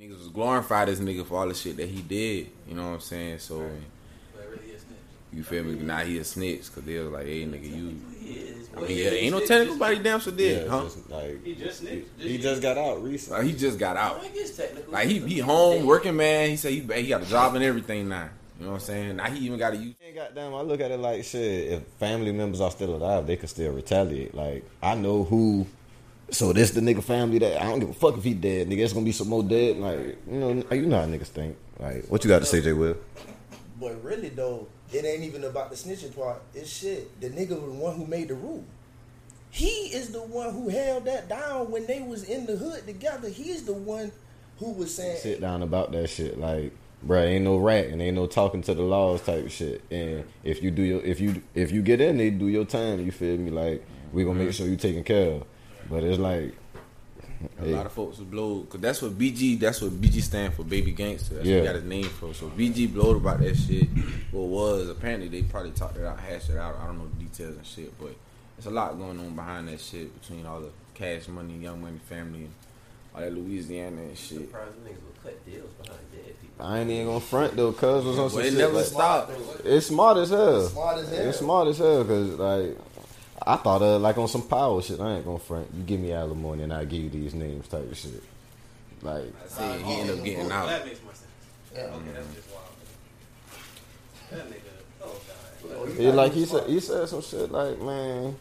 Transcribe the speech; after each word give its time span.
Niggas 0.00 0.18
was 0.18 0.28
glorify 0.28 0.86
this 0.86 0.98
nigga 0.98 1.26
for 1.26 1.38
all 1.38 1.48
the 1.48 1.54
shit 1.54 1.76
that 1.76 1.88
he 1.88 2.00
did. 2.00 2.48
You 2.66 2.74
know 2.74 2.88
what 2.88 2.94
I'm 2.94 3.00
saying? 3.00 3.38
So 3.40 3.58
But 4.34 4.48
really 4.48 4.72
you 5.32 5.44
feel 5.44 5.62
me? 5.62 5.74
Now 5.74 5.98
he 5.98 6.18
a 6.18 6.24
snitch 6.24 6.66
because 6.66 6.84
they 6.84 6.98
was 6.98 7.12
like, 7.12 7.26
hey 7.26 7.44
nigga, 7.44 7.64
you. 7.70 8.00
He 8.18 8.30
is. 8.32 8.68
I 8.76 8.80
mean, 8.80 8.96
yeah, 8.96 9.10
ain't 9.10 9.32
no 9.32 9.44
technical 9.44 9.76
body 9.76 9.98
damn 9.98 10.20
sure 10.20 10.32
did, 10.32 10.64
Yeah, 10.64 10.70
huh? 10.70 10.84
just 10.84 11.10
like 11.10 11.44
He 11.44 11.54
just 11.54 11.80
snitched. 11.80 12.08
he 12.18 12.38
just 12.38 12.62
got 12.62 12.78
out 12.78 13.02
recently. 13.02 13.38
Like 13.38 13.46
he 13.48 13.56
just 13.56 13.78
got 13.78 13.96
out. 13.96 14.24
I 14.24 14.28
guess 14.28 14.56
technically. 14.56 14.92
Like 14.92 15.08
he 15.08 15.18
he 15.20 15.38
home 15.38 15.84
working 15.86 16.16
man. 16.16 16.50
He 16.50 16.56
said 16.56 16.72
he 16.72 16.80
he 16.80 17.08
got 17.08 17.22
a 17.22 17.26
job 17.26 17.54
and 17.54 17.62
everything 17.64 18.08
now. 18.08 18.30
You 18.58 18.66
know 18.66 18.72
what 18.72 18.80
I'm 18.80 18.86
saying? 18.86 19.16
Now 19.16 19.30
he 19.30 19.44
even 19.46 19.58
got 19.58 19.72
a 19.72 19.76
youth. 19.76 19.96
Ain't 20.02 20.16
goddamn, 20.16 20.54
I 20.54 20.60
look 20.62 20.80
at 20.80 20.90
it 20.90 20.98
like 20.98 21.24
shit. 21.24 21.72
If 21.72 21.82
family 21.98 22.32
members 22.32 22.60
are 22.60 22.70
still 22.70 22.94
alive, 22.94 23.26
they 23.26 23.36
could 23.36 23.48
still 23.50 23.72
retaliate. 23.72 24.34
Like 24.34 24.64
I 24.82 24.94
know 24.94 25.24
who. 25.24 25.66
So 26.30 26.52
this 26.52 26.70
the 26.70 26.80
nigga 26.80 27.02
family 27.02 27.38
that 27.38 27.60
I 27.60 27.64
don't 27.64 27.80
give 27.80 27.90
a 27.90 27.94
fuck 27.94 28.16
if 28.16 28.24
he 28.24 28.34
dead. 28.34 28.68
Nigga, 28.68 28.78
it's 28.78 28.92
gonna 28.92 29.04
be 29.04 29.12
some 29.12 29.28
more 29.28 29.42
dead. 29.42 29.76
Like 29.78 30.18
you 30.30 30.38
know, 30.38 30.64
you 30.70 30.86
know 30.86 31.00
how 31.00 31.06
niggas 31.06 31.26
think. 31.26 31.56
Like 31.78 32.06
what 32.06 32.24
you 32.24 32.28
got 32.28 32.40
to 32.40 32.46
say, 32.46 32.60
Jay 32.60 32.72
Will? 32.72 32.96
But 33.80 34.02
really 34.04 34.28
though, 34.28 34.68
it 34.92 35.04
ain't 35.04 35.24
even 35.24 35.44
about 35.44 35.70
the 35.70 35.76
snitching 35.76 36.14
part. 36.14 36.42
It's 36.54 36.70
shit. 36.70 37.20
The 37.20 37.30
nigga 37.30 37.50
was 37.60 37.72
the 37.72 37.78
one 37.78 37.96
who 37.96 38.06
made 38.06 38.28
the 38.28 38.34
rule. 38.34 38.64
He 39.50 39.66
is 39.66 40.10
the 40.10 40.22
one 40.22 40.52
who 40.52 40.68
held 40.68 41.06
that 41.06 41.28
down 41.28 41.70
when 41.70 41.86
they 41.86 42.02
was 42.02 42.24
in 42.24 42.46
the 42.46 42.56
hood 42.56 42.86
together. 42.86 43.28
He's 43.28 43.64
the 43.64 43.72
one 43.72 44.12
who 44.58 44.72
was 44.72 44.94
saying, 44.94 45.18
Sit 45.18 45.40
down 45.40 45.62
about 45.62 45.90
that 45.92 46.08
shit. 46.08 46.38
Like, 46.38 46.72
bruh, 47.04 47.26
ain't 47.26 47.44
no 47.44 47.56
rat 47.56 47.86
and 47.86 48.00
ain't 48.00 48.14
no 48.14 48.26
talking 48.26 48.62
to 48.62 48.74
the 48.74 48.82
laws 48.82 49.22
type 49.22 49.50
shit. 49.50 49.82
And 49.90 50.24
if 50.44 50.62
you 50.62 50.70
do 50.70 50.82
your 50.82 51.00
if 51.02 51.20
you 51.20 51.42
if 51.54 51.72
you 51.72 51.82
get 51.82 52.00
in, 52.00 52.18
they 52.18 52.30
do 52.30 52.46
your 52.46 52.64
time. 52.64 53.00
You 53.00 53.10
feel 53.10 53.36
me? 53.38 53.50
Like 53.50 53.84
we 54.12 54.22
gonna 54.22 54.38
make 54.38 54.48
mm-hmm. 54.48 54.52
sure 54.52 54.66
you 54.66 54.76
taken 54.76 55.02
care 55.02 55.32
of. 55.32 55.44
But 55.90 56.04
it's 56.04 56.18
like, 56.18 56.54
A 57.58 57.64
hey, 57.64 57.74
lot 57.74 57.86
of 57.86 57.92
folks 57.92 58.18
was 58.18 58.26
blowed 58.26 58.66
because 58.66 58.80
that's 58.80 59.02
what 59.02 59.12
BG. 59.18 59.58
That's 59.58 59.80
what 59.82 59.92
BG 59.92 60.20
stand 60.22 60.52
for, 60.54 60.62
baby 60.62 60.92
gangster. 60.92 61.34
That's 61.36 61.46
what 61.46 61.52
Yeah. 61.54 61.60
he 61.60 61.66
got 61.66 61.74
his 61.76 61.84
name 61.84 62.04
for. 62.04 62.32
So 62.34 62.46
BG 62.48 62.86
blowed 62.92 63.16
about 63.16 63.40
that 63.40 63.56
shit. 63.56 63.88
What 64.30 64.42
was 64.48 64.88
apparently 64.88 65.28
they 65.28 65.42
probably 65.42 65.70
talked 65.72 65.96
it 65.96 66.04
out, 66.04 66.20
hashed 66.20 66.50
it 66.50 66.58
out. 66.58 66.76
I 66.80 66.86
don't 66.86 66.98
know 66.98 67.08
the 67.18 67.24
details 67.24 67.56
and 67.56 67.66
shit, 67.66 67.98
but 67.98 68.14
it's 68.58 68.66
a 68.66 68.70
lot 68.70 68.96
going 68.98 69.18
on 69.18 69.34
behind 69.34 69.68
that 69.68 69.80
shit 69.80 70.20
between 70.20 70.44
all 70.46 70.60
the 70.60 70.68
cash 70.94 71.28
money, 71.28 71.54
young 71.56 71.80
money 71.80 71.98
family, 72.08 72.40
and 72.40 72.52
all 73.14 73.22
that 73.22 73.32
Louisiana 73.34 74.02
and 74.02 74.18
shit. 74.18 74.38
Surprised 74.42 74.72
niggas 74.84 75.02
will 75.02 75.22
cut 75.22 75.44
deals 75.46 75.70
behind 75.82 76.00
dead 76.12 76.34
people. 76.42 76.66
I 76.66 76.78
ain't 76.80 76.90
even 76.90 77.06
gonna 77.06 77.20
front 77.20 77.56
though. 77.56 77.72
Cuz 77.72 78.04
was 78.04 78.18
on 78.18 78.28
some 78.28 78.38
But 78.40 78.46
it 78.46 78.50
shit. 78.50 78.58
never 78.58 78.74
like- 78.74 78.84
stopped. 78.84 79.32
It's 79.64 79.86
smart 79.86 80.18
as 80.18 80.28
hell. 80.28 80.68
Smart 80.68 80.98
as 80.98 81.08
hell. 81.08 81.28
It's 81.28 81.38
smart 81.38 81.68
as 81.68 81.78
hell 81.78 82.04
because 82.04 82.28
like 82.38 82.76
I 83.46 83.56
thought 83.56 83.82
of 83.82 84.02
like 84.02 84.18
on 84.18 84.28
some 84.28 84.42
power 84.42 84.82
shit. 84.82 85.00
I 85.00 85.16
ain't 85.16 85.24
gonna 85.24 85.38
front. 85.38 85.68
You 85.74 85.82
give 85.82 86.00
me 86.00 86.12
alimony 86.12 86.64
and 86.64 86.72
I 86.72 86.84
give 86.84 87.02
you 87.02 87.10
these 87.10 87.34
names 87.34 87.68
type 87.68 87.90
of 87.90 87.96
shit. 87.96 88.22
Like 89.02 89.32
See, 89.46 89.62
he 89.62 89.92
ended 89.94 90.14
up 90.16 90.20
oh, 90.20 90.24
getting 90.24 90.52
out. 90.52 90.66
That 90.66 90.86
makes 90.86 91.02
more 91.02 91.14
sense. 91.14 91.26
Yeah. 91.74 91.80
Okay, 91.82 92.10
that's 92.14 92.34
just 92.34 92.48
wild. 92.50 92.66
That 94.30 94.50
nigga, 94.50 94.60
oh 95.02 95.06
god. 95.06 95.76
Oh, 95.78 95.86
you 95.86 95.94
he 95.94 96.12
like 96.12 96.32
he 96.32 96.44
said 96.44 96.68
he 96.68 96.80
said 96.80 97.08
some 97.08 97.22
shit 97.22 97.50
like 97.50 97.80
man. 97.80 98.36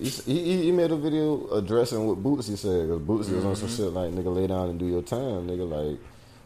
He, 0.00 0.08
he, 0.08 0.62
he 0.62 0.72
made 0.72 0.90
a 0.90 0.96
video 0.96 1.46
addressing 1.50 2.06
what 2.06 2.22
Boosie 2.22 2.56
said 2.56 2.88
because 2.88 3.02
Boosie 3.02 3.34
was 3.34 3.44
on 3.44 3.54
some 3.54 3.68
mm-hmm. 3.68 3.76
shit 3.76 3.92
like 3.92 4.10
nigga 4.12 4.34
lay 4.34 4.46
down 4.46 4.70
and 4.70 4.78
do 4.78 4.86
your 4.86 5.02
time 5.02 5.46
nigga 5.46 5.68
like 5.68 6.00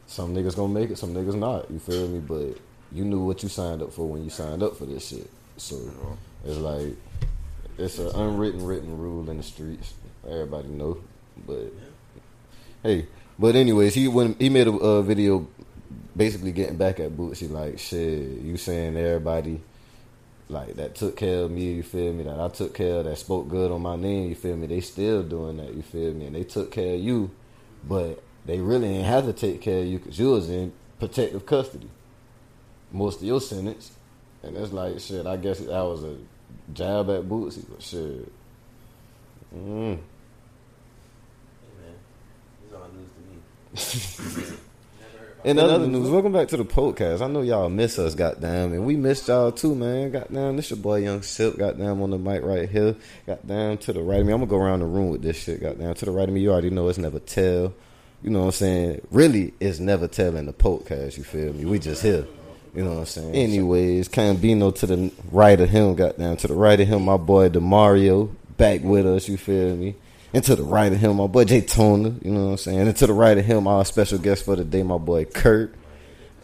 some 0.06 0.34
niggas 0.34 0.56
gonna 0.56 0.72
make 0.72 0.90
it 0.90 0.98
some 0.98 1.14
niggas 1.14 1.36
not 1.36 1.70
you 1.70 1.78
feel 1.78 2.08
me 2.08 2.18
but 2.18 2.58
you 2.90 3.04
knew 3.04 3.24
what 3.24 3.42
you 3.42 3.48
signed 3.48 3.80
up 3.80 3.92
for 3.92 4.08
when 4.08 4.24
you 4.24 4.28
signed 4.28 4.62
up 4.62 4.76
for 4.76 4.86
this 4.86 5.06
shit 5.08 5.30
so 5.56 5.76
uh-huh. 5.76 6.14
it's 6.44 6.58
like 6.58 6.96
it's 7.78 7.98
an 7.98 8.08
unwritten 8.14 8.64
written 8.64 8.98
rule 8.98 9.28
in 9.30 9.36
the 9.36 9.42
streets 9.42 9.94
everybody 10.28 10.68
know 10.68 10.98
but 11.46 11.72
hey 12.82 13.06
but 13.38 13.56
anyways 13.56 13.94
he 13.94 14.08
when 14.08 14.34
he 14.38 14.48
made 14.48 14.66
a 14.66 14.72
uh, 14.72 15.02
video 15.02 15.46
basically 16.16 16.52
getting 16.52 16.76
back 16.76 17.00
at 17.00 17.12
Boosie 17.12 17.50
like 17.50 17.78
shit 17.78 18.40
you 18.42 18.56
saying 18.56 18.96
everybody 18.96 19.60
like 20.52 20.76
that 20.76 20.94
took 20.94 21.16
care 21.16 21.44
of 21.44 21.50
me, 21.50 21.72
you 21.72 21.82
feel 21.82 22.12
me? 22.12 22.24
That 22.24 22.38
I 22.38 22.48
took 22.48 22.74
care 22.74 22.96
of, 22.98 23.04
that 23.06 23.16
spoke 23.16 23.48
good 23.48 23.72
on 23.72 23.82
my 23.82 23.96
name, 23.96 24.28
you 24.28 24.34
feel 24.34 24.56
me? 24.56 24.66
They 24.66 24.80
still 24.80 25.22
doing 25.22 25.56
that, 25.56 25.74
you 25.74 25.82
feel 25.82 26.12
me? 26.12 26.26
And 26.26 26.36
they 26.36 26.44
took 26.44 26.70
care 26.70 26.94
of 26.94 27.00
you, 27.00 27.30
but 27.88 28.22
they 28.44 28.60
really 28.60 28.88
ain't 28.88 29.06
have 29.06 29.24
to 29.24 29.32
take 29.32 29.60
care 29.60 29.80
of 29.80 29.86
you 29.86 29.98
because 29.98 30.18
you 30.18 30.30
was 30.30 30.50
in 30.50 30.72
protective 30.98 31.46
custody 31.46 31.88
most 32.92 33.20
of 33.20 33.24
your 33.24 33.40
sentence. 33.40 33.92
And 34.42 34.56
it's 34.56 34.72
like 34.72 35.00
shit. 35.00 35.26
I 35.26 35.36
guess 35.36 35.60
that 35.60 35.68
was 35.68 36.04
a 36.04 36.16
jab 36.72 37.10
at 37.10 37.22
Boosie, 37.22 37.64
but 37.68 37.82
shit. 37.82 38.32
Mm. 39.54 39.98
Hey 39.98 41.68
man, 41.78 41.94
this 42.60 42.68
is 42.68 42.74
all 42.74 42.88
news 42.88 44.40
to 44.40 44.50
me. 44.50 44.56
In 45.44 45.58
other 45.58 45.88
news, 45.88 46.08
welcome 46.08 46.32
back 46.32 46.46
to 46.48 46.56
the 46.56 46.64
podcast. 46.64 47.20
I 47.20 47.26
know 47.26 47.42
y'all 47.42 47.68
miss 47.68 47.98
us, 47.98 48.14
goddamn, 48.14 48.72
and 48.72 48.86
we 48.86 48.94
missed 48.94 49.26
y'all 49.26 49.50
too, 49.50 49.74
man. 49.74 50.12
Goddamn, 50.12 50.54
this 50.54 50.70
your 50.70 50.78
boy 50.78 50.98
Young 50.98 51.22
Silk, 51.22 51.58
goddamn, 51.58 52.00
on 52.00 52.10
the 52.10 52.18
mic 52.18 52.42
right 52.44 52.68
here. 52.68 52.94
Goddamn, 53.26 53.78
to 53.78 53.92
the 53.92 54.02
right 54.02 54.20
of 54.20 54.26
me. 54.26 54.32
I'm 54.32 54.38
gonna 54.38 54.50
go 54.50 54.56
around 54.56 54.80
the 54.80 54.86
room 54.86 55.10
with 55.10 55.22
this 55.22 55.42
shit, 55.42 55.60
goddamn. 55.60 55.94
To 55.94 56.04
the 56.04 56.12
right 56.12 56.28
of 56.28 56.34
me, 56.34 56.40
you 56.40 56.52
already 56.52 56.70
know 56.70 56.88
it's 56.88 56.96
never 56.96 57.18
tell. 57.18 57.74
You 58.22 58.30
know 58.30 58.40
what 58.40 58.46
I'm 58.46 58.52
saying? 58.52 59.00
Really, 59.10 59.52
it's 59.58 59.80
never 59.80 60.06
tell 60.06 60.36
in 60.36 60.46
the 60.46 60.52
podcast, 60.52 61.16
you 61.16 61.24
feel 61.24 61.52
me? 61.52 61.64
We 61.64 61.80
just 61.80 62.04
here. 62.04 62.24
You 62.74 62.84
know 62.84 62.90
what 62.92 62.98
I'm 63.00 63.06
saying? 63.06 63.34
Anyways, 63.34 64.08
Cambino 64.08 64.74
to 64.76 64.86
the 64.86 65.12
right 65.30 65.60
of 65.60 65.68
him, 65.68 65.94
goddamn. 65.94 66.36
To 66.38 66.48
the 66.48 66.54
right 66.54 66.80
of 66.80 66.88
him, 66.88 67.04
my 67.04 67.18
boy 67.18 67.48
Demario, 67.50 68.34
back 68.56 68.82
with 68.82 69.06
us, 69.06 69.28
you 69.28 69.36
feel 69.36 69.76
me? 69.76 69.94
And 70.34 70.42
to 70.44 70.56
the 70.56 70.62
right 70.62 70.90
of 70.90 70.98
him, 70.98 71.16
my 71.16 71.26
boy 71.26 71.44
Jay 71.44 71.60
Toner, 71.60 72.14
you 72.22 72.30
know 72.30 72.44
what 72.46 72.50
I'm 72.52 72.56
saying? 72.56 72.80
And 72.80 72.96
to 72.96 73.06
the 73.06 73.12
right 73.12 73.36
of 73.36 73.44
him, 73.44 73.66
our 73.66 73.84
special 73.84 74.18
guest 74.18 74.46
for 74.46 74.56
the 74.56 74.64
day, 74.64 74.82
my 74.82 74.96
boy 74.96 75.26
Kurt. 75.26 75.74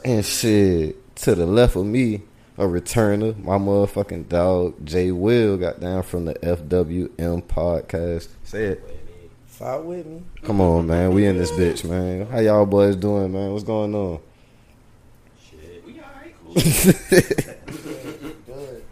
And 0.05 0.25
shit, 0.25 1.17
to 1.17 1.35
the 1.35 1.47
left 1.47 1.77
of 1.77 1.87
me, 1.87 2.23
a 2.59 2.65
returner, 2.65 3.37
my 3.43 3.57
motherfucking 3.57 4.29
dog, 4.29 4.75
Jay 4.85 5.11
Will, 5.13 5.57
got 5.57 5.81
down 5.81 6.03
from 6.03 6.27
the 6.27 6.35
FWM 6.35 7.43
podcast. 7.45 8.29
Say 8.45 8.65
it. 8.65 9.01
Fight 9.47 9.79
with 9.79 10.07
me. 10.07 10.23
Come 10.43 10.61
on, 10.61 10.87
man. 10.87 11.13
We 11.15 11.25
in 11.27 11.39
this 11.39 11.51
bitch, 11.51 11.89
man. 11.89 12.27
How 12.27 12.39
y'all 12.41 12.67
boys 12.67 12.95
doing, 12.95 13.33
man? 13.33 13.53
What's 13.53 13.65
going 13.65 13.95
on? 13.95 14.21
Shit, 15.51 15.85
We 15.85 15.95
alright, 15.95 16.35
cool. 16.38 16.38
Good, 16.55 16.65
good. 18.47 18.85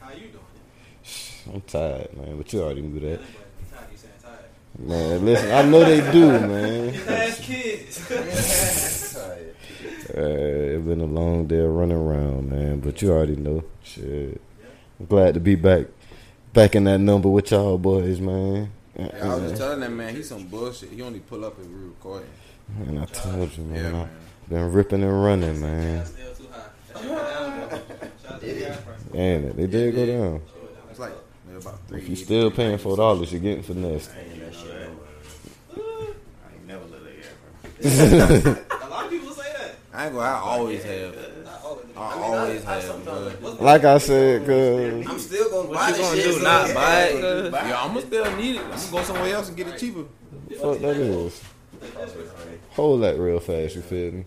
How 0.00 0.12
you 0.12 0.28
doing? 0.28 1.54
I'm 1.54 1.60
tired, 1.62 2.16
man, 2.16 2.36
but 2.36 2.52
you 2.52 2.62
already 2.62 2.82
knew 2.82 3.00
that. 3.00 3.20
Tired, 3.20 3.88
you 3.92 3.96
saying 3.96 4.12
tired. 4.22 4.44
Man, 4.78 5.24
listen, 5.24 5.50
I 5.52 5.62
know 5.62 5.84
they 5.84 6.00
do, 6.12 6.26
man. 6.30 6.94
Ass 7.08 7.40
kids. 7.40 8.10
Uh, 10.10 10.16
it's 10.16 10.84
been 10.84 11.00
a 11.00 11.04
long 11.04 11.46
day 11.46 11.60
of 11.60 11.70
running 11.70 11.96
around, 11.96 12.50
man, 12.50 12.80
but 12.80 13.00
you 13.00 13.12
already 13.12 13.36
know. 13.36 13.62
Shit. 13.84 14.40
I'm 14.98 15.06
glad 15.06 15.34
to 15.34 15.40
be 15.40 15.54
back 15.54 15.86
back 16.52 16.74
in 16.74 16.84
that 16.84 16.98
number 16.98 17.28
with 17.28 17.52
y'all 17.52 17.78
boys, 17.78 18.18
man. 18.20 18.72
Yeah, 18.98 19.08
I 19.22 19.28
was 19.36 19.50
just 19.50 19.62
telling 19.62 19.80
that 19.80 19.90
man, 19.90 20.16
he's 20.16 20.28
some 20.28 20.48
bullshit. 20.48 20.90
He 20.90 21.00
only 21.02 21.20
pull 21.20 21.44
up 21.44 21.58
if 21.60 21.66
we 21.66 21.74
recording. 21.74 22.28
And 22.86 22.98
I 22.98 23.04
told 23.06 23.56
you, 23.56 23.64
man. 23.64 23.92
Man. 23.92 24.10
been 24.48 24.72
ripping 24.72 25.02
and 25.04 25.24
running, 25.24 25.60
man. 25.60 26.04
And 29.14 29.52
they 29.52 29.66
did 29.66 29.94
go 29.94 30.06
down. 30.06 30.42
It's 30.90 30.98
like 30.98 31.12
about 31.56 31.78
three. 31.88 32.00
If 32.00 32.08
you 32.08 32.16
still 32.16 32.50
paying 32.50 32.78
four 32.78 32.96
dollars, 32.96 33.32
you're 33.32 33.40
getting 33.40 33.62
finessed. 33.62 34.10
Paying 34.14 34.40
that 34.40 34.54
shit. 34.54 34.70
I 34.70 36.54
ain't 36.54 36.66
never 36.66 36.84
let 36.86 37.02
that 37.04 37.16
gas 37.80 38.56
price. 38.70 38.82
A 38.82 38.88
lot 38.88 39.04
of 39.04 39.10
people 39.10 39.30
say 39.32 39.52
that. 39.58 39.74
I 39.92 40.04
ain't 40.06 40.14
gonna. 40.14 40.26
I 40.26 40.38
always 40.40 40.82
have. 40.84 41.14
Not 41.44 41.64
all 41.64 41.72
of 41.72 41.82
them. 41.82 41.90
I 41.96 42.00
I 42.00 42.14
mean, 42.14 42.24
always 42.24 42.64
I- 42.66 42.70
I 42.70 42.74
have. 42.76 42.84
sometimes- 42.84 43.34
but- 43.42 43.62
Like 43.62 43.84
I 43.84 43.98
said, 43.98 44.46
cause 44.46 45.06
I'm 45.06 45.18
still 45.18 45.50
gonna 45.50 45.68
What 45.68 45.74
buy 45.78 45.88
you 45.88 45.94
this 45.96 46.08
gonna 46.08 46.20
shit. 46.22 46.34
do? 46.36 46.42
Not 46.42 46.68
yeah, 46.68 46.74
buy 46.74 47.02
it? 47.02 47.52
buy 47.52 47.68
Yeah, 47.68 47.82
I'm 47.82 47.88
gonna 47.94 48.06
still 48.06 48.36
need 48.36 48.56
it. 48.56 48.62
I'm 48.62 48.70
gonna 48.70 48.90
go 48.92 49.02
somewhere 49.02 49.34
else 49.34 49.48
and 49.48 49.56
get 49.56 49.66
it 49.68 49.78
cheaper. 49.78 50.04
fuck 50.60 50.78
that 50.78 50.96
is. 50.96 51.42
Hold 52.70 53.02
that 53.02 53.18
real 53.18 53.40
fast, 53.40 53.74
you 53.74 53.82
feel 53.82 54.12
me? 54.12 54.24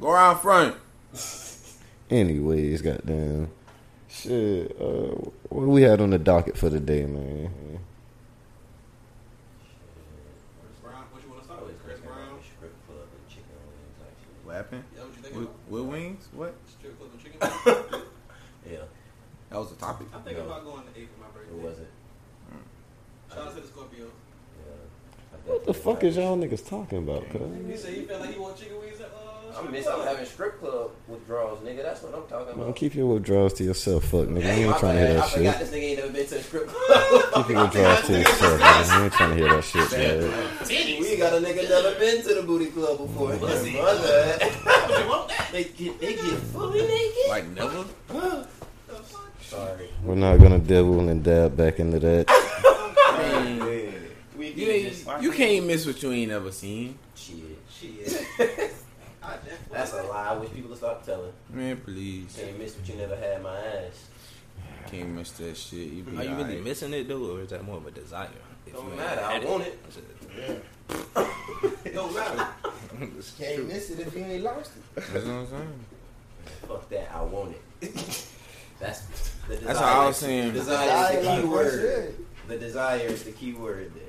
Go 0.00 0.10
around 0.10 0.38
front. 0.40 0.74
Anyways, 2.18 2.80
goddamn. 2.80 3.50
Shit, 4.08 4.70
uh, 4.80 5.16
what 5.48 5.66
we 5.66 5.82
had 5.82 6.00
on 6.00 6.10
the 6.10 6.18
docket 6.18 6.56
for 6.56 6.68
the 6.68 6.78
day, 6.78 7.04
man? 7.06 7.50
Chris 10.62 10.78
Brown, 10.80 11.02
what 11.10 11.22
you 11.24 11.28
want 11.30 11.40
to 11.40 11.46
start 11.46 11.66
with? 11.66 11.82
Chris 11.84 11.98
Brown? 11.98 12.38
Strip 12.40 12.72
club 12.86 13.08
and 13.10 13.28
chicken 13.28 13.58
wings, 13.66 13.98
actually. 13.98 14.38
What 14.44 14.54
happened? 14.54 14.84
Is 14.92 14.98
that 14.98 15.06
what 15.08 15.16
you 15.16 15.22
think 15.22 15.34
With, 15.34 15.44
about? 15.44 15.70
with 15.70 15.82
wings? 15.90 16.28
What? 16.34 16.54
Strip 16.70 16.96
club 16.98 17.10
and 17.12 17.20
chicken? 17.20 17.40
Yeah, 18.70 18.78
That 19.50 19.58
was 19.58 19.70
the 19.70 19.76
topic. 19.76 20.06
I'm 20.14 20.22
thinking 20.22 20.44
No. 20.46 20.50
about 20.52 20.64
going 20.64 20.84
to 20.86 20.98
eight 21.00 21.08
for 21.12 21.20
my 21.20 21.26
birthday. 21.34 21.50
who 21.50 21.66
was 21.66 21.78
it? 21.80 21.90
Shout 23.28 23.48
out 23.48 23.54
to 23.56 23.60
the 23.60 23.66
Scorpios. 23.66 24.14
Yeah, 24.62 25.52
What 25.52 25.64
the 25.66 25.74
fuck 25.74 26.04
is 26.04 26.16
y'all 26.16 26.36
niggas 26.38 26.64
talking 26.66 26.98
about, 26.98 27.24
He 27.26 27.38
cuz? 27.72 27.82
said 27.82 27.92
he 27.94 28.02
felt 28.02 28.20
like 28.20 28.32
he 28.32 28.38
want 28.38 28.56
chicken 28.56 28.78
wings 28.78 29.00
at 29.00 29.08
uh. 29.08 29.32
I'm 29.56 29.70
miss. 29.72 29.86
I'm 29.86 30.00
having 30.06 30.26
strip 30.26 30.60
club 30.60 30.90
withdrawals, 31.08 31.60
nigga. 31.60 31.82
That's 31.82 32.02
what 32.02 32.14
I'm 32.14 32.22
talking 32.22 32.36
about. 32.36 32.56
Man, 32.56 32.64
about. 32.66 32.76
keep 32.76 32.94
your 32.94 33.06
withdrawals 33.06 33.52
to 33.54 33.64
yourself, 33.64 34.04
fuck, 34.04 34.26
nigga. 34.26 34.42
Hey, 34.42 34.58
We 34.60 34.64
ain't 34.70 34.78
trying 34.78 34.96
to 34.96 35.06
hear 35.06 35.08
bad. 35.08 35.16
that 35.16 35.24
I 35.24 35.28
forgot 35.36 35.58
this 35.60 35.70
nigga 35.70 35.82
ain't 35.82 35.98
never 36.00 36.12
been 36.12 36.26
to 36.26 36.36
a 36.36 36.42
strip 36.42 36.66
club. 36.68 37.34
Keep 37.34 37.48
your 37.48 37.62
withdrawals 37.64 38.00
to 38.06 38.18
yourself, 38.18 38.60
nigga. 38.60 38.98
We 38.98 39.04
ain't 39.04 39.12
trying 39.12 39.30
to 39.30 39.36
hear 39.36 39.48
that 39.54 39.64
shit, 39.64 39.90
man. 39.92 41.00
we 41.00 41.16
got 41.16 41.32
a 41.32 41.36
nigga 41.36 41.68
never 41.68 41.98
been 41.98 42.22
to 42.22 42.34
the 42.34 42.42
booty 42.42 42.66
club 42.66 42.98
before. 42.98 43.36
Pussy. 43.36 43.72
My 43.74 43.80
bad. 43.94 44.42
You 44.42 45.08
want 45.08 45.28
that? 45.28 45.40
They 45.54 45.64
get 45.64 46.00
they 46.00 46.14
get 46.14 46.24
fully 46.52 46.80
naked. 46.82 47.28
Like 47.28 47.48
never. 47.50 47.84
Sorry. 49.40 49.88
We're 50.02 50.16
not 50.16 50.38
gonna 50.38 50.58
devil 50.58 51.08
and 51.08 51.22
dab 51.22 51.56
back 51.56 51.78
into 51.78 52.00
that. 52.00 52.24
I 52.28 53.44
mean, 53.44 53.94
We 54.36 54.48
you 54.50 54.68
ain't, 54.68 55.22
you 55.22 55.30
can't 55.30 55.66
miss 55.66 55.86
what 55.86 56.02
you 56.02 56.10
ain't 56.10 56.32
ever 56.32 56.50
seen. 56.50 56.98
Shit. 57.14 57.36
Shit. 57.70 58.74
I 59.26 59.32
definitely- 59.36 59.56
That's 59.72 59.92
a 59.92 60.02
lie. 60.04 60.28
I 60.28 60.36
wish 60.36 60.50
people 60.52 60.68
would 60.70 60.78
stop 60.78 61.04
telling. 61.04 61.32
Man, 61.50 61.76
please. 61.78 62.36
Can't 62.38 62.58
miss 62.58 62.76
what 62.76 62.88
you 62.88 62.94
never 62.96 63.16
had 63.16 63.42
my 63.42 63.56
ass. 63.56 64.06
Can't 64.90 65.08
miss 65.10 65.30
that 65.32 65.56
shit. 65.56 65.78
You 65.88 66.02
be 66.02 66.16
Are 66.18 66.22
you 66.24 66.30
really 66.30 66.42
alright. 66.42 66.64
missing 66.64 66.92
it 66.92 67.08
though, 67.08 67.36
or 67.36 67.40
is 67.40 67.48
that 67.50 67.64
more 67.64 67.78
of 67.78 67.86
a 67.86 67.90
desire? 67.90 68.28
If 68.66 68.74
Don't 68.74 68.84
you 68.84 68.90
ain't 68.90 68.98
matter, 68.98 69.22
I 69.22 69.38
want 69.44 69.62
it. 69.64 69.78
It 71.84 71.94
don't 71.94 72.14
matter. 72.14 72.46
Can't 73.38 73.66
miss 73.68 73.90
it 73.90 74.00
if 74.00 74.14
you 74.16 74.24
ain't 74.24 74.42
lost 74.42 74.72
it. 74.76 74.82
That's 74.94 75.24
what 75.24 75.26
I'm 75.34 75.46
saying. 75.48 75.84
Fuck 76.68 76.88
that. 76.90 77.10
I 77.14 77.22
want 77.22 77.54
it. 77.80 77.90
That's 78.80 79.00
the 79.48 79.56
desire. 79.56 79.66
That's 79.66 79.78
how 79.78 80.02
I 80.02 80.06
was 80.06 80.16
saying. 80.16 80.52
Desire 80.52 81.18
is 81.18 81.24
the 81.26 81.40
key 81.42 81.46
word. 81.48 81.70
said. 81.80 82.14
The 82.48 82.58
desire 82.58 82.98
is 83.06 83.22
the 83.24 83.32
key 83.32 83.52
word 83.54 83.92
there. 83.94 84.02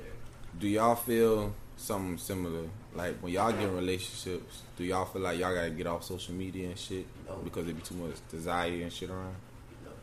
Do 0.58 0.68
y'all 0.68 0.94
feel 0.94 1.54
something 1.76 2.18
similar? 2.18 2.64
Like 2.96 3.16
when 3.20 3.32
y'all 3.32 3.52
get 3.52 3.62
in 3.62 3.74
relationships, 3.76 4.62
do 4.76 4.84
y'all 4.84 5.04
feel 5.04 5.22
like 5.22 5.38
y'all 5.38 5.54
gotta 5.54 5.70
get 5.70 5.86
off 5.86 6.04
social 6.04 6.34
media 6.34 6.68
and 6.68 6.78
shit 6.78 7.06
No. 7.28 7.36
because 7.44 7.66
there 7.66 7.74
be 7.74 7.82
too 7.82 7.94
much 7.96 8.14
desire 8.30 8.72
and 8.82 8.92
shit 8.92 9.10
around? 9.10 9.34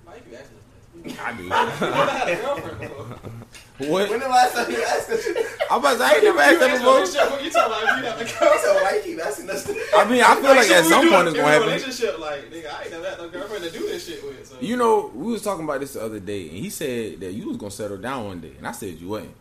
Why 0.05 0.15
you 0.29 0.35
asking 0.37 0.57
us 0.57 1.19
I 1.19 1.33
do. 1.33 1.49
that? 1.49 1.73
You 1.81 1.89
never 1.89 2.11
had 2.11 2.29
a 2.29 2.35
girlfriend 2.35 2.79
before. 2.79 3.05
what? 3.89 4.09
When 4.11 4.19
the 4.19 4.27
last 4.27 4.53
time 4.55 4.69
you 4.71 4.83
asked 4.83 5.09
us? 5.09 5.27
I'm 5.71 5.79
about 5.79 5.93
to 5.93 5.97
say, 5.97 6.05
I 6.05 6.13
ain't 6.13 6.23
never 6.23 6.39
asked 6.39 6.59
that 6.59 6.77
before. 6.77 6.99
What 6.99 7.43
you 7.43 7.49
talking 7.51 7.73
about? 7.83 7.97
You 7.97 8.05
have 8.05 8.21
a 8.21 8.23
girlfriend? 8.23 8.61
So 8.61 8.73
why 8.83 8.95
you 8.97 9.01
keep 9.01 9.19
asking 9.25 9.49
us? 9.49 9.63
To- 9.65 9.97
I 9.97 10.05
mean, 10.09 10.21
I 10.21 10.35
feel 10.35 10.43
like 10.43 10.67
shit 10.67 10.71
at 10.77 10.85
some 10.85 11.09
point 11.09 11.27
it's 11.29 11.35
gonna 11.37 11.47
a 11.47 11.51
happen. 11.51 11.67
Relationship, 11.69 12.19
like 12.19 12.51
nigga, 12.51 12.71
I 12.71 12.81
ain't 12.83 12.91
never 12.91 13.09
had 13.09 13.17
no 13.17 13.29
girlfriend 13.29 13.63
to 13.63 13.71
do 13.71 13.79
this 13.79 14.05
shit 14.07 14.23
with. 14.23 14.45
So. 14.47 14.55
You 14.61 14.77
know, 14.77 15.11
we 15.15 15.31
was 15.31 15.41
talking 15.41 15.63
about 15.63 15.79
this 15.79 15.93
the 15.93 16.03
other 16.03 16.19
day, 16.19 16.49
and 16.49 16.57
he 16.59 16.69
said 16.69 17.19
that 17.21 17.33
you 17.33 17.47
was 17.47 17.57
gonna 17.57 17.71
settle 17.71 17.97
down 17.97 18.25
one 18.27 18.39
day, 18.41 18.53
and 18.59 18.67
I 18.67 18.71
said 18.71 18.99
you 18.99 19.07
wasn't. 19.07 19.33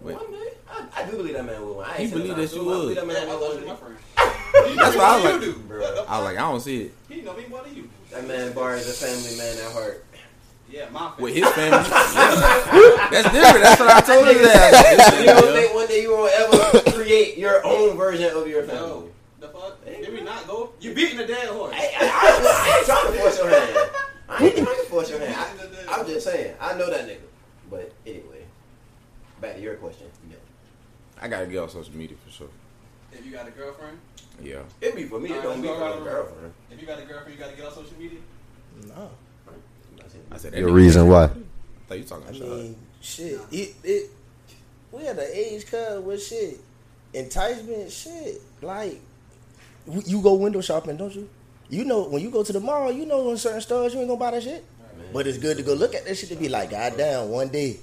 Wait, 0.00 0.16
One 0.16 0.30
day, 0.32 0.48
I, 0.70 0.86
I 1.02 1.10
do 1.10 1.16
believe 1.18 1.34
that 1.34 1.44
man 1.44 1.62
would. 1.66 1.84
I 1.84 1.96
ain't 1.96 2.00
He 2.00 2.10
believe 2.10 2.28
not 2.28 2.36
that 2.38 2.52
you 2.54 2.58
to. 2.58 2.60
I 2.60 2.64
would. 2.64 2.80
believe 2.80 2.96
that 2.96 3.06
Man, 3.06 3.16
man 3.16 3.28
I 3.28 3.36
would. 3.36 3.66
my 3.66 3.74
friend. 3.76 3.96
That's 4.78 4.96
what 4.96 5.04
I 5.04 5.16
was 5.16 5.24
like. 5.24 5.40
do, 5.42 5.52
Bro. 5.68 6.04
I 6.08 6.18
was 6.18 6.24
like, 6.24 6.36
I 6.38 6.40
don't 6.40 6.60
see 6.60 6.82
it 6.84 6.94
He 7.08 7.20
know 7.22 7.34
me 7.36 7.46
more 7.48 7.62
than 7.62 7.74
you. 7.76 7.88
That 8.10 8.26
man 8.26 8.52
Bar 8.52 8.76
is 8.76 8.88
a 8.88 8.92
family 9.06 9.36
man 9.36 9.56
at 9.66 9.72
heart. 9.72 10.04
Yeah, 10.70 10.88
my 10.90 11.12
with 11.18 11.34
his 11.34 11.48
family. 11.50 11.78
That's 13.10 13.30
different. 13.32 13.62
That's 13.64 13.80
what 13.80 13.90
I 13.90 14.00
told 14.00 14.26
his 14.28 14.40
You 14.40 14.48
ass. 14.48 15.26
don't 15.26 15.52
think 15.54 15.74
one 15.74 15.86
day 15.88 16.02
you 16.02 16.10
will 16.10 16.28
ever 16.28 16.90
create 16.92 17.36
your 17.38 17.64
own 17.66 17.96
version 17.96 18.34
of 18.36 18.46
your 18.46 18.62
family? 18.62 18.80
No. 18.88 19.08
The 19.40 19.48
fuck? 19.48 19.84
Did 19.84 20.12
we 20.12 20.20
not 20.22 20.46
go? 20.46 20.70
You 20.80 20.94
beating 20.94 21.16
the 21.18 21.26
dead 21.26 21.48
horse. 21.48 21.74
I, 21.74 21.78
I, 21.78 21.88
I, 22.00 22.72
I 22.72 22.76
ain't 22.78 22.86
trying 22.86 23.12
to 23.12 23.18
force 23.20 23.38
your 23.38 23.50
hand. 23.50 23.90
I 24.28 24.44
ain't 24.46 24.54
trying 24.54 24.66
to 24.66 24.82
force 24.84 25.10
your 25.10 25.18
hand. 25.18 25.34
I, 25.88 25.94
I'm 26.00 26.06
just 26.06 26.24
saying. 26.24 26.54
I 26.60 26.74
know 26.78 26.88
that 26.88 27.06
nigga. 27.08 27.18
But 27.68 27.92
anyway, 28.06 28.29
back 29.40 29.56
to 29.56 29.60
your 29.60 29.74
question. 29.76 30.06
Yeah. 30.28 30.36
I 31.20 31.28
gotta 31.28 31.46
get 31.46 31.58
on 31.58 31.68
social 31.68 31.94
media 31.94 32.16
for 32.24 32.30
sure. 32.30 32.48
If 33.12 33.24
you 33.26 33.32
got 33.32 33.48
a 33.48 33.50
girlfriend, 33.50 33.98
Yeah. 34.42 34.62
it'd 34.80 34.96
be 34.96 35.04
for 35.04 35.18
me. 35.18 35.30
It 35.30 35.42
don't 35.42 35.60
be 35.60 35.68
for 35.68 35.78
my 35.78 36.04
girlfriend. 36.04 36.52
if 36.70 36.80
you 36.80 36.86
got 36.86 36.98
a 37.00 37.04
girlfriend, 37.04 37.32
you 37.38 37.44
got 37.44 37.50
to 37.50 37.56
get 37.56 37.66
on 37.66 37.74
social 37.74 37.98
media. 37.98 38.18
No. 38.86 39.10
I 40.32 40.36
said 40.38 40.52
that. 40.52 40.60
Your 40.60 40.72
reason 40.72 41.08
why? 41.08 41.24
I 41.24 41.28
thought 41.88 41.98
you 41.98 42.04
talking 42.04 42.28
I 42.28 42.32
shit. 42.32 42.42
mean, 42.48 42.76
shit. 43.00 43.40
It, 43.50 43.74
it, 43.82 44.10
we 44.92 45.06
at 45.06 45.18
an 45.18 45.26
age 45.32 45.66
cut 45.66 46.02
with 46.02 46.22
shit. 46.24 46.60
Enticement, 47.12 47.90
shit. 47.90 48.40
Like, 48.62 49.00
you 50.06 50.20
go 50.22 50.34
window 50.34 50.60
shopping, 50.60 50.96
don't 50.96 51.14
you? 51.14 51.28
You 51.68 51.84
know, 51.84 52.04
when 52.08 52.22
you 52.22 52.30
go 52.30 52.42
to 52.44 52.52
the 52.52 52.60
mall, 52.60 52.90
you 52.92 53.06
know 53.06 53.30
in 53.30 53.36
certain 53.36 53.60
stores 53.60 53.92
you 53.94 54.00
ain't 54.00 54.08
gonna 54.08 54.20
buy 54.20 54.30
that 54.32 54.42
shit. 54.42 54.64
But 55.12 55.26
it's 55.26 55.38
good 55.38 55.56
to 55.56 55.62
go 55.64 55.74
look 55.74 55.94
at 55.94 56.04
that 56.06 56.16
shit 56.16 56.28
to 56.28 56.36
be 56.36 56.48
like, 56.48 56.70
God 56.70 56.94
damn, 56.96 57.28
one 57.30 57.48
day. 57.48 57.80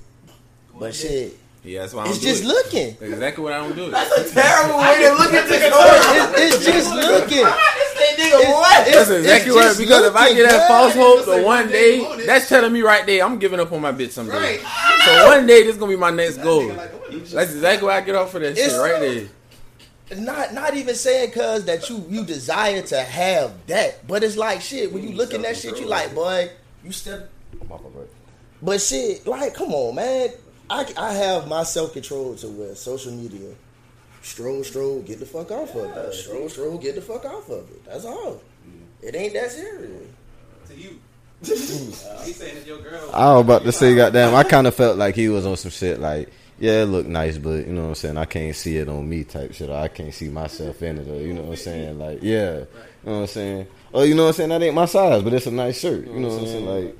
But 0.79 0.95
shit, 0.95 1.37
Yeah, 1.63 1.81
that's 1.81 1.93
why 1.93 2.03
I 2.03 2.05
don't 2.05 2.13
it's 2.15 2.21
do 2.23 2.27
just 2.29 2.43
it. 2.43 2.47
looking. 2.47 2.95
That's 2.99 3.11
exactly 3.13 3.43
what 3.43 3.53
I 3.53 3.57
don't 3.57 3.75
do. 3.75 3.91
That's 3.91 4.11
a 4.31 4.33
terrible 4.33 4.79
way 4.79 5.03
to 5.03 5.13
look 5.13 5.33
at 5.33 5.47
the 5.49 5.57
story. 5.57 6.43
It's, 6.45 6.55
it's 6.55 6.65
just 6.65 6.93
looking. 6.95 7.43
This 7.43 8.31
nigga 8.31 8.51
what? 8.53 8.85
That's 8.85 9.09
exactly 9.09 9.47
it's 9.49 9.55
what. 9.55 9.63
just 9.63 9.79
Because 9.79 10.05
if 10.05 10.15
I 10.15 10.33
get 10.33 10.49
that 10.49 10.67
false 10.67 10.93
hope 10.95 11.19
Say 11.19 11.25
for 11.25 11.35
one 11.35 11.43
one 11.63 11.67
day 11.69 11.95
you 11.97 12.03
want 12.03 12.17
day, 12.19 12.23
it. 12.23 12.27
that's 12.27 12.47
telling 12.49 12.71
me 12.71 12.81
right 12.81 13.05
there 13.05 13.25
I'm 13.25 13.37
giving 13.39 13.59
up 13.59 13.71
on 13.71 13.81
my 13.81 13.91
bitch 13.91 14.11
someday. 14.11 14.59
Right. 14.59 15.01
So 15.05 15.25
one 15.27 15.45
day 15.45 15.63
this 15.63 15.75
gonna 15.77 15.91
be 15.91 15.97
my 15.97 16.11
next 16.11 16.37
goal. 16.37 16.61
Nigga 16.63 16.77
like, 16.77 16.91
oh, 16.93 16.97
what 16.99 17.13
is 17.13 17.31
That's 17.31 17.51
exactly 17.53 17.87
why 17.87 17.97
I 17.97 18.01
get 18.01 18.15
off 18.15 18.31
for 18.31 18.39
that 18.39 18.55
shit 18.55 18.65
It's- 18.67 18.79
right 18.79 18.99
there. 19.01 19.27
Not 20.19 20.53
not 20.53 20.73
even 20.73 20.95
saying 20.95 21.31
cause 21.31 21.65
that 21.65 21.89
you 21.89 22.05
you 22.07 22.23
desire 22.23 22.81
to 22.81 23.01
have 23.01 23.51
that, 23.67 24.07
but 24.07 24.23
it's 24.23 24.37
like 24.37 24.61
shit 24.61 24.93
when 24.93 25.03
you 25.03 25.13
looking 25.17 25.41
at 25.41 25.47
that 25.47 25.57
shit, 25.57 25.79
you 25.81 25.85
like 25.85 26.15
boy, 26.15 26.49
you 26.81 26.93
step. 26.93 27.29
But 28.61 28.79
shit, 28.81 29.27
like 29.27 29.53
come 29.53 29.73
on, 29.73 29.95
man. 29.95 30.29
I 30.69 30.85
I 30.97 31.13
have 31.13 31.47
my 31.47 31.63
self 31.63 31.93
control 31.93 32.35
to 32.35 32.47
where 32.47 32.75
social 32.75 33.11
media, 33.11 33.53
stroll 34.21 34.63
stroll, 34.63 35.01
get 35.01 35.19
the 35.19 35.25
fuck 35.25 35.51
off 35.51 35.75
of 35.75 35.95
it. 35.95 36.13
Stroll 36.13 36.49
stroll, 36.49 36.77
get 36.77 36.95
the 36.95 37.01
fuck 37.01 37.25
off 37.25 37.49
of 37.49 37.69
it. 37.71 37.85
That's 37.85 38.05
all. 38.05 38.41
It 39.01 39.15
ain't 39.15 39.33
that 39.33 39.51
serious. 39.51 40.07
to 40.69 40.75
you? 40.75 40.99
uh, 41.43 42.23
he 42.23 42.33
saying 42.33 42.57
it's 42.57 42.65
your 42.65 42.79
girl. 42.79 43.11
I 43.13 43.33
was 43.33 43.41
about 43.41 43.63
to 43.63 43.71
say, 43.71 43.95
goddamn, 43.95 44.33
I 44.33 44.43
kind 44.43 44.65
of 44.65 44.73
felt 44.73 44.97
like 44.97 45.13
he 45.13 45.29
was 45.29 45.45
on 45.45 45.55
some 45.55 45.69
shit 45.69 45.99
like, 45.99 46.31
yeah, 46.57 46.81
it 46.81 46.85
looked 46.85 47.07
nice, 47.07 47.37
but 47.37 47.67
you 47.67 47.73
know 47.73 47.83
what 47.83 47.87
I'm 47.89 47.95
saying? 47.95 48.17
I 48.17 48.25
can't 48.25 48.55
see 48.55 48.77
it 48.77 48.89
on 48.89 49.07
me 49.07 49.23
type 49.23 49.53
shit. 49.53 49.69
Or 49.69 49.77
I 49.77 49.87
can't 49.87 50.13
see 50.13 50.29
myself 50.29 50.81
in 50.81 50.97
it, 50.97 51.07
or 51.07 51.21
you 51.21 51.33
know 51.33 51.43
what 51.43 51.51
I'm 51.51 51.55
saying? 51.57 51.99
Like, 51.99 52.19
yeah, 52.23 52.53
you 52.53 52.67
know 53.05 53.11
what 53.13 53.13
I'm 53.13 53.27
saying? 53.27 53.67
Oh, 53.93 54.01
you 54.01 54.15
know 54.15 54.23
what 54.23 54.29
I'm 54.29 54.33
saying? 54.33 54.49
That 54.49 54.63
ain't 54.63 54.73
my 54.75 54.85
size, 54.85 55.21
but 55.21 55.33
it's 55.33 55.45
a 55.45 55.51
nice 55.51 55.79
shirt. 55.79 56.07
You 56.07 56.19
know 56.19 56.29
what 56.29 56.39
I'm 56.39 56.47
saying? 56.47 56.65
Like, 56.65 56.97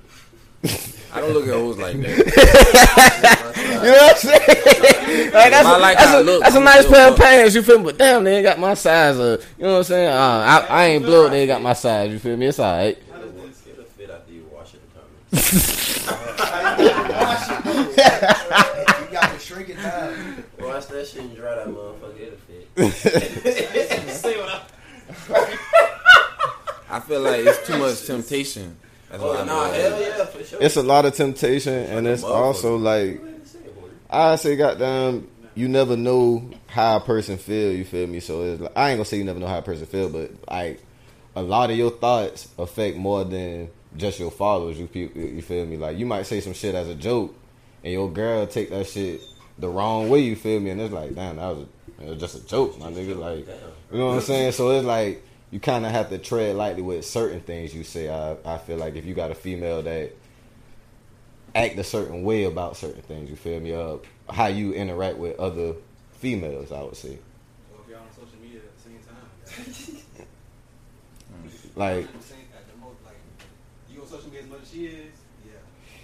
I 0.63 1.19
don't 1.21 1.33
look 1.33 1.47
at 1.47 1.53
hoes 1.53 1.77
like 1.77 1.95
that. 2.01 2.17
you 3.57 3.63
know 3.73 3.91
what 3.91 4.11
I'm 4.11 4.17
saying? 4.17 5.31
like 5.33 5.51
that's, 5.51 5.65
I 5.65 5.75
a, 5.75 5.79
like 5.79 5.97
that's, 5.97 6.13
a, 6.13 6.21
look. 6.21 6.41
that's 6.41 6.55
a 6.55 6.57
I'm 6.57 6.63
nice 6.63 6.79
still 6.81 6.93
pair 6.93 7.11
of 7.11 7.17
pants. 7.17 7.55
You 7.55 7.61
feel 7.63 7.77
me? 7.79 7.85
But 7.85 7.97
damn, 7.97 8.23
they 8.23 8.35
ain't 8.37 8.43
got 8.43 8.59
my 8.59 8.73
size. 8.73 9.17
Or, 9.17 9.31
you 9.31 9.37
know 9.63 9.71
what 9.73 9.77
I'm 9.77 9.83
saying? 9.83 10.09
Uh, 10.09 10.13
I, 10.13 10.65
I 10.69 10.85
ain't 10.85 11.03
blue. 11.05 11.29
They 11.29 11.41
ain't 11.41 11.47
got 11.47 11.61
my 11.61 11.73
size. 11.73 12.11
You 12.11 12.19
feel 12.19 12.37
me? 12.37 12.47
It's 12.47 12.59
all 12.59 12.71
right. 12.71 12.97
How 13.11 13.19
does 13.19 13.33
this 13.33 13.61
get 13.61 13.79
a 13.79 13.83
fit 13.83 14.09
after 14.09 14.33
you 14.33 14.45
wash 14.53 14.73
it? 14.73 14.81
You 19.07 19.13
got 19.13 19.31
to 19.33 19.39
shrink 19.39 19.69
it 19.69 19.77
down. 19.77 20.43
Wash 20.59 20.85
that 20.85 21.07
shit 21.07 21.21
and 21.21 21.35
dry 21.35 21.55
that 21.55 21.67
motherfucker. 21.67 22.19
It'll 22.19 22.37
fit. 22.89 22.91
Say 24.11 24.37
what 24.39 24.71
I. 25.29 25.57
I 26.89 26.99
feel 26.99 27.21
like 27.21 27.45
it's 27.45 27.65
too 27.67 27.77
much 27.77 28.05
temptation. 28.05 28.77
That's 29.09 29.23
Oh, 29.23 29.43
nah, 29.45 29.71
hell 29.71 30.01
yeah, 30.01 30.25
for 30.25 30.43
sure. 30.43 30.61
It's 30.61 30.75
a 30.75 30.83
lot 30.83 31.05
of 31.05 31.15
temptation, 31.15 31.73
and 31.73 32.07
it's 32.07 32.23
also 32.23 32.77
like 32.77 33.21
I 34.09 34.35
say, 34.35 34.55
goddamn, 34.55 35.27
you 35.55 35.67
never 35.67 35.97
know 35.97 36.49
how 36.67 36.97
a 36.97 36.99
person 36.99 37.37
feel. 37.37 37.71
You 37.71 37.85
feel 37.85 38.07
me? 38.07 38.19
So 38.19 38.41
it's 38.43 38.61
like, 38.61 38.73
I 38.75 38.89
ain't 38.89 38.97
gonna 38.97 39.05
say 39.05 39.17
you 39.17 39.23
never 39.23 39.39
know 39.39 39.47
how 39.47 39.59
a 39.59 39.63
person 39.63 39.85
feel, 39.85 40.09
but 40.09 40.31
like 40.49 40.81
a 41.35 41.41
lot 41.41 41.69
of 41.71 41.77
your 41.77 41.91
thoughts 41.91 42.49
affect 42.57 42.97
more 42.97 43.23
than 43.23 43.69
just 43.95 44.19
your 44.19 44.31
followers. 44.31 44.79
You 44.79 44.87
people, 44.87 45.21
you 45.21 45.41
feel 45.41 45.65
me? 45.65 45.77
Like 45.77 45.97
you 45.97 46.05
might 46.05 46.23
say 46.23 46.41
some 46.41 46.53
shit 46.53 46.75
as 46.75 46.87
a 46.89 46.95
joke, 46.95 47.35
and 47.83 47.93
your 47.93 48.11
girl 48.11 48.45
take 48.47 48.69
that 48.69 48.87
shit 48.87 49.21
the 49.57 49.69
wrong 49.69 50.09
way. 50.09 50.19
You 50.19 50.35
feel 50.35 50.59
me? 50.59 50.69
And 50.69 50.81
it's 50.81 50.93
like, 50.93 51.15
damn, 51.15 51.37
that 51.37 51.47
was, 51.47 51.59
a, 51.59 52.03
it 52.03 52.09
was 52.09 52.19
just 52.19 52.35
a 52.35 52.45
joke, 52.45 52.77
my 52.79 52.87
nigga. 52.87 53.17
Like, 53.17 53.47
you 53.91 53.97
know 53.97 54.07
what 54.07 54.15
I'm 54.15 54.21
saying? 54.21 54.51
So 54.51 54.71
it's 54.71 54.85
like 54.85 55.23
you 55.51 55.59
kind 55.59 55.85
of 55.85 55.91
have 55.91 56.09
to 56.09 56.17
tread 56.17 56.55
lightly 56.55 56.81
with 56.81 57.05
certain 57.05 57.39
things 57.41 57.73
you 57.73 57.83
say. 57.83 58.09
I 58.09 58.35
I 58.45 58.57
feel 58.57 58.77
like 58.77 58.95
if 58.95 59.05
you 59.05 59.13
got 59.13 59.31
a 59.31 59.35
female 59.35 59.81
that 59.83 60.11
act 61.55 61.77
a 61.79 61.83
certain 61.83 62.23
way 62.23 62.43
about 62.43 62.77
certain 62.77 63.01
things. 63.01 63.29
You 63.29 63.35
feel 63.35 63.59
me? 63.59 63.73
Uh, 63.73 63.97
how 64.29 64.47
you 64.47 64.73
interact 64.73 65.17
with 65.17 65.39
other 65.39 65.73
females, 66.19 66.71
I 66.71 66.81
would 66.83 66.95
say. 66.97 67.17
So 67.17 67.81
if 67.83 67.89
y'all 67.89 67.99
on 68.01 68.09
social 68.13 68.39
media 68.41 68.59
at 68.59 68.77
the 68.77 68.83
same 68.83 68.99
time, 69.07 70.03
Like, 71.75 72.05
at 72.05 72.13
the 72.19 72.23
same- 72.23 72.37
at 72.53 72.67
the 72.71 72.77
most, 72.85 72.97
like, 73.05 73.15
you 73.91 74.01
on 74.01 74.07
social 74.07 74.25
media 74.25 74.41
as 74.43 74.49
much 74.49 74.61
as 74.63 74.69
she 74.71 74.85
is, 74.87 75.13
yeah. 75.45 75.51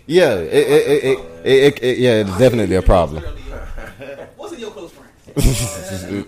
yeah, 0.06 0.36
it, 0.36 0.54
it, 0.54 0.88
it, 0.88 1.04
it, 1.04 1.20
it, 1.46 1.46
it, 1.46 1.84
it- 1.84 1.98
yeah, 2.00 2.12
it's 2.22 2.38
definitely 2.38 2.76
a 2.76 2.82
problem. 2.82 3.22
What's 4.38 4.54
in 4.54 4.60
your 4.60 4.72
close 4.72 4.92
friends? 4.92 5.14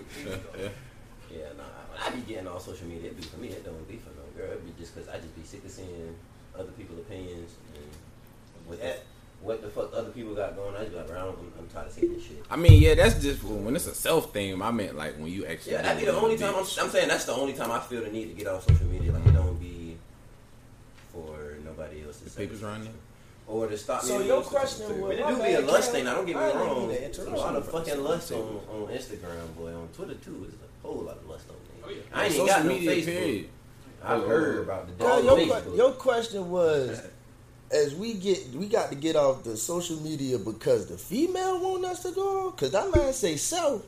Yeah, 1.30 1.52
nah. 1.56 1.64
When 1.90 2.00
I 2.02 2.10
be 2.10 2.20
getting 2.22 2.46
on 2.48 2.60
social 2.60 2.86
media, 2.86 3.10
it 3.10 3.16
be 3.16 3.22
for 3.22 3.36
me. 3.38 3.48
It 3.48 3.64
don't 3.64 3.86
be 3.88 3.96
for 3.96 4.10
no 4.10 4.24
girl. 4.36 4.52
It 4.52 4.64
be 4.64 4.72
just 4.80 4.94
because 4.94 5.08
I 5.08 5.18
just 5.18 5.34
be 5.36 5.42
sick 5.42 5.64
of 5.64 5.70
seeing 5.70 6.14
other 6.58 6.70
people's 6.72 7.00
opinions. 7.00 7.52
And 7.74 8.68
with 8.68 8.80
that, 8.82 9.02
what 9.46 9.62
the 9.62 9.68
fuck 9.68 9.92
other 9.94 10.10
people 10.10 10.34
got 10.34 10.56
going 10.56 10.74
on. 10.74 10.80
I 10.80 10.80
just 10.80 10.90
be 10.92 10.96
like, 10.98 11.06
bro, 11.06 11.28
I'm, 11.38 11.52
I'm 11.58 11.68
tired 11.68 11.86
of 11.86 11.92
seeing 11.92 12.12
this 12.14 12.24
shit. 12.24 12.42
I 12.50 12.56
mean, 12.56 12.82
yeah, 12.82 12.94
that's 12.94 13.22
just 13.22 13.42
when 13.44 13.76
it's 13.76 13.86
a 13.86 13.94
self 13.94 14.32
thing. 14.32 14.60
I 14.60 14.70
meant 14.72 14.96
like 14.96 15.14
when 15.16 15.28
you 15.28 15.46
actually. 15.46 15.72
Yeah, 15.72 15.82
that'd 15.82 16.00
be 16.00 16.06
the 16.06 16.16
only 16.16 16.34
on 16.34 16.40
time. 16.40 16.54
I'm. 16.54 16.60
I'm 16.60 16.90
saying 16.90 17.08
that's 17.08 17.24
the 17.24 17.32
only 17.32 17.52
time 17.52 17.70
I 17.70 17.78
feel 17.80 18.02
the 18.02 18.10
need 18.10 18.26
to 18.26 18.34
get 18.34 18.48
off 18.48 18.66
social 18.68 18.86
media. 18.86 19.12
Like 19.12 19.24
it 19.26 19.32
don't 19.32 19.58
be 19.60 19.96
for 21.12 21.56
nobody 21.64 22.02
else 22.04 22.18
to 22.18 22.24
The 22.24 22.30
say. 22.30 22.42
papers 22.46 22.62
around 22.62 22.84
there. 22.84 22.92
Or 23.48 23.68
to 23.68 23.78
stop 23.78 24.02
me. 24.02 24.08
So 24.08 24.20
in 24.20 24.26
your 24.26 24.42
question 24.42 25.00
was, 25.00 25.10
But 25.16 25.18
it 25.18 25.24
my 25.24 25.30
do 25.30 25.42
be 25.42 25.52
a 25.54 25.60
lust 25.60 25.92
thing. 25.92 26.04
Now 26.04 26.14
don't 26.14 26.26
get 26.26 26.34
me 26.36 26.42
I 26.42 26.52
wrong. 26.54 26.88
There's 26.88 27.18
a 27.18 27.30
lot 27.30 27.54
of 27.54 27.70
fucking 27.70 28.02
lust 28.02 28.32
on, 28.32 28.40
on 28.72 28.88
Instagram, 28.88 29.54
boy. 29.56 29.72
On 29.72 29.88
Twitter 29.94 30.14
too, 30.14 30.46
is 30.48 30.54
a 30.54 30.86
whole 30.86 31.02
lot 31.02 31.16
of 31.18 31.28
lust 31.28 31.48
on 31.50 31.56
Oh, 31.84 31.90
yeah. 31.90 31.96
I 32.12 32.24
ain't 32.24 32.34
even 32.34 32.46
Social 32.48 32.56
got 32.62 32.66
no 32.66 32.72
media, 32.74 32.90
Facebook. 32.90 33.04
period. 33.04 33.48
I've 34.02 34.22
heard 34.26 34.58
about 34.64 34.86
the 34.88 34.92
Girl, 34.94 35.22
dog 35.22 35.38
your, 35.46 35.56
Facebook. 35.56 35.76
your 35.76 35.92
question 35.92 36.50
was, 36.50 37.00
as 37.70 37.94
we 37.94 38.14
get, 38.14 38.48
we 38.54 38.66
got 38.66 38.90
to 38.90 38.94
get 38.96 39.16
off 39.16 39.42
the 39.44 39.56
social 39.56 40.00
media 40.00 40.38
because 40.38 40.86
the 40.86 40.96
female 40.98 41.58
want 41.60 41.84
us 41.84 42.02
to 42.04 42.12
go. 42.12 42.50
Because 42.52 42.70
that 42.72 42.94
man 42.94 43.12
say 43.12 43.36
so, 43.36 43.82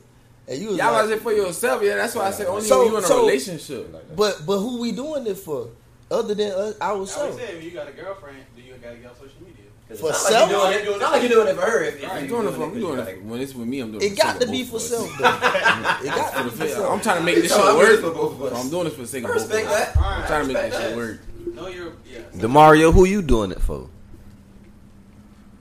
and 0.47 0.59
you 0.61 0.69
was 0.69 0.77
Y'all 0.77 0.91
like, 0.93 1.03
was 1.03 1.11
it 1.11 1.21
for 1.21 1.31
yourself, 1.33 1.81
yeah. 1.83 1.95
That's 1.95 2.15
why 2.15 2.27
I 2.27 2.31
said 2.31 2.47
only 2.47 2.61
So- 2.63 2.79
when 2.83 2.91
you 2.91 2.97
in 2.97 3.03
a 3.03 3.07
so- 3.07 3.19
relationship. 3.21 4.15
but 4.15 4.45
but 4.45 4.59
who 4.59 4.79
we 4.81 4.91
doing 4.91 5.25
it 5.27 5.37
for? 5.37 5.69
Other 6.11 6.33
than 6.33 6.51
us, 6.51 6.75
I 6.81 6.91
was 6.93 7.11
ourselves. 7.11 7.37
said 7.37 7.55
when 7.55 7.63
you 7.63 7.71
got 7.71 7.87
a 7.87 7.91
girlfriend, 7.91 8.37
do 8.55 8.61
you 8.63 8.73
gotta 8.81 8.95
get 8.97 9.11
on 9.11 9.15
social 9.15 9.29
media. 9.41 9.55
For 9.99 10.09
it's 10.09 10.27
self? 10.27 10.51
not 10.51 10.63
like 10.65 10.73
you're 10.75 10.83
doing 10.83 10.87
it- 10.87 10.89
it's 10.93 10.99
not 11.01 11.11
like 11.13 11.21
you're 11.23 11.31
doing 11.31 11.47
it 11.47 11.55
for 11.55 11.61
her. 11.61 11.83
If, 11.83 11.95
if 11.95 12.03
Right. 12.03 12.11
I'm 12.11 12.19
you're 12.19 12.27
doing 12.29 12.47
it 12.47 12.55
for. 12.57 12.63
I'm 12.63 12.69
'cause 12.71 12.79
doing 12.79 12.93
you 12.93 12.99
it 13.01 13.05
like- 13.05 13.21
when 13.23 13.41
it's 13.41 13.53
with 13.55 13.67
me. 13.67 13.79
I'm 13.79 13.91
doing 13.91 14.03
It 14.03 14.11
it 14.13 14.17
got 14.19 14.41
to 14.41 14.47
be 14.47 14.63
for 14.63 14.79
self 14.79 15.07
though. 15.17 15.25
It 16.03 16.05
got 16.05 16.33
to 16.35 16.43
be 16.43 16.49
for 16.51 16.67
self. 16.67 16.91
I'm 16.91 17.01
trying 17.01 17.17
to 17.19 17.23
make 17.23 17.35
this 17.35 17.51
No, 17.51 17.57
shit 17.57 17.75
work. 17.77 17.99
for 18.01 18.11
both 18.11 18.31
of 18.33 18.41
us. 18.43 18.49
So 18.51 18.55
I'm 18.57 18.69
doing 18.69 18.83
this 18.85 18.93
for 18.95 19.01
the 19.01 19.07
sake 19.07 19.25
I 19.25 19.27
of 19.29 19.33
both 19.35 19.43
of 19.45 19.49
respect 19.51 19.69
that. 19.69 19.97
I'm 19.97 20.27
trying 20.27 20.47
to 20.47 20.53
make 20.53 20.71
this 20.71 20.81
shit 20.81 20.95
work. 20.97 21.19
Know 21.53 21.67
your 21.67 21.93
yeah. 22.11 22.19
Demario, 22.35 22.93
who 22.93 23.05
you 23.05 23.21
doing 23.21 23.51
it 23.51 23.61
for? 23.61 23.89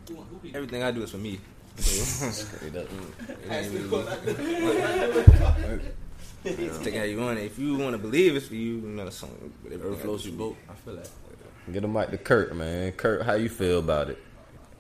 Who, 0.09 0.15
who 0.17 0.37
be 0.39 0.55
Everything 0.55 0.83
I 0.83 0.91
do 0.91 1.03
is 1.03 1.11
for 1.11 1.19
me. 1.19 1.41
Straight 1.77 2.77
up. 2.81 2.87
Ask 3.49 3.71
me 3.73 3.81
what 3.89 4.09
I 4.09 4.17
do. 4.25 5.81
Take 6.83 6.95
it 6.95 6.99
how 6.99 7.05
you 7.05 7.19
want 7.21 7.39
it. 7.39 7.45
If 7.45 7.59
you 7.59 7.77
want 7.77 7.93
to 7.93 7.99
believe 7.99 8.35
it's 8.37 8.47
for 8.49 8.55
you, 8.55 8.75
you 8.77 8.81
know, 8.83 9.09
something. 9.11 9.53
but 9.63 9.71
Whatever 9.73 9.85
everything 9.89 10.01
I 10.01 10.05
floats 10.05 10.25
your 10.25 10.33
is 10.35 10.39
for 10.39 10.45
me. 10.45 10.49
boat. 10.51 10.57
I 10.71 10.75
feel 10.75 10.97
that. 10.97 11.11
Get 11.73 11.85
a 11.85 11.89
mic 11.89 12.11
to 12.11 12.19
Kurt, 12.19 12.57
man. 12.57 12.93
Kurt, 12.93 13.23
how 13.23 13.35
you 13.35 13.49
feel 13.49 13.79
about 13.81 14.11
it? 14.11 14.19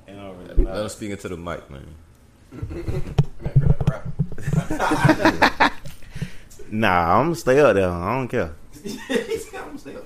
It 0.06 0.12
don't 0.14 0.36
really 0.38 0.64
Let 0.64 0.82
him 0.82 0.88
speak 0.88 1.10
into 1.10 1.28
the 1.28 1.36
mic, 1.36 1.68
man. 1.70 1.84
Man, 2.52 3.14
I 3.44 3.48
feel 3.48 3.68
like 3.68 3.80
a 3.80 3.84
rapper. 3.90 5.72
Nah, 6.70 7.18
I'm 7.18 7.24
gonna 7.26 7.34
stay 7.34 7.60
up 7.60 7.74
there. 7.74 7.90
I 7.90 8.16
don't 8.16 8.28
care. 8.28 8.52
He's 8.82 9.46
got 9.50 9.68
him 9.68 9.78
still. 9.78 10.02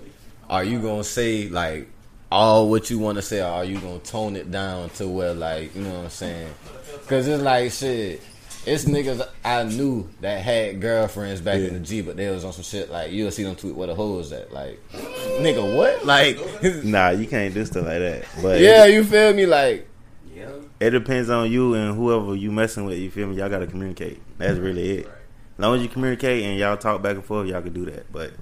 Are 0.53 0.63
you 0.63 0.81
gonna 0.81 1.03
say 1.03 1.49
like 1.49 1.89
all 2.31 2.69
what 2.69 2.91
you 2.91 2.99
want 2.99 3.17
to 3.17 3.23
say, 3.23 3.41
or 3.41 3.47
are 3.47 3.65
you 3.65 3.79
gonna 3.79 3.99
tone 4.01 4.37
it 4.37 4.51
down 4.51 4.91
to 4.91 5.09
where 5.09 5.33
like 5.33 5.75
you 5.75 5.81
know 5.81 5.95
what 5.95 6.05
I'm 6.05 6.11
saying? 6.11 6.53
Because 7.01 7.27
it's 7.27 7.43
like 7.43 7.73
shit. 7.73 8.21
It's 8.67 8.85
niggas 8.85 9.27
I 9.45 9.65
knew 9.65 10.11
that 10.21 10.43
had 10.43 10.79
girlfriends 10.81 11.41
back 11.41 11.59
in 11.59 11.73
the 11.73 11.81
G, 11.81 12.03
but 12.03 12.19
they 12.19 12.31
was 12.31 12.45
on 12.45 12.53
some 12.53 12.63
shit 12.65 12.91
like 12.91 13.11
you'll 13.13 13.31
see 13.31 13.45
them 13.45 13.57
tweet 13.57 13.75
where 13.75 13.87
the 13.87 13.95
hoes 13.95 14.31
at. 14.31 14.53
Like, 14.53 14.79
nigga, 14.93 15.75
what? 15.77 16.05
Like, 16.05 16.39
Nah, 16.85 17.09
you 17.11 17.27
can't 17.27 17.55
do 17.55 17.65
stuff 17.65 17.87
like 17.87 17.99
that. 18.01 18.25
But 18.43 18.61
yeah, 18.61 18.85
you 18.85 19.05
feel 19.05 19.33
me? 19.33 19.47
Like, 19.47 19.89
Yeah. 20.37 20.51
it 20.81 20.91
depends 20.91 21.31
on 21.31 21.51
you 21.51 21.73
and 21.75 21.97
whoever 21.97 22.37
you 22.37 22.53
messing 22.53 22.85
with. 22.85 22.99
You 22.99 23.11
feel 23.11 23.27
me? 23.27 23.37
Y'all 23.37 23.49
gotta 23.49 23.67
communicate. 23.67 24.21
That's 24.39 24.59
really 24.59 24.99
it. 24.99 25.07
As 25.07 25.59
long 25.59 25.77
as 25.77 25.83
you 25.83 25.89
communicate 25.89 26.45
and 26.45 26.57
y'all 26.59 26.77
talk 26.77 27.03
back 27.03 27.17
and 27.17 27.25
forth, 27.25 27.49
y'all 27.49 27.63
can 27.63 27.73
do 27.73 27.87
that. 27.87 28.13
But 28.13 28.33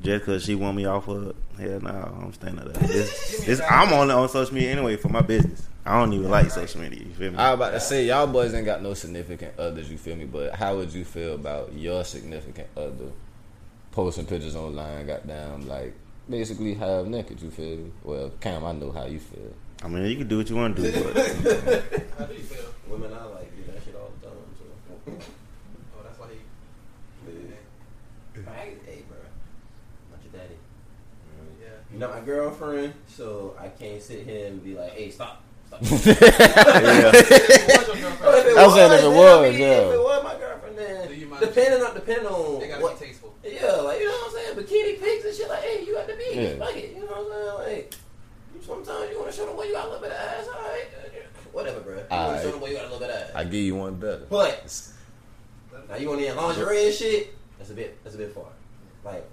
just 0.00 0.24
cause 0.24 0.44
she 0.44 0.54
want 0.54 0.76
me 0.76 0.86
off 0.86 1.08
of, 1.08 1.34
hell 1.58 1.80
no, 1.80 1.90
I'm 2.22 2.32
staying 2.32 2.58
up 2.58 2.72
there. 2.72 2.90
It's, 2.90 3.48
it's, 3.48 3.60
I'm 3.68 3.92
on 3.92 4.10
on 4.10 4.28
social 4.28 4.54
media 4.54 4.72
anyway 4.72 4.96
for 4.96 5.08
my 5.08 5.20
business. 5.20 5.66
I 5.84 5.98
don't 5.98 6.12
even 6.12 6.30
like 6.30 6.50
social 6.50 6.80
media. 6.80 7.00
You 7.00 7.12
feel 7.12 7.32
me? 7.32 7.38
I 7.38 7.50
was 7.50 7.54
about 7.58 7.70
to 7.70 7.80
say, 7.80 8.06
y'all 8.06 8.26
boys 8.26 8.52
ain't 8.54 8.66
got 8.66 8.82
no 8.82 8.94
significant 8.94 9.58
others. 9.58 9.90
You 9.90 9.98
feel 9.98 10.16
me? 10.16 10.24
But 10.24 10.54
how 10.54 10.76
would 10.76 10.92
you 10.92 11.04
feel 11.04 11.34
about 11.34 11.72
your 11.72 12.04
significant 12.04 12.68
other 12.76 13.12
posting 13.92 14.26
pictures 14.26 14.56
online? 14.56 15.06
Got 15.06 15.26
Goddamn, 15.26 15.68
like 15.68 15.94
basically 16.28 16.74
half 16.74 17.06
naked. 17.06 17.40
You 17.40 17.50
feel 17.50 17.76
me? 17.76 17.92
Well, 18.04 18.30
Cam, 18.40 18.64
I 18.64 18.72
know 18.72 18.92
how 18.92 19.06
you 19.06 19.18
feel. 19.18 19.54
I 19.82 19.88
mean, 19.88 20.04
you 20.04 20.16
can 20.16 20.28
do 20.28 20.38
what 20.38 20.50
you 20.50 20.56
want 20.56 20.76
to 20.76 20.82
do, 20.82 20.92
but 20.92 21.16
How 22.18 22.26
do 22.26 22.34
you 22.34 22.42
feel? 22.42 22.66
Women 22.86 23.12
I 23.14 23.24
like 23.24 23.56
do 23.56 23.72
that 23.72 23.82
shit 23.82 23.94
all 23.96 24.12
the 24.20 24.26
time. 24.26 24.36
So. 24.58 25.12
Oh, 25.96 26.02
that's 26.04 26.18
why 26.18 26.26
he. 26.28 27.30
Hey, 28.42 28.74
hey, 28.84 29.02
bro. 29.08 29.16
Not 30.10 30.20
your 30.22 30.32
daddy. 30.32 30.54
Yeah. 31.62 31.79
You're 31.90 32.00
not 32.00 32.14
my 32.14 32.20
girlfriend, 32.20 32.94
so 33.08 33.56
I 33.58 33.68
can't 33.68 34.00
sit 34.00 34.24
here 34.24 34.46
and 34.46 34.62
be 34.62 34.74
like, 34.76 34.92
hey, 34.92 35.10
stop. 35.10 35.42
Stop. 35.66 35.80
yeah. 35.82 35.88
What's 35.90 36.06
your 36.08 36.16
if 38.10 38.20
girlfriend? 38.20 38.48
it 38.48 38.58
I 38.58 38.66
was 38.66 38.74
saying 38.74 38.92
if 38.92 39.02
it 39.04 39.08
was, 39.08 39.38
I 39.38 39.50
mean, 39.50 39.60
yeah. 39.60 39.66
If 39.88 39.94
it 39.94 39.98
was 39.98 40.24
my 40.24 40.34
girlfriend, 40.38 40.78
then 40.78 41.18
you 41.20 41.36
depending 41.40 41.82
on 41.82 41.94
depending 41.94 42.26
on 42.26 42.60
They 42.60 42.68
gotta 42.68 42.82
what. 42.82 43.00
be 43.00 43.06
tasteful. 43.06 43.34
Yeah, 43.44 43.72
like 43.82 43.98
you 44.00 44.06
know 44.06 44.12
what 44.12 44.26
I'm 44.26 44.32
saying. 44.54 44.66
Bikini 44.66 45.00
pics 45.00 45.24
and 45.24 45.34
shit. 45.34 45.48
Like, 45.48 45.62
hey, 45.62 45.84
you 45.84 45.94
got 45.94 46.06
the 46.06 46.14
beach, 46.14 46.34
Yeah. 46.34 46.56
fuck 46.58 46.76
it. 46.76 46.90
You 46.94 47.00
know 47.00 47.06
what 47.06 47.18
I'm 47.18 47.66
saying? 47.66 47.76
Like, 47.78 47.94
you- 48.54 48.62
sometimes 48.62 49.10
you 49.10 49.18
want 49.18 49.30
to 49.30 49.36
show 49.36 49.46
them 49.46 49.56
where 49.56 49.66
you 49.66 49.72
got 49.74 49.84
a 49.86 49.88
little 49.88 50.02
bit 50.02 50.12
of 50.12 50.18
ass. 50.18 50.46
All 50.48 50.60
right, 50.62 50.86
uh, 50.96 51.08
whatever, 51.52 51.80
bro. 51.80 51.94
You 51.96 52.02
want 52.10 52.36
to 52.36 52.42
show 52.42 52.50
them 52.52 52.60
where 52.60 52.70
you 52.70 52.76
got 52.76 52.84
a 52.86 52.90
little 52.92 53.00
bit 53.06 53.10
of 53.10 53.16
ass. 53.22 53.30
I 53.34 53.44
give 53.44 53.54
you 53.64 53.74
one 53.76 53.94
better. 53.96 54.26
But 54.28 54.88
now 55.88 55.96
you 55.96 56.08
want 56.08 56.20
to 56.20 56.34
lingerie 56.34 56.86
and 56.86 56.94
shit. 56.94 57.34
That's 57.58 57.70
a 57.70 57.74
bit. 57.74 57.98
That's 58.04 58.14
a 58.14 58.18
bit 58.18 58.32
far. 58.34 58.46
Like, 59.04 59.24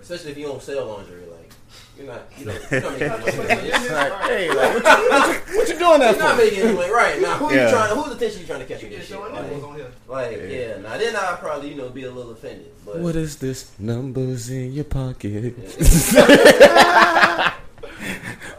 especially 0.00 0.30
if 0.32 0.38
you 0.38 0.46
don't 0.46 0.62
sell 0.62 0.86
lingerie. 0.86 1.26
Like, 1.26 1.52
you're 1.96 2.06
not. 2.06 2.22
You 2.38 2.46
know, 2.46 2.52
you're 2.70 2.80
not 3.08 3.24
making 3.24 3.38
money. 3.38 3.68
You're 3.68 4.18
hey, 4.22 4.48
like, 4.48 4.84
what, 4.84 4.84
you, 4.84 5.10
what, 5.10 5.28
you, 5.28 5.56
what 5.58 5.68
you 5.68 5.78
doing 5.78 6.00
that 6.00 6.18
not 6.18 6.30
for? 6.32 6.36
making 6.42 6.60
any 6.60 6.74
money, 6.74 6.90
right? 6.92 7.20
Now, 7.20 7.36
who 7.36 7.54
Yeah. 7.54 7.64
you 7.66 7.70
trying? 7.70 7.88
To, 7.94 8.00
Whose 8.02 8.16
attention 8.16 8.40
you 8.40 8.46
trying 8.46 8.60
to 8.60 8.66
catch 8.66 8.82
You 8.82 8.88
with 8.88 8.98
just 8.98 9.10
this 9.10 9.18
shit? 9.18 9.30
showing 9.30 9.34
Like, 9.34 9.64
on 9.64 9.74
here. 9.76 9.90
like, 10.08 10.38
yeah. 10.48 10.76
Now 10.78 10.98
then, 10.98 11.14
I'll 11.16 11.36
probably 11.36 11.68
you 11.70 11.74
know 11.76 11.88
be 11.90 12.04
a 12.04 12.10
little 12.10 12.32
offended. 12.32 12.70
But 12.86 12.98
What 12.98 13.16
is 13.16 13.36
this? 13.36 13.70
Numbers 13.78 14.50
in 14.50 14.72
your 14.72 14.84
pocket. 14.84 15.54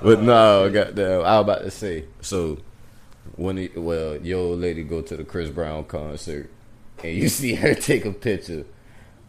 but 0.01 0.21
no, 0.21 0.69
goddamn. 0.71 1.21
I 1.21 1.39
was 1.39 1.43
about 1.43 1.61
to 1.63 1.71
say. 1.71 2.05
So 2.21 2.57
when 3.35 3.57
he, 3.57 3.69
well, 3.75 4.17
your 4.17 4.39
old 4.39 4.59
lady 4.59 4.83
go 4.83 5.01
to 5.01 5.17
the 5.17 5.23
Chris 5.23 5.49
Brown 5.49 5.85
concert, 5.85 6.49
and 7.03 7.15
you 7.15 7.29
see 7.39 7.55
her 7.55 7.73
take 7.73 8.05
a 8.05 8.11
picture. 8.11 8.65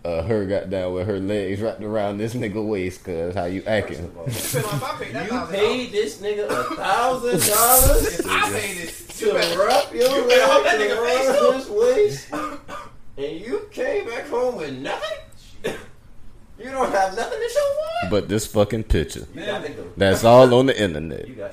Uh, 0.05 0.23
her 0.23 0.45
got 0.47 0.69
down 0.69 0.93
with 0.95 1.07
her 1.07 1.21
legs 1.21 1.61
wrapped 1.61 1.81
around 1.81 2.19
this 2.19 2.35
nigga 2.35 2.65
waist, 2.67 3.05
cause 3.05 3.35
how 3.37 3.45
you 3.45 3.63
acting? 3.67 4.11
all, 4.19 4.25
Depending 4.27 4.65
on 4.65 4.75
if 4.75 4.83
I 4.83 4.97
paid 4.99 5.15
that 5.15 5.31
you 5.31 5.47
paid 5.57 5.93
this 5.93 6.21
nigga 6.21 6.47
a 6.51 6.75
thousand 6.75 7.31
dollars 7.55 8.19
If 8.19 8.27
I 8.27 8.51
paid 8.51 8.79
it, 8.79 8.89
to 9.19 9.33
wrap 9.59 9.93
your 9.95 10.03
you 10.03 10.29
better 10.29 10.63
that 10.65 10.79
legs 10.79 10.93
nigga 10.93 11.07
pays 11.07 11.29
around 11.29 11.55
his 11.55 11.69
waist, 11.69 12.33
and 13.17 13.41
you 13.41 13.69
came 13.71 14.07
back 14.07 14.27
home 14.29 14.57
with 14.57 14.77
nothing. 14.79 15.19
You 16.59 16.71
don't 16.71 16.91
have 16.93 17.17
nothing 17.17 17.39
to 17.41 17.49
show 17.49 17.75
for 17.75 18.07
it. 18.07 18.11
But 18.11 18.29
this 18.29 18.47
fucking 18.47 18.85
picture, 18.85 19.27
You 19.35 19.45
got 19.47 19.65
nigga. 19.65 19.85
that's 19.97 20.25
all 20.25 20.53
on 20.55 20.67
the 20.67 20.81
internet. 20.81 21.29
You 21.29 21.35
got. 21.35 21.53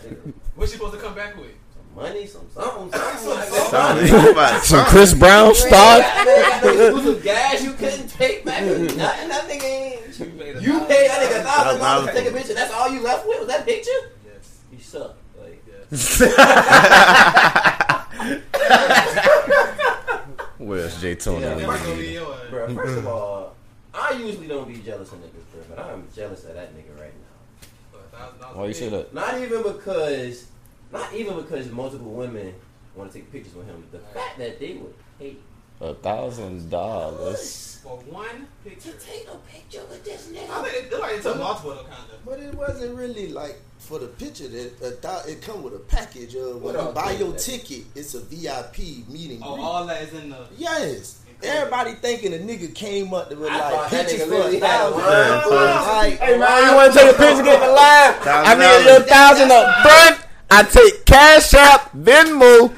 What's 0.55 0.71
she 0.71 0.77
supposed 0.77 0.95
to 0.95 0.99
come 0.99 1.13
back 1.15 1.35
with? 1.37 1.51
Some 1.95 2.03
money, 2.03 2.25
some 2.27 2.47
something, 2.53 2.91
something 2.91 3.29
like. 3.29 3.47
Something 3.49 4.31
about 4.31 4.63
Some. 4.63 4.85
Chris 4.85 5.13
Brown 5.13 5.43
You 5.45 5.49
ain't 5.49 5.57
stock. 5.57 5.71
got- 6.01 6.25
you 6.25 6.31
ain't 6.31 6.49
got 6.49 6.63
no 6.63 6.69
exclusive 6.87 7.23
gas 7.23 7.63
you 7.63 7.73
couldn't 7.73 8.07
take 8.09 8.45
back. 8.45 8.63
Nothing. 8.63 8.97
That 9.29 9.49
nigga 9.49 9.63
ain't. 9.63 10.19
You 10.61 10.79
paid 10.85 11.07
that 11.09 11.19
nigga 11.21 11.43
thousand 11.43 11.79
dollars 11.81 12.07
to 12.07 12.13
take 12.13 12.27
a 12.29 12.31
picture. 12.35 12.53
That's 12.53 12.73
all 12.73 12.89
you 12.89 13.01
left 13.01 13.25
with 13.27 13.39
was 13.39 13.47
that 13.47 13.65
picture. 13.65 13.91
Yes. 14.25 14.59
You 14.71 14.79
suck. 14.79 15.15
Like, 15.39 15.63
Where's 20.57 20.99
Jay 21.01 21.15
Tony? 21.15 21.41
Yeah, 21.41 21.55
when 21.55 21.67
Never 21.67 21.77
you 21.77 21.83
gonna 21.83 21.95
need 21.95 22.01
be 22.01 22.07
him? 22.07 22.13
your 22.23 22.33
ass. 22.33 22.39
bro. 22.49 22.75
First 22.75 22.97
of 22.97 23.07
all, 23.07 23.55
I 23.93 24.11
usually 24.11 24.47
don't 24.47 24.67
be 24.67 24.79
jealous 24.79 25.11
of 25.13 25.19
niggas, 25.19 25.45
bro, 25.53 25.61
but 25.75 25.79
I'm 25.85 26.07
jealous 26.13 26.43
of 26.45 26.53
that 26.55 26.73
nigga 26.75 26.99
right 26.99 27.13
now. 27.13 27.67
For 27.91 27.99
a 27.99 28.01
thousand 28.17 28.39
dollars 28.41 28.57
Why 28.57 28.65
you 28.65 28.73
say 28.73 28.89
that? 28.89 29.13
Not 29.13 29.39
even 29.41 29.63
because, 29.63 30.47
not 30.91 31.13
even 31.13 31.35
because 31.37 31.69
multiple 31.71 32.11
women 32.11 32.53
want 32.95 33.11
to 33.11 33.19
take 33.19 33.31
pictures 33.31 33.53
with 33.55 33.67
him. 33.67 33.83
The 33.91 33.99
fact 33.99 34.37
that 34.39 34.59
they 34.59 34.73
would 34.73 34.93
pay 35.19 35.35
A 35.81 35.93
thousand 35.93 36.69
dollars. 36.69 37.79
For 37.83 37.95
one 38.11 38.25
to 38.65 38.69
picture. 38.69 38.91
take 38.99 39.27
a 39.29 39.37
picture 39.49 39.81
with 39.89 40.03
this 40.03 40.29
I 40.29 40.35
nigga. 40.35 40.63
think 40.65 40.75
it 40.85 40.91
look 40.91 40.99
like 41.01 41.13
it 41.13 41.21
took 41.23 41.37
multiple 41.37 41.71
kind 41.75 42.11
of. 42.13 42.25
But 42.25 42.39
it 42.41 42.53
wasn't 42.53 42.95
really 42.97 43.29
like 43.29 43.61
for 43.77 43.99
the 43.99 44.07
picture 44.07 44.47
that 44.49 44.81
a 44.83 44.89
thou- 45.01 45.21
it 45.27 45.41
come 45.41 45.63
with 45.63 45.73
a 45.75 45.79
package 45.79 46.35
of 46.35 46.61
What 46.61 46.75
when 46.75 46.85
you 46.85 46.91
buy 46.91 47.11
your 47.11 47.31
that? 47.31 47.39
ticket, 47.39 47.85
it's 47.95 48.13
a 48.15 48.19
VIP 48.19 49.05
meeting. 49.07 49.39
Oh, 49.41 49.61
all 49.61 49.85
that 49.87 50.01
is 50.03 50.13
in 50.13 50.29
the. 50.31 50.45
Yes. 50.57 51.21
Everybody 51.41 51.93
thinking 51.93 52.33
a 52.33 52.37
nigga 52.37 52.75
came 52.75 53.13
up 53.13 53.29
with 53.29 53.47
I 53.49 53.71
like 53.71 53.89
pictures 53.91 54.23
for 54.23 54.33
a 54.33 54.37
literally 54.37 54.59
had 54.59 54.91
thousand. 54.91 54.99
line 54.99 55.41
for 55.43 55.53
Yeah. 55.53 55.81
Like, 55.87 56.19
Hey 56.19 56.37
man, 56.37 56.69
you 56.69 56.75
want 56.75 56.93
to 56.93 56.99
take 56.99 57.15
a 57.15 57.17
picture, 57.17 57.43
get 57.43 57.59
the 57.61 57.67
live? 57.71 58.15
I 58.19 58.23
Thousand 58.25 58.59
need 58.59 58.65
your 58.89 58.99
dollars. 58.99 59.09
thousand 59.09 59.51
up 59.51 59.81
front. 59.81 60.18
I 60.51 60.63
take 60.63 61.05
Cash 61.05 61.53
App, 61.53 61.91
Venmo, 61.93 62.73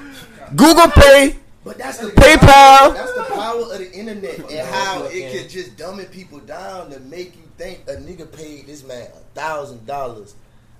Google 0.56 0.90
Pay. 0.92 1.38
But 1.63 1.78
that's 1.78 2.00
the 2.00 2.08
PayPal. 2.08 2.94
That's 2.94 3.13
the 3.13 3.24
power 3.36 3.62
of 3.62 3.78
the 3.78 3.92
internet 3.94 4.40
and 4.40 4.68
how 4.68 5.04
it 5.06 5.16
Yeah. 5.16 5.32
can 5.42 5.50
just 5.50 5.78
dumbing 5.78 6.12
people 6.12 6.40
down 6.40 6.90
to 6.92 7.00
make 7.01 7.36
you 7.36 7.44
think 7.58 7.82
a 7.88 7.94
nigga 7.98 8.30
paid 8.32 8.66
this 8.66 8.84
man 8.84 9.08
a 9.13 9.40
thousand 9.40 9.86
dollars. 9.86 10.34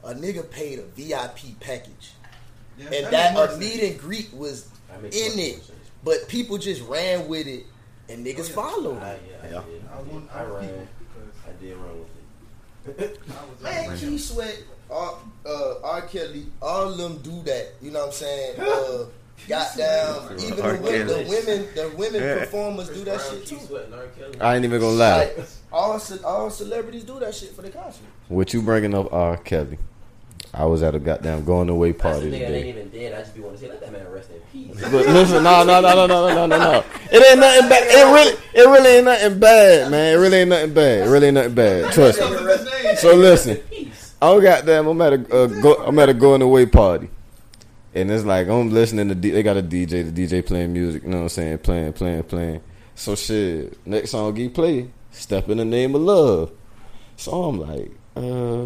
A 0.04 0.16
nigga 0.16 0.50
paid 0.50 0.80
a 0.80 0.84
VIP 0.84 1.56
package. 1.60 2.14
Yeah, 2.80 2.86
and 2.86 3.06
that 3.06 3.12
that 3.12 3.32
a 3.32 3.34
more 3.52 3.58
meet 3.58 3.84
and 3.84 4.00
greet 4.00 4.34
was 4.34 4.68
in 5.04 5.12
it, 5.38 5.56
sense. 5.58 5.72
but 6.04 6.28
people 6.28 6.58
just 6.58 6.82
ran 6.88 7.28
with 7.28 7.46
it, 7.46 7.66
and 8.10 8.26
oh, 8.26 8.30
niggas 8.30 8.40
Oh, 8.40 8.48
yeah. 8.48 8.56
followed 8.56 9.04
I, 9.04 9.12
yeah, 9.12 9.36
I 9.44 9.46
Yeah. 9.46 9.62
did. 9.70 9.84
I 9.94 10.00
was 10.00 10.08
one. 10.08 10.30
I 10.34 10.40
I 10.40 10.44
ran. 10.46 10.68
people 10.98 11.22
I 11.48 11.64
did 11.64 11.78
run 11.78 12.00
with 12.88 13.00
it. 13.00 13.20
I 13.30 13.46
was. 13.46 13.62
Man, 13.62 13.98
Keith 14.00 14.22
Sweat, 14.24 14.58
R, 14.92 15.16
uh, 15.46 15.74
R. 15.84 16.02
Kelly, 16.02 16.46
all 16.62 16.90
of 16.92 16.98
them 16.98 17.18
do 17.24 17.42
that. 17.44 17.74
You 17.82 17.92
know 17.92 18.00
what 18.00 18.08
I'm 18.08 18.12
saying? 18.14 18.60
Uh, 18.60 19.06
goddamn, 19.48 20.38
even 20.40 20.60
R. 20.62 20.74
the, 20.78 20.82
women, 20.84 21.08
the 21.08 21.26
women, 21.30 21.68
the 21.76 21.92
women 21.98 22.22
Yeah. 22.22 22.40
performers 22.40 22.90
do 22.90 23.04
that 23.06 23.22
shit 23.22 23.46
too. 23.48 23.60
Sweat 23.60 23.86
and 23.86 23.96
R. 23.96 24.06
Kelly. 24.18 24.40
I 24.42 24.56
ain't 24.56 24.66
even 24.66 24.80
gonna 24.82 24.94
lie. 24.96 25.18
Like, 25.20 25.40
all 25.72 26.00
ce- 26.00 26.24
all 26.24 26.50
celebrities 26.50 27.04
do 27.04 27.20
that 27.20 27.34
shit 27.34 27.56
for 27.56 27.62
the 27.62 27.70
concert. 27.70 28.04
What 28.28 28.54
you 28.54 28.62
bringing 28.62 28.94
up, 28.94 29.12
R. 29.14 29.38
Kelly? 29.38 29.78
I 30.54 30.66
was 30.66 30.84
at 30.84 30.94
a 30.96 31.00
goddamn 31.00 31.46
going 31.46 31.70
away 31.70 31.92
That's 31.94 32.02
party 32.04 32.30
the 32.30 32.36
nigga 32.36 32.40
that 32.40 32.54
ain't 32.54 32.66
today. 32.66 32.70
even 32.70 32.90
dead. 32.90 33.14
I 33.14 33.22
just 33.22 33.34
be 33.34 33.40
wanting 33.40 33.60
to 33.60 33.64
say, 33.64 33.70
let 33.72 33.80
that 33.80 33.92
man 33.94 34.12
rest 34.12 34.30
in 34.32 34.42
peace. 34.52 34.82
But 34.82 34.92
listen, 35.08 35.44
no, 35.44 35.64
no, 35.64 35.80
no, 35.80 35.96
no, 35.96 36.08
no, 36.08 36.28
no, 36.28 36.46
no, 36.46 36.58
no. 36.58 36.84
It 37.10 37.26
ain't 37.26 37.40
nothing 37.40 37.70
bad. 37.70 37.84
It 37.88 38.14
really, 38.14 38.38
it 38.54 38.70
really 38.70 38.90
ain't 38.98 39.06
nothing 39.06 39.40
bad, 39.40 39.92
man. 39.92 40.14
It 40.14 40.18
really 40.18 40.38
ain't 40.40 40.50
nothing 40.50 40.74
bad. 40.74 41.08
It 41.08 41.10
really 41.10 41.28
ain't 41.28 41.36
nothing 41.36 41.54
bad. 41.56 41.94
Trust 41.94 42.20
me. 42.20 42.96
So 42.98 43.16
listen, 43.16 43.56
Peace. 43.70 43.81
Oh 44.22 44.42
goddamn, 44.42 44.88
I'm 44.88 45.02
at 45.02 45.14
a 45.14 45.36
uh, 45.36 45.48
go, 45.48 45.76
I'm 45.76 45.98
at 46.00 46.10
a 46.10 46.14
going 46.14 46.42
away 46.42 46.66
party, 46.66 47.10
and 47.94 48.12
it's 48.12 48.24
like 48.24 48.48
I'm 48.48 48.72
listening 48.72 49.10
to 49.10 49.16
D- 49.16 49.32
they 49.32 49.44
got 49.44 49.58
a 49.58 49.64
DJ, 49.64 50.14
the 50.14 50.28
DJ 50.28 50.46
playing 50.46 50.74
music. 50.74 51.04
You 51.04 51.10
know 51.10 51.18
what 51.18 51.24
I'm 51.24 51.30
saying? 51.30 51.58
Playing, 51.60 51.94
playing, 51.94 52.24
playing. 52.24 52.62
So 52.96 53.16
shit, 53.16 53.86
next 53.86 54.12
song 54.12 54.36
he 54.36 54.50
play, 54.50 54.90
"Step 55.12 55.50
in 55.50 55.58
the 55.58 55.66
Name 55.66 55.96
of 55.96 56.02
Love." 56.02 56.52
So 57.18 57.44
I'm 57.44 57.60
like, 57.60 57.92
uh, 58.16 58.66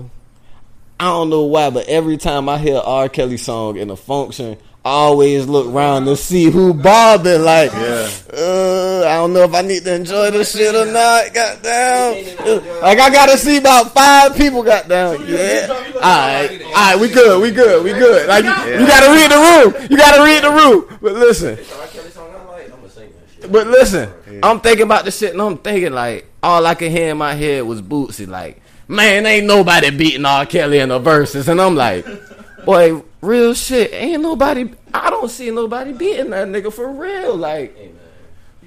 I 1.00 1.06
don't 1.06 1.30
know 1.30 1.44
why, 1.44 1.70
but 1.70 1.88
every 1.88 2.18
time 2.18 2.48
I 2.48 2.58
hear 2.58 2.78
R. 2.78 3.10
Kelly 3.10 3.38
song 3.38 3.78
in 3.78 3.90
a 3.90 3.96
function, 3.96 4.58
always 4.86 5.48
look 5.48 5.68
around 5.68 6.06
to 6.06 6.16
see 6.16 6.46
who 6.52 6.74
bobbing. 6.74 7.42
Like, 7.42 7.74
uh, 7.74 9.04
I 9.06 9.16
don't 9.16 9.34
know 9.34 9.44
if 9.44 9.54
I 9.54 9.62
need 9.62 9.84
to 9.86 9.96
enjoy 9.96 10.32
this 10.32 10.56
shit 10.56 10.76
or 10.76 10.86
not. 10.86 11.34
Goddamn, 11.34 12.82
like 12.82 13.00
I 13.00 13.10
gotta 13.10 13.38
see 13.38 13.58
about 13.58 13.94
five 13.94 14.36
people. 14.38 14.62
Goddamn, 14.64 15.28
yeah. 15.28 15.68
All 15.70 16.02
right, 16.02 16.62
all 16.64 16.72
right, 16.72 17.00
we 17.00 17.10
good, 17.10 17.42
we 17.42 17.52
good, 17.52 17.84
we 17.84 17.92
good. 17.94 18.28
Like, 18.28 18.44
you, 18.46 18.52
you 18.80 18.88
gotta 18.88 19.12
read 19.12 19.32
the 19.32 19.80
room. 19.82 19.88
You 19.90 19.98
gotta 19.98 20.24
read 20.24 20.44
the 20.44 20.52
room. 20.52 20.98
But 21.02 21.14
listen, 21.14 21.58
It's 21.58 21.74
R. 21.76 21.88
Kelly 21.88 22.10
song 22.12 22.30
I 22.32 22.44
like. 22.52 22.66
I'm 22.72 22.78
gonna 22.78 22.90
sing 22.90 23.10
that 23.10 23.42
shit. 23.42 23.52
but 23.52 23.68
listen, 23.68 24.10
I'm 24.44 24.60
thinking 24.60 24.84
about 24.84 25.06
the 25.06 25.12
shit, 25.12 25.32
and 25.34 25.42
I'm 25.42 25.58
thinking 25.58 25.94
like 25.94 26.28
all 26.44 26.66
I 26.66 26.76
could 26.76 26.92
hear 26.92 27.10
in 27.10 27.18
my 27.18 27.34
head 27.34 27.64
was 27.64 27.82
Boosie. 27.82 28.28
Like, 28.28 28.62
man, 28.88 29.26
ain't 29.26 29.48
nobody 29.48 29.90
beating 29.90 30.26
R. 30.26 30.46
Kelly 30.46 30.78
in 30.80 30.90
the 30.90 31.00
Verzuz, 31.00 31.48
and 31.48 31.60
I'm 31.60 31.76
like, 31.76 32.06
boy, 32.66 33.04
real 33.22 33.54
shit, 33.54 33.94
ain't 33.94 34.22
nobody. 34.22 34.72
I 34.94 35.10
don't 35.10 35.30
see 35.30 35.52
nobody 35.52 35.94
beating 35.94 36.30
that 36.32 36.48
nigga 36.48 36.72
for 36.72 36.88
real. 36.90 37.36
Like, 37.36 37.76
Hey 37.78 37.92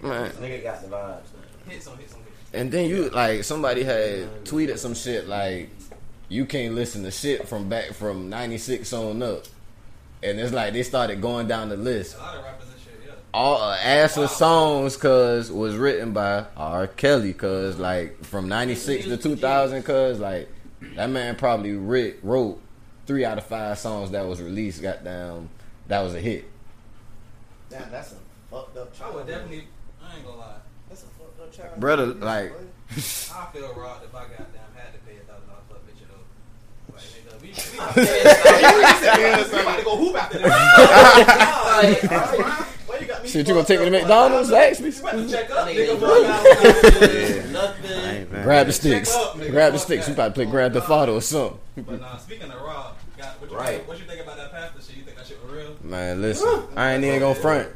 man, 0.03 0.11
man. 0.11 0.31
nigga 0.33 0.63
got 0.63 0.81
the 0.83 0.89
vibes. 0.89 0.93
Man. 0.97 1.23
hits 1.69 1.87
on 1.89 1.99
hits 1.99 2.15
on 2.15 2.21
hits. 2.21 2.33
And 2.53 2.71
then 2.73 2.89
you 2.89 3.11
like 3.11 3.45
somebody 3.45 3.83
had 3.83 4.45
tweeted 4.45 4.79
some 4.79 4.95
shit 4.95 5.27
like 5.29 5.71
you 6.29 6.45
can't 6.47 6.75
listen 6.75 7.03
to 7.05 7.11
shit 7.11 7.49
from 7.49 7.69
back 7.69 7.93
from 7.93 8.29
'96 8.29 8.93
on 8.93 9.23
up, 9.23 9.45
and 10.23 10.39
it's 10.39 10.53
like 10.53 10.73
they 10.75 10.83
started 10.83 11.21
going 11.21 11.47
down 11.49 11.69
the 11.69 11.77
list. 11.77 12.17
A 12.17 12.19
lot 12.19 12.37
of 12.37 12.45
rappers 12.45 12.69
and 12.69 12.79
shit. 12.81 12.93
Yeah. 13.07 13.13
all 13.33 13.63
uh, 13.63 13.77
ass 13.77 14.17
of 14.19 14.31
songs 14.31 14.97
cuz 14.97 15.51
was 15.51 15.77
written 15.77 16.13
by 16.13 16.45
R. 16.57 16.87
Kelly 16.87 17.33
cuz 17.33 17.79
like 17.79 18.23
from 18.25 18.49
96 18.49 19.07
to 19.07 19.17
2000 19.17 19.83
cuz 19.83 20.19
like 20.21 20.49
that 20.97 21.09
man 21.11 21.35
probably 21.37 21.73
writ, 21.75 22.19
wrote 22.23 22.61
3 23.09 23.25
out 23.25 23.39
of 23.39 23.45
5 23.45 23.77
songs 23.79 24.11
that 24.13 24.25
was 24.27 24.41
released 24.41 24.81
got 24.83 25.03
down 25.03 25.49
that 25.89 26.01
was 26.03 26.15
a 26.15 26.21
hit. 26.21 26.45
Damn, 27.71 27.91
that's 27.91 28.13
a 28.13 28.17
fucked 28.51 28.77
up 28.77 28.93
I 29.03 29.11
would 29.11 29.27
definitely. 29.27 29.67
I 30.03 30.15
ain't 30.17 30.25
gonna 30.27 30.37
lie. 30.39 30.55
That's 30.91 31.03
a 31.03 31.07
fucked 31.07 31.41
up 31.41 31.51
child. 31.53 31.81
Brother, 31.81 32.05
like- 32.07 32.53
I 32.93 32.95
feel 32.95 33.73
robbed 33.75 34.05
if 34.05 34.15
I 34.15 34.23
goddamn 34.25 34.47
had 34.77 34.93
to 34.93 34.99
pay 35.07 35.17
a 35.17 35.21
thousand 35.25 35.49
dollars 35.49 35.65
for 35.69 35.77
a 35.77 35.79
picture 35.81 36.05
though. 36.09 36.25
Like, 36.95 37.05
nigga, 37.05 37.41
we, 37.43 37.49
we, 37.49 37.53
we 39.57 39.61
about 39.63 39.79
to 39.79 39.85
go 39.85 39.97
hoop 39.97 40.15
after 40.17 40.39
this. 40.39 40.49
Why 42.89 42.95
you 43.01 43.07
got 43.07 43.23
me 43.23 43.29
Shit, 43.29 43.47
you 43.49 43.55
gonna 43.55 43.65
fucked 43.65 43.69
take 43.69 43.81
me 43.81 43.91
to 43.91 43.97
up? 43.97 44.03
McDonald's? 44.03 44.51
Ask 44.53 44.81
me. 44.81 44.89
You 44.91 45.01
about 45.01 45.13
to 45.13 45.29
check 45.31 45.51
up, 45.51 45.67
That 45.67 45.75
nigga. 45.75 45.97
nigga 45.97 45.99
bro. 45.99 46.15
ain't 46.25 47.53
Nothing. 47.53 47.93
I 47.93 47.95
ain't 48.21 48.33
mad. 48.33 48.43
Grab 48.45 48.67
the 48.67 48.73
sticks. 48.73 49.15
up, 49.15 49.35
nigga. 49.37 49.51
Grab 49.51 49.73
the 49.73 49.79
Fuck 49.79 49.87
sticks. 49.87 50.07
that. 50.07 50.11
We 50.11 50.15
about 50.15 50.29
to 50.29 50.35
play 50.35 50.45
grab 50.47 50.73
the 50.73 50.81
photo 50.83 51.15
or 51.17 51.21
something. 51.21 51.59
But 51.77 52.01
nah, 52.01 52.17
speaking 52.17 52.51
of 52.51 52.61
Rob, 52.63 52.95
got, 53.19 53.41
what 53.41 53.51
you 53.51 53.57
Right. 53.57 53.69
think, 53.77 53.89
what 53.89 53.99
you 53.99 54.05
think 54.07 54.21
about 54.23 54.37
that 54.37 54.51
pastor 54.53 54.81
shit? 54.83 54.97
You 54.97 55.03
think 55.05 55.17
that 55.17 55.27
shit 55.27 55.43
was 55.45 55.53
real? 55.53 55.77
Man, 55.83 56.23
listen, 56.23 56.63
I 56.77 56.93
ain't 56.95 57.05
even 57.05 57.21
gonna 57.21 57.35
front. 57.35 57.69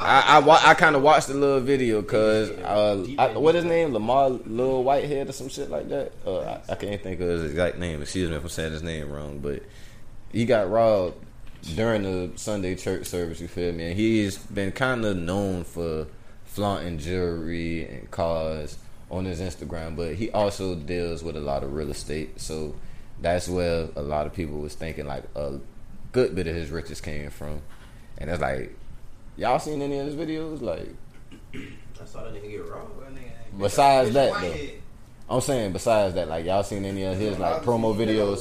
I 0.00 0.36
I, 0.36 0.38
wa- 0.40 0.60
I 0.62 0.74
kind 0.74 0.94
of 0.94 1.02
watched 1.02 1.26
the 1.28 1.34
little 1.34 1.60
video 1.60 2.02
cause 2.02 2.50
uh, 2.50 3.04
I, 3.18 3.36
what 3.36 3.54
his 3.56 3.64
name 3.64 3.92
Lamar 3.92 4.28
Lil 4.30 4.84
Whitehead 4.84 5.28
or 5.28 5.32
some 5.32 5.48
shit 5.48 5.70
like 5.70 5.88
that. 5.88 6.12
Uh, 6.24 6.40
I, 6.40 6.60
I 6.70 6.74
can't 6.76 7.02
think 7.02 7.20
of 7.20 7.28
his 7.28 7.50
exact 7.50 7.78
name. 7.78 8.00
Excuse 8.02 8.30
me 8.30 8.36
if 8.36 8.42
I'm 8.42 8.48
saying 8.48 8.72
his 8.72 8.82
name 8.82 9.10
wrong, 9.10 9.40
but 9.40 9.62
he 10.32 10.44
got 10.44 10.70
robbed 10.70 11.16
during 11.74 12.02
the 12.02 12.30
Sunday 12.36 12.76
church 12.76 13.06
service. 13.06 13.40
You 13.40 13.48
feel 13.48 13.72
me? 13.72 13.86
And 13.88 13.96
he's 13.96 14.38
been 14.38 14.70
kind 14.70 15.04
of 15.04 15.16
known 15.16 15.64
for 15.64 16.06
flaunting 16.44 16.98
jewelry 16.98 17.88
and 17.88 18.10
cars 18.12 18.78
on 19.10 19.24
his 19.24 19.40
Instagram, 19.40 19.96
but 19.96 20.14
he 20.14 20.30
also 20.30 20.74
deals 20.76 21.24
with 21.24 21.36
a 21.36 21.40
lot 21.40 21.64
of 21.64 21.72
real 21.72 21.90
estate. 21.90 22.40
So 22.40 22.74
that's 23.20 23.48
where 23.48 23.88
a 23.96 24.02
lot 24.02 24.26
of 24.26 24.34
people 24.34 24.58
was 24.58 24.74
thinking 24.74 25.06
like 25.06 25.24
a 25.34 25.58
good 26.12 26.34
bit 26.34 26.46
of 26.46 26.54
his 26.54 26.70
riches 26.70 27.00
came 27.00 27.30
from. 27.30 27.62
And 28.18 28.30
it's 28.30 28.40
like, 28.40 28.76
y'all 29.36 29.58
seen 29.58 29.82
any 29.82 29.98
of 29.98 30.06
his 30.06 30.14
videos? 30.14 30.60
Like, 30.60 30.94
I 31.54 32.04
saw 32.04 32.24
that 32.24 32.34
nigga 32.34 32.50
get 32.50 32.68
robbed. 32.68 33.00
Nigga, 33.00 33.58
Besides 33.58 34.12
that, 34.12 34.30
Whitehead. 34.30 34.82
I'm 35.30 35.40
saying 35.40 35.72
besides 35.72 36.14
that, 36.14 36.28
like 36.28 36.46
y'all 36.46 36.62
seen 36.62 36.84
any 36.84 37.04
of 37.04 37.18
his 37.18 37.38
like 37.38 37.62
promo 37.62 37.94
videos? 37.94 38.40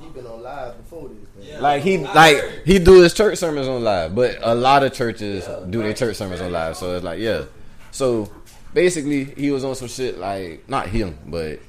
He 0.00 0.08
been 0.08 0.26
on 0.26 0.42
live 0.42 0.76
before 0.78 1.08
this. 1.08 1.48
Yeah. 1.48 1.60
Like 1.60 1.82
he 1.82 1.98
like 1.98 2.62
he 2.64 2.78
do 2.78 3.02
his 3.02 3.12
church 3.12 3.38
sermons 3.38 3.68
on 3.68 3.84
live, 3.84 4.14
but 4.14 4.38
a 4.40 4.54
lot 4.54 4.82
of 4.82 4.92
churches 4.92 5.46
do 5.68 5.82
their 5.82 5.92
church 5.92 6.16
sermons 6.16 6.40
on 6.40 6.52
live. 6.52 6.76
So 6.76 6.96
it's 6.96 7.04
like 7.04 7.18
yeah. 7.18 7.44
So 7.90 8.30
basically, 8.72 9.24
he 9.24 9.50
was 9.50 9.64
on 9.64 9.74
some 9.74 9.88
shit 9.88 10.18
like 10.18 10.66
not 10.68 10.88
him, 10.88 11.18
but 11.26 11.60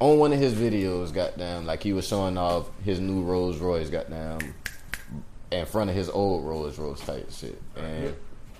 on 0.00 0.18
one 0.18 0.32
of 0.32 0.38
his 0.38 0.54
videos, 0.54 1.12
got 1.12 1.30
goddamn, 1.32 1.66
like 1.66 1.82
he 1.82 1.92
was 1.92 2.06
showing 2.06 2.36
off 2.36 2.68
his 2.84 3.00
new 3.00 3.22
Rolls 3.22 3.58
Royce, 3.58 3.90
got 3.90 4.10
goddamn, 4.10 4.54
in 5.50 5.66
front 5.66 5.90
of 5.90 5.96
his 5.96 6.08
old 6.08 6.44
Rolls 6.44 6.78
Royce 6.78 7.00
type 7.00 7.30
shit, 7.30 7.60
and 7.76 8.06
in 8.06 8.14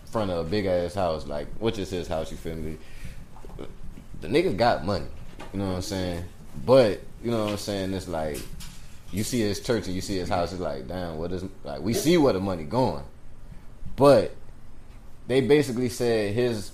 front 0.06 0.30
of 0.30 0.46
a 0.46 0.48
big 0.48 0.66
ass 0.66 0.94
house, 0.94 1.26
like 1.26 1.48
which 1.58 1.78
is 1.78 1.90
his 1.90 2.06
house. 2.06 2.30
You 2.30 2.36
feel 2.36 2.56
me? 2.56 2.78
The 4.20 4.28
nigga 4.28 4.56
got 4.56 4.84
money, 4.84 5.06
you 5.52 5.58
know 5.58 5.68
what 5.68 5.76
I'm 5.76 5.82
saying? 5.82 6.24
But 6.64 7.00
you 7.22 7.30
know 7.30 7.44
what 7.44 7.52
I'm 7.52 7.58
saying? 7.58 7.92
It's 7.94 8.08
like 8.08 8.38
you 9.10 9.24
see 9.24 9.40
his 9.40 9.60
church 9.60 9.86
and 9.86 9.94
you 9.94 10.00
see 10.00 10.16
his 10.16 10.28
house. 10.28 10.52
It's 10.52 10.60
like, 10.60 10.88
damn, 10.88 11.18
what 11.18 11.32
is 11.32 11.44
like? 11.64 11.80
We 11.80 11.94
see 11.94 12.16
where 12.16 12.32
the 12.32 12.40
money 12.40 12.64
going, 12.64 13.04
but 13.96 14.34
they 15.26 15.40
basically 15.40 15.88
said 15.88 16.34
his 16.34 16.70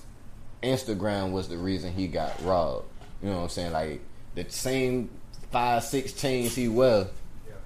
Instagram 0.61 1.31
was 1.31 1.47
the 1.47 1.57
reason 1.57 1.93
he 1.93 2.07
got 2.07 2.33
robbed. 2.43 2.85
You 3.21 3.29
know 3.29 3.37
what 3.37 3.43
I'm 3.43 3.49
saying? 3.49 3.71
Like 3.73 4.01
the 4.35 4.45
same 4.49 5.09
five, 5.51 5.83
six 5.83 6.13
chains 6.13 6.55
he 6.55 6.67
wear 6.67 7.07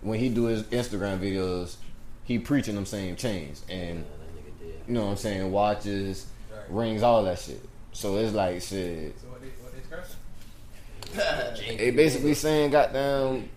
when 0.01 0.19
he 0.19 0.29
do 0.29 0.45
his 0.45 0.63
Instagram 0.63 1.19
videos, 1.19 1.75
he 2.23 2.39
preaching 2.39 2.75
them 2.75 2.85
same 2.85 3.15
chains 3.15 3.63
and 3.69 3.99
Yeah, 3.99 4.03
that 4.03 4.35
nigga 4.35 4.59
did. 4.59 4.81
you 4.87 4.93
know 4.93 5.05
what 5.05 5.11
I'm 5.11 5.17
saying, 5.17 5.51
watches, 5.51 6.27
rings, 6.69 7.03
all 7.03 7.23
that 7.23 7.39
shit. 7.39 7.61
So 7.93 8.17
it's 8.17 8.33
like 8.33 8.61
shit. 8.61 9.15
So 9.19 9.27
what 9.29 9.41
they, 9.41 9.47
what 9.61 9.73
they? 9.73 11.75
They 11.77 11.91
basically 11.91 12.33
saying, 12.33 12.71
goddamn, 12.71 13.49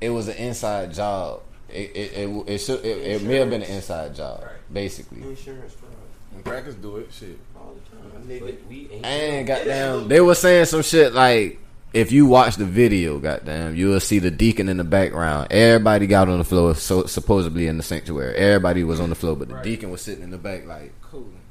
it 0.00 0.10
was 0.10 0.28
an 0.28 0.36
inside 0.36 0.94
job. 0.94 1.40
It 1.68 1.90
it 1.96 2.12
it, 2.12 2.48
it 2.48 2.58
should 2.58 2.84
it, 2.84 2.98
it 2.98 3.22
may 3.22 3.36
have 3.36 3.50
been 3.50 3.62
an 3.62 3.70
inside 3.70 4.14
job, 4.14 4.42
Right. 4.42 4.52
basically. 4.72 5.22
Insurance 5.22 5.72
fraud 5.74 6.44
Crackers 6.44 6.74
do 6.76 6.98
it. 6.98 7.10
Shit. 7.12 7.38
all 7.56 7.74
the 7.74 7.96
time. 7.96 8.40
But 8.40 8.58
we 8.68 8.88
ain't. 8.92 9.04
And 9.04 9.46
goddamn, 9.46 10.08
they 10.08 10.20
were 10.20 10.34
saying 10.34 10.66
some 10.66 10.82
shit 10.82 11.14
like, 11.14 11.58
if 11.94 12.10
you 12.10 12.26
watch 12.26 12.56
the 12.56 12.64
video, 12.64 13.20
goddamn, 13.20 13.76
you 13.76 13.88
will 13.88 14.00
see 14.00 14.18
the 14.18 14.30
deacon 14.30 14.68
in 14.68 14.76
the 14.76 14.84
background. 14.84 15.52
Everybody 15.52 16.08
got 16.08 16.28
on 16.28 16.38
the 16.38 16.44
floor, 16.44 16.74
so 16.74 17.06
supposedly 17.06 17.68
in 17.68 17.76
the 17.76 17.84
sanctuary. 17.84 18.34
Everybody 18.34 18.82
was 18.82 18.98
on 18.98 19.10
the 19.10 19.14
floor, 19.14 19.36
but 19.36 19.48
the 19.48 19.62
deacon 19.62 19.90
was 19.90 20.02
sitting 20.02 20.24
in 20.24 20.30
the 20.30 20.38
back, 20.38 20.66
like. 20.66 20.92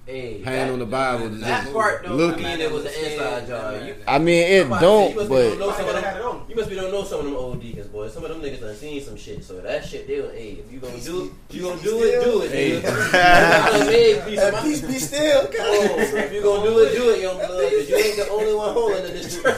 Hey, 0.05 0.41
Hand 0.41 0.69
that- 0.69 0.73
on 0.73 0.79
the 0.79 0.85
Bible, 0.85 1.29
That 1.29 1.61
just 1.61 1.73
part 1.73 2.03
don't 2.03 2.17
looking. 2.17 2.43
mean 2.43 2.59
it 2.59 2.69
was 2.69 2.83
an 2.83 2.91
inside 2.93 3.47
job. 3.47 3.87
You, 3.87 3.95
I 4.05 4.19
mean, 4.19 4.43
it 4.51 4.61
Somebody- 4.63 4.81
don't, 4.85 5.09
you 5.11 5.15
must 5.15 5.29
be 5.29 5.35
but 5.35 5.57
know 5.59 5.71
some 5.71 5.87
of 5.87 5.95
them. 5.95 6.41
You 6.49 6.55
must 6.57 6.69
be 6.69 6.75
don't 6.75 6.91
know 6.91 7.03
some 7.05 7.19
of 7.19 7.25
them 7.25 7.35
old 7.37 7.61
deacons, 7.61 7.87
boy. 7.87 8.09
Some 8.09 8.25
of 8.25 8.29
them 8.29 8.41
niggas 8.41 8.59
done 8.59 8.75
seen 8.75 9.01
some 9.01 9.15
shit. 9.15 9.45
So 9.45 9.61
that 9.61 9.85
shit, 9.85 10.05
they 10.05 10.17
don't. 10.17 10.33
Hey, 10.35 10.57
if 10.59 10.69
you 10.73 10.79
gonna 10.79 10.99
do, 10.99 11.33
you 11.51 11.61
gonna 11.61 11.81
do 11.81 12.03
it, 12.03 12.21
do 12.21 12.41
it. 12.41 12.51
Hey. 12.51 12.81
nigga. 12.81 13.13
I 13.13 13.77
done 13.77 13.87
made 13.87 14.25
peace 14.25 14.41
of 14.41 14.53
And 14.53 14.63
peace 14.65 14.81
be 14.81 14.99
still. 14.99 15.47
Oh, 15.57 15.95
if 15.97 16.33
you 16.33 16.41
gonna 16.43 16.69
do 16.69 16.79
it, 16.79 16.95
do 16.97 17.09
it, 17.11 17.21
young 17.21 17.37
blood. 17.37 17.49
Cause 17.71 17.89
you 17.89 17.95
ain't 17.95 18.15
the 18.17 18.29
only 18.29 18.53
one 18.55 18.73
holding 18.73 19.05
in 19.05 19.13
this 19.13 19.41
church. 19.41 19.55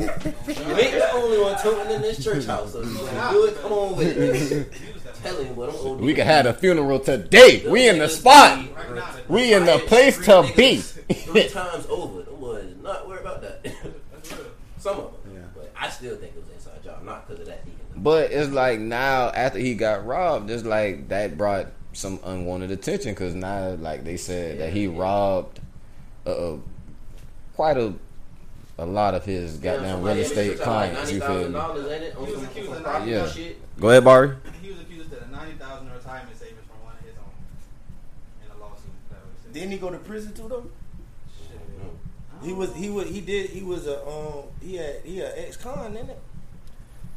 You 0.00 0.76
ain't 0.78 0.92
the 0.98 1.12
only 1.14 1.38
one 1.38 1.56
toting 1.62 1.94
in 1.94 2.02
this 2.02 2.22
church 2.24 2.44
house. 2.46 2.72
So 2.72 2.80
if 2.80 2.88
you 2.88 2.98
wanna 3.06 3.30
do 3.30 3.44
it, 3.44 3.62
come 3.62 3.72
on 3.72 3.94
with 3.96 4.16
it. 4.18 4.66
Telling 5.22 5.48
you, 5.48 5.54
but 5.54 5.68
I'm 5.68 5.76
old. 5.76 6.00
We 6.00 6.14
could 6.14 6.24
have 6.26 6.46
a 6.46 6.54
funeral 6.54 6.98
today. 7.00 7.64
We 7.68 7.88
in 7.88 7.98
the 7.98 8.08
spot. 8.08 8.58
Right 8.74 8.94
now, 8.94 9.10
We 9.28 9.52
in 9.54 9.64
the 9.66 9.78
place 9.86 10.16
to 10.26 10.50
be. 10.56 10.76
Three 10.78 11.48
times 11.48 11.86
over. 11.90 12.22
Them 12.22 12.36
boys 12.40 12.64
not 12.82 13.06
worried 13.08 13.20
about 13.20 13.42
that. 13.42 13.66
Some 14.78 14.98
of 14.98 15.12
them. 15.24 15.34
Yeah. 15.34 15.40
But 15.54 15.72
I 15.78 15.90
still 15.90 16.16
think 16.16 16.32
it 16.36 16.42
was 16.42 16.50
inside 16.54 16.82
job, 16.82 17.04
not 17.04 17.26
because 17.26 17.40
of 17.40 17.46
that 17.48 17.64
deacon. 17.64 17.78
But 17.96 18.30
it's 18.30 18.50
like 18.50 18.80
now 18.80 19.28
after 19.28 19.58
he 19.58 19.74
got 19.74 20.06
robbed, 20.06 20.48
it's 20.50 20.64
like 20.64 21.08
that 21.08 21.36
brought 21.36 21.66
some 21.92 22.18
unwanted 22.24 22.70
attention 22.70 23.12
because 23.12 23.34
now 23.34 23.70
like 23.72 24.04
they 24.04 24.16
said 24.16 24.60
that 24.60 24.72
he 24.72 24.86
robbed 24.86 25.58
uh, 26.24 26.54
quite 27.56 27.76
a 27.76 27.92
a 28.78 28.86
lot 28.86 29.14
of 29.14 29.24
his 29.26 29.58
goddamn 29.58 30.02
real 30.02 30.16
estate 30.16 30.58
clients. 30.60 31.12
You 31.12 31.20
feel 31.20 31.48
me? 31.48 31.52
dollars 31.52 31.84
in 31.92 32.02
it 32.04 32.16
on 32.16 32.26
some, 32.32 32.84
some 32.84 33.08
Yeah. 33.08 33.28
shit. 33.28 33.78
Go 33.78 33.90
ahead, 33.90 34.04
Barry. 34.04 34.36
He 34.62 34.70
was 34.70 34.80
accused 34.80 35.12
of 35.12 35.22
a 35.22 35.29
ninety 35.40 35.56
thousand 35.56 35.86
in 35.88 35.92
retirement 35.94 36.36
savings 36.36 36.66
from 36.66 36.84
one 36.84 36.94
of 36.94 37.04
his 37.04 37.14
own 37.16 37.32
in 38.44 38.50
a 38.50 38.60
lawsuit. 38.60 38.92
That 39.08 39.18
was 39.24 39.54
Didn't 39.54 39.70
he 39.70 39.78
go 39.78 39.90
to 39.90 39.98
prison 39.98 40.34
too 40.34 40.48
though? 40.48 40.66
Shit. 41.48 41.58
He 42.42 42.52
was 42.52 42.74
he 42.74 42.90
was 42.90 43.08
he 43.08 43.20
did 43.20 43.50
he 43.50 43.62
was 43.62 43.86
a 43.86 44.06
um 44.06 44.44
he 44.60 44.76
had 44.76 44.96
he 45.04 45.18
had 45.18 45.32
ex 45.36 45.56
con 45.56 45.96
in 45.96 46.10
it. 46.10 46.18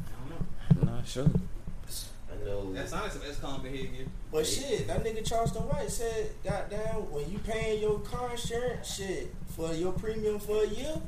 I 0.06 0.76
don't 0.76 0.86
know. 0.86 0.92
Not 0.92 1.06
sure. 1.06 1.26
I 1.26 2.44
know. 2.44 2.72
That 2.72 2.88
sounds 2.88 3.02
like 3.02 3.12
some 3.12 3.22
ex-con 3.28 3.62
behavior. 3.62 4.06
But 4.32 4.46
shit, 4.46 4.88
that 4.88 5.04
nigga 5.04 5.24
Charleston 5.24 5.62
White 5.62 5.90
said, 5.90 6.30
goddamn, 6.42 7.10
when 7.12 7.30
you 7.30 7.38
paying 7.38 7.80
your 7.80 8.00
car 8.00 8.32
insurance 8.32 8.94
shit 8.96 9.32
for 9.48 9.72
your 9.72 9.92
premium 9.92 10.40
for 10.40 10.64
a 10.64 10.66
year, 10.66 11.00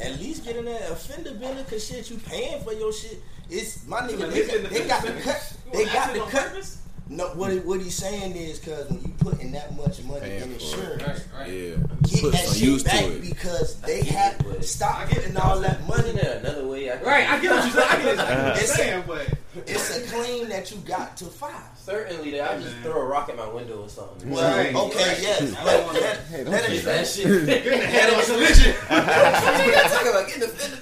at 0.00 0.18
least 0.18 0.44
get 0.44 0.56
in 0.56 0.64
that 0.64 0.90
offender 0.90 1.34
bill 1.34 1.62
cause 1.64 1.86
shit 1.86 2.10
you 2.10 2.16
paying 2.16 2.60
for 2.64 2.72
your 2.72 2.92
shit. 2.92 3.22
It's 3.54 3.86
my 3.86 4.00
nigga. 4.00 4.30
They, 4.30 4.46
got- 4.46 4.70
they 4.70 4.86
got 4.86 5.04
to 5.04 5.12
cut. 5.20 5.56
They 5.72 5.86
got 5.86 6.14
to 6.14 6.20
cut. 6.30 6.76
No, 7.08 7.28
what 7.28 7.50
he, 7.50 7.58
what 7.60 7.80
he's 7.80 7.94
saying 7.94 8.36
is 8.36 8.58
because 8.58 8.88
when 8.90 9.00
you 9.02 9.08
put 9.18 9.40
in 9.40 9.52
that 9.52 9.74
much 9.76 10.02
money 10.04 10.20
Paying 10.20 10.42
in 10.42 10.48
for 10.50 10.54
it. 10.54 10.62
insurance, 10.62 11.02
Right, 11.02 11.40
right. 11.40 11.50
Yeah, 11.50 11.74
get 12.08 12.22
put 12.22 12.32
that 12.32 12.44
some 12.44 12.54
shit 12.54 12.62
used 12.62 12.86
back 12.86 13.00
to 13.04 13.12
it. 13.16 13.22
because 13.22 13.80
they 13.80 14.00
I 14.00 14.04
have 14.04 14.40
it, 14.40 14.46
but- 14.48 14.64
stop 14.64 14.96
I 15.00 15.06
get 15.06 15.14
putting 15.16 15.30
it. 15.32 15.38
all 15.42 15.58
that 15.60 15.86
money. 15.88 16.02
Isn't 16.08 16.16
there 16.22 16.38
another 16.38 16.66
way 16.68 16.90
I 16.90 17.02
Right, 17.02 17.28
I 17.28 17.40
get 17.40 17.50
what 17.52 17.64
you're 17.64 17.72
saying. 17.72 17.88
I 17.90 18.02
get 18.02 18.12
exactly 18.12 18.44
what 18.44 18.56
It's- 18.56 18.76
saying, 18.76 19.04
but 19.06 19.28
It's 19.66 19.96
a 19.96 20.00
claim 20.14 20.48
that 20.50 20.70
you 20.70 20.76
got 20.78 21.16
to 21.18 21.24
file. 21.26 21.50
Certainly, 21.76 22.30
that 22.32 22.50
I 22.50 22.58
just 22.60 22.74
man. 22.76 22.82
throw 22.84 23.00
a 23.00 23.04
rock 23.04 23.28
at 23.30 23.36
my 23.36 23.48
window 23.48 23.82
or 23.82 23.88
something. 23.88 24.30
Well, 24.30 24.56
Right. 24.56 24.74
okay, 24.74 25.18
yes, 25.20 25.54
I 25.54 25.64
but 25.64 25.92
that, 26.00 26.16
Hey, 26.30 26.44
let 26.44 26.62
don't 26.62 26.72
it 26.72 26.74
Get 26.76 26.84
that 26.84 27.06
shit. 27.06 27.26
you're 27.26 27.38
in 27.40 27.46
the 27.46 27.58
head 27.86 28.12
of 28.12 28.18
a 28.20 28.24
collision. 28.24 28.74
Talking 28.88 30.08
about 30.10 30.26
getting 30.28 30.42
offended 30.44 30.81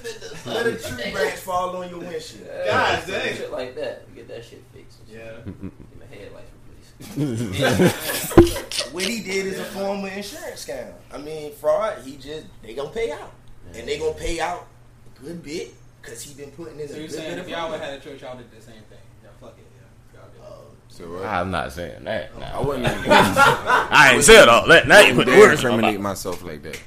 Let 0.53 0.67
a 0.67 0.75
tree 0.75 1.11
branch 1.11 1.35
fall 1.35 1.75
on 1.77 1.89
your 1.89 1.99
windshield. 1.99 2.47
God 2.65 3.03
dang. 3.07 3.35
Shit 3.35 3.51
like 3.51 3.75
that. 3.75 4.13
Get 4.15 4.27
that 4.27 4.43
shit 4.45 4.63
fixed. 4.73 4.99
Yeah. 5.09 5.37
Get 5.45 5.99
my 5.99 6.05
headlights 6.15 6.51
replaced. 6.99 8.37
What 8.93 9.05
he 9.05 9.21
did 9.23 9.45
is 9.45 9.57
a 9.59 9.63
form 9.63 10.03
of 10.03 10.11
insurance 10.11 10.65
scam. 10.65 10.91
I 11.13 11.17
mean, 11.17 11.53
fraud. 11.53 11.99
He 12.03 12.17
just 12.17 12.45
they 12.61 12.73
gonna 12.73 12.89
pay 12.89 13.11
out, 13.11 13.31
and 13.73 13.87
they 13.87 13.97
gonna 13.97 14.13
pay 14.13 14.39
out 14.41 14.67
a 15.07 15.19
good 15.23 15.41
bit 15.41 15.73
because 16.01 16.21
he 16.21 16.33
been 16.33 16.51
putting 16.51 16.79
in 16.79 16.87
So 16.89 16.95
a 16.95 16.97
you're 16.97 17.07
good 17.07 17.15
saying 17.15 17.35
bit 17.35 17.39
if 17.39 17.49
y'all 17.49 17.69
would 17.71 17.79
have 17.79 17.89
had 17.89 17.99
a 17.99 18.01
church, 18.03 18.21
y'all 18.21 18.37
did 18.37 18.51
the 18.51 18.61
same 18.61 18.83
thing. 18.89 18.99
Yeah, 19.23 19.29
fuck 19.39 19.55
it. 19.57 19.65
Yeah. 20.13 20.19
Y'all 20.19 20.29
did. 20.29 20.41
Uh, 20.41 20.75
So 20.93 21.05
what? 21.05 21.23
I'm 21.25 21.51
not 21.51 21.71
saying 21.71 22.03
that. 22.03 22.37
nah. 22.37 22.57
I 22.57 22.61
wouldn't. 22.61 22.85
Even. 22.85 23.03
I 23.11 24.11
ain't 24.13 24.23
said 24.25 24.49
all 24.49 24.67
that. 24.67 24.87
Now 24.89 24.99
you 24.99 25.13
put 25.15 25.25
the 25.25 25.31
dare 25.31 25.39
words 25.39 25.63
in 25.63 25.71
incriminate 25.71 26.01
mouth. 26.01 26.11
myself 26.11 26.43
like 26.43 26.61
that. 26.63 26.79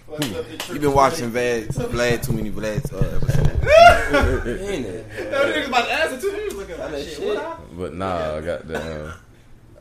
You've 0.68 0.80
been 0.82 0.92
watching 0.92 1.30
Vlad, 1.30 1.68
Vlad 1.68 2.22
too 2.24 2.32
many 2.34 2.50
Vlad 2.50 2.92
uh, 2.92 3.16
episodes. 3.16 4.60
Ain't 4.70 4.86
it? 4.86 5.08
That 5.30 5.54
nigga's 5.54 5.68
about 5.68 5.86
to 5.86 5.92
answer 5.92 6.20
too. 6.20 6.36
He 6.36 6.44
was 6.44 6.54
looking 6.54 6.78
I 6.80 6.84
like 6.90 7.02
shit. 7.04 7.16
shit. 7.16 7.42
But 7.78 7.94
nah, 7.94 8.40
goddamn. 8.40 9.14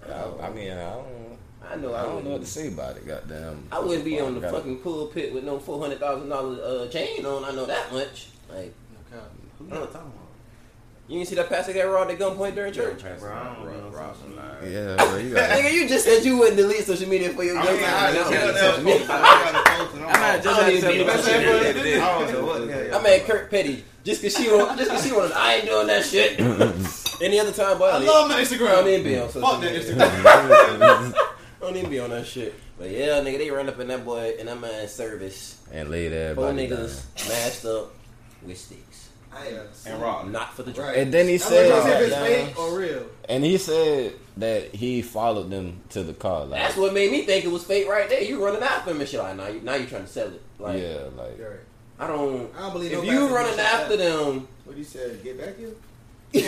I, 0.09 0.45
I 0.47 0.49
mean, 0.51 0.71
I 0.71 0.89
don't. 0.91 1.37
I 1.69 1.75
know. 1.75 1.93
I 1.93 2.01
I 2.01 2.05
don't 2.05 2.23
know 2.23 2.31
what 2.31 2.41
to 2.41 2.47
say 2.47 2.69
about 2.69 2.95
it. 2.95 3.05
Goddamn. 3.05 3.67
I 3.73 3.79
wouldn't 3.79 4.05
be 4.05 4.21
on 4.21 4.35
the 4.35 4.39
Gotta- 4.39 4.57
fucking 4.57 4.79
pulpit 4.79 5.33
with 5.33 5.43
no 5.43 5.59
four 5.59 5.81
hundred 5.81 5.99
thousand 5.99 6.29
dollars 6.29 6.59
uh, 6.59 6.87
chain 6.89 7.25
on. 7.25 7.43
I 7.43 7.51
know 7.51 7.65
that 7.65 7.91
much. 7.91 8.27
Like, 8.49 8.73
Okay. 9.11 9.23
you 9.59 9.67
know, 9.67 9.85
you 11.07 11.17
didn't 11.17 11.27
see 11.27 11.35
that 11.35 11.49
pastor 11.49 11.73
got 11.73 11.83
robbed 11.83 12.11
at 12.11 12.19
gunpoint 12.19 12.55
during 12.55 12.71
church. 12.73 13.03
Yeah, 13.03 14.95
bro, 14.95 15.17
you 15.17 15.33
got. 15.33 15.49
Nigga, 15.57 15.71
you 15.73 15.87
just 15.87 16.05
said 16.05 16.23
you 16.23 16.37
wouldn't 16.37 16.57
delete 16.57 16.85
social 16.85 17.09
media 17.09 17.29
for 17.29 17.43
your 17.43 17.55
young 17.55 17.67
I 17.67 17.71
mean, 17.73 17.83
I 17.83 17.89
time. 17.89 18.13
just 18.15 18.31
Now, 18.31 18.39
tell 18.39 18.71
social 18.71 18.83
media. 18.83 18.99
them. 19.07 19.11
I 19.11 19.51
got 19.51 19.55
a 19.55 19.83
post 19.83 19.93
and 19.95 20.03
I'm 20.05 20.09
I 20.09 20.19
might 20.19 20.43
just 20.43 20.43
don't 20.43 20.63
had 20.63 20.73
even 20.73 20.81
to 20.81 20.81
be 20.81 20.81
tell 20.81 20.91
the 20.91 20.97
you 20.99 21.05
best 21.05 21.27
what 21.27 21.35
ever. 21.35 22.01
I 22.01 22.19
don't 22.19 22.31
know 22.33 22.45
what 22.45 22.67
the 22.67 22.73
hell. 22.73 22.99
I 22.99 23.03
mad 23.03 23.25
Kirk 23.25 23.49
Petty 23.49 23.83
just 24.03 24.21
cause 24.21 24.35
she 24.37 24.49
want, 24.51 24.77
just 24.77 24.91
cause 24.91 25.05
she 25.05 25.11
wanted. 25.11 25.31
I 25.33 25.53
ain't 25.55 25.65
doing 25.65 25.87
that 25.87 26.05
shit. 26.05 26.39
Any 27.21 27.39
other 27.39 27.51
time, 27.51 27.77
boy, 27.77 27.85
I 27.85 27.95
I 27.95 27.97
love 27.99 28.29
my 28.29 28.41
Instagram. 28.41 28.67
I 28.69 28.75
don't 28.75 28.87
even 28.89 29.03
be 29.03 29.19
on 29.19 29.29
social 29.29 29.49
Fuck 29.49 29.61
that 29.61 29.73
media. 29.73 29.95
Instagram. 29.95 31.13
Don't 31.61 31.75
even 31.77 31.89
be 31.89 31.99
on 31.99 32.09
that 32.09 32.25
shit. 32.25 32.55
But 32.77 32.89
yeah, 32.89 33.21
nigga, 33.21 33.37
they 33.37 33.49
run 33.51 33.69
up 33.69 33.79
in 33.79 33.87
that 33.89 34.03
boy 34.03 34.35
in 34.39 34.47
that 34.47 34.59
man's 34.59 34.91
service. 34.91 35.61
And 35.71 35.89
laid 35.89 36.11
Four 36.35 36.49
everybody 36.49 36.67
down. 36.67 36.79
niggas 36.79 37.29
mashed 37.29 37.65
up 37.65 37.91
with 38.41 38.57
sticks. 38.57 38.92
And 39.85 40.01
rock. 40.01 40.27
Not 40.27 40.53
for 40.53 40.63
the 40.63 40.71
Right. 40.81 40.97
And 40.97 41.13
then 41.13 41.27
he 41.27 41.37
said, 41.37 41.69
not 41.69 41.89
if 41.89 42.07
it's 42.11 42.15
fake 42.15 42.59
or 42.59 42.77
real. 42.79 43.05
and 43.29 43.43
he 43.43 43.57
said 43.57 44.13
that 44.37 44.73
he 44.73 45.01
followed 45.01 45.49
them 45.49 45.81
to 45.89 46.03
the 46.03 46.13
car. 46.13 46.45
Like, 46.45 46.61
That's 46.61 46.77
what 46.77 46.93
made 46.93 47.11
me 47.11 47.23
think 47.25 47.45
it 47.45 47.51
was 47.51 47.63
fake 47.63 47.87
right 47.87 48.09
there. 48.09 48.21
You 48.23 48.43
running 48.43 48.63
after 48.63 48.91
him 48.91 48.99
and 48.99 49.09
shit 49.09 49.19
like 49.19 49.35
now 49.37 49.47
you 49.47 49.61
now 49.61 49.75
you 49.75 49.85
trying 49.85 50.03
to 50.03 50.07
sell 50.09 50.27
it. 50.27 50.41
Like 50.59 50.81
yeah, 50.81 50.97
like 51.17 51.39
I 51.99 52.07
don't 52.07 52.49
I 52.57 52.61
don't 52.61 52.73
believe 52.73 52.91
if 52.93 53.03
you 53.05 53.19
pastor 53.27 53.33
running 53.35 53.59
after 53.59 53.89
like 53.97 53.99
them 53.99 54.47
what 54.65 54.77
he 54.77 54.83
said? 54.83 55.23
Get 55.23 55.37
back 55.39 55.57
here. 55.57 55.71
he 56.31 56.41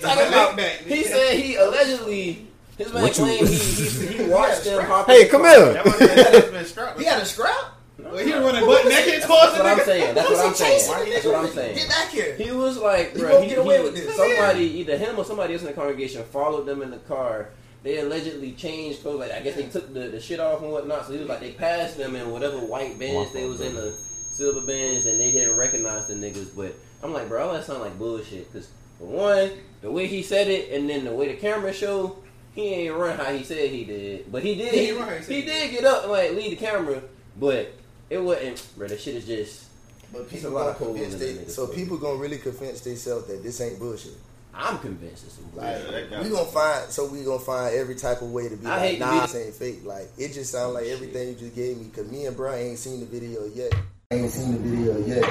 talking 0.00 0.28
about 0.28 0.56
back. 0.56 0.78
he 0.86 1.02
said 1.04 1.34
he 1.38 1.56
allegedly 1.56 2.46
his 2.78 2.92
man 2.92 3.02
What 3.02 3.18
you- 3.18 3.24
claimed 3.24 3.48
he, 3.48 3.56
he, 3.56 4.06
he 4.24 4.24
watched 4.30 4.64
them 4.64 4.84
hop 4.84 5.06
hey, 5.06 5.22
in 5.22 5.26
the 5.26 5.30
come 5.30 5.42
car. 5.42 5.72
here. 5.72 6.94
He 6.98 7.04
had 7.04 7.20
a 7.20 7.24
scrap. 7.26 7.75
Well, 8.12 8.24
he 8.24 8.32
running 8.32 8.64
butt 8.66 8.84
naked 8.86 9.22
towards 9.22 9.42
That's 9.42 9.56
the 9.56 9.62
what 9.62 9.66
I'm 9.72 9.78
nigga. 9.78 9.84
saying. 9.84 10.14
That's 10.14 10.30
what 10.30 10.46
I'm 10.46 10.54
saying. 10.54 10.90
Why 10.90 11.04
he 11.04 11.12
That's 11.12 11.24
what 11.26 11.34
I'm 11.36 11.48
saying. 11.48 11.74
Get 11.76 11.88
back 11.88 12.08
here. 12.10 12.34
He 12.36 12.50
was 12.52 12.78
like, 12.78 13.12
He 13.12 13.18
bro, 13.20 13.30
won't 13.32 13.44
he, 13.44 13.48
get 13.50 13.58
away 13.58 13.78
he- 13.78 13.82
with 13.84 13.94
this. 13.94 14.16
somebody, 14.16 14.64
either 14.80 14.96
him 14.98 15.18
or 15.18 15.24
somebody 15.24 15.52
else 15.54 15.62
in 15.62 15.68
the 15.68 15.74
congregation, 15.74 16.24
followed 16.24 16.66
them 16.66 16.82
in 16.82 16.90
the 16.90 16.98
car. 16.98 17.50
They 17.82 17.98
allegedly 17.98 18.52
changed 18.52 19.02
clothes. 19.02 19.20
Like 19.20 19.32
I 19.32 19.40
guess 19.40 19.54
they 19.56 19.66
took 19.68 19.92
the, 19.94 20.08
the 20.08 20.20
shit 20.20 20.40
off 20.40 20.60
and 20.62 20.72
whatnot. 20.72 21.06
So 21.06 21.12
he 21.12 21.18
was 21.20 21.28
like, 21.28 21.40
they 21.40 21.52
passed 21.52 21.96
them 21.98 22.16
in 22.16 22.30
whatever 22.30 22.58
white 22.58 22.92
oh, 22.96 22.98
bands 22.98 23.32
they 23.32 23.46
was 23.48 23.60
in 23.60 23.74
the 23.74 23.92
silver 23.92 24.66
bands, 24.66 25.06
and 25.06 25.20
they 25.20 25.30
didn't 25.30 25.56
recognize 25.56 26.06
the 26.08 26.14
niggas. 26.14 26.54
But 26.56 26.74
I'm 27.02 27.12
like, 27.12 27.28
bro, 27.28 27.46
all 27.46 27.52
that 27.54 27.64
sound 27.64 27.80
like 27.82 27.96
bullshit. 27.98 28.52
Because 28.52 28.70
for 28.98 29.04
one, 29.06 29.50
the 29.82 29.90
way 29.90 30.06
he 30.08 30.22
said 30.22 30.48
it, 30.48 30.72
and 30.72 30.88
then 30.90 31.04
the 31.04 31.12
way 31.12 31.28
the 31.28 31.34
camera 31.40 31.72
showed, 31.72 32.16
he 32.54 32.66
ain't 32.68 32.94
run 32.94 33.16
how 33.18 33.32
he 33.32 33.44
said 33.44 33.70
he 33.70 33.84
did. 33.84 34.32
But 34.32 34.42
he 34.42 34.54
did. 34.56 34.72
He 34.74 34.80
He, 34.80 34.88
ain't 34.88 34.98
run 34.98 35.08
how 35.08 35.14
he 35.16 35.22
said 35.22 35.34
he 35.34 35.40
he 35.42 35.46
did 35.46 35.70
get 35.70 35.84
up 35.84 36.02
and 36.04 36.12
like 36.12 36.32
lead 36.32 36.52
the 36.52 36.56
camera, 36.56 37.02
but 37.38 37.72
it 38.10 38.18
wasn't. 38.18 38.64
Bro, 38.76 38.88
that 38.88 39.00
shit 39.00 39.14
is 39.16 39.26
just. 39.26 39.64
But 40.12 40.22
It's 40.22 40.32
people 40.32 40.50
a 40.50 40.52
lot 40.52 40.58
gonna 40.60 40.70
of 40.70 40.76
holes 40.76 40.92
convince 40.98 41.14
in 41.14 41.20
they, 41.20 41.32
the 41.32 41.40
niggas, 41.42 41.50
so 41.50 41.66
bro. 41.66 41.74
people 41.74 41.96
gonna 41.98 42.18
really 42.18 42.38
convince 42.38 42.80
themselves 42.82 43.26
that 43.26 43.42
this 43.42 43.60
ain't 43.60 43.78
bullshit. 43.78 44.12
I'm 44.54 44.78
convinced 44.78 45.24
it's 45.26 45.34
some 45.34 45.44
Like 45.54 45.82
bullshit. 45.84 46.22
we 46.22 46.28
gonna 46.30 46.44
find, 46.46 46.90
so 46.90 47.06
we 47.08 47.24
gonna 47.24 47.38
find 47.40 47.74
every 47.74 47.96
type 47.96 48.22
of 48.22 48.30
way 48.30 48.48
to 48.48 48.56
be 48.56 48.66
I 48.66 48.90
like, 48.90 48.98
nah, 49.00 49.12
be- 49.12 49.20
this 49.26 49.34
ain't 49.34 49.54
fake. 49.54 49.84
Like 49.84 50.08
it 50.16 50.32
just 50.32 50.52
sounds 50.52 50.74
like 50.74 50.86
everything 50.86 51.28
you 51.30 51.34
just 51.34 51.54
gave 51.56 51.76
me. 51.78 51.88
Cause 51.94 52.06
me 52.06 52.26
and 52.26 52.36
Brian 52.36 52.68
ain't 52.68 52.78
seen 52.78 53.00
the 53.00 53.06
video 53.06 53.46
yet. 53.46 53.74
Ain't 54.12 54.30
seen 54.30 54.52
the 54.52 54.58
video 54.58 54.98
yet, 55.04 55.28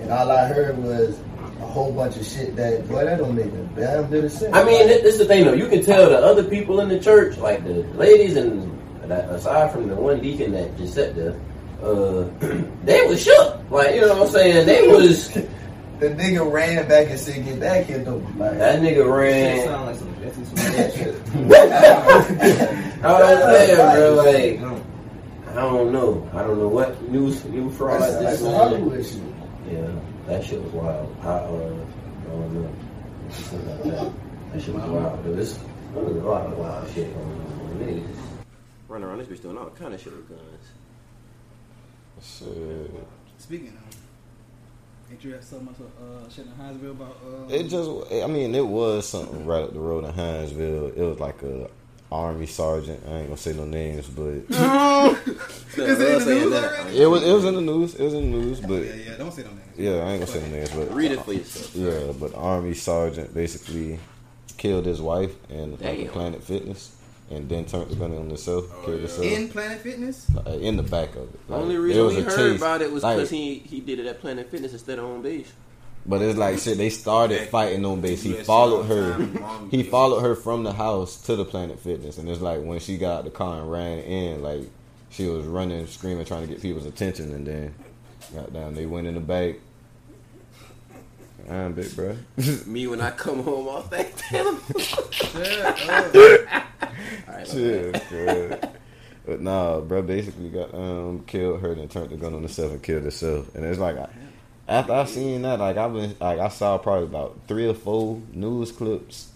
and 0.00 0.12
all 0.12 0.30
I 0.30 0.44
heard 0.46 0.76
was 0.76 1.18
a 1.62 1.66
whole 1.66 1.90
bunch 1.90 2.18
of 2.18 2.26
shit 2.26 2.54
that 2.56 2.86
boy 2.86 3.04
that 3.06 3.16
don't 3.16 3.34
make 3.34 3.46
a 3.46 3.64
damn 3.74 4.10
bit 4.10 4.24
of 4.24 4.30
sense. 4.32 4.54
I 4.54 4.62
mean, 4.62 4.86
this, 4.86 5.00
this 5.02 5.12
is 5.14 5.20
the 5.20 5.24
thing 5.24 5.46
though. 5.46 5.54
You 5.54 5.66
can 5.68 5.82
tell 5.82 6.10
the 6.10 6.18
other 6.18 6.44
people 6.44 6.80
in 6.80 6.90
the 6.90 7.00
church, 7.00 7.38
like 7.38 7.64
the 7.64 7.82
ladies, 7.96 8.36
and 8.36 8.78
that, 9.10 9.30
aside 9.30 9.72
from 9.72 9.88
the 9.88 9.94
one 9.96 10.20
deacon 10.20 10.52
that 10.52 10.76
just 10.76 10.92
sat 10.94 11.16
there, 11.16 11.34
uh, 11.82 12.28
they 12.84 13.06
was 13.06 13.22
shook. 13.22 13.70
Like 13.70 13.94
you 13.94 14.00
know 14.02 14.14
what 14.14 14.26
I'm 14.26 14.32
saying? 14.32 14.66
They 14.66 14.88
was 14.88 15.28
the 15.98 16.10
nigga 16.10 16.50
ran 16.50 16.88
back 16.88 17.08
and 17.10 17.18
said, 17.18 17.44
"Get 17.44 17.60
back 17.60 17.86
here, 17.86 17.98
though." 17.98 18.16
Like, 18.36 18.58
that 18.58 18.80
nigga 18.80 18.96
Shit 18.96 19.06
ran. 19.06 19.64
sound 19.64 19.86
like 19.86 19.96
some 19.96 20.14
Jussie 20.16 20.46
Smollett 20.46 20.94
shit. 20.94 21.14
I 23.04 23.12
was 23.12 23.58
saying, 23.58 23.76
bro. 23.76 24.14
Like 24.14 24.78
I 25.50 25.60
don't 25.62 25.92
know. 25.92 26.30
I 26.34 26.42
don't 26.42 26.58
know 26.58 26.68
what 26.68 27.02
news 27.10 27.44
news 27.46 27.76
fraud 27.76 28.00
that's, 28.00 28.14
this 28.14 28.22
that's 28.22 28.42
man. 28.42 28.54
Hollywood 28.54 29.04
shit. 29.04 29.22
Yeah, 29.70 29.90
that 30.26 30.44
shit 30.44 30.62
was 30.62 30.72
wild. 30.72 31.16
I, 31.22 31.26
uh, 31.26 31.36
I 31.36 32.30
don't 32.30 32.54
know. 32.54 32.74
Something 33.30 33.68
like 33.70 33.82
that. 33.84 34.12
That 34.52 34.62
shit 34.62 34.74
was 34.74 34.84
wild. 34.84 35.24
There 35.24 35.32
was, 35.32 35.58
there 35.94 36.02
was 36.04 36.16
a 36.16 36.20
lot 36.20 36.46
of 36.46 36.58
wild 36.58 36.90
shit 36.92 37.12
going 37.14 37.26
on. 37.26 37.78
Niggas 37.80 38.16
running 38.88 39.08
around 39.08 39.18
this 39.18 39.28
bitch 39.28 39.42
doing 39.42 39.58
all 39.58 39.68
kind 39.70 39.94
of 39.94 40.00
shit 40.00 40.12
with 40.12 40.28
guns. 40.28 40.68
Shit. 42.22 42.90
Speaking 43.38 43.68
of, 43.68 45.10
ain't 45.10 45.24
you 45.24 45.32
had 45.32 45.44
so 45.44 45.60
much 45.60 45.76
uh, 45.80 46.28
shit 46.28 46.46
in 46.46 46.52
Hinesville 46.52 46.90
about? 46.92 47.16
Uh, 47.24 47.52
It 47.54 47.64
just, 47.68 47.90
I 48.12 48.26
mean, 48.26 48.54
it 48.54 48.66
was 48.66 49.08
something 49.08 49.46
right 49.46 49.62
up 49.62 49.72
the 49.72 49.78
road 49.80 50.04
in 50.04 50.12
Hinesville. 50.12 50.96
It 50.96 51.02
was 51.02 51.20
like 51.20 51.42
a 51.42 51.68
army 52.10 52.46
sergeant. 52.46 53.02
I 53.06 53.10
ain't 53.18 53.26
gonna 53.26 53.36
say 53.36 53.52
no 53.52 53.64
names, 53.66 54.06
but 54.08 54.22
Is 55.78 56.00
it 56.00 56.22
in 56.22 56.50
the 56.50 56.84
news 56.84 56.98
it 56.98 57.06
was 57.06 57.22
it 57.22 57.32
was 57.32 57.44
in 57.44 57.54
the 57.54 57.60
news. 57.60 57.94
It 57.94 58.04
was 58.04 58.14
in 58.14 58.30
the 58.32 58.38
news, 58.38 58.60
but 58.60 58.82
Yeah, 58.82 58.94
yeah. 58.94 59.16
Don't 59.16 59.32
say 59.32 59.42
no 59.42 59.50
names. 59.50 59.60
yeah, 59.76 59.90
I 59.92 60.12
ain't 60.12 60.20
gonna 60.20 60.26
say 60.26 60.40
no 60.40 60.56
names, 60.56 60.70
but 60.70 60.94
Read 60.94 61.12
it 61.12 61.22
for 61.22 61.32
yourself. 61.34 61.74
Yeah, 61.74 62.12
but 62.18 62.34
Army 62.34 62.74
Sergeant 62.74 63.34
basically 63.34 63.98
killed 64.56 64.86
his 64.86 65.00
wife 65.00 65.34
and 65.50 65.78
Damn. 65.78 66.08
Planet 66.08 66.42
Fitness, 66.42 66.94
and 67.30 67.48
then 67.48 67.64
turned 67.66 67.90
the 67.90 67.96
gun 67.96 68.16
on 68.16 68.28
himself, 68.28 68.64
killed 68.84 69.00
himself 69.00 69.22
In 69.24 69.48
Planet 69.48 69.80
Fitness. 69.80 70.26
uh, 70.46 70.50
in 70.52 70.76
the 70.76 70.82
back 70.82 71.10
of 71.16 71.24
it. 71.24 71.46
The 71.48 71.52
Like, 71.54 71.62
only 71.62 71.76
reason 71.76 72.04
was 72.04 72.16
we 72.16 72.22
heard 72.22 72.36
chase. 72.52 72.56
about 72.60 72.80
it 72.82 72.90
was 72.92 73.02
Like, 73.02 73.16
because 73.16 73.30
he 73.30 73.58
he 73.58 73.80
did 73.80 73.98
it 73.98 74.06
at 74.06 74.20
Planet 74.20 74.50
Fitness 74.50 74.72
instead 74.72 74.98
of 74.98 75.04
on 75.04 75.22
base. 75.22 75.52
But 76.06 76.22
it's 76.22 76.38
like 76.38 76.58
shit. 76.58 76.78
They 76.78 76.88
started 76.90 77.48
fighting 77.48 77.84
on 77.84 78.00
base. 78.00 78.22
He 78.22 78.32
followed 78.32 78.84
her. 78.84 79.28
He 79.70 79.82
followed 79.82 80.20
her 80.20 80.34
from 80.34 80.62
the 80.62 80.72
house 80.72 81.20
to 81.22 81.36
the 81.36 81.44
Planet 81.44 81.78
Fitness, 81.80 82.16
and 82.16 82.28
it's 82.30 82.40
like 82.40 82.62
when 82.62 82.78
she 82.80 82.96
got 82.96 83.18
out 83.18 83.24
the 83.24 83.30
car 83.30 83.60
and 83.60 83.70
ran 83.70 83.98
in, 83.98 84.42
like 84.42 84.62
she 85.10 85.26
was 85.26 85.44
running, 85.44 85.86
screaming, 85.86 86.24
trying 86.24 86.46
to 86.46 86.52
get 86.52 86.62
people's 86.62 86.86
attention, 86.86 87.32
and 87.34 87.46
then 87.46 87.74
got 88.34 88.52
down. 88.54 88.74
They 88.74 88.86
went 88.86 89.06
in 89.06 89.14
the 89.14 89.20
back. 89.20 89.56
I'm 91.50 91.72
big 91.72 91.94
bro. 91.96 92.16
Me 92.66 92.86
when 92.86 93.00
I 93.00 93.10
come 93.10 93.42
home 93.42 93.68
off 93.68 93.90
that 93.90 94.16
tell 94.16 94.58
Yeah, 95.34 96.64
All 97.28 97.34
right, 97.34 97.46
Shit, 97.46 98.08
bro. 98.10 98.58
But 99.26 99.40
nah, 99.40 99.80
bro, 99.80 100.02
basically 100.02 100.48
got 100.48 100.74
um 100.74 101.24
killed 101.26 101.60
her, 101.60 101.72
and 101.72 101.90
turned 101.90 102.10
the 102.10 102.16
gun 102.16 102.34
on 102.34 102.42
herself 102.42 102.72
and 102.72 102.82
killed 102.82 103.04
herself. 103.04 103.54
And 103.54 103.64
it's 103.64 103.78
like 103.78 103.96
I, 103.96 104.08
after 104.68 104.92
I 104.92 105.04
seen 105.04 105.42
that, 105.42 105.58
like 105.58 105.76
I've 105.76 105.92
been 105.92 106.16
like 106.20 106.38
I 106.38 106.48
saw 106.48 106.78
probably 106.78 107.04
about 107.04 107.38
three 107.48 107.68
or 107.68 107.74
four 107.74 108.20
news 108.32 108.72
clips 108.72 109.30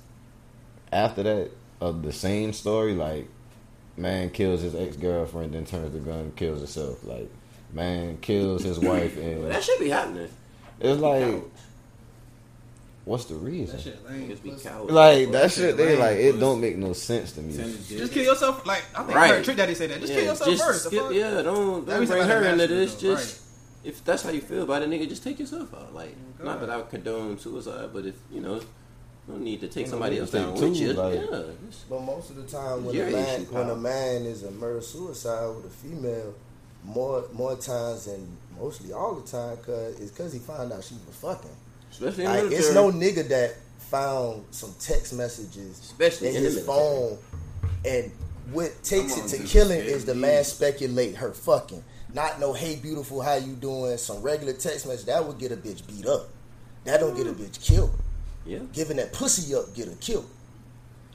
after 0.93 1.23
that 1.23 1.51
of 1.81 2.03
the 2.03 2.13
same 2.13 2.53
story. 2.53 2.95
Like 2.95 3.29
man 3.97 4.31
kills 4.31 4.63
his 4.63 4.75
ex 4.75 4.97
girlfriend, 4.97 5.55
then 5.55 5.65
turns 5.65 5.93
the 5.93 5.99
gun 5.99 6.19
and 6.21 6.37
kills 6.37 6.59
himself. 6.59 7.05
Like 7.05 7.31
man 7.73 8.19
kills 8.19 8.63
his 8.63 8.79
wife, 8.79 9.17
and 9.17 9.51
that 9.51 9.63
should 9.63 9.79
be 9.79 9.89
happening. 9.89 10.29
it's 10.81 11.01
like, 11.01 11.43
what's 13.05 13.25
the 13.27 13.35
reason? 13.35 13.77
that 13.77 13.83
shit 13.83 14.05
lame. 14.09 14.29
Niggas 14.29 14.43
be 14.43 14.51
cowards. 14.53 14.93
Like 14.93 15.31
that 15.33 15.51
shit, 15.51 15.77
they 15.77 15.91
lame, 15.97 15.99
like 16.01 16.17
it 16.19 16.39
don't 16.39 16.61
make 16.61 16.77
no 16.77 16.93
sense 16.93 17.33
to 17.33 17.41
me. 17.43 17.53
Just 17.57 18.13
kill 18.13 18.25
yourself. 18.25 18.65
Like 18.67 18.85
I 18.95 19.03
think 19.05 19.17
Right. 19.17 19.31
I 19.31 19.35
heard 19.37 19.45
Trick 19.45 19.57
Daddy 19.57 19.75
say 19.75 19.87
that. 19.89 20.01
Just 20.01 20.13
Yeah, 20.13 20.19
kill 20.21 20.29
yourself 20.31 20.51
just 20.51 20.65
first. 20.65 20.85
skip- 20.87 21.13
yeah, 21.13 21.43
don't 21.43 21.87
don't 21.87 22.07
bring 22.07 22.23
her 22.23 22.43
into 22.45 22.67
this. 22.67 22.95
though, 22.95 23.15
Just 23.15 23.41
if 23.85 24.05
that's 24.05 24.23
how 24.23 24.31
you 24.31 24.41
feel 24.41 24.63
about 24.63 24.83
it, 24.83 24.91
nigga, 24.91 25.09
just 25.09 25.25
take 25.25 25.39
yourself 25.41 25.75
out. 25.75 25.93
Like 25.95 26.15
not 26.43 26.61
that 26.61 26.71
I 26.71 26.77
would 26.77 26.91
condone 26.91 27.39
suicide, 27.39 27.91
but 27.93 28.07
if 28.07 28.15
you 28.31 28.41
know, 28.41 28.61
no 29.29 29.37
need 29.37 29.61
to 29.61 29.69
take 29.69 29.87
somebody 29.89 30.19
else 30.19 30.31
down 30.31 30.57
two, 30.57 30.69
with 30.71 30.77
you. 30.79 30.93
like- 30.93 31.15
yeah, 31.31 31.43
But 31.91 32.01
most 32.03 32.31
of 32.31 32.37
the 32.37 32.43
time, 32.45 32.85
when 32.85 32.97
a 32.97 33.11
man 33.11 33.41
issue, 33.43 33.53
when 33.55 33.71
a 33.71 33.77
man 33.77 34.23
is 34.27 34.43
a 34.45 34.51
murder 34.53 34.81
suicide 34.81 35.47
with 35.57 35.67
a 35.67 35.71
female, 35.71 36.35
more 36.85 37.25
more 37.33 37.57
times 37.57 38.07
and 38.09 38.37
mostly 38.59 38.93
all 38.93 39.15
the 39.15 39.29
time, 39.29 39.57
cause 39.59 39.99
it's 40.01 40.11
cause 40.13 40.33
he 40.33 40.39
found 40.41 40.73
out 40.73 40.83
she 40.85 40.95
was 41.07 41.17
fucking. 41.17 41.51
Especially 41.93 42.25
in 42.25 42.31
Like 42.31 42.39
military. 42.51 42.61
it's 42.65 42.75
no 42.75 42.91
nigga 42.91 43.29
that 43.29 43.55
found 43.91 44.45
some 44.51 44.75
text 44.81 45.13
messages 45.13 45.79
Especially 45.81 46.29
in 46.29 46.37
in 46.37 46.43
his 46.43 46.65
phone, 46.65 47.19
and 47.85 48.11
what 48.53 48.71
takes 48.83 49.17
it 49.17 49.29
to 49.29 49.39
dude. 49.39 49.47
killing 49.47 49.79
Yeah, 49.79 49.85
is 49.95 50.05
the 50.05 50.15
man 50.15 50.45
speculate 50.45 51.17
her 51.17 51.33
fucking. 51.33 51.85
Not 52.15 52.41
no 52.41 52.53
hey 52.53 52.77
beautiful 52.77 53.23
how 53.23 53.37
you 53.37 53.53
doing 53.55 53.97
some 53.99 54.21
regular 54.23 54.53
text 54.55 54.87
message 54.87 55.07
that 55.07 55.25
would 55.27 55.39
get 55.39 55.53
a 55.53 55.57
bitch 55.57 55.87
beat 55.87 56.07
up. 56.07 56.29
That 56.85 57.01
don't 57.01 57.17
get 57.17 57.27
a 57.27 57.33
bitch 57.33 57.61
killed. 57.63 57.93
yeah. 58.45 58.59
Giving 58.73 58.97
that 58.97 59.13
pussy 59.13 59.55
up 59.55 59.75
get 59.75 59.89
her 59.89 59.95
killed. 60.01 60.29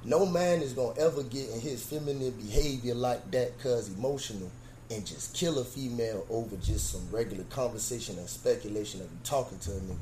No 0.06 0.26
man 0.26 0.62
is 0.62 0.74
gonna 0.74 0.98
ever 1.00 1.24
get 1.24 1.50
in 1.50 1.60
his 1.60 1.84
feminine 1.84 2.32
behavior 2.32 2.94
like 2.96 3.30
that 3.32 3.60
cause 3.60 3.90
emotional 3.90 4.50
and 4.90 5.06
just 5.06 5.34
kill 5.36 5.60
a 5.60 5.66
female 5.66 6.26
over 6.30 6.56
just 6.58 6.92
some 6.92 7.06
regular 7.12 7.44
conversation 7.46 8.18
and 8.18 8.30
speculation 8.30 9.02
of 9.02 9.08
you 9.12 9.18
talking 9.24 9.60
to 9.60 9.72
a 9.72 9.76
nigga. 9.76 9.98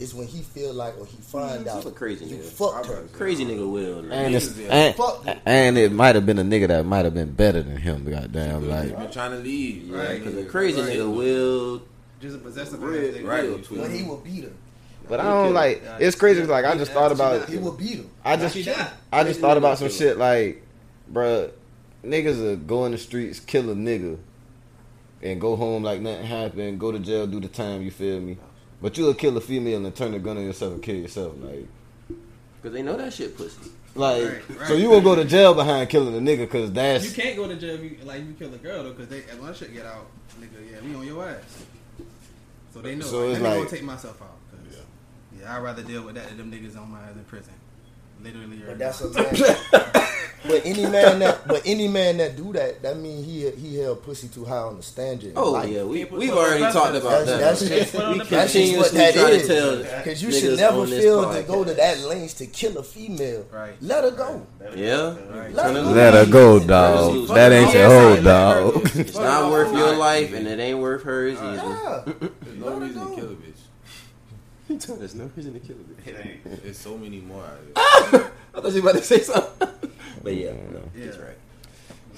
It's 0.00 0.14
when 0.14 0.26
he 0.26 0.40
feel 0.40 0.72
like 0.72 0.98
or 0.98 1.04
he 1.04 1.16
find 1.18 1.60
He's 1.60 1.68
out 1.68 1.84
a 1.84 1.90
crazy 1.90 2.24
you 2.24 2.38
nigga. 2.38 2.44
fucked 2.44 2.86
her. 2.86 3.02
Crazy 3.12 3.44
nigga 3.44 3.70
will. 3.70 4.02
man. 4.02 4.26
And, 4.26 4.34
it's, 4.34 4.48
Niggas, 4.48 4.70
and, 4.70 4.94
Fuck 4.96 5.26
you. 5.26 5.32
and 5.44 5.76
it 5.78 5.92
might 5.92 6.14
have 6.14 6.24
been 6.24 6.38
a 6.38 6.42
nigga 6.42 6.68
that 6.68 6.86
might 6.86 7.04
have 7.04 7.12
been 7.12 7.32
better 7.32 7.62
than 7.62 7.76
him. 7.76 8.04
Goddamn, 8.10 8.66
Like, 8.66 8.88
like 8.90 8.98
been 8.98 9.10
trying 9.10 9.32
to 9.32 9.36
leave, 9.38 9.90
Right. 9.90 10.18
Because 10.24 10.38
a 10.38 10.44
crazy 10.46 10.80
Right. 10.80 10.90
nigga 10.96 11.14
will. 11.14 11.82
Just 12.20 12.36
a 12.36 12.38
possessive 12.38 12.82
Real- 12.82 13.10
ass 13.10 13.16
nigga. 13.16 13.26
Right. 13.28 13.42
real. 13.44 13.58
When 13.82 13.90
he 13.94 14.02
will 14.02 14.16
beat 14.16 14.44
her. 14.44 14.50
But 15.08 15.20
I 15.20 15.24
don't 15.24 15.52
like. 15.52 15.82
It's 15.98 16.16
crazy. 16.16 16.44
Like 16.44 16.64
I 16.64 16.76
just 16.78 16.92
thought 16.92 17.12
about. 17.12 17.48
He 17.48 17.58
will 17.58 17.72
beat 17.72 17.96
him. 17.96 18.10
I 18.24 18.36
just. 18.36 18.56
I 19.12 19.24
just 19.24 19.40
thought 19.40 19.56
about 19.58 19.78
some 19.78 19.90
shit 19.90 20.16
like, 20.18 20.62
bruh, 21.12 21.50
niggas 22.04 22.40
are 22.52 22.56
go 22.56 22.84
in 22.86 22.92
the 22.92 22.98
streets, 22.98 23.40
kill 23.40 23.68
a 23.70 23.74
nigga, 23.74 24.16
and 25.22 25.40
go 25.40 25.56
home 25.56 25.82
like 25.82 26.00
nothing 26.00 26.24
happened. 26.26 26.78
Go 26.80 26.92
to 26.92 26.98
jail, 26.98 27.26
do 27.26 27.40
the 27.40 27.48
time. 27.48 27.82
You 27.82 27.90
feel 27.90 28.20
me? 28.20 28.38
But 28.82 28.96
you'll 28.96 29.14
kill 29.14 29.36
a 29.36 29.40
female 29.40 29.84
and 29.84 29.94
turn 29.94 30.12
the 30.12 30.18
gun 30.18 30.38
on 30.38 30.44
yourself 30.44 30.74
and 30.74 30.82
kill 30.82 30.96
yourself. 30.96 31.34
Like, 31.38 31.66
Because 32.62 32.72
they 32.74 32.82
know 32.82 32.96
that 32.96 33.12
shit 33.12 33.36
pussy. 33.36 33.70
like. 33.94 34.22
Right, 34.24 34.58
right. 34.58 34.68
So 34.68 34.74
you 34.74 34.88
will 34.90 35.00
go 35.02 35.14
to 35.14 35.24
jail 35.24 35.54
behind 35.54 35.88
killing 35.90 36.14
a 36.14 36.18
nigga 36.20 36.40
because 36.40 36.72
that's. 36.72 37.04
You 37.16 37.22
can't 37.22 37.36
go 37.36 37.46
to 37.48 37.56
jail 37.56 37.74
if 37.74 37.82
you 37.82 37.98
like 38.04 38.20
you 38.24 38.34
kill 38.38 38.52
a 38.54 38.58
girl 38.58 38.82
though, 38.84 38.92
because 38.92 39.08
they 39.08 39.22
as 39.30 39.38
one 39.38 39.52
shit 39.54 39.72
get 39.74 39.84
out, 39.86 40.06
nigga, 40.40 40.70
yeah, 40.72 40.78
we 40.88 40.94
on 40.94 41.06
your 41.06 41.28
ass. 41.28 41.64
So 42.72 42.80
they 42.80 42.94
know. 42.94 43.04
So 43.04 43.10
So 43.10 43.18
like, 43.26 43.30
it's 43.32 43.40
let 43.40 43.52
me 43.52 43.58
like- 43.60 43.68
go 43.70 43.76
take 43.76 43.84
myself 43.84 44.22
out. 44.22 44.36
'cause, 44.50 44.76
yeah. 45.38 45.56
I'd 45.56 45.62
rather 45.62 45.82
deal 45.82 46.02
with 46.02 46.14
that 46.16 46.28
than 46.28 46.38
them 46.38 46.52
niggas 46.52 46.76
on 46.80 46.90
my 46.90 47.00
ass 47.00 47.14
in 47.16 47.24
prison. 47.24 47.52
Literally, 48.22 48.62
or 48.62 48.66
But 48.68 48.78
that's 48.78 49.00
a 49.00 49.10
man. 49.10 49.26
but 50.46 50.64
any 50.64 50.86
man 50.86 51.18
that 51.20 51.46
but 51.46 51.62
any 51.66 51.86
man 51.88 52.16
that 52.16 52.34
do 52.36 52.52
that, 52.54 52.82
that 52.82 52.96
mean 52.98 53.22
he 53.24 53.50
he 53.50 53.76
held 53.78 54.02
pussy 54.02 54.28
too 54.28 54.44
high 54.44 54.56
on 54.56 54.76
the 54.76 54.82
standard. 54.82 55.32
Oh 55.36 55.52
Like, 55.52 55.70
yeah, 55.70 55.84
we 55.84 56.04
we've 56.06 56.32
already 56.32 56.62
talked 56.72 56.96
about 56.96 57.26
That's- 57.26 57.60
that. 57.60 57.68
that's- 57.68 57.92
we 57.92 58.18
that's 58.18 58.30
That's 58.30 58.52
just 58.52 58.76
what 58.76 58.88
continuously 58.90 58.98
that 58.98 59.14
try 59.14 59.30
is. 59.30 59.46
to 59.48 59.54
tell 59.54 59.98
Because 59.98 60.22
you 60.22 60.32
should 60.32 60.58
never 60.58 60.86
feel 60.86 61.32
to 61.34 61.42
go 61.42 61.64
to 61.64 61.74
that 61.74 62.00
lengths 62.00 62.34
to 62.34 62.46
kill 62.46 62.78
a 62.78 62.82
female. 62.82 63.46
Right. 63.52 63.74
Let 63.82 64.04
her 64.04 64.10
go. 64.12 64.46
Yeah, 64.74 65.14
Right. 65.30 65.52
Let 65.54 65.74
her 65.74 65.82
go. 65.82 65.90
Let 65.90 66.14
her 66.14 66.26
go, 66.26 66.58
dog. 66.60 67.28
That 67.28 67.52
ain't 67.52 67.74
your 67.74 67.86
hoe, 67.86 68.22
dog. 68.22 68.90
it's 68.94 69.16
not 69.16 69.50
worth 69.50 69.74
your 69.76 69.96
life, 69.96 70.32
and 70.32 70.46
it 70.46 70.58
ain't 70.58 70.78
worth 70.78 71.02
hers 71.02 71.38
either. 71.38 72.04
There's 72.42 72.56
no 72.58 72.78
reason 72.78 73.08
to 73.08 73.14
kill 73.14 73.24
a 73.26 73.34
bitch. 73.34 73.49
There's 74.98 75.14
no 75.14 75.30
reason 75.36 75.52
to 75.54 75.60
kill 75.60 75.76
it. 76.06 76.62
There's 76.62 76.78
so 76.78 76.96
many 76.96 77.18
more 77.20 77.42
out 77.44 77.58
there. 78.12 78.30
I 78.54 78.60
thought 78.60 78.72
you 78.72 78.82
were 78.82 78.90
about 78.90 78.98
to 79.00 79.04
say 79.04 79.20
something, 79.20 79.68
but 80.22 80.34
yeah, 80.34 80.52
no, 80.52 80.82
Yeah. 80.94 81.04
he's 81.06 81.18
right. 81.18 81.36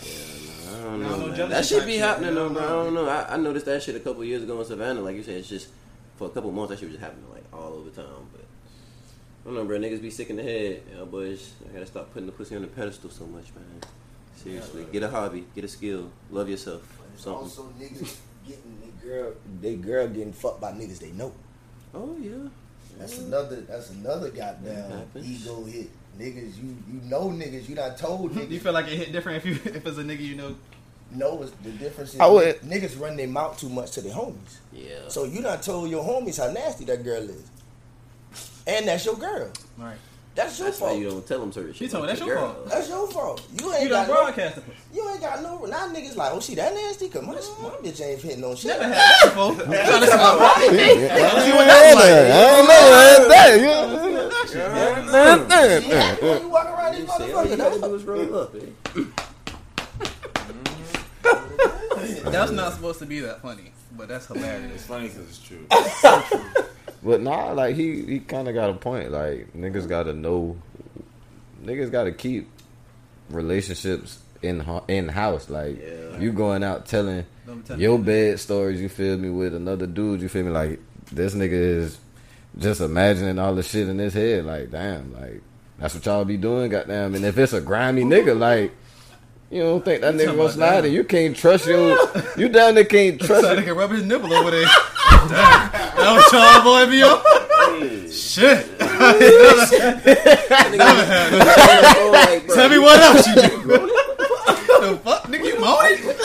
Yeah, 0.03 0.71
no, 0.71 0.79
I 0.79 0.83
don't 0.83 1.03
No, 1.03 1.17
know. 1.27 1.37
no 1.37 1.47
that 1.49 1.65
should 1.65 1.87
be 1.87 1.97
happening 1.97 2.35
though, 2.35 2.49
bro. 2.51 2.63
I 2.63 2.69
don't 2.85 2.95
know. 2.95 3.09
I, 3.09 3.35
I 3.35 3.37
noticed 3.37 3.67
that 3.67 3.83
shit 3.83 3.95
a 3.97 4.01
couple 4.01 4.25
years 4.25 4.43
ago 4.43 4.59
in 4.61 4.67
Savannah. 4.67 5.01
Like 5.01 5.17
you 5.17 5.23
said, 5.23 5.37
it's 5.37 5.49
just 5.49 5.69
for 6.17 6.27
a 6.27 6.31
couple 6.31 6.51
months 6.53 6.71
that 6.71 6.79
shit 6.79 6.89
was 6.89 6.97
just 6.99 7.05
happening 7.05 7.31
like 7.31 7.45
all 7.53 7.73
over 7.75 7.91
town. 7.91 8.27
But 8.33 8.43
I 8.43 9.45
don't 9.47 9.55
know, 9.55 9.65
bro. 9.65 9.79
Niggas 9.79 10.03
be 10.03 10.11
sick 10.11 10.31
in 10.31 10.37
the 10.37 10.43
head. 10.43 10.83
You 10.91 10.97
know, 10.99 11.07
boys, 11.07 11.53
I 11.69 11.73
gotta 11.73 11.87
stop 11.87 12.13
putting 12.13 12.27
the 12.27 12.33
pussy 12.33 12.57
on 12.57 12.63
the 12.63 12.69
pedestal 12.69 13.11
so 13.11 13.27
much, 13.27 13.47
man. 13.55 13.65
Seriously, 14.37 14.87
get 14.93 15.03
a 15.03 15.09
hobby, 15.09 15.47
get 15.55 15.65
a 15.65 15.69
skill, 15.69 16.11
love 16.31 16.49
yourself. 16.49 16.83
It's 17.15 17.25
Something. 17.25 17.43
also 17.43 17.73
niggas 17.79 18.17
getting 18.47 18.79
they 18.83 19.07
girl 19.09 19.33
they 19.61 19.77
girl 19.77 20.09
getting 20.09 20.33
fucked 20.33 20.61
by 20.61 20.73
niggas 20.73 20.99
they 20.99 21.11
know. 21.13 21.33
Oh 21.95 22.17
yeah. 22.21 22.49
That's 22.99 23.19
another 23.19 23.61
that's 23.63 23.91
another 23.91 24.31
goddamn 24.31 25.07
ego 25.17 25.65
hit. 25.65 25.89
Niggas 26.19 26.57
you 26.63 26.77
you 26.93 27.01
know 27.05 27.31
niggas, 27.31 27.69
you 27.69 27.75
not 27.75 27.97
told 27.97 28.35
You 28.51 28.61
feel 28.61 28.73
like 28.73 28.87
it 28.87 28.97
hit 28.99 29.13
different 29.13 29.45
if 29.45 29.47
you 29.47 29.53
if 29.73 29.87
it's 29.87 29.99
a 29.99 30.03
nigga 30.05 30.21
you 30.21 30.35
know. 30.37 30.55
know 31.11 31.43
it's, 31.43 31.53
the 31.63 31.71
difference 31.73 32.15
is 32.15 32.21
I 32.21 32.27
would- 32.27 32.61
niggas 32.61 33.01
run 33.01 33.17
their 33.17 33.29
mouth 33.29 33.59
too 33.59 33.69
much 33.69 33.93
to 33.93 34.01
their 34.03 34.15
homies. 34.15 34.59
Yeah. 34.73 35.09
So 35.09 35.25
you 35.25 35.41
not 35.41 35.63
told 35.63 35.91
your 35.91 36.05
homies 36.05 36.39
how 36.39 36.53
nasty 36.53 36.85
that 36.87 37.03
girl 37.03 37.23
is. 37.29 37.51
And 38.67 38.87
that's 38.89 39.05
your 39.05 39.17
girl. 39.17 39.51
Right. 39.77 39.97
That's 40.35 40.59
your 40.59 40.69
That's 40.69 40.81
why 40.81 40.89
fault. 40.89 40.99
you 41.01 41.11
don't 41.11 41.27
tell 41.27 41.41
them 41.41 41.53
certain 41.53 41.73
shit. 41.75 41.83
He 41.83 41.89
told 41.89 42.05
me 42.05 42.09
that's 42.09 42.21
your 42.21 42.29
your 42.29 42.39
girl. 42.39 42.53
fault. 42.55 42.69
That's 42.71 42.89
your 42.89 43.07
fault. 43.11 43.47
You 43.61 43.73
ain't 43.75 43.83
You 43.83 43.89
got 43.91 44.07
don't 44.07 44.15
no, 44.17 44.23
broadcast 44.23 44.55
the 44.55 44.61
pussy. 44.63 44.79
you 44.95 45.11
ain't 45.11 45.21
got 45.21 45.43
no 45.43 45.65
now 45.67 45.89
niggas 45.89 46.17
like, 46.17 46.33
oh 46.33 46.41
she 46.41 46.55
that 46.55 46.73
nasty? 46.73 47.09
Cause 47.11 47.23
my, 47.23 47.35
my 47.35 47.41
bitch 47.87 48.01
ain't 48.01 48.21
hitting 48.23 48.43
on 48.45 48.57
shit. 48.57 48.69
Never 48.69 48.85
had 48.85 48.95
that 48.95 49.23
before. 49.25 49.55
Trying 49.65 50.01
to 50.01 50.07
see 50.07 50.17
my 50.17 51.65
When 56.23 56.41
you 56.43 56.49
walk 56.49 56.67
around 56.67 56.95
this 56.95 57.11
Say, 57.17 57.33
all 57.33 57.45
you 57.45 57.55
motherfucker, 57.55 57.59
gotta 57.59 57.71
that's 57.71 57.81
do 57.81 57.95
is 57.95 58.05
roll 58.05 58.35
up, 58.39 58.55
eh? 58.55 58.61
That's 62.31 62.53
not 62.53 62.73
supposed 62.73 62.99
to 63.01 63.07
be 63.07 63.21
that 63.21 63.43
funny, 63.43 63.73
but 63.97 64.09
that's 64.09 64.29
It's 64.31 64.35
hilarious. 64.41 64.87
funny 64.87 65.09
because 65.09 65.29
it's 65.29 65.39
true. 65.39 65.67
But 67.05 67.21
nah, 67.21 67.53
like 67.53 67.75
he 67.77 68.03
he 68.05 68.21
kind 68.21 68.49
of 68.49 68.55
got 68.55 68.71
a 68.71 68.75
point. 68.75 69.11
Like 69.11 69.53
niggas 69.55 69.89
got 69.89 70.05
to 70.05 70.13
know, 70.13 70.57
niggas 71.65 71.91
got 71.91 72.05
to 72.05 72.13
keep 72.13 72.49
relationships 73.31 74.19
in 74.43 74.65
in 74.89 75.09
house. 75.09 75.49
Like 75.51 75.81
Yeah. 75.81 76.19
you 76.19 76.33
going 76.33 76.63
out 76.65 76.87
telling 76.87 77.25
Don't 77.47 77.61
be 77.61 77.67
telling 77.67 77.83
your 77.83 77.99
me. 77.99 78.05
bed 78.05 78.41
stories. 78.41 78.81
You 78.81 78.89
feel 78.89 79.17
me 79.17 79.31
with 79.31 79.55
another 79.55 79.87
dude. 79.87 80.21
You 80.21 80.29
feel 80.29 80.45
me 80.45 80.51
like 80.51 80.81
this 81.11 81.35
nigga 81.35 81.53
is 81.53 81.99
just 82.59 82.81
imagining 82.81 83.39
all 83.39 83.55
the 83.55 83.63
shit 83.63 83.89
in 83.89 83.99
his 83.99 84.15
head. 84.15 84.45
Like 84.45 84.71
damn, 84.71 85.13
like 85.15 85.43
that's 85.79 85.95
what 85.95 86.05
y'all 86.07 86.25
be 86.25 86.37
doing. 86.37 86.71
Goddamn, 86.71 87.15
and 87.15 87.25
if 87.25 87.37
it's 87.39 87.53
a 87.53 87.61
grimy 87.61 88.03
nigga, 88.05 88.39
like 88.39 88.73
You 89.51 89.63
don't 89.63 89.85
think 89.85 90.01
that 90.03 90.15
nigga 90.15 90.37
gonna 90.37 90.51
slide? 90.53 90.85
You 90.85 91.05
can't 91.05 91.37
trust 91.37 91.67
your. 91.67 91.99
You 92.37 92.49
down 92.49 92.75
there 92.75 92.85
can't 92.85 93.21
trust. 93.27 93.45
It. 93.45 93.59
nigga 93.59 93.77
rub 93.77 93.91
his 93.91 94.03
nipple 94.05 94.33
over 94.33 94.51
there. 94.51 94.67
Damn. 95.29 95.71
That 95.73 96.13
was 96.17 96.33
y'all 96.33 96.63
boy 96.65 96.87
be 96.91 97.03
on. 97.03 97.21
Shit. 98.11 98.67
Tell 102.55 102.69
me 102.69 102.79
what 102.79 102.99
else 103.01 103.27
you 103.27 103.35
do. 103.35 103.43
What 103.69 104.81
the 104.81 104.99
fuck, 105.05 105.23
nigga, 105.25 105.45
you 105.45 105.61
mowing? 105.61 105.99
What 106.07 106.17
the 106.19 106.25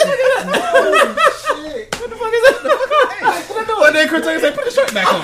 fuck 2.16 2.32
is 2.34 2.42
that? 2.42 2.54
Hey, 3.20 3.74
One 3.74 3.92
day 3.92 4.06
Chris 4.08 4.22
Tucker 4.24 4.40
said, 4.40 4.54
put 4.54 4.64
the 4.64 4.70
shirt 4.70 4.92
back 4.94 5.06
on. 5.12 5.20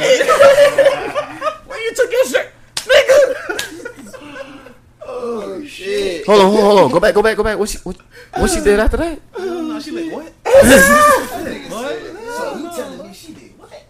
Why 1.67 1.77
you 1.83 1.95
took 1.95 2.11
your 2.13 2.27
shirt, 2.27 2.53
nigga? 2.77 3.17
Oh 5.07 5.65
shit. 5.65 6.27
Hold 6.27 6.41
on, 6.41 6.47
hold 6.47 6.59
on, 6.59 6.65
hold 6.65 6.81
on. 6.81 6.91
Go 6.91 7.01
back, 7.01 7.15
go 7.15 7.23
back, 7.23 7.37
go 7.37 7.43
back. 7.43 7.59
What 7.59 7.69
she, 7.69 7.79
what, 7.79 7.97
what 8.37 8.51
she 8.51 8.61
did 8.61 8.79
after 8.81 8.97
that? 8.99 9.19
No, 9.39 9.81
she 9.81 9.91
like, 9.91 10.13
what? 10.13 10.33
what? 10.45 10.65
So 12.37 12.57
you 12.59 12.71
telling 12.75 13.07
me 13.09 13.15
she 13.15 13.33
did 13.33 13.43
what? 13.43 13.44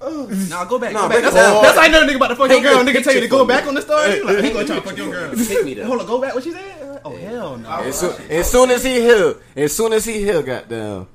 Nah, 0.04 0.64
go 0.64 0.78
back, 0.78 0.92
Nah, 0.92 1.02
go 1.02 1.08
back. 1.08 1.22
That's, 1.22 1.34
it 1.34 1.38
down. 1.38 1.62
that's 1.62 1.76
how 1.78 1.82
I 1.84 1.88
know 1.88 2.04
the 2.04 2.12
nigga 2.12 2.16
about 2.16 2.28
to 2.28 2.36
fuck 2.36 2.50
your 2.50 2.60
girl. 2.60 2.84
Nigga 2.84 3.02
tell 3.02 3.14
you 3.14 3.20
to 3.20 3.28
go 3.28 3.38
for 3.38 3.48
back 3.48 3.66
on 3.66 3.74
the 3.74 3.82
story. 3.82 4.16
You 4.16 4.24
like, 4.24 4.44
he 4.44 4.50
gonna 4.50 4.66
try 4.66 4.76
to 4.76 4.82
fuck 4.82 4.96
your 4.96 5.10
girl. 5.10 5.34
Take 5.34 5.64
me 5.64 5.74
there. 5.74 5.86
Hold 5.86 6.00
on, 6.00 6.06
go 6.06 6.20
back. 6.20 6.34
What 6.34 6.44
she 6.44 6.52
said? 6.52 7.00
Oh 7.04 7.16
hell 7.16 7.56
no. 7.58 7.68
As 7.70 7.98
soon, 7.98 8.14
as 8.30 8.50
soon 8.50 8.70
as 8.70 8.84
he 8.84 9.00
hear, 9.00 9.34
as 9.56 9.76
soon 9.76 9.92
as 9.92 10.04
he 10.04 10.20
hear, 10.20 10.42
goddamn, 10.42 11.06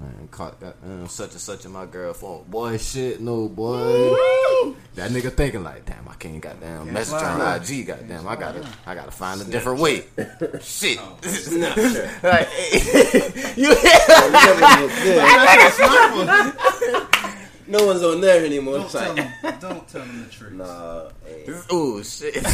man, 0.00 0.28
caught 0.30 0.60
goddamn 0.60 1.04
uh, 1.04 1.08
such 1.08 1.32
and 1.32 1.40
such 1.40 1.64
in 1.64 1.72
my 1.72 1.86
girl 1.86 2.14
phone. 2.14 2.44
Boy, 2.48 2.78
shit, 2.78 3.20
no, 3.20 3.48
boy. 3.48 4.14
That 4.94 5.10
nigga 5.10 5.32
thinking 5.32 5.64
like, 5.64 5.84
damn, 5.84 6.08
I 6.08 6.14
can't 6.14 6.40
goddamn 6.40 6.92
message 6.92 7.14
on 7.14 7.40
IG, 7.60 7.86
goddamn, 7.86 8.28
I 8.28 8.36
gotta, 8.36 8.66
I 8.86 8.94
gotta 8.94 9.10
find 9.10 9.40
a 9.40 9.44
different 9.44 9.80
way. 9.80 10.04
Shit, 10.60 10.98
oh, 11.00 11.18
like, 12.22 12.48
you 13.56 13.74
No 17.72 17.86
one's 17.86 18.02
on 18.02 18.20
there 18.20 18.44
anymore. 18.44 18.74
Don't 18.74 18.84
It's 18.84 18.92
tell 18.92 19.14
like, 19.14 19.24
him. 19.40 19.54
Don't 19.60 19.88
tell 19.88 20.02
him 20.02 20.24
the 20.24 20.30
truth. 20.30 20.52
nah, 20.52 21.08
hey. 21.24 21.46
Ooh, 21.72 22.04
shit. 22.04 22.34
Nah, 22.42 22.50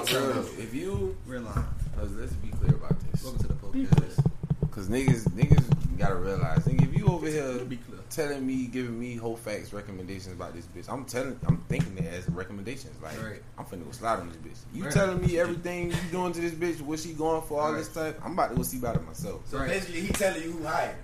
bro, 0.00 0.44
if 0.58 0.74
you, 0.74 1.16
Realize. 1.24 1.56
cause 1.96 2.10
let's 2.16 2.32
be 2.34 2.48
clear 2.48 2.74
about 2.74 2.96
this. 3.12 3.22
Welcome 3.22 3.42
to 3.42 3.46
the 3.48 3.54
podcast. 3.54 4.26
Cause 4.72 4.88
niggas, 4.88 5.22
niggas 5.30 5.64
gotta 5.98 6.16
realize, 6.16 6.64
nigga, 6.64 6.82
if 6.92 6.98
you 6.98 7.06
over 7.06 7.28
here 7.28 7.58
Be 7.64 7.76
clear. 7.76 8.00
telling 8.10 8.44
me, 8.44 8.66
giving 8.66 8.98
me 8.98 9.14
whole 9.14 9.36
facts 9.36 9.72
recommendations 9.72 10.34
about 10.34 10.52
this 10.54 10.66
bitch, 10.66 10.92
I'm 10.92 11.04
telling, 11.04 11.38
I'm 11.46 11.58
thinking 11.68 11.96
it 11.98 12.12
as 12.12 12.28
recommendations. 12.28 13.00
Like, 13.00 13.22
Right. 13.22 13.40
I'm 13.56 13.66
finna 13.66 13.84
go 13.84 13.92
slide 13.92 14.18
on 14.18 14.28
this 14.30 14.36
bitch. 14.38 14.58
You 14.74 14.84
Right. 14.84 14.92
telling 14.92 15.20
me 15.24 15.38
everything 15.38 15.90
you 15.92 15.96
doing 16.10 16.32
to 16.32 16.40
this 16.40 16.52
bitch, 16.54 16.80
what 16.80 16.98
she 16.98 17.12
going 17.12 17.42
for, 17.42 17.60
all 17.60 17.72
this 17.72 17.88
stuff, 17.88 18.16
I'm 18.24 18.32
about 18.32 18.50
to 18.50 18.56
go 18.56 18.62
see 18.64 18.78
about 18.78 18.96
it 18.96 19.06
myself. 19.06 19.42
So 19.48 19.58
Right. 19.58 19.68
basically, 19.68 20.00
he 20.00 20.08
telling 20.08 20.42
you 20.42 20.50
who 20.50 20.64
hired. 20.66 20.96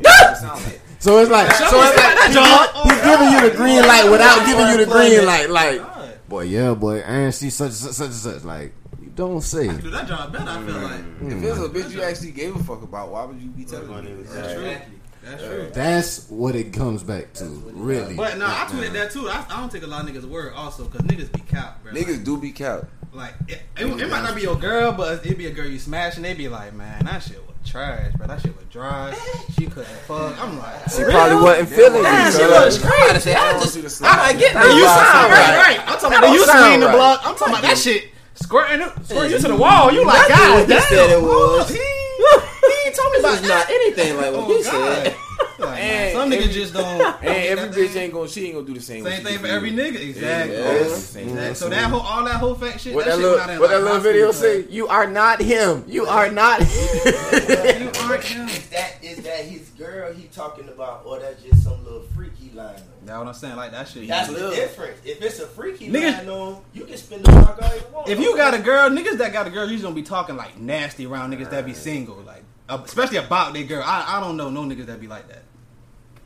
It 0.00 0.42
like. 0.42 0.80
So 0.98 1.18
it's 1.18 1.30
like, 1.30 1.50
so 1.52 1.80
it's 1.82 1.96
like, 1.96 2.32
he, 2.32 2.88
he's 2.88 3.02
giving 3.02 3.30
you 3.30 3.50
the 3.50 3.56
green 3.56 3.82
light 3.82 4.10
without 4.10 4.46
giving 4.46 4.66
you 4.68 4.84
the 4.84 4.90
green 4.90 5.24
light. 5.26 5.50
Like, 5.50 6.28
boy, 6.28 6.42
yeah, 6.42 6.74
boy, 6.74 6.98
and 7.00 7.34
she 7.34 7.50
such 7.50 7.68
and 7.68 7.74
such, 7.74 7.92
such 7.92 8.06
and 8.06 8.14
such. 8.14 8.44
Like, 8.44 8.72
you 9.00 9.10
don't 9.10 9.40
say. 9.42 9.68
Do 9.68 9.90
that 9.90 10.08
job 10.08 10.32
better. 10.32 10.50
I 10.50 10.64
feel 10.64 10.74
like. 10.74 11.00
Hmm. 11.00 11.30
If 11.30 11.42
it 11.44 11.50
was 11.50 11.60
a 11.60 11.68
bitch 11.68 11.92
you 11.92 12.02
actually 12.02 12.32
gave 12.32 12.56
a 12.56 12.64
fuck 12.64 12.82
about, 12.82 13.10
why 13.10 13.24
would 13.24 13.40
you 13.40 13.50
be 13.50 13.64
telling 13.64 14.04
me? 14.04 14.22
That's 14.22 14.52
true. 14.54 14.76
That's 15.22 15.42
true. 15.42 15.70
That's 15.72 16.30
what 16.30 16.54
it 16.56 16.72
comes 16.72 17.02
back 17.02 17.32
to, 17.34 17.44
really. 17.44 18.14
But 18.14 18.38
no, 18.38 18.46
I 18.46 18.66
tweeted 18.70 18.92
that 18.92 19.10
too. 19.10 19.28
I, 19.28 19.44
I 19.50 19.60
don't 19.60 19.70
take 19.70 19.82
a 19.82 19.86
lot 19.86 20.08
of 20.08 20.14
niggas' 20.14 20.24
word 20.24 20.54
also 20.54 20.84
because 20.84 21.06
niggas 21.06 21.32
be 21.32 21.40
cap, 21.40 21.82
bro. 21.82 21.92
Niggas 21.92 22.24
do 22.24 22.38
be 22.38 22.52
cap. 22.52 22.88
Like, 23.12 23.34
it, 23.48 23.62
it, 23.78 23.86
it 23.86 24.10
might 24.10 24.22
not 24.22 24.34
be 24.34 24.42
your 24.42 24.56
girl, 24.56 24.92
but 24.92 25.24
it 25.24 25.38
be 25.38 25.46
a 25.46 25.50
girl 25.50 25.66
you 25.66 25.78
smash, 25.78 26.16
and 26.16 26.24
they 26.24 26.34
be 26.34 26.48
like, 26.48 26.74
man, 26.74 27.04
that 27.04 27.22
shit 27.22 27.40
was 27.45 27.45
trash, 27.66 28.12
bro. 28.14 28.26
That 28.26 28.40
shit 28.40 28.56
was 28.56 28.64
dry. 28.66 29.14
She 29.58 29.66
couldn't 29.66 29.86
fuck. 30.06 30.36
I'm 30.42 30.58
like, 30.58 30.88
She 30.90 31.02
probably 31.04 31.36
wasn't 31.42 31.68
feeling 31.68 32.02
Damn, 32.02 32.28
it. 32.28 32.32
she 32.32 32.38
cuz. 32.38 32.50
was 32.50 32.78
crying. 32.78 33.16
I 33.16 33.18
say, 33.18 33.34
I 33.34 33.52
just, 33.60 33.74
just 33.80 34.02
I, 34.02 34.28
I 34.28 34.32
get 34.32 34.52
that. 34.54 34.64
You 34.70 34.78
you 34.80 34.86
sound 34.86 35.06
sound 35.06 35.30
right, 35.32 35.56
right. 35.56 35.78
right. 35.78 35.80
I'm 35.88 35.98
talking 35.98 36.18
about 36.18 36.20
don't 36.30 36.34
you 36.34 36.44
sound 36.46 36.58
screen 36.64 36.80
the 36.80 36.86
right. 36.86 36.96
block. 36.96 37.20
I'm 37.24 37.34
talking 37.36 37.54
about 37.54 37.62
that 37.68 37.78
shit 37.78 38.10
squirting, 38.34 38.80
it- 38.86 38.92
squirting 39.06 39.32
you 39.32 39.38
to 39.38 39.48
the 39.48 39.56
wall. 39.56 39.92
You 39.92 40.04
like, 40.06 40.22
Exactly 40.30 40.46
God 40.46 40.54
what 40.56 40.68
he 40.68 40.74
damn. 40.74 40.88
said 40.88 41.10
it 41.10 41.22
was. 41.22 41.68
He, 41.68 41.76
he 41.76 42.88
ain't 42.88 42.96
told 42.96 43.12
me 43.12 43.18
about 43.20 43.34
is 43.42 43.48
not 43.48 43.64
anything 43.70 44.16
like 44.16 44.32
what 44.32 44.44
Oh, 44.46 44.56
he 44.56 44.62
God. 44.62 45.04
said. 45.04 45.16
Like, 45.58 45.78
And 45.80 46.12
some 46.16 46.30
niggas 46.30 46.50
just 46.52 46.74
don't. 46.74 47.00
And 47.22 47.58
every 47.58 47.68
bitch 47.88 47.96
ain't 47.96 48.12
gonna, 48.12 48.28
she 48.28 48.44
ain't 48.46 48.54
gonna 48.54 48.66
do 48.66 48.74
the 48.74 48.80
same. 48.80 49.04
Same 49.04 49.24
thing 49.24 49.38
for 49.38 49.46
every 49.46 49.70
nigga. 49.72 50.00
Exactly. 50.08 50.54
Yeah, 50.56 50.72
Yeah. 50.72 50.88
same 50.88 51.22
Exactly. 51.28 51.34
thing. 51.34 51.54
So 51.54 51.68
that 51.70 51.90
whole, 51.90 52.00
all 52.00 52.24
that 52.24 52.36
whole 52.36 52.54
fact 52.54 52.80
shit. 52.80 52.94
What 52.94 53.04
that, 53.06 53.12
that 53.12 53.16
shit 53.16 53.22
little, 53.22 53.38
went 53.38 53.50
out 53.50 53.54
in, 53.54 53.60
what 53.60 53.70
that 53.70 53.82
little 53.82 54.00
video 54.00 54.30
school, 54.32 54.42
say? 54.42 54.66
You 54.68 54.88
are 54.88 55.06
not 55.06 55.40
him. 55.40 55.84
You 55.86 56.06
are 56.06 56.30
not. 56.30 56.58
cuz. 56.60 57.02
You 57.80 57.90
aren't 58.02 58.24
him. 58.24 58.48
Is 58.56 58.68
that 58.70 58.92
is 59.02 59.16
that 59.24 59.44
his 59.44 59.68
girl 59.70 60.12
he 60.12 60.24
talking 60.28 60.68
about, 60.68 61.02
or 61.06 61.18
that's 61.18 61.42
just 61.42 61.62
some 61.64 61.82
little 61.84 62.02
freaky 62.14 62.50
line? 62.54 62.74
That's 63.04 63.18
what 63.18 63.28
I'm 63.28 63.34
saying. 63.34 63.56
Like 63.56 63.70
that 63.72 63.88
shit. 63.88 64.06
That's 64.08 64.28
you- 64.30 64.38
the 64.38 64.50
difference. 64.50 64.98
If 65.04 65.22
it's 65.22 65.38
a 65.40 65.46
freaky 65.46 65.88
Niggas- 65.90 66.18
line 66.18 66.28
on, 66.28 66.62
you 66.74 66.84
can 66.84 66.96
spin 66.96 67.22
the 67.22 67.30
block 67.30 67.58
all 67.62 67.74
you 67.74 67.82
want. 67.92 68.08
If 68.08 68.20
you 68.20 68.36
got 68.36 68.54
a 68.54 68.58
girl, 68.58 68.90
niggas 68.90 69.18
that 69.18 69.32
got 69.32 69.46
a 69.46 69.50
girl 69.50 69.64
usually 69.68 69.82
don't 69.82 69.94
be 69.94 70.02
talking 70.02 70.36
like 70.36 70.58
nasty 70.58 71.06
around 71.06 71.32
niggas 71.32 71.50
that 71.50 71.64
be 71.64 71.72
single, 71.74 72.16
like 72.26 72.42
Uh, 72.68 72.82
especially 72.84 73.18
about 73.18 73.54
their 73.54 73.64
girl. 73.64 73.82
I, 73.84 74.16
I 74.16 74.20
don't 74.20 74.36
know 74.36 74.50
no 74.50 74.62
niggas 74.62 74.86
that 74.86 75.00
be 75.00 75.06
like 75.06 75.28
that. 75.28 75.42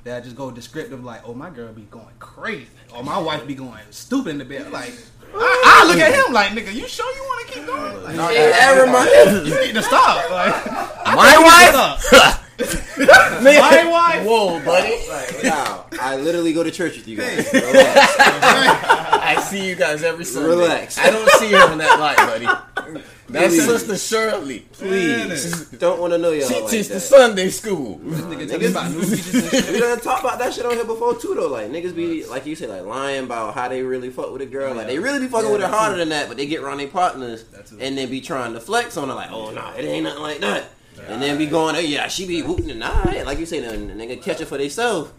That 0.04 0.24
just 0.24 0.34
go 0.36 0.50
descriptive 0.50 1.04
like, 1.04 1.28
oh 1.28 1.34
my 1.34 1.50
girl 1.50 1.70
be 1.72 1.82
going 1.82 2.06
crazy, 2.18 2.68
or 2.94 3.02
my 3.04 3.18
wife 3.18 3.46
be 3.46 3.54
going 3.54 3.82
stupid 3.90 4.30
in 4.30 4.38
the 4.38 4.46
bed. 4.46 4.72
Like, 4.72 4.94
I, 5.34 5.82
I 5.84 5.86
look 5.86 5.98
at 5.98 6.14
him 6.14 6.32
like, 6.32 6.52
nigga, 6.52 6.72
you 6.74 6.88
sure 6.88 7.14
you 7.14 7.22
want 7.22 7.46
to 7.46 7.52
keep 7.52 7.66
going? 7.66 8.02
Like, 8.04 8.34
Hey, 8.34 8.50
that 8.50 8.80
remind 8.80 9.46
you 9.46 9.60
need 9.60 9.74
to 9.74 9.82
stop. 9.82 10.30
Like, 10.30 10.66
My 11.04 11.36
wife. 11.38 12.46
my 13.42 13.84
wife. 13.90 14.26
Whoa, 14.26 14.60
buddy. 14.64 14.96
Like, 15.08 15.42
wow, 15.44 15.86
I 16.00 16.16
literally 16.16 16.52
go 16.52 16.62
to 16.62 16.70
church 16.70 16.96
with 16.96 17.08
you 17.08 17.16
guys. 17.16 17.48
I 17.52 19.40
see 19.42 19.68
you 19.68 19.74
guys 19.74 20.02
every 20.02 20.24
Sunday. 20.24 20.48
Relax. 20.48 20.98
I 20.98 21.10
don't 21.10 21.28
see 21.32 21.52
her 21.52 21.72
in 21.72 21.78
that 21.78 21.98
light, 22.00 22.16
buddy. 22.16 22.46
That's 23.28 23.54
Sister 23.54 23.96
Shirley. 23.96 24.60
Please, 24.72 25.66
don't 25.70 26.00
want 26.00 26.12
to 26.12 26.18
know 26.18 26.30
y'all 26.32 26.48
She 26.48 26.60
like 26.60 26.70
teach 26.70 26.88
the. 26.88 27.00
Sunday 27.00 27.48
school. 27.50 27.98
Nigga, 27.98 28.48
tell 28.48 28.58
me 28.58 28.66
about 28.66 28.90
new 28.90 29.02
features 29.04 29.34
and 29.34 29.50
shit. 29.64 29.72
We 29.72 29.80
done 29.80 30.00
talked 30.00 30.24
about 30.24 30.38
that 30.38 30.52
shit 30.54 30.64
on 30.66 30.72
here 30.74 30.84
before 30.84 31.16
too, 31.16 31.34
though. 31.34 31.48
Like 31.48 31.70
niggas 31.70 31.94
be 31.94 32.24
like 32.26 32.46
you 32.46 32.54
said, 32.56 32.68
like 32.70 32.82
lying 32.84 33.24
about 33.24 33.54
how 33.54 33.68
they 33.68 33.82
really 33.82 34.10
fuck 34.10 34.32
with 34.32 34.42
a 34.42 34.46
girl. 34.46 34.74
Like 34.74 34.86
they 34.86 34.98
really 34.98 35.18
be 35.20 35.26
fucking 35.28 35.46
Yeah, 35.46 35.52
with 35.52 35.62
her 35.62 35.68
harder 35.68 35.94
too. 35.94 35.98
than 36.00 36.08
that, 36.10 36.28
but 36.28 36.36
they 36.36 36.46
get 36.46 36.62
around 36.62 36.78
their 36.78 36.88
partners 36.88 37.44
and 37.80 37.96
then 37.96 38.10
be 38.10 38.20
trying 38.20 38.52
to 38.54 38.60
flex 38.60 38.96
on 38.96 39.08
her. 39.08 39.14
Like, 39.14 39.30
oh 39.30 39.50
no, 39.50 39.72
it 39.76 39.84
ain't 39.84 40.04
nothing 40.04 40.22
like 40.22 40.40
that. 40.40 40.64
And 41.08 41.22
then 41.22 41.38
be 41.38 41.46
going, 41.46 41.76
oh 41.76 41.80
yeah, 41.80 42.08
she 42.08 42.26
be 42.26 42.42
whooping 42.42 42.70
and 42.70 42.80
nah, 42.80 43.02
like 43.24 43.38
you 43.38 43.46
say, 43.46 43.60
then 43.60 43.88
nigga 43.96 44.22
catch 44.22 44.38
her 44.40 44.44
for 44.46 44.58
themselves. 44.58 45.10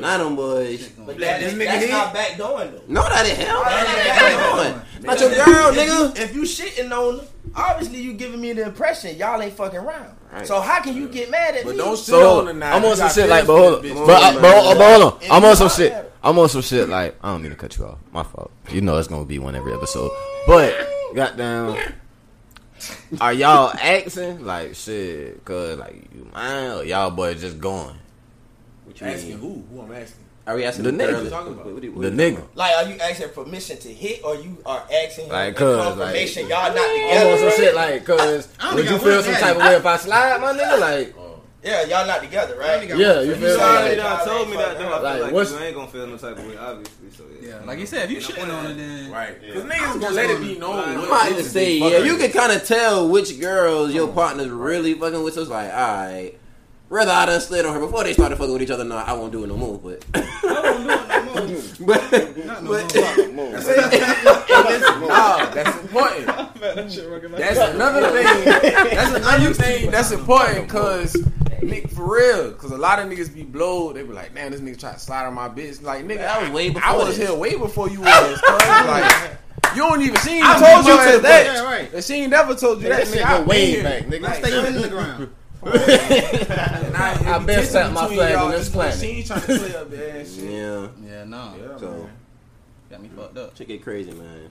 Not 0.00 0.18
them 0.18 0.36
boys. 0.36 0.88
but 0.90 1.18
that, 1.18 1.40
This 1.40 1.52
nigga 1.54 1.64
that's 1.66 1.84
here- 1.84 1.92
not 1.92 2.14
back 2.14 2.36
doing 2.36 2.72
though. 2.72 2.80
No, 2.88 3.02
that 3.02 3.26
ain't 3.26 3.36
hell. 3.38 3.58
Oh, 3.58 3.64
that 3.64 4.64
That 4.64 4.74
ain't 4.96 5.04
Not 5.04 5.20
your 5.20 5.30
girl, 5.30 5.68
If 5.68 5.76
nigga. 5.76 6.18
you, 6.18 6.22
if 6.22 6.34
you 6.34 6.42
shitting 6.42 6.90
on 6.92 7.18
her, 7.20 7.24
obviously 7.54 8.00
you 8.00 8.12
giving 8.14 8.40
me 8.40 8.52
the 8.52 8.62
impression 8.66 9.16
y'all 9.16 9.40
ain't 9.40 9.52
fucking 9.54 9.78
around. 9.78 10.16
Right. 10.32 10.46
So 10.46 10.60
how 10.60 10.80
can 10.82 10.96
you 10.96 11.08
get 11.08 11.30
mad 11.30 11.54
at 11.56 11.64
But 11.64 11.72
me? 11.72 11.76
don't 11.78 11.96
shit 11.96 12.06
So 12.06 12.40
on 12.40 12.46
the 12.46 12.52
night. 12.52 12.74
I'm 12.74 12.84
on 12.84 12.96
some 12.96 13.10
shit 13.10 13.28
like, 13.28 13.46
but 13.46 13.56
hold 13.56 13.86
for 13.86 13.90
on, 13.90 13.96
the 14.00 14.06
but. 14.06 14.22
I, 14.22 14.28
uh, 14.36 14.40
but, 14.40 14.54
uh, 14.56 14.74
but 14.78 15.00
hold 15.00 15.12
on. 15.22 15.30
I'm 15.30 15.44
on 15.44 15.56
some 15.56 15.68
shit. 15.70 16.12
I'm 16.22 16.38
on 16.38 16.48
some 16.48 16.62
shit 16.62 16.88
like 16.88 17.16
I 17.22 17.32
don't 17.32 17.42
mean 17.42 17.52
to 17.52 17.56
cut 17.56 17.76
you 17.78 17.84
off. 17.86 17.98
My 18.12 18.22
fault. 18.24 18.50
You 18.70 18.80
know 18.80 18.98
it's 18.98 19.08
gonna 19.08 19.24
be 19.24 19.38
one 19.38 19.54
every 19.54 19.72
episode. 19.72 20.10
But 20.46 20.74
goddamn, 21.14 21.76
are 23.20 23.32
y'all 23.32 23.70
asking 23.80 24.44
like 24.44 24.74
shit? 24.74 25.44
Cause 25.44 25.78
like 25.78 25.94
you 26.14 26.28
mind 26.34 26.72
or 26.80 26.84
y'all 26.84 27.10
boys 27.10 27.40
just 27.40 27.60
going? 27.60 27.94
What 28.86 29.00
you 29.00 29.06
Asking 29.06 29.28
mean? 29.30 29.38
who? 29.38 29.64
Who 29.76 29.82
I'm 29.82 29.92
asking? 29.92 30.22
Are 30.46 30.54
we 30.54 30.64
asking 30.64 30.84
The 30.84 30.92
the, 30.92 30.96
nigga. 30.98 31.06
girl? 31.06 31.14
What 31.16 31.24
you 31.24 31.30
talking 31.30 31.52
about? 31.54 31.66
What- 31.66 31.74
what- 31.74 31.92
what 31.92 32.02
The 32.02 32.10
you 32.10 32.16
talking 32.32 32.36
nigga. 32.36 32.42
Like, 32.54 32.74
are 32.76 32.84
you 32.90 32.96
asking 33.00 33.28
permission 33.30 33.78
to 33.78 33.88
hit, 33.92 34.20
or 34.24 34.34
you 34.36 34.56
are 34.64 34.82
asking 35.04 35.28
Like, 35.28 35.48
him 35.48 35.54
cuz, 35.54 35.84
confirmation 35.84 36.42
like- 36.44 36.50
y'all 36.50 36.74
not 36.74 36.78
I'm 36.88 36.94
together? 37.10 37.30
on 37.32 37.38
some 37.38 37.50
shit 37.64 37.74
like, 37.74 38.04
cause 38.04 38.48
I 38.60 38.64
don't 38.66 38.74
would 38.76 38.84
you 38.84 38.98
feel 38.98 39.22
some 39.22 39.32
have 39.32 39.40
type 39.42 39.56
of 39.56 39.62
way 39.62 39.74
if 39.74 39.86
I 39.86 39.96
slide, 39.96 40.40
my 40.40 40.52
nigga? 40.52 40.78
Like, 40.80 41.14
oh. 41.18 41.22
Yeah, 41.64 41.82
y'all 41.82 42.06
not 42.06 42.22
together, 42.22 42.54
right? 42.60 42.88
yeah, 42.88 43.20
you 43.22 43.34
friend. 43.34 43.40
feel 43.42 43.50
You 43.50 43.56
me? 43.56 43.62
already 43.64 43.96
Y'all 43.96 44.04
done 44.04 44.18
ain't 44.20 44.28
told 44.28 44.50
me 44.50 44.56
that. 44.56 44.78
Though. 44.78 44.84
I 44.86 45.00
Like, 45.00 45.14
feel 45.16 45.22
like 45.24 45.32
what's- 45.34 45.50
you 45.50 45.58
ain't 45.58 45.74
gonna 45.74 45.88
feel 45.88 46.06
no 46.06 46.16
type 46.16 46.38
of 46.38 46.46
way, 46.46 46.56
obviously. 46.56 46.94
So 47.16 47.22
yeah. 47.42 47.48
Yeah, 47.48 47.54
like 47.66 47.78
you 47.80 47.86
said, 47.86 48.04
if 48.04 48.10
you 48.12 48.16
shitting 48.18 48.54
on 48.54 48.66
it, 48.70 48.76
then 48.76 49.10
Right. 49.10 49.40
Because 49.40 49.62
I'm 49.64 49.70
niggas 49.70 50.00
gonna 50.00 50.14
let 50.14 50.30
it 50.30 50.40
be 50.40 50.58
known. 50.60 50.78
I'm 50.78 50.94
what 51.00 51.10
I'm 51.10 51.32
about 51.32 51.38
to 51.38 51.44
say, 51.44 51.72
yeah, 51.72 51.98
you 51.98 52.16
can 52.18 52.30
kind 52.30 52.52
of 52.52 52.64
tell 52.64 53.08
which 53.08 53.40
girls 53.40 53.92
your 53.92 54.06
partner's 54.06 54.46
really 54.50 54.94
fucking 54.94 55.20
with. 55.24 55.34
So 55.34 55.40
it's 55.40 55.50
like, 55.50 55.72
all 55.74 55.80
right, 55.80 56.34
whether 56.88 57.10
I 57.10 57.26
done 57.26 57.40
slid 57.40 57.64
on 57.66 57.74
her 57.74 57.80
before 57.80 58.04
they 58.04 58.12
started 58.12 58.36
fucking 58.36 58.52
with 58.52 58.62
each 58.62 58.70
other, 58.70 58.84
no, 58.84 58.96
I 58.96 59.12
won't 59.12 59.32
do 59.32 59.42
it 59.44 59.48
no 59.48 59.56
more. 59.56 59.78
But, 59.78 60.04
I 60.14 61.28
won't 61.34 61.48
do 61.48 61.56
it 61.56 61.80
no 61.80 61.86
more. 61.86 61.96
but, 62.10 62.44
Not 62.46 62.62
no 62.64 62.70
but 62.70 63.34
more. 63.34 63.52
No, 65.06 65.50
that's 65.54 65.80
important. 65.80 66.26
That's 67.36 67.58
another 67.58 68.08
thing. 68.10 68.44
That's 68.44 69.14
another 69.14 69.54
thing 69.54 69.90
that's 69.90 70.10
important 70.10 70.66
because, 70.66 71.16
Nick, 71.62 71.88
for 71.90 72.14
real, 72.14 72.50
because 72.50 72.70
a 72.72 72.76
lot 72.78 72.98
of 72.98 73.06
niggas 73.08 73.32
be 73.32 73.42
blowed. 73.44 73.96
They 73.96 74.02
be 74.02 74.12
like, 74.12 74.34
"Damn, 74.34 74.50
this 74.52 74.60
nigga 74.60 74.78
try 74.78 74.92
to 74.92 74.98
slide 74.98 75.26
on 75.26 75.34
my 75.34 75.48
bitch." 75.48 75.82
Like, 75.82 76.04
nigga, 76.04 76.18
That 76.18 76.42
was 76.42 76.50
way 76.50 76.70
I 76.70 76.72
before 76.72 76.96
was 76.98 77.16
this. 77.18 77.28
here 77.28 77.36
way 77.36 77.56
before 77.56 77.88
you 77.88 78.00
was. 78.00 78.40
cuz. 78.40 78.60
Like, 78.68 79.30
You 79.74 79.82
don't 79.82 80.02
even. 80.02 80.16
see. 80.16 80.36
ain't 80.38 80.46
I 80.46 80.58
told 80.74 80.86
you 80.86 80.92
your 80.94 81.12
to 81.12 81.18
that. 81.20 81.44
Yeah, 81.46 81.62
right. 81.64 81.92
And 81.94 82.04
She 82.04 82.14
ain't 82.14 82.30
never 82.30 82.54
told 82.54 82.82
you 82.82 82.88
that. 82.88 83.04
That 83.04 83.08
shit 83.08 83.22
nigga. 83.22 83.26
I 83.26 83.38
go 83.38 83.44
way 83.44 83.82
back, 83.82 84.02
nigga. 84.04 84.20
Like, 84.22 84.34
Stay 84.44 84.50
your 84.52 84.64
feet 84.64 84.76
in 84.76 84.82
the 84.82 84.88
ground. 84.88 85.28
and 86.86 86.96
I, 86.96 87.34
I 87.34 87.38
been 87.44 87.60
you 87.60 87.64
set 87.66 87.92
my 87.92 88.06
flag 88.08 88.34
on 88.36 88.50
this 88.52 88.68
planet. 88.68 88.98
She 88.98 89.06
ain't 89.06 89.26
trying 89.26 89.40
to 89.40 89.46
play 89.58 89.74
up 89.74 89.90
there 89.90 90.24
shit. 90.26 90.44
Yeah. 90.44 90.88
Yeah, 91.04 91.24
no. 91.24 91.54
Yeah, 91.60 91.76
So 91.78 91.90
man. 91.90 92.10
Got 92.90 93.02
me 93.02 93.08
fucked 93.16 93.36
up. 93.38 93.56
shit 93.56 93.68
get 93.68 93.82
crazy, 93.82 94.12
man. 94.12 94.50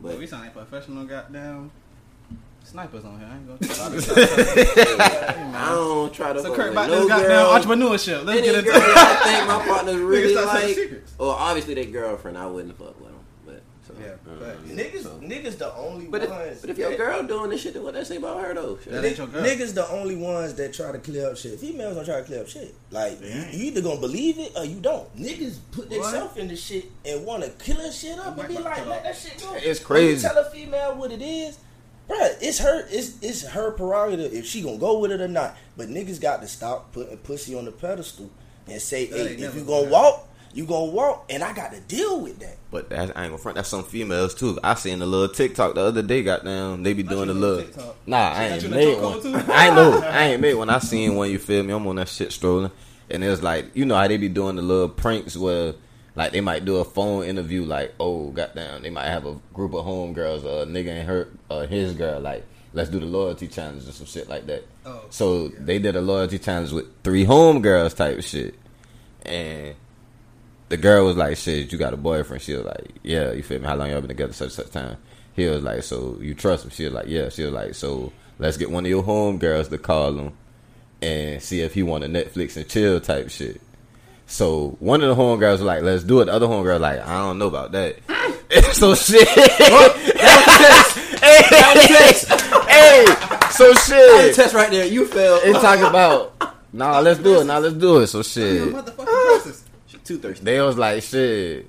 But 0.00 0.08
But 0.10 0.18
we 0.18 0.26
sound 0.26 0.42
like 0.44 0.52
professional 0.54 1.04
goddamn 1.04 1.70
snipers 2.64 3.04
on 3.04 3.18
here. 3.20 3.28
I 3.30 3.36
ain't 3.36 3.46
gonna 3.46 3.58
I 5.56 5.68
don't 5.70 6.12
try 6.12 6.32
to 6.32 6.40
So 6.42 6.48
fuck 6.48 6.56
Kurt 6.56 6.72
about 6.72 6.90
no 6.90 6.98
this 7.00 7.08
goddamn 7.08 7.28
girl. 7.28 7.52
entrepreneurship. 7.76 8.24
Let's 8.24 8.38
Any 8.40 8.48
get 8.48 8.56
into 8.58 8.70
girl 8.72 8.82
I 8.82 9.14
think 9.24 9.48
my 9.48 9.64
partner 9.66 9.98
really 10.04 10.34
like. 10.34 10.74
secrets. 10.74 11.14
Well, 11.18 11.30
obviously 11.30 11.74
their 11.74 11.84
girlfriend, 11.86 12.36
I 12.36 12.46
wouldn't 12.46 12.76
fuck 12.76 13.00
with 13.00 13.12
them. 13.98 14.18
But 14.24 14.56
Yeah. 14.66 14.74
Niggas, 14.84 15.02
so. 15.02 15.10
niggas 15.22 15.58
the 15.58 15.74
only 15.74 16.06
But 16.06 16.22
if, 16.22 16.30
ones. 16.30 16.60
but 16.60 16.70
if 16.70 16.78
your 16.78 16.90
that- 16.90 16.98
girl 16.98 17.22
doing 17.22 17.50
this 17.50 17.60
shit, 17.62 17.74
then 17.74 17.82
what 17.82 17.94
they 17.94 18.04
say 18.04 18.16
about 18.16 18.40
her 18.42 18.54
though? 18.54 18.78
That 18.86 19.04
ain't 19.04 19.18
your 19.18 19.26
girl. 19.26 19.42
Niggas 19.44 19.74
the 19.74 19.88
only 19.90 20.16
ones 20.16 20.54
that 20.54 20.72
try 20.74 20.92
to 20.92 20.98
clear 20.98 21.30
up 21.30 21.36
shit. 21.36 21.58
Females 21.58 21.96
don't 21.96 22.04
try 22.04 22.16
to 22.18 22.22
clear 22.24 22.40
up 22.40 22.48
shit. 22.48 22.74
Like 22.90 23.20
you, 23.20 23.28
you 23.28 23.64
either 23.66 23.80
gonna 23.82 24.00
believe 24.00 24.38
it 24.38 24.52
or 24.56 24.64
you 24.64 24.80
don't. 24.80 25.14
Niggas 25.16 25.56
put 25.72 25.90
themselves 25.90 26.36
in 26.36 26.48
the 26.48 26.56
shit 26.56 26.86
and 27.04 27.24
want 27.26 27.42
to 27.44 27.50
kill 27.50 27.76
that 27.76 27.92
shit 27.92 28.18
up 28.18 28.38
and 28.38 28.48
be 28.48 28.54
like, 28.58 28.86
let 28.86 29.02
that 29.04 29.16
shit 29.16 29.40
go. 29.40 29.54
It's 29.54 29.86
When 29.88 30.02
you 30.02 30.08
crazy. 30.10 30.26
tell 30.28 30.38
a 30.38 30.44
female 30.50 30.94
what 30.96 31.12
it 31.12 31.22
is, 31.22 31.58
bruh, 32.08 32.36
it's 32.40 32.58
her. 32.58 32.86
It's 32.90 33.14
it's 33.22 33.42
her 33.48 33.70
prerogative 33.72 34.32
if 34.32 34.46
she 34.46 34.62
gonna 34.62 34.78
go 34.78 34.98
with 34.98 35.12
it 35.12 35.20
or 35.20 35.28
not. 35.28 35.56
But 35.76 35.88
niggas 35.88 36.20
got 36.20 36.40
to 36.42 36.48
stop 36.48 36.92
putting 36.92 37.16
pussy 37.18 37.54
on 37.54 37.64
the 37.66 37.72
pedestal 37.72 38.30
and 38.68 38.80
say, 38.80 39.06
That 39.06 39.16
hey, 39.18 39.34
if 39.34 39.54
you 39.54 39.62
gonna 39.62 39.82
gonna 39.82 39.90
walk, 39.90 40.28
you 40.56 40.64
gonna 40.64 40.90
walk, 40.90 41.26
and 41.28 41.42
I 41.44 41.52
got 41.52 41.72
to 41.72 41.80
deal 41.80 42.18
with 42.18 42.38
that. 42.38 42.56
But 42.70 42.88
that, 42.88 43.16
I 43.16 43.24
ain't 43.24 43.30
gonna 43.30 43.38
front. 43.38 43.56
That's 43.56 43.68
some 43.68 43.84
females 43.84 44.34
too. 44.34 44.58
I 44.64 44.74
seen 44.74 45.02
a 45.02 45.06
little 45.06 45.28
TikTok 45.28 45.74
the 45.74 45.82
other 45.82 46.00
day. 46.00 46.22
Goddamn, 46.22 46.82
they 46.82 46.94
be 46.94 47.02
doing 47.02 47.28
the 47.28 47.34
little. 47.34 47.94
Nah, 48.06 48.32
I 48.32 48.44
ain't 48.44 48.62
you 48.62 48.68
in 48.68 48.70
the 48.70 48.76
made 48.76 49.02
one. 49.02 49.50
I 49.50 49.66
ain't 49.66 49.76
know. 49.76 50.00
I 50.02 50.22
ain't 50.28 50.40
made 50.40 50.54
one. 50.54 50.70
I 50.70 50.78
seen 50.80 51.14
one. 51.14 51.30
You 51.30 51.38
feel 51.38 51.62
me? 51.62 51.74
I'm 51.74 51.86
on 51.86 51.96
that 51.96 52.08
shit 52.08 52.32
strolling, 52.32 52.70
and 53.10 53.22
it's 53.22 53.42
like 53.42 53.76
you 53.76 53.84
know 53.84 53.96
how 53.96 54.08
they 54.08 54.16
be 54.16 54.30
doing 54.30 54.56
the 54.56 54.62
little 54.62 54.88
pranks 54.88 55.36
where. 55.36 55.74
Like 56.14 56.32
they 56.32 56.40
might 56.40 56.64
do 56.64 56.76
a 56.76 56.84
phone 56.86 57.24
interview, 57.24 57.62
like, 57.62 57.92
oh 58.00 58.30
goddamn, 58.30 58.80
they 58.80 58.88
might 58.88 59.08
have 59.08 59.26
a 59.26 59.38
group 59.52 59.74
of 59.74 59.84
homegirls, 59.84 60.44
a 60.44 60.64
nigga 60.64 60.88
and 60.88 61.06
her, 61.06 61.28
uh, 61.50 61.66
his 61.66 61.92
girl, 61.92 62.20
like, 62.20 62.42
let's 62.72 62.88
do 62.88 62.98
the 62.98 63.04
loyalty 63.04 63.48
challenge 63.48 63.86
or 63.86 63.92
some 63.92 64.06
shit 64.06 64.26
like 64.26 64.46
that. 64.46 64.66
Oh, 64.86 65.02
so 65.10 65.48
they 65.48 65.78
did 65.78 65.94
a 65.94 66.00
loyalty 66.00 66.38
challenge 66.38 66.72
with 66.72 66.86
three 67.04 67.26
homegirls 67.26 67.94
type 67.94 68.22
shit, 68.22 68.54
and 69.26 69.74
the 70.68 70.76
girl 70.76 71.06
was 71.06 71.16
like, 71.16 71.36
"Shit, 71.36 71.72
you 71.72 71.78
got 71.78 71.94
a 71.94 71.96
boyfriend?" 71.96 72.42
She 72.42 72.54
was 72.54 72.64
like, 72.64 72.90
"Yeah." 73.02 73.32
You 73.32 73.42
feel 73.42 73.60
me? 73.60 73.66
How 73.66 73.76
long 73.76 73.90
y'all 73.90 74.00
been 74.00 74.08
together? 74.08 74.32
Such 74.32 74.52
such 74.52 74.70
time. 74.70 74.96
He 75.34 75.46
was 75.46 75.62
like, 75.62 75.82
"So 75.82 76.16
you 76.20 76.34
trust 76.34 76.64
him?" 76.64 76.70
She 76.70 76.84
was 76.84 76.92
like, 76.92 77.06
"Yeah." 77.08 77.28
She 77.28 77.44
was 77.44 77.52
like, 77.52 77.74
"So 77.74 78.12
let's 78.38 78.56
get 78.56 78.70
one 78.70 78.84
of 78.84 78.90
your 78.90 79.02
homegirls 79.02 79.70
to 79.70 79.78
call 79.78 80.14
him 80.18 80.32
and 81.02 81.42
see 81.42 81.60
if 81.60 81.74
he 81.74 81.82
want 81.82 82.04
a 82.04 82.08
Netflix 82.08 82.56
and 82.56 82.68
chill 82.68 83.00
type 83.00 83.30
shit." 83.30 83.60
So 84.26 84.76
one 84.80 85.02
of 85.02 85.08
the 85.08 85.22
homegirls 85.22 85.52
was 85.52 85.62
like, 85.62 85.82
"Let's 85.82 86.04
do 86.04 86.20
it." 86.20 86.26
The 86.26 86.32
other 86.32 86.46
homegirl 86.46 86.80
like, 86.80 87.00
"I 87.00 87.18
don't 87.18 87.38
know 87.38 87.48
about 87.48 87.72
that." 87.72 87.96
so 88.72 88.94
shit. 88.94 89.28
hey, 92.68 93.04
so 93.50 93.72
shit. 93.74 94.34
test 94.34 94.54
right 94.54 94.70
there. 94.70 94.86
You 94.86 95.06
failed. 95.06 95.42
They 95.44 95.52
talking 95.52 95.84
about, 95.84 96.34
nah, 96.72 97.00
let's 97.00 97.20
do 97.20 97.40
it. 97.40 97.44
Nah, 97.44 97.58
let's 97.58 97.74
do 97.74 97.98
it. 97.98 98.06
So 98.08 98.22
shit. 98.22 98.74
Too 100.06 100.18
thirsty. 100.18 100.44
They 100.44 100.60
was 100.60 100.78
like, 100.78 101.02
shit. 101.02 101.68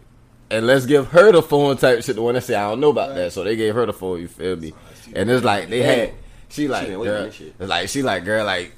And 0.52 0.68
let's 0.68 0.86
give 0.86 1.08
her 1.08 1.32
the 1.32 1.42
phone 1.42 1.76
type 1.76 2.04
shit. 2.04 2.16
The 2.16 2.22
one 2.22 2.36
that 2.36 2.44
say 2.44 2.56
I 2.56 2.70
don't 2.70 2.80
know 2.80 2.92
about 2.92 3.16
that. 3.16 3.34
So 3.34 3.44
they 3.44 3.56
gave 3.56 3.74
her 3.74 3.86
the 3.86 3.94
phone. 3.94 4.22
You 4.22 4.28
feel 4.28 4.56
me? 4.56 4.74
And 5.14 5.30
it's 5.30 5.44
like 5.44 5.70
they 5.70 5.82
had. 5.82 6.14
She 6.50 6.68
like 6.68 6.88
on 6.88 7.04
girl. 7.04 7.30
shit. 7.32 7.56
It's 7.60 7.70
like 7.70 7.90
she 7.90 8.04
like 8.04 8.24
girl 8.24 8.46
like. 8.46 8.74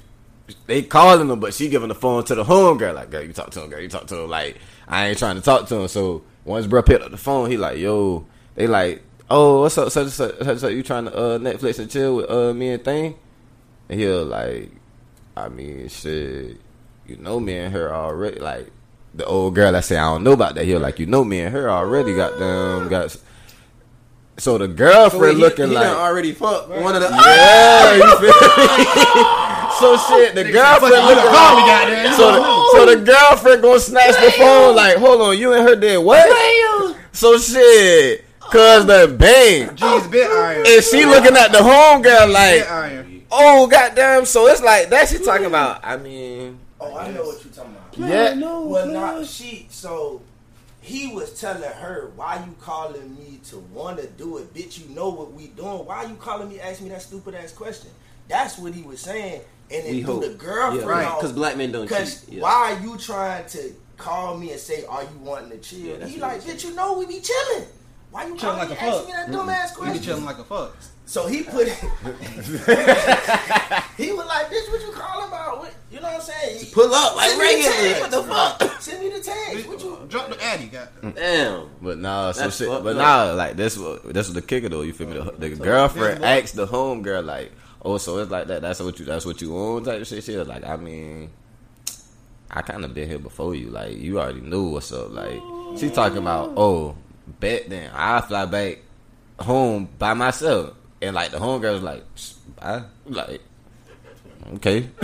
They 0.66 0.82
calling 0.82 1.28
them, 1.28 1.38
but 1.38 1.54
she 1.54 1.68
giving 1.68 1.88
the 1.88 1.94
phone 1.94 2.24
to 2.24 2.34
the 2.34 2.42
home 2.42 2.76
girl. 2.76 2.92
Like, 2.92 3.10
girl, 3.10 3.22
you 3.22 3.32
talk 3.32 3.50
to 3.50 3.62
him, 3.62 3.70
girl, 3.70 3.78
you 3.78 3.88
talk 3.88 4.08
to 4.08 4.18
him. 4.18 4.28
Like, 4.28 4.56
I 4.88 5.06
ain't 5.06 5.18
trying 5.18 5.36
to 5.36 5.42
talk 5.42 5.68
to 5.68 5.76
him. 5.76 5.86
So 5.86 6.24
once 6.44 6.66
bro 6.66 6.82
picked 6.82 7.04
up 7.04 7.12
the 7.12 7.16
phone, 7.16 7.48
he 7.48 7.56
like, 7.56 7.78
yo, 7.78 8.26
they 8.56 8.66
like, 8.66 9.00
oh, 9.30 9.60
what's 9.60 9.78
up, 9.78 9.92
such 9.92 10.04
and 10.04 10.12
such, 10.12 10.38
such, 10.38 10.48
and 10.48 10.58
such, 10.58 10.72
you 10.72 10.82
trying 10.82 11.04
to 11.04 11.14
uh, 11.16 11.38
Netflix 11.38 11.78
and 11.78 11.88
chill 11.88 12.16
with 12.16 12.28
uh, 12.28 12.52
me 12.52 12.70
and 12.70 12.84
Thing? 12.84 13.16
And 13.88 14.00
he 14.00 14.08
like, 14.08 14.72
I 15.36 15.48
mean, 15.48 15.88
shit, 15.88 16.60
you 17.06 17.16
know 17.16 17.38
me 17.38 17.56
and 17.56 17.72
her 17.72 17.94
already. 17.94 18.40
Like 18.40 18.72
the 19.14 19.24
old 19.24 19.54
girl 19.54 19.72
that 19.72 19.84
say 19.84 19.96
I 19.96 20.12
don't 20.12 20.24
know 20.24 20.32
about 20.32 20.54
that. 20.54 20.64
He 20.64 20.72
was 20.72 20.82
like, 20.82 20.98
you 20.98 21.06
know 21.06 21.24
me 21.24 21.40
and 21.40 21.52
her 21.52 21.70
already 21.70 22.14
got 22.14 22.38
them 22.38 22.84
ah. 22.84 22.88
got. 22.88 23.16
So 24.38 24.56
the 24.56 24.68
girlfriend 24.68 25.36
he, 25.36 25.42
looking 25.42 25.68
he 25.68 25.74
like 25.74 25.84
done 25.84 25.96
already 25.96 26.32
fucked 26.32 26.70
one 26.70 26.94
of 26.94 27.02
the. 27.02 27.08
yeah, 27.08 27.16
ah! 27.18 27.92
you 27.94 28.02
feel 28.18 28.32
me? 28.32 29.70
so 29.80 29.96
shit, 30.08 30.34
the 30.34 30.44
girlfriend 30.50 31.04
looking 31.04 31.30
Call 31.30 31.56
me, 31.56 31.62
like 31.62 32.14
so 32.14 32.32
the, 32.32 32.70
so 32.72 32.86
the 32.86 33.04
girlfriend 33.04 33.62
gonna 33.62 33.80
snatch 33.80 34.14
the 34.14 34.30
phone 34.38 34.76
like, 34.76 34.96
hold 34.96 35.20
on, 35.20 35.36
you 35.38 35.52
and 35.52 35.68
her 35.68 35.76
did 35.76 35.98
what? 35.98 36.26
So 37.12 37.36
shit, 37.36 38.24
cause 38.40 38.86
the 38.86 39.14
bang, 39.18 39.74
G's 39.76 40.06
bit 40.06 40.30
iron. 40.30 40.64
and 40.66 40.84
she 40.84 41.04
looking 41.04 41.36
at 41.36 41.52
the 41.52 41.58
homegirl 41.58 42.32
like, 42.32 42.60
Bit 42.62 42.70
iron. 42.70 43.26
oh 43.30 43.66
goddamn. 43.66 44.24
So 44.24 44.46
it's 44.46 44.62
like 44.62 44.88
that 44.88 45.08
she 45.08 45.18
talking 45.18 45.46
about. 45.46 45.80
I 45.84 45.98
mean, 45.98 46.58
Oh, 46.80 46.96
I 46.96 47.10
know 47.10 47.24
what 47.24 47.44
you're 47.44 47.52
talking 47.52 47.72
about. 47.72 47.79
Yeah, 48.08 48.34
well, 48.40 48.86
not 48.86 49.26
she. 49.26 49.66
So 49.70 50.22
he 50.80 51.08
was 51.12 51.38
telling 51.40 51.62
her, 51.62 52.10
"Why 52.16 52.42
you 52.46 52.54
calling 52.60 53.14
me 53.16 53.40
to 53.50 53.58
want 53.58 53.98
to 53.98 54.06
do 54.06 54.38
it, 54.38 54.52
bitch? 54.54 54.80
You 54.86 54.94
know 54.94 55.08
what 55.10 55.32
we 55.32 55.48
doing. 55.48 55.84
Why 55.86 56.04
you 56.04 56.14
calling 56.16 56.48
me? 56.48 56.60
Asking 56.60 56.86
me 56.88 56.92
that 56.92 57.02
stupid 57.02 57.34
ass 57.34 57.52
question." 57.52 57.90
That's 58.28 58.58
what 58.58 58.74
he 58.74 58.82
was 58.82 59.00
saying, 59.00 59.40
and 59.72 59.84
then 59.84 59.92
We 59.94 60.02
threw 60.04 60.14
hope. 60.14 60.22
the 60.22 60.28
girlfriend 60.34 60.86
Yeah, 60.86 60.92
right. 60.94 61.06
off. 61.06 61.20
Because 61.20 61.32
black 61.34 61.56
men 61.56 61.72
don't 61.72 61.82
Because 61.82 62.24
cheat. 62.24 62.34
Yeah. 62.36 62.42
why 62.42 62.72
are 62.78 62.80
you 62.80 62.96
trying 62.96 63.46
to 63.48 63.72
call 63.96 64.36
me 64.38 64.52
and 64.52 64.60
say, 64.60 64.84
"Are 64.86 65.02
you 65.02 65.18
wanting 65.20 65.50
to 65.50 65.58
chill?" 65.58 65.98
Yeah, 65.98 66.06
he 66.06 66.20
like, 66.20 66.42
bitch, 66.42 66.64
you 66.64 66.74
know 66.74 66.96
we 66.98 67.06
be 67.06 67.20
chilling. 67.20 67.66
Why 68.12 68.26
you 68.26 68.36
Chilling 68.36 68.56
calling 68.56 68.58
like 68.58 68.70
me 68.70 68.76
a 68.76 68.78
asking 68.78 68.92
fuck. 68.98 69.06
me 69.06 69.12
that 69.12 69.30
dumb 69.32 69.48
ass 69.50 69.76
You 69.78 69.92
be 69.92 69.98
chilling 70.00 70.24
like 70.24 70.38
a 70.38 70.44
fuck. 70.44 70.76
So 71.06 71.26
he 71.26 71.42
put 71.42 71.68
he 73.96 74.12
was 74.12 74.26
like, 74.26 74.46
bitch, 74.46 74.70
what 74.70 74.80
you 74.80 74.92
calling 74.92 75.28
about? 75.28 75.58
What, 75.58 75.74
you 75.90 75.96
know 76.00 76.06
what 76.06 76.14
I'm 76.14 76.20
saying? 76.20 76.66
Pull 76.72 76.94
up 76.94 77.16
like 77.16 77.30
Send 77.30 77.40
me 77.40 77.62
the 77.62 77.68
regularly. 77.68 78.00
What 78.00 78.10
the 78.10 78.22
fuck? 78.22 78.80
Send 78.80 79.00
me 79.02 79.08
the 79.10 79.20
text. 79.22 79.68
What 79.68 79.82
you? 79.82 79.94
Uh, 79.94 80.04
drop 80.06 80.28
the 80.30 80.42
addy, 80.42 80.66
got. 80.66 81.00
Mm. 81.02 81.14
Damn. 81.16 81.70
But 81.82 81.98
nah, 81.98 82.32
so 82.32 82.48
shit. 82.50 82.68
fucked 82.68 82.84
But 82.84 82.96
up. 82.96 83.02
nah, 83.28 83.32
like 83.34 83.56
this 83.56 83.76
was 83.76 84.00
this 84.04 84.28
was 84.28 84.34
the 84.34 84.42
kicker 84.42 84.68
though. 84.68 84.82
You 84.82 84.92
feel 84.92 85.08
me? 85.08 85.14
The, 85.14 85.32
the 85.48 85.50
girlfriend 85.56 86.24
asked 86.24 86.54
the 86.54 86.66
home 86.66 87.02
girl 87.02 87.22
like, 87.22 87.50
"Oh, 87.82 87.98
so 87.98 88.18
it's 88.18 88.30
like 88.30 88.46
that? 88.46 88.62
That's 88.62 88.78
what 88.80 88.98
you 89.00 89.04
that's 89.04 89.26
what 89.26 89.40
you 89.40 89.56
own?" 89.56 89.82
Type 89.84 90.00
of 90.00 90.06
shit. 90.06 90.22
She 90.22 90.36
was 90.36 90.46
like, 90.46 90.64
"I 90.64 90.76
mean, 90.76 91.30
I 92.50 92.62
kind 92.62 92.84
of 92.84 92.94
been 92.94 93.08
here 93.08 93.18
before 93.18 93.54
you. 93.56 93.70
Like 93.70 93.96
you 93.96 94.20
already 94.20 94.40
knew 94.42 94.68
what's 94.70 94.92
up. 94.92 95.12
Like 95.12 95.40
she 95.78 95.90
talking 95.90 96.18
about, 96.18 96.52
oh, 96.56 96.96
bet 97.40 97.68
then 97.68 97.90
I 97.94 98.20
fly 98.20 98.44
back 98.46 98.78
home 99.40 99.88
by 99.98 100.14
myself." 100.14 100.74
And 101.02 101.16
like 101.16 101.30
the 101.32 101.38
home 101.40 101.60
girl 101.60 101.74
was 101.74 101.82
like, 101.82 102.04
"I 102.62 102.84
like." 103.06 103.40
Okay, 104.56 104.80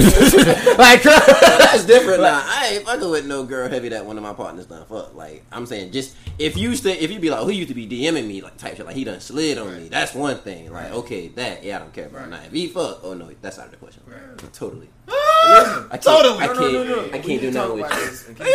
like 0.77 1.03
That's 1.05 1.85
different 1.85 2.23
now. 2.23 2.43
I 2.45 2.71
ain't 2.73 2.85
fucking 2.85 3.09
with 3.11 3.27
no 3.27 3.45
girl 3.45 3.69
heavy 3.69 3.91
that 3.91 4.05
one 4.05 4.17
of 4.17 4.23
my 4.25 4.33
partners 4.33 4.67
done 4.67 4.85
fuck. 4.87 5.15
Like 5.15 5.45
I'm 5.53 5.67
saying, 5.67 5.93
just 5.93 6.17
if 6.39 6.57
you 6.57 6.75
stay, 6.75 6.99
if 6.99 7.13
you 7.13 7.21
be 7.21 7.31
like, 7.31 7.45
who 7.45 7.51
used 7.51 7.69
to 7.69 7.75
be 7.75 7.87
DMing 7.87 8.27
me 8.27 8.41
like 8.41 8.57
type 8.57 8.77
shit, 8.77 8.87
like 8.87 8.97
he 8.97 9.05
done 9.05 9.21
slid 9.21 9.59
on 9.59 9.77
me. 9.77 9.89
That's 9.89 10.15
one 10.15 10.39
thing. 10.39 10.73
Like 10.73 10.91
okay, 10.91 11.29
that 11.29 11.63
yeah, 11.63 11.77
I 11.77 11.79
don't 11.81 11.93
care 11.93 12.07
about. 12.07 12.29
Now 12.31 12.41
if 12.45 12.51
he 12.53 12.67
fuck, 12.67 13.01
oh 13.05 13.15
no, 13.15 13.31
that's 13.41 13.59
out 13.59 13.67
of 13.67 13.71
the 13.73 13.77
question. 13.77 14.03
Totally. 14.53 14.89
I 15.09 15.89
can't, 15.93 16.03
Totally. 16.03 16.39
I 16.43 16.47
No, 16.47 16.55
can't. 16.55 16.73
no, 16.73 16.83
no, 16.85 16.97
no. 16.97 17.05
I 17.07 17.11
can't 17.11 17.25
do 17.25 17.39
can 17.39 17.53
talk 17.55 17.69
nothing 17.69 17.85
about 17.85 18.01
with 18.01 18.11
this. 18.11 18.29
you. 18.29 18.35
Okay. 18.35 18.55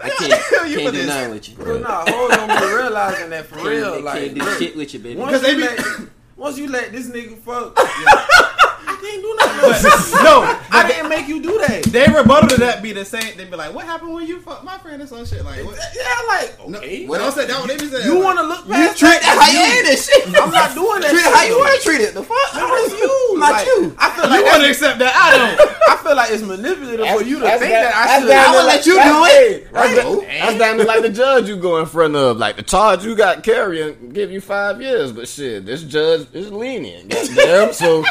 I 0.00 0.08
can't. 0.10 0.70
You 0.70 0.76
Can't 0.78 0.94
do 0.94 1.06
nothing 1.06 1.30
with 1.32 1.48
you. 1.48 1.56
Bro, 1.56 1.78
nah, 1.80 2.04
hold 2.06 2.30
on, 2.32 2.46
but 2.48 2.62
realizing 2.62 3.30
that 3.30 3.46
for 3.46 3.56
Can't, 3.56 3.68
real, 3.68 4.00
like, 4.02 4.20
can't 4.22 4.34
do 4.38 4.58
shit 4.58 4.76
with 4.76 4.94
you, 4.94 5.00
baby. 5.00 5.18
once 5.18 5.40
Because 5.40 5.52
you 5.52 5.60
let, 5.60 6.08
once 6.36 6.58
you 6.58 6.68
let 6.68 6.92
this 6.92 7.08
nigga 7.10 7.36
fuck, 7.38 7.72
I 7.76 8.54
can't 9.00 9.22
do 9.22 9.34
nothing. 9.38 9.48
But, 9.58 10.22
no, 10.22 10.42
I 10.70 10.86
didn't 10.88 11.08
make 11.08 11.26
you 11.28 11.42
do 11.42 11.58
that. 11.66 11.82
they 11.84 12.06
rebuttal 12.06 12.48
to 12.50 12.56
that 12.60 12.82
be 12.82 12.92
the 12.92 13.04
same. 13.04 13.36
They 13.36 13.44
be 13.44 13.56
like, 13.56 13.74
"What 13.74 13.84
happened 13.86 14.12
when 14.14 14.26
you 14.26 14.40
fuck 14.40 14.62
my 14.64 14.78
friend 14.78 15.00
or 15.02 15.06
some 15.06 15.24
shit?" 15.26 15.44
Like, 15.44 15.64
what? 15.64 15.78
Yeah, 15.94 16.14
like, 16.28 16.68
No, 16.68 16.78
okay. 16.78 17.06
what 17.06 17.20
else 17.20 17.34
said 17.34 17.48
that? 17.48 17.58
What 17.60 17.68
they 17.68 17.76
be 17.76 17.88
saying? 17.88 18.04
You 18.06 18.14
like, 18.16 18.24
want 18.24 18.38
to 18.38 18.44
look 18.46 18.66
You 18.66 18.72
past 18.74 18.98
treat 18.98 19.08
that? 19.08 19.22
that 19.22 19.38
how 19.38 19.50
you 19.50 19.60
ain't 19.60 19.86
this 19.86 20.06
shit. 20.06 20.26
I'm 20.40 20.50
not 20.50 20.74
doing 20.74 21.00
that. 21.00 21.10
Treat 21.10 21.22
shit. 21.24 21.34
how 21.34 21.44
you 21.44 21.58
want 21.58 21.74
to 21.74 21.82
treat 21.88 22.00
it. 22.02 22.14
The 22.14 22.22
fuck? 22.22 22.52
That's 22.52 22.92
you, 22.92 23.38
Not 23.38 23.52
Like, 23.52 23.66
you. 23.66 23.94
I 23.98 24.10
feel 24.10 24.28
like 24.30 24.38
You 24.38 24.44
like 24.44 24.52
want 24.52 24.62
to 24.62 24.70
accept 24.70 24.98
that? 25.00 25.14
I 25.14 25.28
don't. 25.38 25.70
I 25.88 25.96
feel 26.02 26.16
like 26.16 26.30
it's 26.30 26.42
manipulative 26.42 27.06
for 27.08 27.22
you 27.22 27.38
to 27.40 27.48
think 27.48 27.60
that- 27.60 27.92
that 27.92 27.94
I 27.96 28.20
should. 28.20 28.28
down 28.28 28.38
I 28.38 28.46
to 28.46 28.52
would 28.58 28.66
like- 28.66 28.76
let 28.76 28.86
you 28.86 28.94
do 28.94 29.00
it. 29.00 29.62
hey, 29.62 29.68
That's, 29.72 30.04
Right. 30.06 30.28
that's 30.40 30.58
down 30.58 30.76
to 30.78 30.84
like 30.84 31.02
the 31.02 31.10
judge 31.10 31.48
you 31.48 31.56
go 31.56 31.78
in 31.78 31.86
front 31.86 32.14
of. 32.16 32.36
Like 32.38 32.56
the 32.56 32.62
charge 32.62 33.04
you 33.04 33.14
got 33.16 33.42
carrying, 33.42 34.10
give 34.10 34.30
you 34.30 34.40
five 34.40 34.80
years. 34.80 35.12
But 35.12 35.28
shit, 35.28 35.66
this 35.66 35.82
judge 35.82 36.26
is 36.32 36.50
lenient. 36.52 37.10
Goddamn, 37.10 37.72
so 37.72 38.04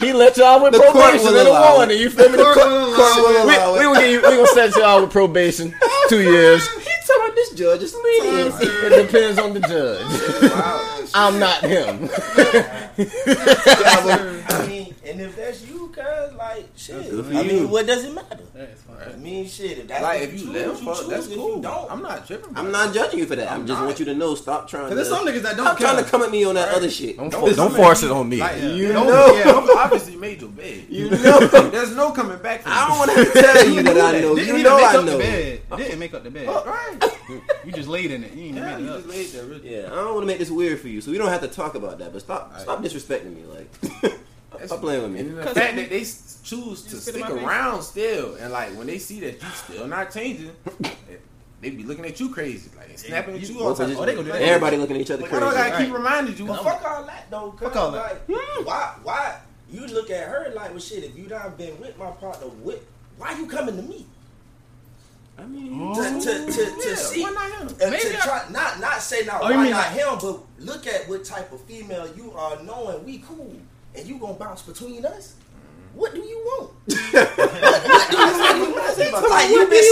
he 0.00 0.12
let 0.12 0.36
y'all 0.36 0.62
with 0.62 0.72
The 0.72 0.80
probation 0.80 1.36
and 1.36 1.48
a 1.48 1.52
warning. 1.74 1.98
You 1.98 2.10
feel 2.10 2.28
me? 2.30 2.36
The 2.38 2.42
court 2.44 2.56
court- 2.56 2.70
will 2.70 3.44
allow 3.44 3.74
court 3.74 3.80
it. 3.82 3.86
will- 3.86 3.92
we, 3.92 3.98
we, 3.98 4.10
you, 4.12 4.16
we 4.18 4.22
gonna 4.36 4.46
set 4.48 4.74
y'all 4.76 5.00
with 5.02 5.10
probation, 5.10 5.74
two 6.08 6.20
years. 6.22 6.66
He 6.68 6.84
talking 7.06 7.22
about 7.24 7.34
this 7.34 7.50
judge 7.50 7.82
is 7.82 7.94
lenient. 7.94 8.54
It 8.60 9.06
depends 9.06 9.38
on 9.38 9.52
the 9.54 9.60
judge. 9.60 10.50
Wow. 10.60 11.06
I'm 11.12 11.38
not 11.40 11.60
him. 11.64 12.08
I 15.10 15.16
mean, 15.16 15.20
and 15.26 15.30
if 15.30 15.36
that's 15.36 15.66
you, 15.66 15.88
cuz, 15.94 16.34
like, 16.36 16.68
shit. 16.76 17.10
good 17.10 17.26
for 17.26 17.34
I 17.34 17.40
you. 17.40 17.52
mean, 17.52 17.70
what 17.70 17.86
does 17.86 18.04
it 18.04 18.14
matter? 18.14 18.38
That's 18.54 18.82
fine. 18.82 18.96
I 19.12 19.16
mean, 19.16 19.46
shit. 19.48 19.78
If 19.78 19.88
that's 19.88 20.02
Like 20.02 20.22
if 20.22 20.32
you 20.32 20.38
choose, 20.38 20.48
live, 20.48 20.66
you 20.66 20.74
fuck, 20.86 20.96
choose. 20.98 21.08
that's 21.08 21.26
cool. 21.28 21.56
you 21.56 21.62
don't, 21.62 21.90
I'm 21.90 22.02
not 22.02 22.26
tripping. 22.26 22.52
bro. 22.52 22.62
I'm 22.62 22.70
not 22.72 22.94
judging 22.94 23.18
you 23.18 23.26
for 23.26 23.36
that. 23.36 23.50
I'm 23.50 23.60
I'm 23.62 23.66
just 23.66 23.80
want 23.82 23.98
you 23.98 24.04
to 24.06 24.14
know. 24.14 24.34
Stop 24.34 24.68
trying. 24.68 24.86
Cause 24.88 24.94
there's 24.96 25.08
to, 25.08 25.14
some 25.14 25.26
niggas 25.26 25.42
that 25.42 25.56
don't 25.56 25.66
Stop 25.66 25.78
trying 25.78 26.04
to 26.04 26.08
come 26.10 26.22
at 26.22 26.30
me 26.30 26.44
on 26.44 26.54
that 26.54 26.68
other 26.74 26.90
shit. 26.90 27.16
Don't, 27.16 27.30
Don't- 27.30 27.56
don't 27.56 27.74
force 27.74 28.02
it 28.02 28.10
on 28.10 28.28
me. 28.28 28.36
Like, 28.38 28.62
You 28.62 28.92
don't- 28.92 29.06
know. 29.08 29.34
yeah, 29.34 29.44
don't- 29.44 29.70
obviously 29.78 30.12
you 30.14 30.18
made 30.20 30.40
your 30.40 30.50
bed. 30.50 30.84
You 30.88 31.10
know. 31.10 31.40
There's 31.70 31.94
no 31.96 32.12
coming 32.12 32.38
back 32.38 32.62
from 32.62 32.72
I 32.72 32.88
don't 32.88 32.98
want 32.98 33.10
to 33.10 33.32
tell 33.42 33.68
you 33.68 33.82
that 33.82 33.96
I 34.14 34.20
know. 34.20 34.36
Didn't 34.36 34.56
You 34.58 34.62
know 34.62 34.76
make 34.76 34.86
I 34.86 34.96
up 34.96 35.04
know. 35.04 35.12
the 35.12 35.18
bed. 35.18 35.60
Didn't 35.76 35.98
make 35.98 36.14
up 36.14 36.22
the 36.24 36.30
bed. 36.30 36.46
Right. 36.46 36.98
You 37.64 37.72
just 37.72 37.88
laid 37.88 38.10
in 38.10 38.24
it. 38.24 38.32
You 38.34 38.46
ain't 38.46 38.56
Yeah, 38.56 38.72
even 38.78 38.84
you 38.86 38.90
made 38.90 38.96
it 38.96 39.04
up. 39.04 39.08
laid 39.08 39.26
there. 39.28 39.44
Really. 39.44 39.76
Yeah, 39.76 39.86
I 39.86 39.94
don't 39.96 40.14
want 40.14 40.22
to 40.22 40.26
make 40.26 40.38
this 40.38 40.50
weird 40.50 40.80
for 40.80 40.88
you, 40.88 41.00
so 41.00 41.10
we 41.10 41.18
don't 41.18 41.28
have 41.28 41.40
to 41.42 41.48
talk 41.48 41.74
about 41.74 41.98
that. 42.00 42.12
But 42.12 42.22
stop, 42.22 42.58
stop 42.58 42.82
disrespecting 42.82 43.34
me. 43.34 43.42
Like, 43.44 44.14
stop 44.66 44.80
playing 44.80 45.02
with 45.12 45.20
And 45.20 45.28
me. 45.30 45.34
the 45.44 45.54
fact 45.54 45.76
that 45.76 45.90
they 45.90 46.00
s- 46.02 46.38
choose 46.44 46.82
to 46.84 46.90
You 46.94 46.96
spit 47.00 47.16
in 47.16 47.22
stick 47.22 47.42
around 47.42 47.82
still, 47.82 48.34
and 48.36 48.52
like 48.52 48.70
when 48.76 48.86
they 48.86 48.98
see 48.98 49.20
that 49.20 49.42
you 49.42 49.48
still 49.50 49.86
not 49.86 50.12
changing, 50.12 50.50
they 51.60 51.70
be 51.70 51.82
looking 51.84 52.04
at 52.06 52.18
you 52.18 52.30
crazy, 52.32 52.70
like 52.76 52.98
snapping 52.98 53.34
at 53.36 53.48
you 53.48 53.60
all 53.60 53.74
the 53.74 53.84
time. 53.86 53.96
Oh, 53.96 54.04
they 54.06 54.14
gonna 54.14 54.26
do 54.26 54.32
that. 54.32 54.42
Everybody 54.42 54.76
looking 54.78 54.96
at 54.96 55.02
each 55.02 55.10
other 55.10 55.22
crazy. 55.26 55.34
Why 55.44 55.50
do 55.52 55.56
I 55.56 55.68
gotta 55.70 55.84
keep 55.84 55.94
reminding 55.94 56.36
you? 56.38 56.46
But 56.46 56.62
fuck 56.64 56.84
all 56.90 57.04
that 57.04 57.30
though. 57.30 57.50
Cause 57.52 57.60
Fuck 57.72 57.76
all 57.76 57.90
that. 57.92 58.28
Like, 58.28 58.66
why? 58.66 58.94
Why? 59.02 59.36
You 59.70 59.86
look 59.86 60.10
at 60.10 60.26
her 60.28 60.52
like, 60.54 60.70
well, 60.70 60.78
shit. 60.80 61.04
If 61.04 61.16
you 61.16 61.26
not 61.28 61.56
been 61.56 61.78
with 61.80 61.96
my 61.98 62.10
partner, 62.12 62.48
with 62.62 62.82
why 63.18 63.36
you 63.38 63.46
coming 63.46 63.76
to 63.76 63.82
me? 63.82 64.06
I 65.38 65.46
mean, 65.46 65.94
To 65.94 66.02
to 66.02 66.46
to, 66.46 66.52
to 66.52 66.88
Yeah, 66.88 66.94
see. 66.96 67.22
why 67.22 67.30
not 67.30 67.50
him? 67.52 67.68
uh, 67.86 67.90
Maybe 67.90 68.10
to 68.10 68.16
I- 68.18 68.26
try, 68.26 68.44
not 68.50 68.80
not 68.80 69.00
say 69.00 69.24
now 69.24 69.38
Oh, 69.42 69.48
you 69.48 69.56
why 69.56 69.62
mean 69.62 69.70
not 69.72 69.86
like- 69.86 69.96
him, 69.96 70.18
but 70.20 70.64
look 70.64 70.86
at 70.86 71.08
what 71.08 71.24
type 71.24 71.50
of 71.52 71.60
female 71.62 72.08
you 72.16 72.32
are, 72.32 72.62
knowing 72.62 73.04
we 73.06 73.18
cool, 73.18 73.54
and 73.94 74.06
you 74.06 74.18
gonna 74.18 74.34
bounce 74.34 74.62
between 74.62 75.04
us. 75.04 75.36
What 75.94 76.14
do 76.14 76.20
you 76.20 76.38
want? 76.38 76.70
what, 76.86 77.36
what 77.38 78.10
do 78.10 78.16
you 78.58 78.72
want? 78.72 79.30
Like 79.30 79.50
you 79.50 79.66
been 79.66 79.84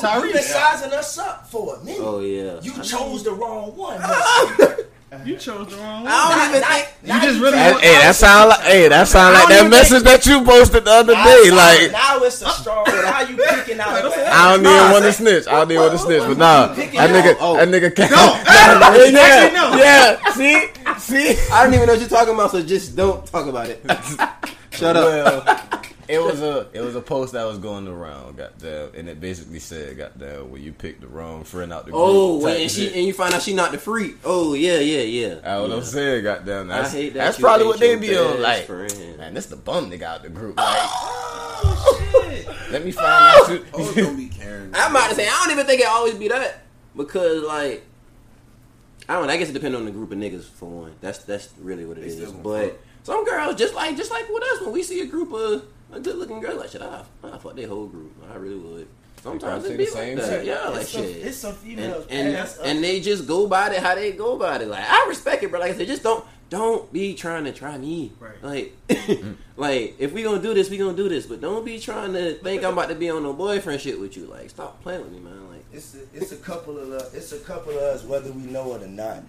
sizing, 0.00 0.28
you 0.28 0.32
been 0.34 0.42
sizing 0.42 0.92
us 0.92 1.18
up 1.18 1.46
for 1.48 1.76
a 1.76 1.84
minute. 1.84 2.00
oh 2.02 2.20
yeah. 2.20 2.60
You 2.60 2.74
I 2.76 2.82
chose 2.82 3.24
the 3.24 3.32
wrong 3.32 3.74
one. 3.76 4.00
You 5.24 5.36
chose 5.36 5.68
the 5.68 5.76
wrong 5.76 6.04
one. 6.04 6.12
I 6.12 6.38
don't 6.38 6.48
even 6.50 6.60
Not- 6.60 6.70
think. 6.70 6.88
You 7.02 7.20
just 7.28 7.40
really 7.40 7.58
Hey, 7.58 7.72
want- 7.72 7.84
hey, 7.84 7.92
that 8.02 8.14
sound 8.16 8.48
like 8.50 8.60
hey, 8.60 8.88
that 8.88 9.08
sound 9.08 9.34
like 9.34 9.48
that 9.48 9.58
even 9.60 9.70
message 9.70 10.02
that 10.02 10.26
you 10.26 10.44
posted 10.44 10.84
the 10.84 10.90
other 10.90 11.12
Now 11.14 11.24
day. 11.24 11.50
Like 11.50 11.92
now 11.92 12.18
it's 12.22 12.42
a 12.42 12.48
strong. 12.50 12.84
How 12.86 13.22
you 13.22 13.36
picking 13.36 13.80
out? 13.80 13.98
a 14.04 14.10
bad- 14.10 14.32
I 14.32 14.56
don't 14.56 14.66
even 14.66 14.92
want 14.92 15.04
to 15.04 15.12
snitch. 15.12 15.46
I 15.46 15.52
don't 15.52 15.70
even 15.70 15.82
want 15.82 15.92
to 15.92 15.98
snitch, 15.98 16.22
but 16.22 16.38
nah, 16.38 16.66
that 16.68 16.76
nigga, 17.10 17.38
that 17.38 17.68
nigga 17.68 17.94
can't. 17.94 18.12
Actually, 18.46 19.12
yeah, 19.12 19.50
no. 19.54 19.76
yeah. 19.76 20.32
See, 20.32 20.68
see. 20.98 21.50
I 21.52 21.64
don't 21.64 21.74
even 21.74 21.86
know 21.86 21.92
what 21.94 22.00
you're 22.00 22.08
talking 22.08 22.34
about, 22.34 22.50
so 22.50 22.62
just 22.62 22.96
don't 22.96 23.24
talk 23.26 23.46
about 23.46 23.68
it. 23.68 23.84
Shut 24.70 24.96
up. 24.96 25.86
Well, 26.08 26.28
it 26.28 26.30
was 26.30 26.40
a 26.42 26.68
it 26.72 26.80
was 26.80 26.94
a 26.96 27.00
post 27.00 27.32
that 27.32 27.44
was 27.44 27.58
going 27.58 27.88
around, 27.88 28.36
goddamn, 28.36 28.90
and 28.94 29.08
it 29.08 29.20
basically 29.20 29.58
said, 29.58 29.96
goddamn, 29.96 30.50
when 30.50 30.62
you 30.62 30.72
picked 30.72 31.00
the 31.00 31.06
wrong 31.08 31.44
friend 31.44 31.72
out 31.72 31.84
the 31.86 31.92
group. 31.92 32.02
Oh, 32.04 32.38
wait, 32.44 32.62
and 32.62 32.70
she 32.70 32.86
shit. 32.86 32.94
and 32.96 33.04
you 33.04 33.12
find 33.12 33.34
out 33.34 33.42
she 33.42 33.54
not 33.54 33.72
the 33.72 33.78
freak. 33.78 34.16
Oh 34.24 34.54
yeah, 34.54 34.78
yeah, 34.78 35.00
yeah. 35.02 35.28
That's 35.36 35.60
what 35.60 35.70
yeah. 35.70 35.76
I'm 35.76 35.82
saying, 35.84 36.24
goddamn. 36.24 36.68
That's, 36.68 36.94
I 36.94 36.96
hate 36.96 37.14
that. 37.14 37.18
that's 37.24 37.38
probably 37.40 37.66
what 37.66 37.80
they 37.80 37.96
be 37.96 38.16
on. 38.16 38.36
best 38.36 38.40
Like, 38.40 38.64
friend. 38.66 39.18
man, 39.18 39.34
this 39.34 39.46
the 39.46 39.56
bum 39.56 39.90
nigga 39.90 40.02
out 40.02 40.22
the 40.22 40.28
group. 40.30 40.56
Like, 40.56 40.76
Oh, 40.78 42.22
shit. 42.30 42.46
let 42.70 42.84
me 42.84 42.90
find 42.92 43.06
out. 43.06 43.50
You, 43.50 43.64
Hoes 43.72 43.94
don't 43.94 44.16
be 44.16 44.28
caring. 44.28 44.70
I'm 44.74 44.90
about 44.90 45.08
to 45.10 45.14
say 45.14 45.26
I 45.26 45.30
don't 45.44 45.52
even 45.52 45.66
think 45.66 45.80
it 45.80 45.86
always 45.88 46.14
be 46.14 46.28
that 46.28 46.62
because 46.96 47.42
like 47.42 47.84
I 49.08 49.14
don't 49.14 49.26
know. 49.26 49.32
I 49.32 49.36
guess 49.36 49.48
it 49.48 49.52
depends 49.52 49.76
on 49.76 49.84
the 49.84 49.90
group 49.90 50.10
of 50.12 50.18
niggas 50.18 50.44
for 50.44 50.66
one. 50.68 50.94
That's 51.00 51.18
that's 51.20 51.48
really 51.60 51.84
what 51.84 51.98
it 51.98 52.02
They 52.02 52.06
is. 52.08 52.32
But 52.32 52.70
fuck. 52.70 52.78
some 53.04 53.24
girls 53.24 53.56
just 53.56 53.74
like 53.74 53.96
just 53.96 54.10
like 54.10 54.28
with 54.28 54.42
us 54.42 54.60
when 54.62 54.72
we 54.72 54.82
see 54.82 55.00
a 55.00 55.06
group 55.06 55.32
of 55.32 55.64
a 55.92 56.00
good 56.00 56.16
looking 56.16 56.40
girl 56.40 56.56
like 56.56 56.70
shit, 56.70 56.82
I 56.82 57.04
I 57.22 57.38
fuck 57.38 57.56
their 57.56 57.68
whole 57.68 57.86
group. 57.86 58.12
I 58.30 58.36
really 58.36 58.56
would. 58.56 58.88
Sometimes 59.22 59.64
probably 59.64 59.74
it 59.74 59.78
be 59.78 59.86
say 59.86 60.14
the 60.14 60.20
like 60.20 60.24
same 60.24 60.30
that. 60.30 60.38
shit. 60.38 60.46
Yeah, 60.46 60.68
like 60.68 60.80
it's 60.82 60.90
some, 60.90 61.02
shit. 61.02 61.16
It's 61.26 61.36
some 61.38 61.50
and 61.50 61.58
females. 61.58 62.06
and, 62.10 62.36
ass 62.36 62.58
and 62.62 62.84
they 62.84 63.00
just 63.00 63.26
go 63.26 63.46
about 63.46 63.72
it 63.72 63.82
how 63.82 63.94
they 63.94 64.12
go 64.12 64.36
about 64.36 64.62
it. 64.62 64.68
Like 64.68 64.84
I 64.88 65.06
respect 65.08 65.42
it, 65.42 65.50
but 65.50 65.60
like 65.60 65.72
I 65.72 65.76
said, 65.76 65.86
just 65.86 66.02
don't 66.02 66.24
don't 66.48 66.92
be 66.92 67.14
trying 67.14 67.44
to 67.44 67.52
try 67.52 67.76
me. 67.76 68.12
Right. 68.20 68.42
Like 68.42 68.72
like 69.56 69.96
if 69.98 70.12
we 70.12 70.22
gonna 70.22 70.40
do 70.42 70.54
this, 70.54 70.70
we 70.70 70.76
gonna 70.76 70.96
do 70.96 71.08
this, 71.08 71.26
but 71.26 71.40
don't 71.40 71.64
be 71.64 71.78
trying 71.78 72.12
to 72.12 72.34
think 72.34 72.64
I'm 72.64 72.74
about 72.74 72.88
to 72.90 72.94
be 72.94 73.10
on 73.10 73.22
no 73.22 73.32
boyfriend 73.32 73.80
shit 73.80 73.98
with 73.98 74.16
you. 74.16 74.26
Like 74.26 74.50
stop 74.50 74.80
playing 74.82 75.02
with 75.02 75.12
me, 75.12 75.20
man. 75.20 75.48
Like 75.50 75.64
It's 75.72 75.94
a, 75.96 76.02
it's 76.14 76.32
a 76.32 76.36
couple 76.36 76.78
of 76.78 76.90
us, 76.92 77.12
it's 77.14 77.32
a 77.32 77.38
couple 77.40 77.72
of 77.72 77.78
us, 77.78 78.04
whether 78.04 78.30
we 78.30 78.42
know 78.42 78.74
it 78.74 78.82
or 78.82 78.88
not. 78.88 79.22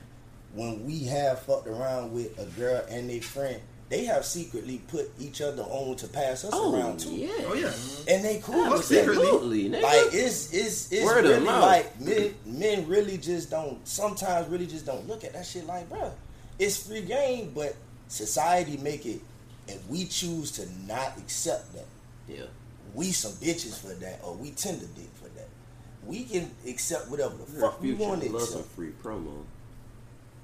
When 0.53 0.85
we 0.85 1.03
have 1.05 1.39
fucked 1.39 1.67
around 1.67 2.13
with 2.13 2.37
a 2.39 2.45
girl 2.59 2.83
and 2.89 3.09
their 3.09 3.21
friend, 3.21 3.61
they 3.89 4.03
have 4.05 4.25
secretly 4.25 4.81
put 4.89 5.09
each 5.19 5.41
other 5.41 5.63
on 5.63 5.95
to 5.97 6.07
pass 6.07 6.43
us 6.43 6.51
oh 6.53 6.75
around 6.75 6.99
too, 6.99 7.11
yeah, 7.15 7.29
Oh 7.47 7.53
yeah. 7.53 7.71
and 8.13 8.23
they 8.25 8.39
cool 8.43 8.55
Oh, 8.55 8.71
with 8.73 8.81
that. 8.89 8.95
secretly. 8.99 9.23
absolutely. 9.25 9.69
Like 9.69 10.13
it's 10.13 10.53
it's 10.53 10.91
it's 10.91 11.05
Word 11.05 11.23
really 11.23 11.45
like 11.45 11.99
men 12.01 12.33
men 12.45 12.87
really 12.87 13.17
just 13.17 13.49
don't 13.49 13.85
sometimes 13.87 14.47
really 14.49 14.67
just 14.67 14.85
don't 14.85 15.07
look 15.07 15.23
at 15.23 15.33
that 15.33 15.45
shit 15.45 15.65
like 15.65 15.89
bro, 15.89 16.11
it's 16.59 16.85
free 16.87 17.01
game, 17.03 17.51
but 17.55 17.75
society 18.09 18.77
make 18.77 19.05
it, 19.05 19.21
and 19.69 19.79
we 19.89 20.05
choose 20.05 20.51
to 20.51 20.67
not 20.87 21.17
accept 21.17 21.73
that. 21.73 21.85
yeah. 22.27 22.45
We 22.93 23.11
some 23.11 23.33
bitches 23.33 23.77
for 23.79 23.93
that, 23.99 24.19
or 24.23 24.33
we 24.33 24.51
tender 24.51 24.85
dick 24.95 25.09
for 25.21 25.27
that. 25.37 25.47
We 26.05 26.23
can 26.23 26.49
accept 26.67 27.09
whatever 27.09 27.35
the 27.35 27.51
Your 27.51 27.61
fuck 27.61 27.81
we 27.81 27.93
want 27.93 28.23
to 28.23 28.31
love 28.31 28.41
some 28.47 28.63
free 28.63 28.91
promo. 29.03 29.43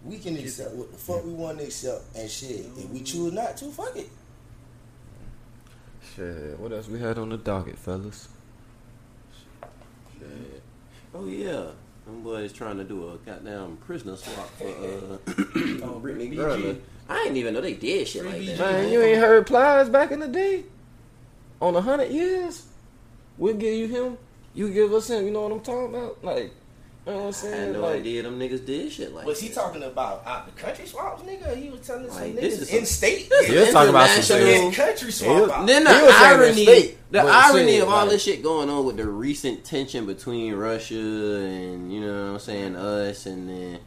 We 0.06 0.18
can 0.18 0.38
accept 0.38 0.74
what 0.74 0.92
the 0.92 0.98
fuck 0.98 1.24
we 1.24 1.32
want 1.32 1.60
to 1.60 1.66
accept 1.66 2.04
and 2.16 2.30
shit. 2.30 2.66
If 2.78 2.90
we 2.90 3.02
choose 3.02 3.32
not 3.32 3.56
to, 3.58 3.66
fuck 3.66 3.96
it. 3.96 4.10
Shit, 6.16 6.60
what 6.60 6.72
else 6.74 6.88
we 6.88 7.00
had 7.00 7.18
on 7.18 7.30
the 7.30 7.38
docket, 7.38 7.78
fellas? 7.78 8.28
Shit. 10.20 10.62
Oh 11.14 11.26
yeah. 11.26 11.68
Them 12.06 12.22
boys 12.22 12.52
trying 12.52 12.78
to 12.78 12.84
do 12.84 13.10
a 13.12 13.18
goddamn 13.20 13.78
prisoner 13.78 14.18
swap 14.18 14.50
for 14.58 14.68
uh 14.68 15.18
Oh, 15.84 16.00
Brittany 16.00 16.32
BG. 16.32 16.36
Griner. 16.36 16.80
I 17.10 17.16
didn't 17.24 17.38
even 17.38 17.54
know 17.54 17.62
they 17.62 17.74
did 17.74 18.08
shit 18.08 18.26
like 18.26 18.46
that. 18.46 18.60
Man, 18.60 18.92
you 18.92 19.02
ain't 19.02 19.20
heard 19.20 19.48
Plies 19.48 19.90
back 19.90 20.12
in 20.12 20.20
the 20.20 20.28
day? 20.28 20.64
On 21.62 21.76
a 21.76 21.82
hundred 21.82 22.12
years? 22.12 22.66
We'll 23.38 23.56
give 23.56 23.74
you 23.74 23.88
him. 23.88 24.18
You 24.54 24.70
give 24.72 24.94
us 24.94 25.10
him. 25.10 25.26
You 25.26 25.32
know 25.32 25.44
what 25.44 25.52
I'm 25.52 25.62
talking 25.62 25.96
about? 25.96 26.24
Like, 26.24 26.52
you 27.06 27.12
know 27.12 27.18
what 27.20 27.26
I'm 27.28 27.32
saying? 27.34 27.54
I 27.54 27.58
had 27.58 27.74
no 27.74 27.82
like, 27.82 27.96
idea 28.00 28.24
them 28.24 28.40
niggas 28.40 28.66
did 28.66 28.92
shit 28.92 29.14
like 29.14 29.26
Was 29.26 29.40
he 29.42 29.50
that. 29.50 29.56
talking 29.56 29.84
about 29.84 30.26
out 30.26 30.46
the 30.46 30.52
country 30.62 30.86
swaps, 30.86 31.22
nigga? 31.24 31.56
He 31.56 31.70
was 31.70 31.82
telling 31.82 32.10
some 32.10 32.22
Like, 32.22 32.36
this 32.36 32.70
niggas 32.72 32.78
in 32.80 32.86
state. 32.86 33.32
He 33.46 33.56
was 33.56 33.72
talking 33.72 33.90
about 33.90 34.10
some 34.10 34.38
International- 34.38 34.54
shit. 34.54 34.64
in 34.64 34.72
country 34.72 35.06
He 35.08 35.12
swap 35.12 35.42
was- 35.60 35.68
Then 35.68 35.82
He 35.86 35.94
the 35.94 36.06
was 36.06 36.16
saying 36.16 36.34
irony, 36.40 36.64
state, 36.64 36.98
the 37.12 37.20
irony 37.22 37.72
shit, 37.74 37.84
of 37.84 37.90
all 37.90 38.02
like- 38.02 38.10
this 38.10 38.24
shit 38.24 38.42
going 38.44 38.70
on 38.70 38.86
with 38.86 38.98
the 38.98 39.08
recent 39.08 39.64
tension 39.66 40.06
between 40.06 40.54
Russia 40.56 40.96
and 40.96 41.92
you 41.94 42.00
know 42.02 42.26
what 42.28 42.34
I'm 42.34 42.40
saying 42.40 42.76
us, 42.78 43.26
and 43.26 43.50
then 43.50 43.80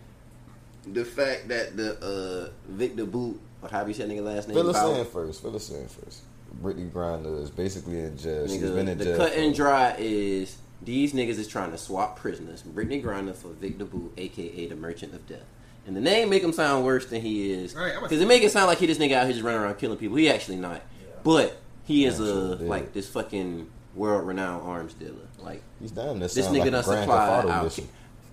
the 0.92 1.04
fact 1.04 1.48
that 1.48 1.76
the 1.76 1.96
uh, 2.04 2.50
Victor 2.68 3.06
Bout, 3.06 3.40
or 3.62 3.68
how 3.70 3.84
you 3.86 3.94
say 3.94 4.04
nigga 4.04 4.22
last 4.22 4.48
name, 4.48 4.56
Fill 4.56 4.70
us 4.70 4.76
Bout- 4.76 4.98
in 5.00 5.04
first. 5.06 5.42
Fill 5.42 5.56
us 5.56 5.70
in 5.70 5.88
first. 5.88 6.20
Brittany 6.62 6.88
Griner 6.94 7.42
is 7.42 7.50
basically 7.50 7.98
in 7.98 8.16
jail. 8.16 8.46
She's 8.46 8.60
been 8.60 8.88
in 8.88 8.96
the 8.98 9.04
jail. 9.04 9.16
cut 9.16 9.32
for- 9.32 9.38
and 9.38 9.54
dry 9.54 9.94
is 9.98 10.56
these 10.86 11.12
niggas 11.12 11.38
is 11.38 11.46
trying 11.48 11.72
to 11.72 11.78
swap 11.78 12.16
prisoners. 12.18 12.62
Brittany 12.62 13.02
Griner 13.02 13.34
for 13.34 13.48
Victor 13.48 13.84
Bout, 13.84 14.12
aka 14.16 14.66
the 14.66 14.76
Merchant 14.76 15.12
of 15.14 15.26
Death. 15.26 15.44
And 15.86 15.94
the 15.94 16.00
name 16.00 16.30
make 16.30 16.42
him 16.42 16.52
sound 16.52 16.84
worse 16.84 17.06
than 17.06 17.20
he 17.20 17.52
is. 17.52 17.74
Right, 17.74 17.92
Because 18.00 18.20
it 18.20 18.26
make 18.26 18.42
it 18.42 18.50
sound 18.50 18.66
like 18.68 18.78
he 18.78 18.86
this 18.86 18.98
nigga 18.98 19.12
out 19.12 19.24
here 19.24 19.32
just 19.34 19.44
running 19.44 19.60
around 19.60 19.76
killing 19.76 19.98
people. 19.98 20.16
He 20.16 20.28
actually 20.30 20.56
not. 20.56 20.80
But 21.22 21.58
he 21.84 22.06
is 22.06 22.18
Yeah, 22.18 22.26
a 22.26 22.56
did. 22.56 22.62
like 22.62 22.92
this 22.92 23.08
fucking 23.08 23.68
world 23.94 24.26
renowned 24.26 24.66
arms 24.66 24.94
dealer. 24.94 25.14
Like 25.38 25.62
He's 25.80 25.90
down 25.92 26.18
there. 26.18 26.28
this 26.28 26.46
nigga 26.48 26.52
like 26.58 26.70
done 26.70 26.74
a 26.74 26.82
Grand 26.82 26.84
supplied 27.02 27.42
Theft 27.42 27.46
Auto 27.46 27.50
Al 27.52 27.70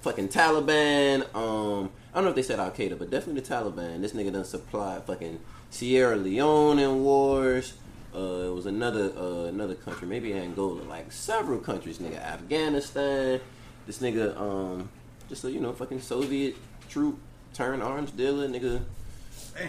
fucking 0.01 0.27
Taliban. 0.29 1.35
Um, 1.35 1.89
I 2.11 2.15
don't 2.17 2.23
know 2.25 2.29
if 2.31 2.35
they 2.35 2.41
said 2.43 2.59
Al 2.59 2.71
Qaeda, 2.71 2.97
but 2.99 3.09
definitely 3.09 3.41
the 3.41 3.47
Taliban. 3.53 4.01
This 4.01 4.13
nigga 4.13 4.33
done 4.33 4.45
supply 4.45 4.99
fucking 4.99 5.39
Sierra 5.69 6.15
Leone 6.15 6.79
in 6.79 7.03
wars. 7.03 7.73
Uh, 8.15 8.47
it 8.49 8.53
was 8.53 8.65
another 8.65 9.11
uh, 9.17 9.45
another 9.45 9.75
country, 9.75 10.07
maybe 10.07 10.33
Angola, 10.33 10.81
like 10.83 11.11
several 11.11 11.59
countries, 11.59 11.97
nigga. 11.99 12.21
Afghanistan. 12.21 13.39
This 13.87 13.99
nigga, 13.99 14.39
um, 14.39 14.89
just 15.29 15.43
a 15.43 15.51
you 15.51 15.59
know 15.59 15.73
fucking 15.73 15.99
Soviet 16.01 16.55
troop 16.89 17.17
turned 17.53 17.81
arms 17.83 18.11
dealer, 18.11 18.47
nigga. 18.47 18.81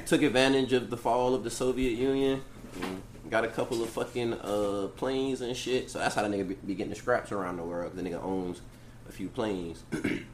Took 0.06 0.22
advantage 0.22 0.72
of 0.72 0.88
the 0.90 0.96
fall 0.96 1.34
of 1.34 1.44
the 1.44 1.50
Soviet 1.50 1.98
Union. 1.98 2.42
and 2.82 3.02
Got 3.30 3.44
a 3.44 3.48
couple 3.48 3.82
of 3.82 3.88
fucking 3.90 4.34
uh, 4.34 4.88
planes 4.96 5.40
and 5.40 5.56
shit. 5.56 5.90
So 5.90 5.98
that's 5.98 6.14
how 6.14 6.22
the 6.22 6.28
nigga 6.28 6.48
be, 6.48 6.54
be 6.54 6.74
getting 6.74 6.90
the 6.90 6.96
scraps 6.96 7.32
around 7.32 7.56
the 7.56 7.62
world. 7.64 7.94
The 7.96 8.02
nigga 8.02 8.22
owns 8.22 8.60
a 9.08 9.12
few 9.12 9.28
planes. 9.28 9.82
and 9.92 10.24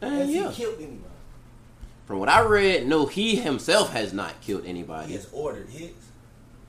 Has 0.00 0.30
yeah, 0.30 0.50
he 0.50 0.62
killed 0.62 0.76
anybody? 0.78 1.02
from 2.06 2.18
what 2.20 2.28
I 2.28 2.40
read, 2.42 2.86
no, 2.86 3.06
he 3.06 3.36
himself 3.36 3.92
has 3.92 4.12
not 4.12 4.40
killed 4.40 4.64
He 4.64 4.70
anybody. 4.70 5.12
has 5.12 5.28
ordered 5.32 5.68
hits. 5.68 6.06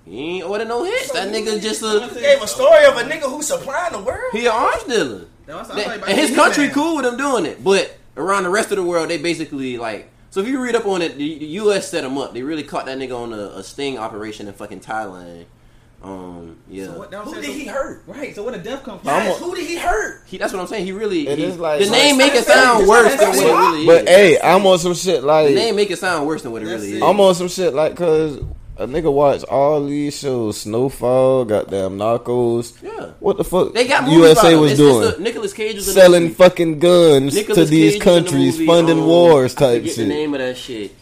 He 0.09 0.37
ain't 0.37 0.45
ordered 0.45 0.67
no 0.67 0.83
hits. 0.83 1.11
That 1.11 1.27
nigga 1.29 1.61
just 1.61 1.81
He 1.81 1.87
a 1.87 2.09
gave 2.21 2.41
a 2.41 2.47
story 2.47 2.85
of 2.85 2.97
a 2.97 3.03
nigga 3.03 3.29
who 3.29 3.41
supplying 3.43 3.93
the 3.93 3.99
world. 3.99 4.31
he 4.31 4.45
an 4.47 4.51
arms 4.53 4.83
dealer. 4.83 5.25
That 5.45 5.55
was- 5.57 5.69
I 5.71 5.75
That- 5.75 5.85
thought 5.85 5.95
about 5.97 6.09
and 6.09 6.17
his 6.19 6.31
Hitman. 6.31 6.35
country 6.35 6.69
cool 6.69 6.95
with 6.97 7.05
him 7.05 7.17
doing 7.17 7.45
it, 7.45 7.63
but 7.63 7.95
around 8.17 8.43
the 8.43 8.49
rest 8.49 8.71
of 8.71 8.77
the 8.77 8.83
world, 8.83 9.09
they 9.09 9.17
basically 9.17 9.77
like 9.77 10.09
So 10.31 10.41
if 10.41 10.47
you 10.47 10.59
read 10.61 10.75
up 10.75 10.85
on 10.85 11.01
it, 11.01 11.17
the, 11.17 11.39
the 11.39 11.45
U.S. 11.63 11.89
set 11.89 12.03
him 12.03 12.17
up. 12.19 12.33
They 12.35 12.43
really 12.43 12.61
caught 12.63 12.85
that 12.85 12.97
nigga 12.99 13.15
on 13.19 13.33
a, 13.33 13.57
a 13.57 13.63
sting 13.63 13.97
operation 13.97 14.47
in 14.47 14.53
fucking 14.53 14.79
Thailand. 14.81 15.45
Um, 16.03 16.57
yeah, 16.69 16.85
So 16.85 16.91
what, 16.99 17.13
Who 17.13 17.35
did 17.35 17.45
so- 17.45 17.51
he 17.51 17.65
hurt? 17.65 18.03
Right. 18.07 18.33
So 18.35 18.43
where 18.43 18.53
the 18.53 18.59
death 18.59 18.83
come 18.83 18.99
from? 18.99 19.07
Yes, 19.07 19.37
who 19.39 19.53
did 19.55 19.65
he 19.67 19.75
hurt? 19.77 20.21
he, 20.27 20.37
that's 20.37 20.53
what 20.53 20.59
I'm 20.61 20.67
saying. 20.67 20.85
He 20.85 20.91
really 20.91 21.27
It 21.27 21.37
he- 21.39 21.43
is 21.45 21.57
like- 21.57 21.79
the 21.79 21.85
so 21.87 21.91
name 21.91 22.17
make 22.17 22.33
it 22.35 22.45
sound 22.45 22.87
worse 22.87 23.15
than 23.15 23.27
what 23.29 23.37
it 23.37 23.41
fair. 23.41 23.55
really 23.57 23.85
But 23.85 24.03
is. 24.03 24.09
hey, 24.09 24.39
I'm 24.41 24.65
on 24.65 24.77
some 24.79 24.93
shit 24.93 25.23
like 25.23 25.47
the 25.49 25.55
name 25.55 25.75
make 25.75 25.89
it 25.91 25.97
sound 25.99 26.25
worse 26.27 26.41
than 26.43 26.51
what 26.51 26.61
it 26.61 26.65
really 26.67 26.93
is. 26.93 27.01
I'm 27.01 27.19
on 27.19 27.33
some 27.35 27.47
shit 27.49 27.73
like 27.73 27.95
cause 27.97 28.39
a 28.79 28.87
nigga 28.87 29.11
watch 29.11 29.43
all 29.43 29.85
these 29.85 30.17
shows, 30.17 30.61
Snowfall, 30.61 31.45
goddamn 31.45 31.97
Narcos. 31.97 32.81
Yeah. 32.81 33.11
What 33.19 33.37
the 33.37 33.43
fuck? 33.43 33.73
They 33.73 33.87
got 33.87 34.09
USA 34.09 34.55
was 34.55 34.71
It's- 34.71 34.77
doing 34.77 35.01
the- 35.01 35.19
Nicolas 35.21 35.53
Cage 35.53 35.75
was 35.75 35.93
selling 35.93 36.33
fucking 36.33 36.79
guns 36.79 37.35
Nicolas 37.35 37.57
to 37.57 37.65
these 37.65 37.93
Cage 37.93 37.99
the 37.99 38.05
countries, 38.05 38.65
funding 38.65 38.99
um, 38.99 39.05
wars 39.07 39.53
type 39.53 39.83
shit. 39.85 39.95
the 39.97 40.05
name 40.05 40.33
of 40.33 40.39
that 40.39 40.57
shit. 40.57 40.95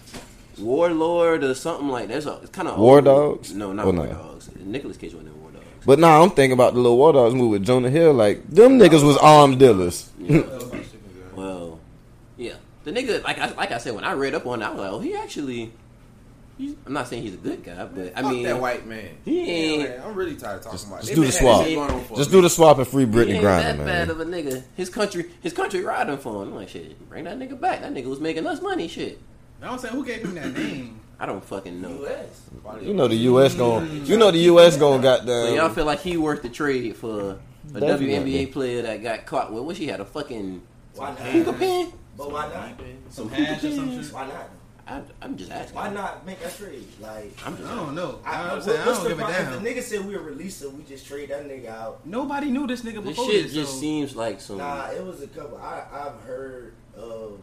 Warlord 0.60 1.44
or 1.44 1.54
something 1.54 1.88
like 1.90 2.08
that. 2.08 2.26
It's 2.26 2.50
kind 2.52 2.68
of 2.68 2.80
War 2.80 3.00
Dogs? 3.02 3.54
No, 3.54 3.72
not 3.74 3.86
Or 3.86 3.92
War 3.94 4.08
no? 4.08 4.12
Dogs. 4.14 4.50
Nicolas 4.66 4.98
Cage 4.98 5.14
wasn't 5.14 5.34
in 5.36 5.42
War 5.42 5.52
Dogs. 5.52 5.66
But 5.86 6.00
now 6.00 6.22
I'm 6.24 6.32
thinking 6.32 6.54
about 6.54 6.74
the 6.74 6.80
little 6.80 6.98
War 6.98 7.14
Dogs 7.14 7.36
movie 7.36 7.52
with 7.60 7.64
Jonah 7.66 7.90
Hill. 7.92 8.14
Like 8.14 8.48
them 8.50 8.80
niggas 8.80 9.06
was 9.06 9.18
armed 9.18 9.60
dealers. 9.60 10.10
Well, 11.36 11.80
yeah, 12.38 12.54
the 12.84 12.92
nigga, 12.92 13.24
like 13.24 13.38
I 13.38 13.52
like 13.54 13.72
I 13.72 13.78
said, 13.78 13.94
when 13.94 14.04
I 14.04 14.14
read 14.14 14.34
up 14.34 14.48
on 14.48 14.62
it, 14.62 14.66
I 14.66 14.72
was 14.72 14.80
like, 14.80 14.92
oh, 14.92 15.00
he 15.00 15.16
actually. 15.16 15.72
He's, 16.58 16.76
I'm 16.88 16.94
not 16.94 17.08
saying 17.08 17.22
he's 17.24 17.36
a 17.36 17.38
good 17.38 17.64
guy, 17.64 17.86
but 17.86 18.14
I 18.16 18.22
Fuck 18.24 18.32
mean, 18.32 18.44
that 18.44 18.60
white 18.60 18.88
man. 18.88 19.10
He 19.24 19.40
Yeah, 19.40 19.46
ain't- 19.46 19.90
man, 19.90 20.02
I'm 20.06 20.16
really 20.16 20.36
tired 20.36 20.58
of 20.58 20.64
talking 20.64 20.88
about. 20.88 21.00
Just 21.02 21.12
it. 21.12 21.16
do 21.16 21.26
the 21.26 21.32
swap. 21.32 21.58
had 21.62 21.68
this 21.68 21.76
going 21.76 21.92
on 21.92 22.04
for 22.06 22.14
a 22.14 22.18
Just 22.18 22.32
do 22.32 22.42
the 22.42 22.50
swap 22.50 22.78
and 22.80 22.88
free 22.88 23.04
he 23.06 23.12
Brittany 23.12 23.36
ain't 23.38 23.46
Griner, 23.46 23.62
that 23.64 23.78
bad 23.78 23.86
man. 23.86 24.10
of 24.10 24.20
a 24.20 24.26
nigga. 24.26 24.64
His 24.76 24.90
country, 24.90 25.30
his 25.42 25.54
country 25.54 25.82
riding 25.84 26.18
for 26.18 26.42
him. 26.42 26.50
I'm 26.50 26.56
like, 26.56 26.70
shit, 26.70 27.08
bring 27.10 27.26
that 27.26 27.38
nigga 27.38 27.60
back. 27.60 27.82
That 27.82 27.94
nigga 27.94 28.06
was 28.08 28.20
making 28.20 28.48
us 28.48 28.60
money. 28.62 28.88
Shit, 28.88 29.20
I'm 29.62 29.78
saying 29.78 29.94
who 29.94 30.04
gave 30.06 30.24
him 30.24 30.34
that 30.36 30.52
name? 30.58 31.00
I 31.20 31.26
don't 31.26 31.44
fucking 31.44 31.82
know. 31.82 31.90
U.S. 31.90 32.50
You 32.82 32.94
know 32.94 33.08
the 33.08 33.16
U.S. 33.16 33.56
going. 33.56 34.06
You 34.06 34.18
know 34.18 34.30
the 34.32 34.38
U.S. 34.40 34.78
going. 34.78 35.02
Got 35.02 35.26
So 35.26 35.54
y'all 35.56 35.70
feel 35.70 35.86
like 35.86 36.00
he 36.02 36.16
worth 36.18 36.42
the 36.44 36.50
trade 36.50 36.96
for 36.96 37.40
a 37.76 37.80
Definitely. 37.80 38.08
WNBA 38.48 38.52
player 38.52 38.82
that 38.84 39.02
got 39.04 39.26
caught 39.26 39.52
with 39.52 39.64
what 39.64 39.76
she 39.78 39.88
had 39.88 40.00
a 40.00 40.06
fucking 40.06 40.62
Why 40.96 41.12
hookah 41.14 41.52
not? 41.52 41.60
pen? 41.60 41.92
But 42.16 42.32
why 42.32 42.48
not? 42.54 42.70
Some 43.10 43.30
hash 43.30 43.64
or 43.64 43.72
some 43.72 43.92
shit? 44.04 44.14
Why 44.14 44.28
not? 44.28 44.50
I, 44.88 45.02
I'm 45.22 45.36
just 45.36 45.52
asking. 45.52 45.76
Why 45.76 45.90
not 45.90 46.26
make 46.26 46.40
that 46.42 46.56
trade? 46.56 46.88
Like, 47.02 47.38
I'm 47.46 47.58
just 47.58 47.70
I 47.70 47.76
don't 47.76 47.94
know. 47.96 48.20
I, 48.26 48.32
I, 48.32 48.50
I, 48.50 48.54
am 48.56 48.62
saying 48.62 48.80
I 48.82 48.86
what's 48.86 49.00
don't 49.00 49.10
the 49.10 49.16
give 49.16 49.20
a 49.20 49.32
damn. 49.32 49.54
If 49.54 49.62
the 49.62 49.70
nigga 49.70 49.84
said 49.84 50.06
we 50.06 50.16
were 50.16 50.24
released 50.24 50.64
him, 50.64 50.78
we 50.78 50.84
just 50.84 51.06
trade 51.06 51.30
that 51.30 51.46
nigga 51.48 51.68
out. 51.68 52.06
Nobody 52.06 52.50
knew 52.50 52.66
this 52.68 52.82
nigga 52.84 52.96
This 53.04 53.18
before 53.18 53.26
shit 53.30 53.44
this. 53.44 53.54
just 53.54 53.74
so- 53.74 53.80
seems 53.80 54.16
like 54.16 54.40
some. 54.40 54.58
Nah, 54.60 54.90
it 54.92 55.04
was 55.04 55.22
a 55.22 55.28
couple. 55.28 55.58
I, 55.58 55.84
I've 55.92 56.22
heard 56.26 56.74
of 56.96 57.40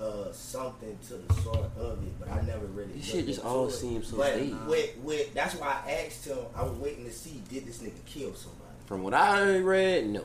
uh, 0.00 0.32
something 0.32 0.98
to 1.08 1.14
the 1.14 1.34
sort 1.42 1.70
of 1.78 2.02
it, 2.02 2.18
but 2.18 2.28
I 2.30 2.40
never 2.42 2.66
really. 2.66 2.92
This 2.94 3.04
shit 3.06 3.26
just 3.26 3.38
into 3.38 3.48
all 3.50 3.68
it. 3.68 3.72
seems 3.72 4.08
so 4.08 4.16
But 4.16 4.32
fake. 4.34 4.54
with, 4.66 4.96
with, 4.98 5.34
that's 5.34 5.54
why 5.54 5.80
I 5.86 5.92
asked 6.06 6.24
him. 6.26 6.38
I 6.56 6.62
was 6.64 6.72
waiting 6.78 7.04
to 7.04 7.12
see 7.12 7.40
did 7.48 7.66
this 7.66 7.78
nigga 7.78 8.04
kill 8.06 8.34
somebody. 8.34 8.64
From 8.86 9.02
what 9.04 9.14
I 9.14 9.58
read, 9.58 10.08
no. 10.08 10.24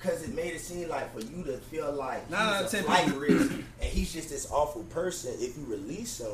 Cause 0.00 0.22
it 0.22 0.32
made 0.32 0.54
it 0.54 0.60
seem 0.60 0.88
like 0.88 1.12
for 1.12 1.18
you 1.20 1.42
to 1.42 1.56
feel 1.58 1.90
like 1.92 2.30
Nah, 2.30 2.62
he's 2.62 2.72
a 2.72 2.76
ten 2.76 2.84
flight 2.84 3.06
people- 3.06 3.18
risk 3.20 3.52
and 3.88 3.96
he's 3.96 4.12
just 4.12 4.28
this 4.28 4.50
awful 4.50 4.82
person. 4.84 5.32
If 5.38 5.56
you 5.56 5.64
release 5.66 6.20
him, 6.20 6.28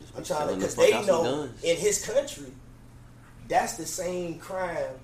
just 0.00 0.16
I'm 0.16 0.24
trying 0.24 0.24
to 0.24 0.24
selling 0.24 0.60
the 0.60 0.66
because 0.66 0.74
they 0.76 1.06
know 1.06 1.48
in 1.62 1.76
his 1.76 2.04
country, 2.04 2.52
that's 3.48 3.76
the 3.76 3.86
same 3.86 4.38
crime 4.38 4.94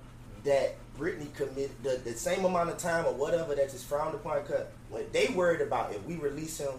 that 0.45 0.77
Brittany 0.97 1.29
committed. 1.35 1.71
The, 1.83 2.01
the 2.05 2.13
same 2.13 2.45
amount 2.45 2.71
of 2.71 2.79
time 2.79 3.07
or 3.07 3.15
whatever 3.15 3.55
that 3.55 3.67
is 3.67 3.73
just 3.73 3.87
frowned 3.87 4.15
upon. 4.15 4.45
Cut. 4.45 4.73
when 4.89 5.05
they 5.13 5.27
worried 5.29 5.61
about 5.61 5.93
if 5.93 6.05
we 6.05 6.17
release 6.17 6.59
him, 6.59 6.75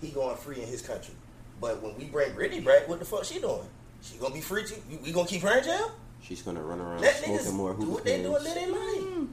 he 0.00 0.08
going 0.08 0.36
free 0.36 0.60
in 0.60 0.66
his 0.66 0.82
country. 0.82 1.14
But 1.60 1.82
when 1.82 1.96
we 1.98 2.04
bring 2.04 2.32
Brittany 2.34 2.62
back, 2.62 2.88
what 2.88 2.98
the 3.00 3.04
fuck 3.04 3.24
she 3.24 3.38
doing? 3.38 3.60
She 4.02 4.16
gonna 4.16 4.32
be 4.32 4.40
free 4.40 4.64
too? 4.64 4.76
We, 4.88 4.96
we 4.96 5.12
gonna 5.12 5.28
keep 5.28 5.42
her 5.42 5.58
in 5.58 5.64
jail? 5.64 5.92
She's 6.22 6.40
gonna 6.42 6.62
run 6.62 6.80
around 6.80 7.02
Let 7.02 7.16
smoking 7.16 7.36
niggas 7.46 7.52
more 7.52 7.74
do 7.74 7.90
what 7.90 8.04
they 8.04 8.22
doing. 8.22 8.34
and 8.34 8.44
pens. 8.44 8.44
live 8.44 8.54
their 8.54 8.68
life. 8.72 9.14
Mm. 9.14 9.28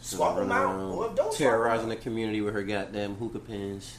She's 0.00 0.10
Swap 0.10 0.36
them 0.36 0.52
out 0.52 0.78
or 0.78 1.06
don't 1.08 1.16
swap 1.16 1.34
terrorizing 1.34 1.88
the 1.88 1.96
community 1.96 2.40
with 2.40 2.54
her 2.54 2.62
goddamn 2.62 3.16
hookah 3.16 3.40
pens. 3.40 3.98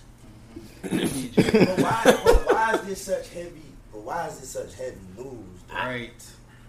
But 0.82 1.80
why? 1.80 2.02
But 2.06 2.46
why 2.54 2.72
is 2.76 2.82
this 2.88 3.02
such 3.02 3.30
heavy? 3.30 3.62
But 3.92 4.02
why 4.02 4.28
is 4.28 4.40
this 4.40 4.50
such 4.50 4.76
heavy 4.76 4.98
news? 5.18 5.28
though? 5.68 5.74
Right. 5.76 6.26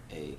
Hey, 0.07 0.35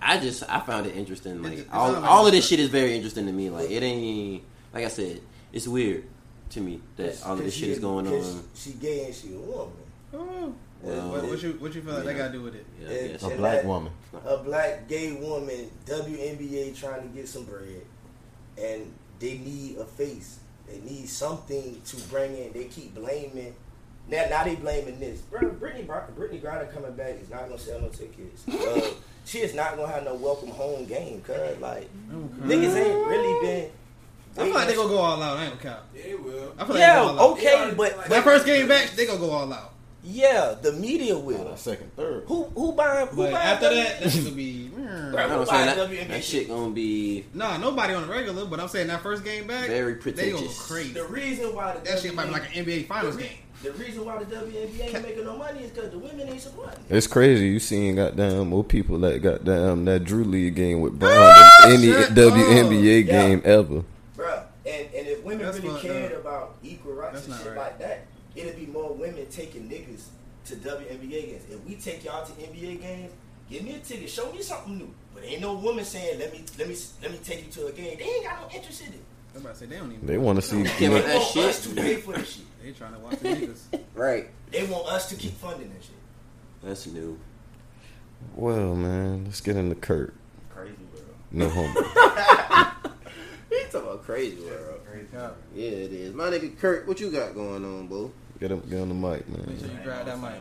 I 0.00 0.18
just 0.18 0.42
I 0.48 0.60
found 0.60 0.86
it 0.86 0.96
interesting. 0.96 1.42
Like 1.42 1.52
It's- 1.52 1.66
it's 1.66 1.74
all, 1.74 1.92
not 1.92 2.04
all 2.04 2.26
of 2.26 2.32
this 2.32 2.46
shit 2.46 2.60
is 2.60 2.68
very 2.68 2.94
interesting 2.94 3.26
to 3.26 3.32
me. 3.32 3.50
Like 3.50 3.70
it 3.70 3.82
ain't 3.82 4.42
like 4.72 4.84
I 4.84 4.88
said, 4.88 5.20
it's 5.52 5.68
weird 5.68 6.04
to 6.50 6.60
me 6.60 6.80
that 6.96 7.22
all 7.24 7.34
of 7.34 7.38
this 7.44 7.54
shit 7.54 7.70
is 7.70 7.78
going 7.78 8.06
on. 8.06 8.44
She 8.54 8.72
gay 8.72 9.06
and 9.06 9.14
she 9.14 9.34
a 9.34 9.38
woman. 9.38 9.72
Oh. 10.14 10.54
Well, 10.82 11.10
what, 11.10 11.24
what 11.28 11.42
you 11.42 11.52
what 11.60 11.74
you 11.74 11.80
feel 11.82 11.94
like 11.94 12.04
they 12.04 12.12
yeah. 12.12 12.18
gotta 12.18 12.32
do 12.32 12.42
with 12.42 12.56
it? 12.56 12.66
Yeah, 12.80 12.88
I 12.88 12.92
Yeah, 12.92 13.06
guess. 13.08 13.22
A 13.22 13.28
black 13.30 13.52
that- 13.58 13.64
woman. 13.66 13.92
A 14.26 14.36
black 14.38 14.88
gay 14.88 15.12
woman, 15.12 15.70
WNBA 15.86 16.76
trying 16.76 17.02
to 17.02 17.08
get 17.14 17.28
some 17.28 17.44
bread, 17.44 17.82
and 18.58 18.92
they 19.20 19.38
need 19.38 19.76
a 19.78 19.84
face. 19.84 20.40
They 20.72 20.80
need 20.90 21.08
something 21.08 21.80
to 21.84 21.96
bring 22.08 22.36
in. 22.36 22.52
They 22.52 22.64
keep 22.64 22.94
blaming. 22.94 23.54
Now, 24.08 24.24
now 24.30 24.44
they 24.44 24.54
blaming 24.56 24.98
this. 24.98 25.20
Bro, 25.20 25.50
Brittany, 25.52 25.84
Br- 25.84 26.10
Brittany 26.16 26.40
Griner 26.40 26.72
coming 26.72 26.92
back 26.94 27.18
is 27.20 27.30
not 27.30 27.42
gonna 27.48 27.58
sell 27.58 27.80
no 27.80 27.88
tickets. 27.88 28.44
Uh, 28.52 28.80
she 29.24 29.38
is 29.38 29.54
not 29.54 29.76
gonna 29.76 29.86
have 29.92 30.04
no 30.04 30.14
welcome 30.14 30.48
home 30.50 30.84
game. 30.84 31.20
Cause 31.20 31.56
like 31.60 31.88
niggas 32.10 32.74
ain't 32.74 33.06
really 33.06 33.46
been. 33.46 33.70
I 34.36 34.44
feel 34.44 34.54
like 34.54 34.66
they 34.68 34.74
gonna 34.74 34.88
go 34.88 34.98
all 34.98 35.22
out. 35.22 35.36
I 35.36 35.44
ain't 35.44 35.60
gonna 35.60 35.74
count. 35.76 35.86
Yeah, 35.94 36.02
they 36.02 36.14
will. 36.16 36.52
I 36.58 36.64
feel 36.64 36.74
like 36.74 36.80
Yeah, 36.80 36.94
they 36.94 37.00
go 37.02 37.08
all 37.08 37.20
out. 37.20 37.30
okay, 37.38 37.74
but, 37.76 38.08
That 38.08 38.24
first 38.24 38.46
game 38.46 38.66
back, 38.66 38.90
they 38.90 39.06
gonna 39.06 39.20
go 39.20 39.30
all 39.30 39.52
out. 39.52 39.74
Yeah, 40.04 40.54
the 40.60 40.72
media 40.72 41.16
will. 41.18 41.56
Second, 41.56 41.94
third. 41.96 42.24
Who 42.26 42.44
who 42.54 42.72
buying? 42.72 43.06
Who 43.08 43.16
But 43.16 43.32
buying 43.32 43.36
after 43.36 43.66
W- 43.66 43.82
that, 43.84 44.00
that 44.00 44.10
shit 44.10 44.24
gonna 44.24 44.36
be. 44.36 44.42
You 44.44 44.70
Right. 44.82 45.28
know 45.28 45.34
I'm 45.34 45.38
Who 45.40 45.46
saying? 45.46 45.66
That, 45.66 45.76
WNBA? 45.78 46.08
that 46.08 46.24
shit 46.24 46.48
gonna 46.48 46.70
be 46.70 47.24
Nah, 47.34 47.56
nobody 47.58 47.94
on 47.94 48.02
the 48.06 48.12
regular, 48.12 48.44
but 48.46 48.58
I'm 48.60 48.68
saying 48.68 48.88
that 48.88 49.02
first 49.02 49.24
game 49.24 49.46
back, 49.46 49.68
Very 49.68 49.94
They 49.94 50.00
gonna 50.30 50.32
go 50.32 50.38
pretentious. 50.38 50.66
crazy. 50.66 50.92
The 50.94 51.04
reason 51.06 51.54
why 51.54 51.74
the 51.74 51.90
That 51.90 52.00
shit 52.00 52.14
might 52.14 52.26
be 52.26 52.32
like 52.32 52.56
an 52.56 52.64
NBA 52.64 52.82
Finals 52.88 53.16
the, 53.16 53.22
re- 53.22 53.28
game. 53.28 53.38
the 53.62 53.72
reason 53.84 54.04
why 54.04 54.18
the 54.18 54.24
WNBA 54.36 54.94
ain't 54.94 55.02
making 55.02 55.24
no 55.24 55.36
money 55.36 55.60
is 55.64 55.70
because 55.70 55.90
the 55.90 55.98
women 55.98 56.28
ain't 56.28 56.40
supporting. 56.40 56.84
It's 56.90 57.06
crazy. 57.06 57.46
You 57.46 57.60
seen 57.60 57.96
goddamn 57.96 58.48
more 58.48 58.64
people 58.64 58.98
that 59.00 59.20
goddamn 59.22 59.84
that 59.84 60.04
Drew 60.04 60.24
League 60.24 60.56
game 60.56 60.80
with 60.80 60.94
ah, 60.94 60.96
Brown 60.96 61.70
than 61.72 61.78
any 61.80 61.92
oh. 61.92 62.00
shut 62.02 62.10
WNBA 62.14 63.02
up. 63.02 63.06
Yeah. 63.06 63.12
game 63.28 63.42
ever. 63.44 63.84
Bruh, 64.16 64.42
and, 64.66 64.86
and 64.94 65.06
if 65.06 65.22
women 65.22 65.46
That's 65.46 65.60
really 65.60 65.80
cared 65.80 66.12
up. 66.12 66.20
about 66.20 66.54
equal 66.62 66.94
rights 66.94 67.14
That's 67.14 67.26
and 67.28 67.36
shit 67.36 67.46
right. 67.48 67.56
like 67.56 67.78
that, 67.78 68.06
it'd 68.34 68.56
be 68.56 68.66
more 68.66 68.92
women 68.92 69.26
taking 69.30 69.68
niggas 69.68 70.04
to 70.46 70.56
WNBA 70.56 71.10
games. 71.10 71.42
If 71.50 71.64
we 71.64 71.74
take 71.76 72.04
y'all 72.04 72.24
to 72.26 72.32
NBA 72.32 72.80
games, 72.80 73.12
give 73.50 73.62
me 73.62 73.74
a 73.74 73.78
ticket, 73.78 74.10
show 74.10 74.32
me 74.32 74.42
something 74.42 74.78
new. 74.78 74.90
But 75.14 75.24
ain't 75.24 75.40
no 75.40 75.54
woman 75.54 75.84
saying, 75.84 76.18
let 76.18 76.32
me 76.32 76.44
let 76.58 76.68
me 76.68 76.76
let 77.02 77.10
me 77.12 77.18
take 77.22 77.44
you 77.46 77.52
to 77.52 77.66
a 77.66 77.72
game. 77.72 77.98
They 77.98 78.04
ain't 78.04 78.24
got 78.24 78.40
no 78.40 78.56
interest 78.56 78.80
in 78.82 78.88
it. 78.88 79.00
I'm 79.34 79.40
about 79.42 79.54
to 79.54 79.60
say 79.60 79.66
they 79.66 79.76
don't 79.76 79.92
even. 79.92 80.06
They 80.06 80.18
want 80.18 80.36
to 80.36 80.42
see. 80.42 80.58
Yeah, 80.62 80.64
but 80.64 80.78
They 80.78 80.88
that 81.02 81.14
want 81.16 81.28
shit- 81.28 81.44
us 81.46 81.62
to 81.62 81.74
pay 81.74 81.96
for 81.96 82.12
this 82.14 82.34
shit. 82.34 82.44
They 82.62 82.72
trying 82.72 82.92
to 82.92 82.98
watch 82.98 83.18
the 83.20 83.28
niggas. 83.28 83.60
right. 83.94 84.28
They 84.50 84.64
want 84.66 84.86
us 84.88 85.08
to 85.08 85.16
keep 85.16 85.32
funding 85.38 85.70
that 85.72 85.82
shit. 85.82 85.94
That's 86.62 86.86
new. 86.86 87.18
Well, 88.36 88.74
man, 88.76 89.24
let's 89.24 89.40
get 89.40 89.56
into 89.56 89.74
Kurt. 89.74 90.14
Crazy 90.50 90.74
world. 90.92 91.06
No 91.30 91.48
homo. 91.48 91.80
He 93.50 93.64
talking 93.64 93.80
about 93.82 94.04
crazy 94.04 94.40
world. 94.42 94.80
Yeah, 95.54 95.64
it 95.66 95.92
is. 95.92 96.14
My 96.14 96.24
nigga 96.30 96.58
Kurt, 96.58 96.88
what 96.88 97.00
you 97.00 97.10
got 97.10 97.34
going 97.34 97.62
on, 97.64 97.86
boo? 97.86 98.10
Get 98.42 98.50
him, 98.50 98.60
get 98.68 98.80
on 98.80 98.88
the 98.88 98.94
mic, 98.96 99.28
man. 99.28 99.38
Make 99.38 99.48
man. 99.50 99.58
sure 99.60 99.68
you 99.68 99.84
grab 99.84 100.04
that 100.06 100.18
mic. 100.18 100.32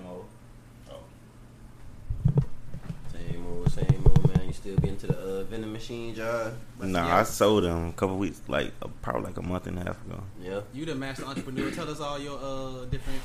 Same 3.14 3.46
old, 3.46 3.72
same 3.72 4.04
old, 4.08 4.36
man. 4.36 4.48
You 4.48 4.54
still 4.54 4.76
getting 4.78 4.98
to 4.98 5.06
the 5.08 5.18
uh, 5.20 5.44
vending 5.44 5.72
machine 5.72 6.16
job? 6.16 6.56
Nah, 6.80 7.18
I 7.18 7.22
sold 7.22 7.64
them 7.64 7.90
a 7.90 7.92
couple 7.92 8.18
weeks, 8.18 8.42
like 8.48 8.72
uh, 8.82 8.88
probably 9.04 9.26
like 9.26 9.38
a 9.38 9.44
month 9.44 9.68
and 9.68 9.78
a 9.78 9.84
half 9.84 10.04
ago. 10.08 10.24
Yeah. 10.42 10.62
You 10.74 10.86
the 10.88 10.96
master 10.96 11.26
entrepreneur. 11.26 11.70
Tell 11.70 11.88
us 11.92 12.00
all 12.00 12.18
your 12.18 12.40
uh 12.42 12.86
different 12.86 13.22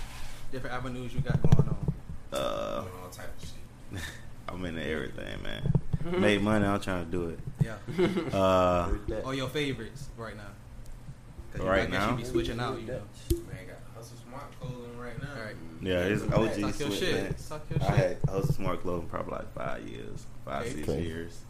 different 0.52 0.76
avenues 0.76 1.14
you 1.14 1.20
got 1.20 1.40
going 1.40 1.68
on. 1.70 1.94
Uh, 2.34 2.80
Doing 2.82 2.92
all 3.02 3.08
type 3.08 3.30
of 3.34 3.48
shit. 3.48 4.02
I'm 4.50 4.62
into 4.62 4.86
everything, 4.86 5.42
man. 5.42 5.72
Made 6.20 6.42
money. 6.42 6.66
I'm 6.66 6.80
trying 6.82 7.06
to 7.06 7.10
do 7.10 7.30
it. 7.30 7.38
Yeah. 7.64 7.76
Uh, 8.38 8.90
or 9.24 9.34
your 9.34 9.48
favorites 9.48 10.10
right 10.18 10.36
now. 10.36 10.42
'Cause 11.52 11.62
you, 11.62 11.66
Right 11.70 11.84
I 11.84 11.86
guess 11.86 11.92
now? 11.92 12.10
You 12.10 12.16
be 12.18 12.24
switching 12.24 12.60
out, 12.60 12.78
you 12.78 12.88
know. 12.88 13.00
Man, 13.30 13.66
got 14.10 14.18
hustle 14.18 14.30
smart 14.30 14.60
clothing 14.60 14.98
right 14.98 15.22
now. 15.22 15.28
All 15.36 15.44
right. 15.44 15.56
yeah, 15.82 15.98
it's 16.00 16.22
Talk 16.22 16.38
OG 16.38 16.80
your 16.80 16.90
shit. 16.90 17.14
man. 17.24 17.34
Talk 17.48 17.62
your 17.70 17.82
I 17.82 17.86
shit. 17.86 17.96
had 17.96 18.18
Hustle 18.28 18.54
Smart 18.54 18.82
Clothing 18.82 19.08
probably 19.08 19.32
like 19.32 19.54
five 19.54 19.88
years, 19.88 20.26
five 20.44 20.62
Okay. 20.66 20.74
six 20.74 20.88
Okay. 20.88 21.02
years. 21.02 21.40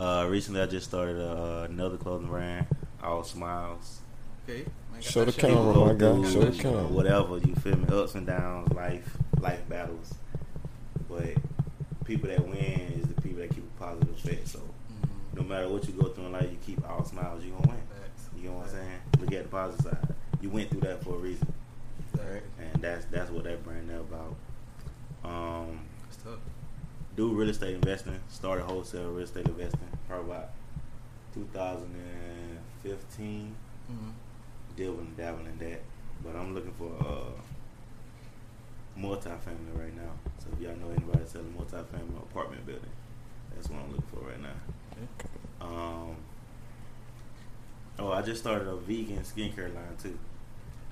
Uh, 0.00 0.26
recently, 0.30 0.60
I 0.60 0.66
just 0.66 0.86
started 0.86 1.20
uh, 1.20 1.66
another 1.68 1.96
clothing 1.96 2.28
brand, 2.28 2.66
All 3.02 3.24
Smiles. 3.24 4.00
Okay. 4.48 4.64
Man, 4.92 5.02
Show 5.02 5.24
the 5.24 5.32
camera, 5.32 5.74
my 5.74 5.92
guy. 5.94 6.30
Show 6.30 6.42
the 6.44 6.56
camera. 6.62 6.84
Whatever 6.84 7.38
you 7.38 7.54
feel 7.56 7.76
me, 7.76 7.86
ups 7.88 8.14
and 8.14 8.26
downs, 8.26 8.72
life, 8.72 9.16
life 9.40 9.68
battles. 9.68 10.14
But 11.08 11.34
people 12.04 12.28
that 12.30 12.46
win 12.46 12.92
is 13.00 13.06
the 13.08 13.20
people 13.20 13.40
that 13.40 13.50
keep 13.50 13.64
a 13.64 13.80
positive 13.84 14.10
effect. 14.14 14.48
So 14.48 14.60
Mhm. 14.60 15.36
no 15.36 15.42
matter 15.42 15.68
what 15.68 15.86
you 15.86 15.92
go 15.94 16.08
through 16.08 16.26
in 16.26 16.32
life, 16.32 16.48
you 16.50 16.58
keep 16.64 16.88
all 16.88 17.04
smiles, 17.04 17.44
you 17.44 17.50
gonna 17.50 17.68
win. 17.68 17.76
Facts. 18.00 18.28
You 18.36 18.48
know 18.50 18.56
what 18.56 18.66
I'm 18.68 18.72
saying? 18.72 18.98
Look 19.20 19.32
at 19.32 19.42
the 19.44 19.48
positive 19.48 19.92
side. 19.92 20.14
You 20.40 20.50
went 20.50 20.70
through 20.70 20.80
that 20.82 21.02
for 21.02 21.16
a 21.16 21.18
reason. 21.18 21.52
Alright. 22.28 22.42
and 22.60 22.82
that's 22.82 23.04
that's 23.06 23.30
what 23.30 23.44
that 23.44 23.64
brand 23.64 23.90
is 23.90 24.00
about. 24.00 24.34
Um, 25.24 25.80
do 27.16 27.32
real 27.32 27.48
estate 27.48 27.74
investing. 27.74 28.20
Started 28.28 28.64
wholesale 28.64 29.10
real 29.10 29.24
estate 29.24 29.46
investing 29.46 29.80
probably 30.06 30.30
about 30.32 30.50
2015. 31.34 33.56
Mhm. 33.90 34.12
Dabbling, 34.76 35.14
dabbling 35.16 35.46
in 35.46 35.58
that, 35.58 35.80
but 36.22 36.36
I'm 36.36 36.54
looking 36.54 36.72
for 36.72 36.92
uh, 37.00 37.32
multi-family 38.96 39.72
right 39.74 39.94
now. 39.96 40.12
So 40.38 40.46
if 40.52 40.60
y'all 40.60 40.76
know 40.76 40.90
anybody 40.90 41.24
selling 41.26 41.54
multi-family 41.56 42.16
apartment 42.18 42.64
building, 42.66 42.90
that's 43.54 43.68
what 43.68 43.80
I'm 43.80 43.88
looking 43.90 44.06
for 44.12 44.20
right 44.28 44.40
now. 44.40 44.54
Um, 45.60 46.16
oh, 47.98 48.12
I 48.12 48.22
just 48.22 48.40
started 48.40 48.68
a 48.68 48.76
vegan 48.76 49.22
skincare 49.22 49.74
line 49.74 49.96
too. 50.00 50.16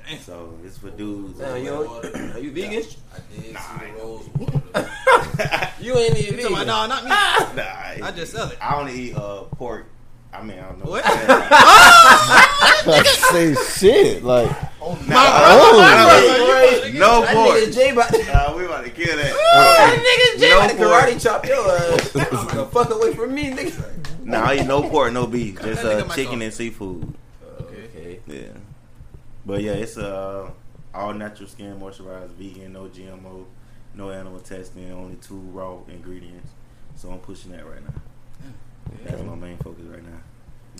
Damn. 0.08 0.18
So 0.20 0.54
it's 0.64 0.78
for 0.78 0.90
dudes. 0.90 1.38
Now, 1.40 1.54
you 1.56 1.72
are 1.74 2.38
you 2.38 2.52
vegan? 2.52 2.82
I 3.12 3.18
did 3.34 3.42
see 3.42 3.52
the 3.52 3.92
rose 3.98 4.28
water. 4.38 4.62
You 5.80 5.96
ain't 5.98 6.16
even 6.18 6.36
vegan. 6.36 6.52
about, 6.52 6.66
no, 6.66 6.86
not 6.86 7.04
me. 7.04 7.10
Nah, 7.10 8.06
I 8.06 8.12
just 8.14 8.32
sell 8.32 8.48
it. 8.48 8.58
I 8.60 8.74
only 8.78 8.94
eat 8.94 9.16
uh 9.16 9.42
pork. 9.56 9.86
I 10.32 10.42
mean, 10.42 10.58
I 10.58 10.62
don't 10.68 10.84
know. 10.84 10.90
What? 10.90 11.04
Like, 12.86 13.06
say 13.06 13.54
shit. 13.54 14.22
Like, 14.22 14.50
Nah, 14.50 14.66
Oh. 14.80 15.80
I 15.82 16.78
don't 16.80 16.94
eat- 16.94 16.98
no 16.98 17.22
That 17.22 17.34
pork. 17.34 17.56
nigga 17.58 17.92
about 17.92 18.12
to, 18.14 18.24
Nah, 18.32 18.56
we 18.56 18.64
about 18.64 18.84
to 18.84 18.90
kill 18.90 19.16
that. 19.16 19.32
that 19.32 20.34
nigga 20.36 20.40
Jay 20.40 20.50
No 20.50 20.58
about 20.58 20.76
pork. 20.76 20.90
karate 21.10 21.20
chop 21.22 21.46
your 21.46 21.68
ass. 21.68 22.10
the 22.12 22.68
fuck 22.72 22.90
away 22.90 23.12
from 23.14 23.34
me, 23.34 23.50
nigga. 23.50 24.24
Nah, 24.24 24.44
I 24.50 24.54
eat 24.56 24.66
no 24.66 24.82
pork, 24.88 25.12
no 25.12 25.26
beef, 25.26 25.60
just 25.60 25.84
uh, 25.84 26.06
chicken 26.14 26.42
and 26.42 26.52
seafood. 26.54 27.12
Okay. 27.62 28.20
Yeah, 28.28 28.40
but 29.46 29.62
yeah, 29.62 29.72
it's 29.72 29.96
uh 29.96 30.50
all 30.92 31.14
natural 31.14 31.48
skin 31.48 31.78
moisturized, 31.78 32.30
vegan, 32.30 32.72
no 32.72 32.88
GMO, 32.88 33.44
no 33.94 34.10
animal 34.10 34.40
testing, 34.40 34.90
only 34.92 35.16
two 35.16 35.38
raw 35.52 35.78
ingredients. 35.88 36.50
So 36.96 37.10
I'm 37.10 37.18
pushing 37.18 37.52
that 37.52 37.66
right 37.66 37.82
now. 37.82 38.50
That's 39.04 39.22
my 39.22 39.34
main 39.34 39.56
focus 39.58 39.84
right 39.84 40.02
now. 40.02 40.18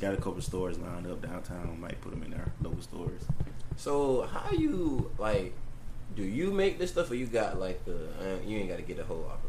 Got 0.01 0.15
a 0.15 0.17
couple 0.17 0.41
stores 0.41 0.79
lined 0.79 1.07
up 1.07 1.23
downtown. 1.23 1.79
Might 1.81 2.01
put 2.01 2.11
them 2.11 2.23
in 2.23 2.31
there, 2.31 2.53
local 2.63 2.83
stores. 2.83 3.23
So 3.77 4.23
how 4.23 4.51
you 4.51 5.11
like? 5.19 5.55
Do 6.15 6.23
you 6.23 6.51
make 6.51 6.79
this 6.79 6.91
stuff, 6.91 7.11
or 7.11 7.15
you 7.15 7.27
got 7.27 7.59
like 7.61 7.85
the? 7.85 7.95
Uh, 7.95 8.37
you 8.47 8.59
ain't 8.59 8.69
got 8.69 8.77
to 8.77 8.83
get 8.83 8.97
the 8.97 9.05
whole 9.05 9.25
operation. 9.25 9.46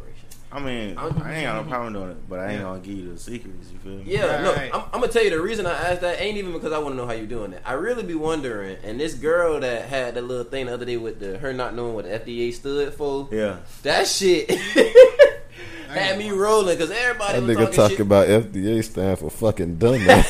I 0.50 0.60
mean, 0.62 0.98
I'm- 0.98 1.22
I 1.26 1.34
ain't 1.36 1.46
got 1.46 1.62
no 1.66 1.70
problem 1.70 1.94
doing 1.94 2.10
it, 2.12 2.30
but 2.30 2.40
I 2.40 2.44
ain't 2.52 2.54
Yeah. 2.54 2.62
gonna 2.62 2.80
give 2.80 2.96
you 2.98 3.12
the 3.14 3.20
secrets. 3.20 3.68
You 3.72 3.80
feel 3.80 3.92
me? 3.98 4.04
Yeah, 4.06 4.42
no, 4.42 4.54
I'm, 4.54 4.84
I'm 4.94 5.02
gonna 5.02 5.10
tell 5.12 5.24
you 5.24 5.30
the 5.30 5.42
reason 5.42 5.66
I 5.66 5.74
asked 5.74 6.02
that 6.02 6.22
ain't 6.22 6.38
even 6.38 6.54
because 6.54 6.72
I 6.72 6.78
want 6.78 6.94
to 6.94 6.98
know 6.98 7.06
how 7.06 7.12
you 7.14 7.26
doing 7.28 7.52
it. 7.52 7.62
I 7.66 7.74
really 7.74 8.04
be 8.04 8.16
wondering. 8.16 8.78
And 8.84 8.98
this 9.00 9.14
girl 9.14 9.60
that 9.60 9.84
had 9.90 10.16
that 10.16 10.24
little 10.24 10.46
thing 10.46 10.68
the 10.68 10.74
other 10.74 10.86
day 10.86 10.96
with 10.96 11.20
the 11.20 11.38
her 11.40 11.52
not 11.52 11.76
knowing 11.76 11.96
what 11.96 12.06
the 12.06 12.12
FDA 12.14 12.52
stood 12.54 12.94
for, 12.94 13.28
Yeah. 13.30 13.58
that 13.84 14.08
shit 14.08 14.50
had 15.90 16.18
me 16.18 16.32
rolling 16.32 16.78
because 16.78 16.92
everybody 16.92 17.40
that 17.40 17.46
was 17.46 17.56
nigga 17.58 17.60
talking 17.62 17.76
talk 17.76 17.92
shit. 17.92 18.00
about 18.00 18.28
FDA 18.28 18.84
stand 18.84 19.20
for 19.20 19.30
fucking 19.30 19.76
dumbass. 19.80 20.24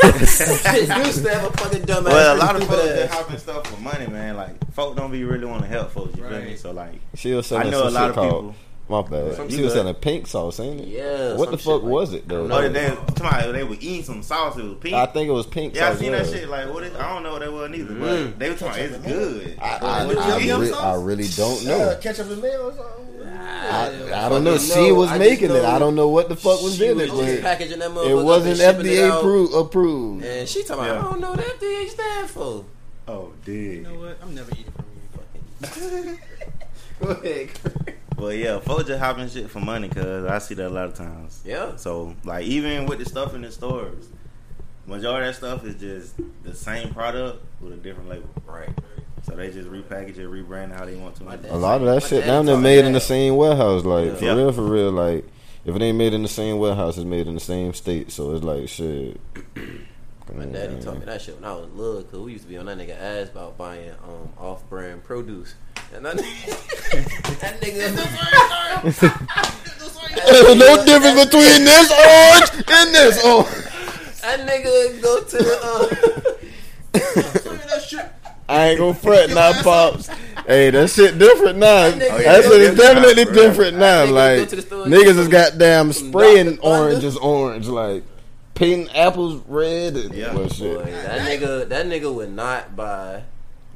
Shit, 0.73 0.87
you 1.05 1.11
stand 1.11 1.47
for 1.47 1.57
fucking 1.63 1.83
dumbass. 1.83 2.05
Well, 2.05 2.35
a 2.35 2.39
lot 2.39 2.55
of 2.55 2.63
stupid 2.63 2.75
folks 2.79 2.89
ass. 2.89 2.97
that 2.97 3.11
hopping 3.11 3.37
stuff 3.37 3.67
for 3.67 3.79
money, 3.81 4.07
man. 4.07 4.35
Like, 4.35 4.73
folk 4.73 4.95
don't 4.95 5.11
be 5.11 5.23
really 5.23 5.45
want 5.45 5.61
to 5.61 5.67
help 5.67 5.91
folks. 5.91 6.17
You 6.17 6.23
feel 6.27 6.41
me? 6.41 6.55
So 6.55 6.71
like, 6.71 6.93
she 7.15 7.33
was 7.33 7.51
I 7.51 7.57
selling 7.57 7.71
know 7.71 7.87
a 7.87 7.89
lot 7.89 8.09
of 8.09 8.15
called. 8.15 8.29
people. 8.31 8.55
My 8.89 9.01
bad. 9.01 9.35
Some 9.35 9.49
she 9.49 9.57
you 9.57 9.63
was 9.65 9.73
good. 9.73 9.79
selling 9.79 9.95
pink 9.95 10.27
sauce, 10.27 10.61
ain't 10.61 10.79
it? 10.79 10.87
Yeah. 10.87 11.35
What 11.35 11.51
the 11.51 11.57
fuck 11.57 11.81
shit 11.81 11.83
was 11.83 12.13
it 12.13 12.25
though? 12.27 12.49
Oh, 12.49 12.69
they, 12.69 12.95
come 13.15 13.51
they 13.51 13.63
were 13.65 13.75
eating 13.75 14.03
some 14.03 14.23
sauce. 14.23 14.57
It 14.57 14.63
was 14.63 14.77
pink. 14.79 14.95
I 14.95 15.05
think 15.07 15.27
it 15.27 15.33
was 15.33 15.45
pink 15.45 15.75
yeah, 15.75 15.89
I 15.89 15.95
seen 15.95 16.11
yeah. 16.11 16.19
that 16.19 16.27
shit. 16.27 16.47
Like, 16.47 16.73
what 16.73 16.83
is? 16.83 16.95
I 16.95 17.13
don't 17.13 17.23
know 17.23 17.33
what 17.33 17.39
that 17.41 17.51
was 17.51 17.69
neither, 17.69 17.93
Mm. 17.93 17.99
but 18.31 18.39
they 18.39 18.49
were 18.49 18.55
talking. 18.55 18.83
It's 18.85 18.97
good. 18.99 19.57
I, 19.61 19.77
I, 19.77 20.05
What 20.05 20.17
I, 20.17 20.37
you 20.37 20.61
re- 20.61 20.71
I 20.71 20.95
really 20.95 21.27
don't 21.27 21.65
Uh, 21.67 21.69
know. 21.77 21.97
ketchup 22.01 22.29
and 22.29 22.41
mayo 22.41 22.69
or 22.69 22.73
something. 22.75 23.27
I, 23.29 24.25
I 24.25 24.29
don't 24.29 24.45
know. 24.45 24.57
fucking 24.57 24.85
She 24.85 24.91
was 24.93 25.09
I 25.09 25.17
making 25.17 25.51
it. 25.51 25.65
I 25.65 25.79
don't 25.79 25.95
know 25.95 26.07
what 26.07 26.29
the 26.29 26.35
fuck 26.37 26.61
was 26.63 26.77
She 26.77 26.85
in 26.87 26.95
was 26.97 27.07
it, 27.11 27.25
just 27.25 27.41
packaging 27.43 27.79
that 27.79 27.91
it 27.91 28.13
wasn't 28.15 28.61
and 28.61 28.87
it 28.87 28.95
FDA 28.97 29.09
out. 29.11 29.19
approved. 29.65 30.23
And 30.23 30.47
she 30.47 30.63
talking 30.63 30.85
about, 30.85 30.95
Yeah. 30.95 31.07
I 31.07 31.11
don't 31.11 31.19
know 31.21 31.31
what 31.31 31.39
FDA 31.39 31.89
stand 31.89 32.29
for. 32.29 32.63
Oh, 33.09 33.33
dude. 33.43 33.75
You 33.75 33.81
know 33.83 33.95
what? 33.99 34.17
I'm 34.21 34.33
never 34.33 34.51
eating 34.51 34.71
from 34.71 36.05
you. 36.07 36.17
Go 37.05 37.09
ahead. 37.11 37.49
But 38.17 38.35
yeah, 38.37 38.59
folks 38.59 38.85
just 38.85 38.99
hopping 38.99 39.29
shit 39.29 39.49
for 39.49 39.59
money, 39.59 39.89
cause 39.89 40.25
I 40.25 40.39
see 40.39 40.55
that 40.55 40.67
a 40.67 40.73
lot 40.73 40.85
of 40.85 40.95
times. 40.95 41.41
Yeah. 41.45 41.75
So 41.75 42.15
like, 42.25 42.45
even 42.45 42.87
with 42.87 42.97
the 42.99 43.05
stuff 43.05 43.35
in 43.35 43.41
the 43.41 43.51
stores, 43.51 44.09
majority 44.87 45.29
of 45.29 45.35
that 45.35 45.37
stuff 45.37 45.63
is 45.65 45.75
just 45.75 46.15
the 46.43 46.55
same 46.55 46.93
product 46.93 47.43
with 47.61 47.73
a 47.73 47.77
different 47.77 48.09
label. 48.09 48.29
Right. 48.45 48.69
So 49.23 49.35
they 49.35 49.51
just 49.51 49.69
repackage 49.69 50.17
it, 50.17 50.27
rebrand 50.27 50.71
it 50.71 50.77
how 50.77 50.85
they 50.85 50.95
want 50.95 51.15
to. 51.17 51.23
My 51.25 51.35
A 51.35 51.55
lot 51.57 51.81
of 51.81 51.87
that 51.87 51.93
My 51.93 51.99
shit 51.99 52.21
daddy 52.21 52.25
down 52.27 52.45
there 52.47 52.57
made 52.57 52.81
me 52.81 52.87
in 52.87 52.93
the 52.93 52.99
same 52.99 53.35
warehouse. 53.35 53.83
Like 53.85 54.17
for 54.17 54.25
Yeah. 54.25 54.33
real, 54.35 54.51
for 54.51 54.63
real. 54.63 54.91
Like 54.91 55.25
if 55.65 55.75
it 55.75 55.81
ain't 55.81 55.97
made 55.97 56.13
in 56.13 56.23
the 56.23 56.27
same 56.29 56.57
warehouse, 56.57 56.97
it's 56.97 57.05
made 57.05 57.27
in 57.27 57.35
the 57.35 57.39
same 57.39 57.73
state. 57.73 58.11
So 58.11 58.33
it's 58.33 58.43
like 58.43 58.67
shit. 58.67 59.19
My 60.35 60.45
daddy 60.45 60.81
taught 60.81 60.99
me 60.99 61.05
that 61.05 61.21
shit 61.21 61.35
when 61.35 61.45
I 61.45 61.53
was 61.53 61.69
little, 61.71 62.03
cause 62.03 62.19
we 62.19 62.33
used 62.33 62.43
to 62.43 62.49
be 62.49 62.57
on 62.57 62.65
that 62.65 62.77
nigga 62.77 62.99
ass 62.99 63.29
about 63.29 63.57
buying 63.57 63.91
um 64.03 64.29
off-brand 64.37 65.03
produce, 65.05 65.55
and 65.95 66.05
that, 66.05 66.17
that 67.41 67.53
nigga. 67.61 67.83
There's 70.25 70.55
no 70.57 70.83
difference 70.85 71.25
between 71.25 71.63
this 71.63 71.91
orange 71.91 72.49
and 72.69 72.95
this 72.95 73.23
orange. 73.23 73.65
That 74.21 74.39
nigga 74.47 75.01
go 75.01 75.23
to 75.23 75.37
the. 75.37 75.55
Uh, 75.63 75.85
I 78.49 78.69
ain't 78.69 78.79
gonna 78.79 78.93
fret 78.93 79.29
now, 79.31 79.51
pops. 79.61 80.07
Hey, 80.47 80.69
that 80.69 80.89
shit 80.89 81.17
different 81.19 81.57
now. 81.57 81.89
That 81.89 81.99
nigga- 81.99 82.23
That 82.23 82.43
shit 82.43 82.61
is 82.61 82.75
definitely 82.77 83.25
now, 83.25 83.31
bro. 83.31 83.41
different 83.43 83.77
now. 83.77 84.05
Like 84.05 84.37
go 84.39 84.45
to 84.45 84.55
the 84.55 84.61
store 84.61 84.83
and 84.85 84.93
niggas 84.93 84.99
get 85.03 85.07
is 85.07 85.15
some- 85.17 85.29
goddamn 85.29 85.91
spraying 85.93 86.45
Dr. 86.45 86.61
Thunder. 86.61 86.77
orange 86.83 87.03
as 87.03 87.17
orange, 87.17 87.67
like 87.67 88.03
painting 88.53 88.89
apples 88.95 89.41
red 89.47 89.97
and 89.97 90.13
Yeah. 90.13 90.33
well, 90.33 90.47
Boy, 90.47 90.83
that 90.85 91.21
nigga, 91.21 91.67
that 91.69 91.85
nigga 91.87 92.13
would 92.13 92.31
not 92.33 92.75
buy 92.75 93.23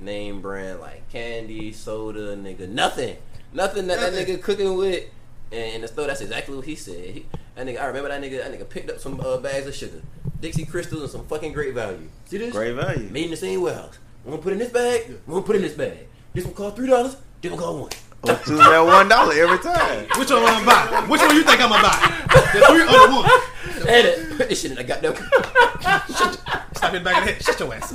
name 0.02 0.41
brand 0.41 0.80
like 0.80 1.08
candy, 1.10 1.72
soda, 1.72 2.36
nigga, 2.36 2.68
nothing, 2.68 3.18
nothing 3.54 3.88
that 3.88 3.99
that 3.99 4.14
nigga 4.14 4.41
cooking 4.41 4.76
with. 4.76 5.06
And 5.52 5.76
in 5.76 5.82
the 5.82 5.88
store, 5.88 6.08
that's 6.08 6.22
exactly 6.22 6.56
what 6.56 6.66
he 6.66 6.76
said. 6.76 7.10
He, 7.10 7.26
that 7.56 7.68
nigga, 7.68 7.82
I 7.82 7.86
remember 7.86 8.10
that 8.10 8.22
nigga. 8.22 8.41
That 8.43 8.58
nigga 8.58 8.70
picked 8.70 8.89
up 8.89 8.99
some 8.99 9.20
uh, 9.20 9.38
bags 9.38 9.68
of 9.68 9.76
sugar, 9.76 10.02
Dixie 10.39 10.66
crystals, 10.66 11.02
and 11.02 11.12
some 11.12 11.26
fucking 11.26 11.52
great 11.52 11.74
value. 11.74 12.10
See 12.26 12.38
this? 12.38 12.54
Great 12.54 12.74
value. 12.74 13.10
Made 13.10 13.26
in 13.26 13.32
the 13.32 13.38
same 13.38 13.62
warehouse. 13.62 13.99
I'm 14.24 14.32
gonna 14.32 14.41
put 14.41 14.54
in 14.54 14.60
this 14.60 14.72
bag. 14.72 15.06
I'm 15.08 15.34
gonna 15.34 15.45
put 15.45 15.56
in 15.58 15.62
this 15.62 15.74
bag. 15.74 16.08
This 16.34 16.45
one 16.45 16.54
cost 16.54 16.76
three 16.78 16.88
dollars. 16.88 17.18
This 17.41 17.52
one 17.52 17.60
cost 17.60 17.80
one. 17.80 17.89
Oh, 18.24 18.41
two 18.45 18.56
that 18.56 18.80
one 18.80 19.10
dollar 19.10 19.34
every 19.34 19.58
time. 19.58 20.06
Which 20.18 20.30
one 20.30 20.43
I'm 20.43 20.64
gonna 20.64 20.66
buy? 20.66 21.06
Which 21.10 21.22
one 21.22 21.36
you 21.36 21.43
think 21.43 21.60
I'm 21.60 21.70
gonna 21.70 21.82
buy? 21.82 22.28
The 22.54 22.66
three 22.68 22.82
or 22.84 22.86
the 22.86 23.16
one? 23.16 23.88
And 23.89 24.08
it, 24.08 24.38
put 24.38 24.49
this 24.49 24.62
shit 24.62 24.72
in 24.72 24.78
the 24.78 24.84
goddamn. 24.84 25.16
Slap 26.76 26.93
it 26.93 27.04
back 27.04 27.18
in 27.18 27.26
the 27.26 27.32
head. 27.34 27.43
Shut 27.43 27.60
your 27.60 27.74
ass. 27.74 27.93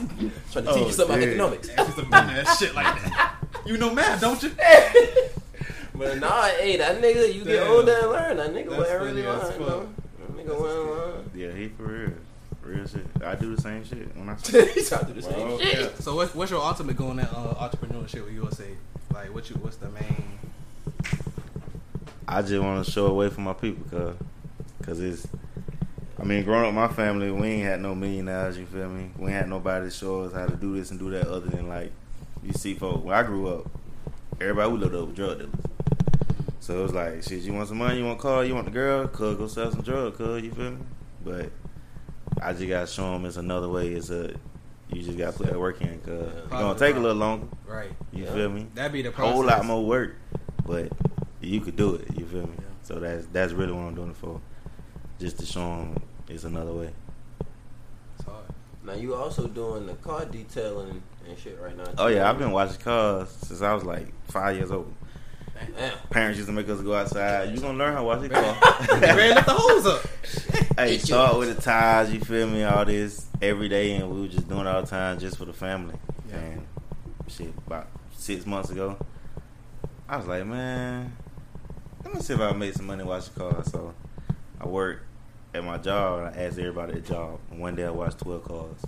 Trying 0.64 0.74
to 0.74 0.80
teach 0.80 0.86
you 0.88 0.92
something 0.92 1.16
about 1.16 1.28
economics. 1.28 1.68
Ask 1.70 1.88
you 1.88 2.02
some 2.02 2.10
dumbass 2.10 2.58
shit 2.58 2.74
like 2.74 3.02
that. 3.04 3.34
You 3.66 3.76
know 3.78 3.92
math, 3.94 4.20
don't 4.20 4.42
you? 4.42 4.50
But 5.98 6.18
nah, 6.18 6.42
hey, 6.42 6.76
that 6.76 7.00
nigga, 7.00 7.32
you 7.34 7.42
get 7.42 7.60
Damn. 7.64 7.72
older 7.72 7.92
and 8.02 8.10
learn. 8.10 8.36
That 8.36 8.52
nigga 8.52 8.68
That's 8.68 8.78
wasn't 8.78 9.02
really 9.02 9.22
funny 9.22 9.40
fuck. 9.40 9.58
though. 9.58 9.88
That 10.18 10.36
nigga 10.36 10.60
wasn't 10.60 10.90
lying. 10.90 11.30
Yeah, 11.34 11.52
he 11.52 11.68
for 11.68 11.82
real. 11.84 12.12
Real 12.62 12.86
shit. 12.86 13.06
I 13.24 13.34
do 13.34 13.54
the 13.56 13.62
same 13.62 13.82
shit 13.82 14.14
when 14.14 14.28
I. 14.28 14.34
He's 14.74 14.88
trying 14.90 15.06
to 15.06 15.12
do 15.14 15.20
the 15.20 15.22
same 15.22 15.38
Well, 15.48 15.58
shit. 15.58 15.78
yeah. 15.78 15.88
So 16.00 16.16
what's, 16.16 16.34
what's 16.34 16.50
your 16.50 16.60
ultimate 16.62 16.96
goal 16.98 17.12
in 17.12 17.16
that 17.16 17.32
uh, 17.32 17.54
entrepreneurship? 17.54 18.24
What 18.24 18.32
you 18.32 18.42
gonna 18.42 18.54
say? 18.54 18.72
Like 19.14 19.32
what 19.34 19.48
you? 19.48 19.56
What's 19.56 19.76
the 19.76 19.88
main? 19.88 20.38
I 22.28 22.42
just 22.42 22.62
want 22.62 22.84
to 22.84 22.90
show 22.90 23.06
away 23.06 23.30
from 23.30 23.44
my 23.44 23.52
people, 23.54 23.84
cause, 23.90 24.16
cause 24.82 25.00
it's. 25.00 25.26
I 26.26 26.28
mean, 26.28 26.42
growing 26.42 26.66
up, 26.66 26.74
my 26.74 26.88
family, 26.88 27.30
we 27.30 27.46
ain't 27.46 27.62
had 27.62 27.80
no 27.80 27.94
millionaires. 27.94 28.58
You 28.58 28.66
feel 28.66 28.88
me? 28.88 29.12
We 29.16 29.26
ain't 29.26 29.36
had 29.42 29.48
nobody 29.48 29.84
to 29.86 29.90
show 29.92 30.22
us 30.22 30.32
how 30.32 30.46
to 30.46 30.56
do 30.56 30.74
this 30.74 30.90
and 30.90 30.98
do 30.98 31.08
that, 31.10 31.28
other 31.28 31.48
than 31.48 31.68
like 31.68 31.92
you 32.42 32.52
see, 32.52 32.74
folks. 32.74 33.04
When 33.04 33.14
I 33.14 33.22
grew 33.22 33.46
up, 33.46 33.70
everybody 34.40 34.72
we 34.72 34.78
lived 34.80 34.96
up 34.96 35.06
with 35.06 35.14
drug 35.14 35.38
dealers. 35.38 35.54
So 36.58 36.80
it 36.80 36.82
was 36.82 36.92
like, 36.92 37.22
shit, 37.22 37.42
you 37.42 37.52
want 37.52 37.68
some 37.68 37.78
money? 37.78 37.98
You 37.98 38.06
want 38.06 38.18
a 38.18 38.22
car? 38.22 38.44
You 38.44 38.54
want 38.54 38.64
the 38.64 38.72
girl? 38.72 39.06
Cuz 39.06 39.36
go 39.36 39.46
sell 39.46 39.70
some 39.70 39.82
drugs, 39.82 40.16
cuz 40.16 40.42
you 40.42 40.50
feel 40.50 40.72
me? 40.72 40.78
But 41.24 41.52
I 42.42 42.52
just 42.54 42.66
gotta 42.66 42.88
show 42.88 43.12
them 43.12 43.24
it's 43.24 43.36
another 43.36 43.68
way. 43.68 43.90
It's 43.90 44.10
a 44.10 44.34
you 44.92 45.02
just 45.02 45.16
gotta 45.16 45.38
put 45.38 45.46
that 45.46 45.60
work 45.60 45.80
in, 45.80 46.00
cuz 46.00 46.10
it's 46.10 46.48
gonna 46.50 46.76
take 46.76 46.96
a 46.96 46.98
little 46.98 47.18
longer. 47.18 47.46
Right. 47.68 47.92
You 48.12 48.24
Yeah. 48.24 48.32
feel 48.34 48.48
me? 48.48 48.66
That'd 48.74 48.90
be 48.90 49.02
the 49.02 49.10
a 49.10 49.12
process. 49.12 49.32
whole 49.32 49.44
lot 49.44 49.64
more 49.64 49.86
work, 49.86 50.16
but 50.66 50.90
you 51.40 51.60
could 51.60 51.76
do 51.76 51.94
it. 51.94 52.08
You 52.18 52.26
feel 52.26 52.48
me? 52.48 52.56
So 52.82 52.96
that's 52.98 53.26
that's 53.32 53.52
really 53.52 53.70
what 53.72 53.82
I'm 53.82 53.94
doing 53.94 54.10
it 54.10 54.16
for, 54.16 54.40
just 55.20 55.38
to 55.38 55.46
show 55.46 55.60
them 55.60 55.94
it's 56.28 56.44
another 56.44 56.72
way. 56.72 56.90
It's 58.18 58.24
hard. 58.24 58.44
Now 58.84 58.94
you 58.94 59.14
also 59.14 59.46
doing 59.46 59.86
the 59.86 59.94
car 59.94 60.24
detailing 60.24 61.02
and 61.28 61.38
shit 61.38 61.58
right 61.60 61.76
now. 61.76 61.84
Oh 61.98 62.06
yeah. 62.08 62.28
I've 62.28 62.38
been 62.38 62.50
watching 62.50 62.80
cars 62.80 63.30
since 63.30 63.62
I 63.62 63.74
was 63.74 63.84
like 63.84 64.06
five 64.30 64.56
years 64.56 64.70
old. 64.70 64.92
Damn. 65.76 65.96
Parents 66.10 66.36
used 66.36 66.48
to 66.48 66.52
make 66.52 66.68
us 66.68 66.80
go 66.80 66.94
outside. 66.94 67.50
You 67.50 67.60
gonna 67.60 67.78
learn 67.78 67.94
how 67.94 68.00
to 68.00 68.04
wash 68.04 68.20
your 68.20 68.30
car? 68.30 68.42
To 68.86 68.94
lift 69.16 69.46
the 69.46 69.52
hose 69.52 69.86
up. 69.86 70.76
hey, 70.78 70.98
start 70.98 71.38
with 71.38 71.56
the 71.56 71.62
tires. 71.62 72.12
You 72.12 72.20
feel 72.20 72.46
me? 72.46 72.62
All 72.62 72.84
this 72.84 73.26
every 73.40 73.68
day, 73.68 73.92
and 73.92 74.10
we 74.10 74.22
were 74.22 74.28
just 74.28 74.48
doing 74.48 74.62
it 74.62 74.66
all 74.66 74.82
the 74.82 74.88
time 74.88 75.18
just 75.18 75.38
for 75.38 75.46
the 75.46 75.52
family. 75.52 75.96
Yeah. 76.28 76.36
And 76.36 76.66
shit, 77.28 77.54
about 77.66 77.88
six 78.12 78.44
months 78.44 78.70
ago. 78.70 78.98
I 80.08 80.18
was 80.18 80.26
like, 80.26 80.46
man, 80.46 81.16
let 82.04 82.14
me 82.14 82.20
see 82.20 82.34
if 82.34 82.40
I 82.40 82.50
can 82.50 82.58
make 82.58 82.74
some 82.74 82.86
money 82.86 83.02
watching 83.02 83.34
cars. 83.34 83.70
So 83.70 83.94
I 84.60 84.68
worked 84.68 85.05
at 85.56 85.64
my 85.64 85.78
job 85.78 86.18
and 86.20 86.28
I 86.36 86.44
asked 86.44 86.58
everybody 86.58 86.94
at 86.94 87.04
the 87.04 87.12
job. 87.14 87.40
And 87.50 87.60
one 87.60 87.74
day 87.74 87.84
I 87.84 87.90
watched 87.90 88.18
12 88.18 88.44
cars. 88.44 88.84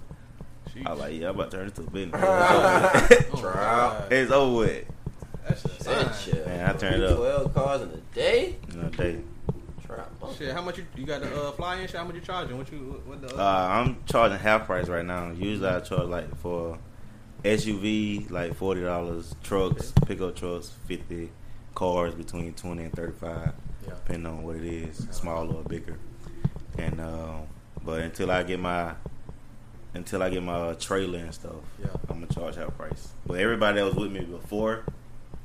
I 0.87 0.91
was 0.93 1.01
like, 1.01 1.15
yeah, 1.15 1.31
I'm 1.31 1.35
about 1.35 1.51
to 1.51 1.57
turn 1.57 1.67
this 1.69 1.77
to 1.77 1.83
a 1.83 1.91
business. 1.91 2.21
Trial. 3.41 4.07
it's 4.11 4.31
over 4.31 4.59
with. 4.59 4.85
That's 5.47 5.63
just 5.63 5.81
That 5.81 6.07
fine. 6.15 6.15
shit. 6.35 6.47
Man, 6.47 6.71
I 6.71 6.73
turned 6.75 7.03
it 7.03 7.11
up. 7.11 7.17
Twelve 7.17 7.55
cars 7.55 7.83
in 7.83 7.89
a 7.89 7.97
day. 8.15 8.57
You 8.73 8.83
know, 8.83 8.89
they, 8.91 9.19
Trap. 9.87 10.11
Shit, 10.37 10.53
how 10.53 10.61
much 10.63 10.77
you, 10.79 10.85
you 10.95 11.07
got 11.07 11.23
the 11.23 11.35
uh, 11.49 11.53
fly 11.53 11.77
in? 11.81 11.87
Shit, 11.89 11.97
how 11.97 12.05
much 12.05 12.15
you 12.17 12.21
charging? 12.21 12.59
What 12.59 12.71
you 12.71 13.03
what 13.07 13.23
the? 13.23 13.35
uh, 13.35 13.69
I'm 13.71 13.97
charging 14.05 14.39
half 14.39 14.67
price 14.67 14.87
right 14.89 15.05
now. 15.05 15.31
Usually 15.33 15.67
I 15.69 15.81
charge 15.81 16.07
like 16.09 16.37
for 16.37 16.79
SUV 17.45 18.31
like 18.31 18.55
forty 18.55 18.83
dollars, 18.83 19.35
trucks, 19.43 19.93
pickup 20.07 20.37
trucks 20.37 20.73
fifty, 20.87 21.31
cars 21.75 22.15
between 22.15 22.53
twenty 22.55 22.85
and 22.85 22.93
thirty 22.93 23.17
five, 23.19 23.53
Yeah. 23.85 23.95
depending 23.95 24.27
on 24.27 24.43
what 24.43 24.57
it 24.57 24.65
is, 24.65 25.07
smaller 25.11 25.55
or 25.55 25.63
bigger. 25.65 25.97
And 26.79 27.01
uh, 27.01 27.33
but 27.85 28.01
until 28.03 28.31
I 28.31 28.43
get 28.43 28.61
my 28.61 28.93
until 29.95 30.23
I 30.23 30.31
get 30.31 30.43
my 30.43 30.53
uh, 30.55 30.75
trailer 30.75 31.19
and 31.19 31.35
stuff, 31.35 31.55
Yeah. 31.81 31.89
I'm 32.09 32.21
gonna 32.21 32.27
charge 32.33 32.57
half 32.57 32.77
price. 32.77 33.09
But 33.27 33.41
everybody 33.41 33.79
that 33.79 33.85
was 33.85 33.95
with 33.95 34.13
me 34.13 34.21
before 34.21 34.85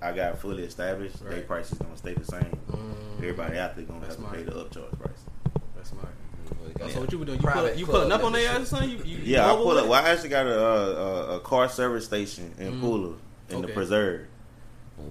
I 0.02 0.12
got 0.12 0.40
fully 0.40 0.64
established, 0.64 1.24
their 1.24 1.34
Right. 1.34 1.48
price 1.48 1.72
is 1.72 1.78
gonna 1.80 1.98
stay 1.98 2.14
the 2.14 2.26
same. 2.26 2.58
Everybody 3.18 3.58
out 3.58 3.76
there 3.76 3.86
gonna 3.86 4.02
That's 4.02 4.16
have 4.18 4.26
to 4.32 4.36
pay 4.38 4.44
the 4.44 4.52
upcharge 4.52 5.00
price. 5.00 5.24
That's 5.76 5.90
smart. 5.90 6.10
Yeah. 6.80 6.88
So 6.90 7.00
what 7.02 7.12
you 7.12 7.18
been 7.20 7.28
doing? 7.28 7.40
You, 7.40 7.44
Private 7.46 7.70
pull, 7.72 7.80
you 7.80 7.86
pulling 7.86 8.12
up 8.12 8.24
on 8.24 8.34
their 8.34 8.52
membership. 8.52 8.62
ass 8.62 8.74
or 8.74 8.76
something? 8.88 8.90
You, 8.90 8.98
you, 9.18 9.18
you 9.24 9.34
Yeah, 9.36 9.46
I 9.46 9.48
mobile 9.50 9.64
pull 9.64 9.78
up. 9.78 9.88
Well, 9.88 10.06
I 10.06 10.10
actually 10.10 10.30
got 10.30 10.46
a, 10.48 10.60
a, 10.60 11.36
a 11.38 11.40
car 11.40 11.70
service 11.70 12.06
station 12.06 12.54
in 12.60 12.74
Mm. 12.74 12.82
Pula 12.82 13.16
in 13.50 13.62
the 13.62 13.68
preserve. 13.70 14.28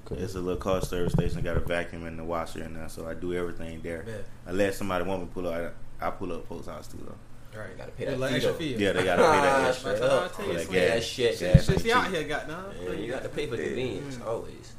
Okay. 0.06 0.22
It's 0.22 0.34
a 0.34 0.40
little 0.40 0.60
car 0.60 0.80
service 0.82 1.12
station. 1.14 1.40
Got 1.42 1.56
a 1.56 1.60
vacuum 1.60 2.04
and 2.06 2.18
the 2.18 2.24
washer 2.24 2.62
in 2.62 2.74
there, 2.74 2.88
so 2.88 3.06
I 3.08 3.14
do 3.14 3.34
everything 3.34 3.80
there. 3.82 4.02
Bet. 4.04 4.24
Unless 4.46 4.76
somebody 4.78 5.04
want 5.04 5.22
me 5.22 5.26
to 5.28 5.32
pull 5.34 5.48
up, 5.48 5.74
I, 6.02 6.08
I 6.08 6.10
pull 6.10 6.32
up 6.32 6.46
folks' 6.48 6.66
house 6.66 6.88
too 6.88 6.98
though. 7.06 7.58
Right. 7.58 7.76
Gotta 7.76 7.90
pay 7.92 8.06
that 8.06 8.18
like 8.18 8.30
fee, 8.30 8.36
extra 8.36 8.54
fee. 8.54 8.74
Yeah, 8.78 8.92
they 8.92 9.04
gotta 9.04 9.22
pay 9.22 9.28
that 9.42 9.64
extra. 9.68 9.74
straight 9.96 10.00
That's 10.00 10.12
up. 10.14 10.22
what 10.22 10.32
I 10.32 10.36
tell 10.36 10.46
you. 10.46 10.52
that 10.66 10.72
Yeah, 10.72 10.80
gas. 10.80 10.94
that 10.94 11.02
shit. 11.04 11.38
Shit, 11.38 11.52
gas 11.54 11.66
shit, 11.66 11.86
ain't 11.86 11.96
out 11.96 12.04
cheap. 12.06 12.14
here, 12.14 12.24
goddamn. 12.28 12.64
Yeah, 12.82 12.92
you 12.92 13.12
got 13.12 13.22
to 13.22 13.28
pay 13.28 13.46
for 13.46 13.56
Yeah. 13.56 13.64
convenience 13.66 14.18
always. 14.26 14.72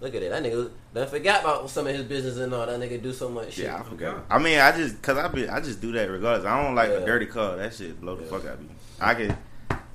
Look 0.00 0.14
at 0.14 0.22
it. 0.22 0.30
That 0.30 0.42
nigga 0.42 0.70
done 0.92 1.08
forgot 1.08 1.40
about 1.42 1.70
some 1.70 1.86
of 1.86 1.94
his 1.94 2.04
business 2.04 2.36
and 2.38 2.52
all. 2.54 2.66
That 2.66 2.80
nigga 2.80 3.00
do 3.02 3.12
so 3.12 3.28
much 3.28 3.52
shit. 3.54 3.66
Yeah, 3.66 3.78
I 3.78 3.82
forgot. 3.82 4.24
I 4.30 4.38
mean, 4.38 4.58
I 4.58 4.72
just 4.76 5.00
cause 5.02 5.16
I 5.18 5.28
be 5.28 5.48
I 5.48 5.60
just 5.60 5.80
do 5.80 5.92
that 5.92 6.10
regardless. 6.10 6.46
I 6.46 6.62
don't 6.62 6.74
like 6.74 6.90
Yeah. 6.90 6.96
a 6.96 7.06
dirty 7.06 7.26
car. 7.26 7.56
That 7.56 7.74
shit 7.74 8.00
blow 8.00 8.16
the 8.16 8.24
Yeah. 8.24 8.30
fuck 8.30 8.44
out 8.46 8.54
of 8.54 8.60
me. 8.62 8.68
I 9.00 9.14
can 9.14 9.36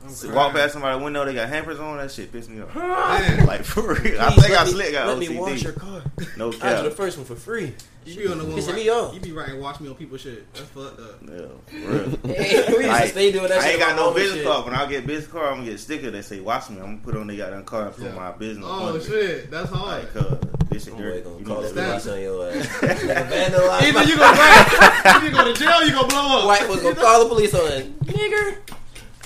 I'm 0.10 0.14
s- 0.16 0.22
crying. 0.22 0.36
walk 0.36 0.54
past 0.54 0.74
somebody's 0.74 1.04
window. 1.04 1.26
They 1.26 1.34
got 1.34 1.50
hampers 1.50 1.80
on. 1.80 1.98
That 1.98 2.12
shit 2.12 2.32
piss 2.32 2.50
me 2.50 2.62
off. 2.62 2.76
Like 2.76 3.64
for 3.64 3.94
real. 3.94 4.20
I 4.22 4.30
Please, 4.32 4.42
think 4.44 4.50
let 4.50 4.62
I 4.62 4.66
me- 4.66 4.72
slick 4.72 4.92
got 4.94 5.08
Let 5.08 5.18
OCD. 5.18 5.30
me 5.30 5.38
wash 5.40 5.64
your 5.64 5.74
car. 5.74 6.02
No 6.38 6.48
I 6.62 6.76
do 6.78 6.84
the 6.90 6.92
first 6.96 7.18
one 7.18 7.26
for 7.26 7.36
free. 7.36 7.74
you 8.06 8.16
be 8.16 8.28
on 8.28 8.38
the 8.40 8.44
one 8.46 8.54
Pissing 8.58 8.68
right, 8.68 8.76
me 8.76 8.90
off. 8.90 9.14
You 9.14 9.20
be 9.20 9.32
writing 9.32 9.60
watch 9.62 9.80
me 9.80 9.90
on 9.90 9.96
people's 9.96 10.22
shit. 10.22 10.52
That's 10.54 10.68
fucked 10.70 11.00
up. 11.00 11.20
Yeah, 11.28 11.38
for. 12.18 12.28
Hey, 12.28 12.66
we 12.68 12.74
used 12.74 12.78
to 12.80 12.88
Like, 12.88 13.10
stay 13.12 13.32
doing 13.32 13.48
that 13.50 13.62
I 13.62 13.70
ain't 13.72 13.80
got 13.80 13.96
no 13.96 14.10
my 14.12 14.16
business 14.18 14.38
shit. 14.40 14.48
card. 14.48 14.66
When 14.66 14.74
I 14.74 14.86
get 14.88 15.06
business 15.08 15.32
card, 15.32 15.48
I'm 15.48 15.54
gonna 15.58 15.66
get 15.66 15.76
a 15.76 15.78
sticker 15.78 16.12
that 16.12 16.24
say 16.26 16.40
"Watch 16.40 16.70
me." 16.70 16.78
I'm 16.78 16.84
gonna 16.84 16.98
put 17.04 17.16
on 17.18 17.28
the 17.28 17.38
goddamn 17.38 17.64
car 17.66 17.86
and 17.88 17.96
put 17.96 18.06
Yeah. 18.06 18.12
my 18.16 18.32
business. 18.32 18.66
Oh 18.68 18.88
under 18.88 19.00
it. 19.00 19.04
shit, 19.06 19.52
that's 19.52 19.70
hard. 19.70 20.04
Like, 20.04 20.16
uh, 20.16 20.36
this 20.70 20.86
shit 20.86 20.94
Boy, 20.94 21.00
dirty. 21.02 21.22
gonna 21.22 21.40
You 21.40 21.46
call 21.46 21.62
need 21.62 21.70
the 21.76 21.82
to 21.82 22.00
Stop. 22.00 22.02
police 22.04 22.08
on 22.08 22.22
your 22.22 22.50
ass. 22.50 22.68
Nigga 22.68 23.30
vandalize 23.30 23.82
Either 23.84 24.04
you 24.04 24.18
gonna 24.18 24.38
right, 24.38 25.02
either 25.06 25.26
you 25.26 25.32
go 25.32 25.54
to 25.54 25.60
jail, 25.60 25.86
you 25.86 25.92
gonna 25.92 26.08
blow 26.08 26.40
up. 26.40 26.46
White 26.48 26.70
was 26.70 26.82
gonna 26.82 26.96
call 26.96 27.24
the 27.24 27.30
police 27.30 27.54
on 27.54 27.72
it. 27.72 28.00
Nigger. 28.06 28.58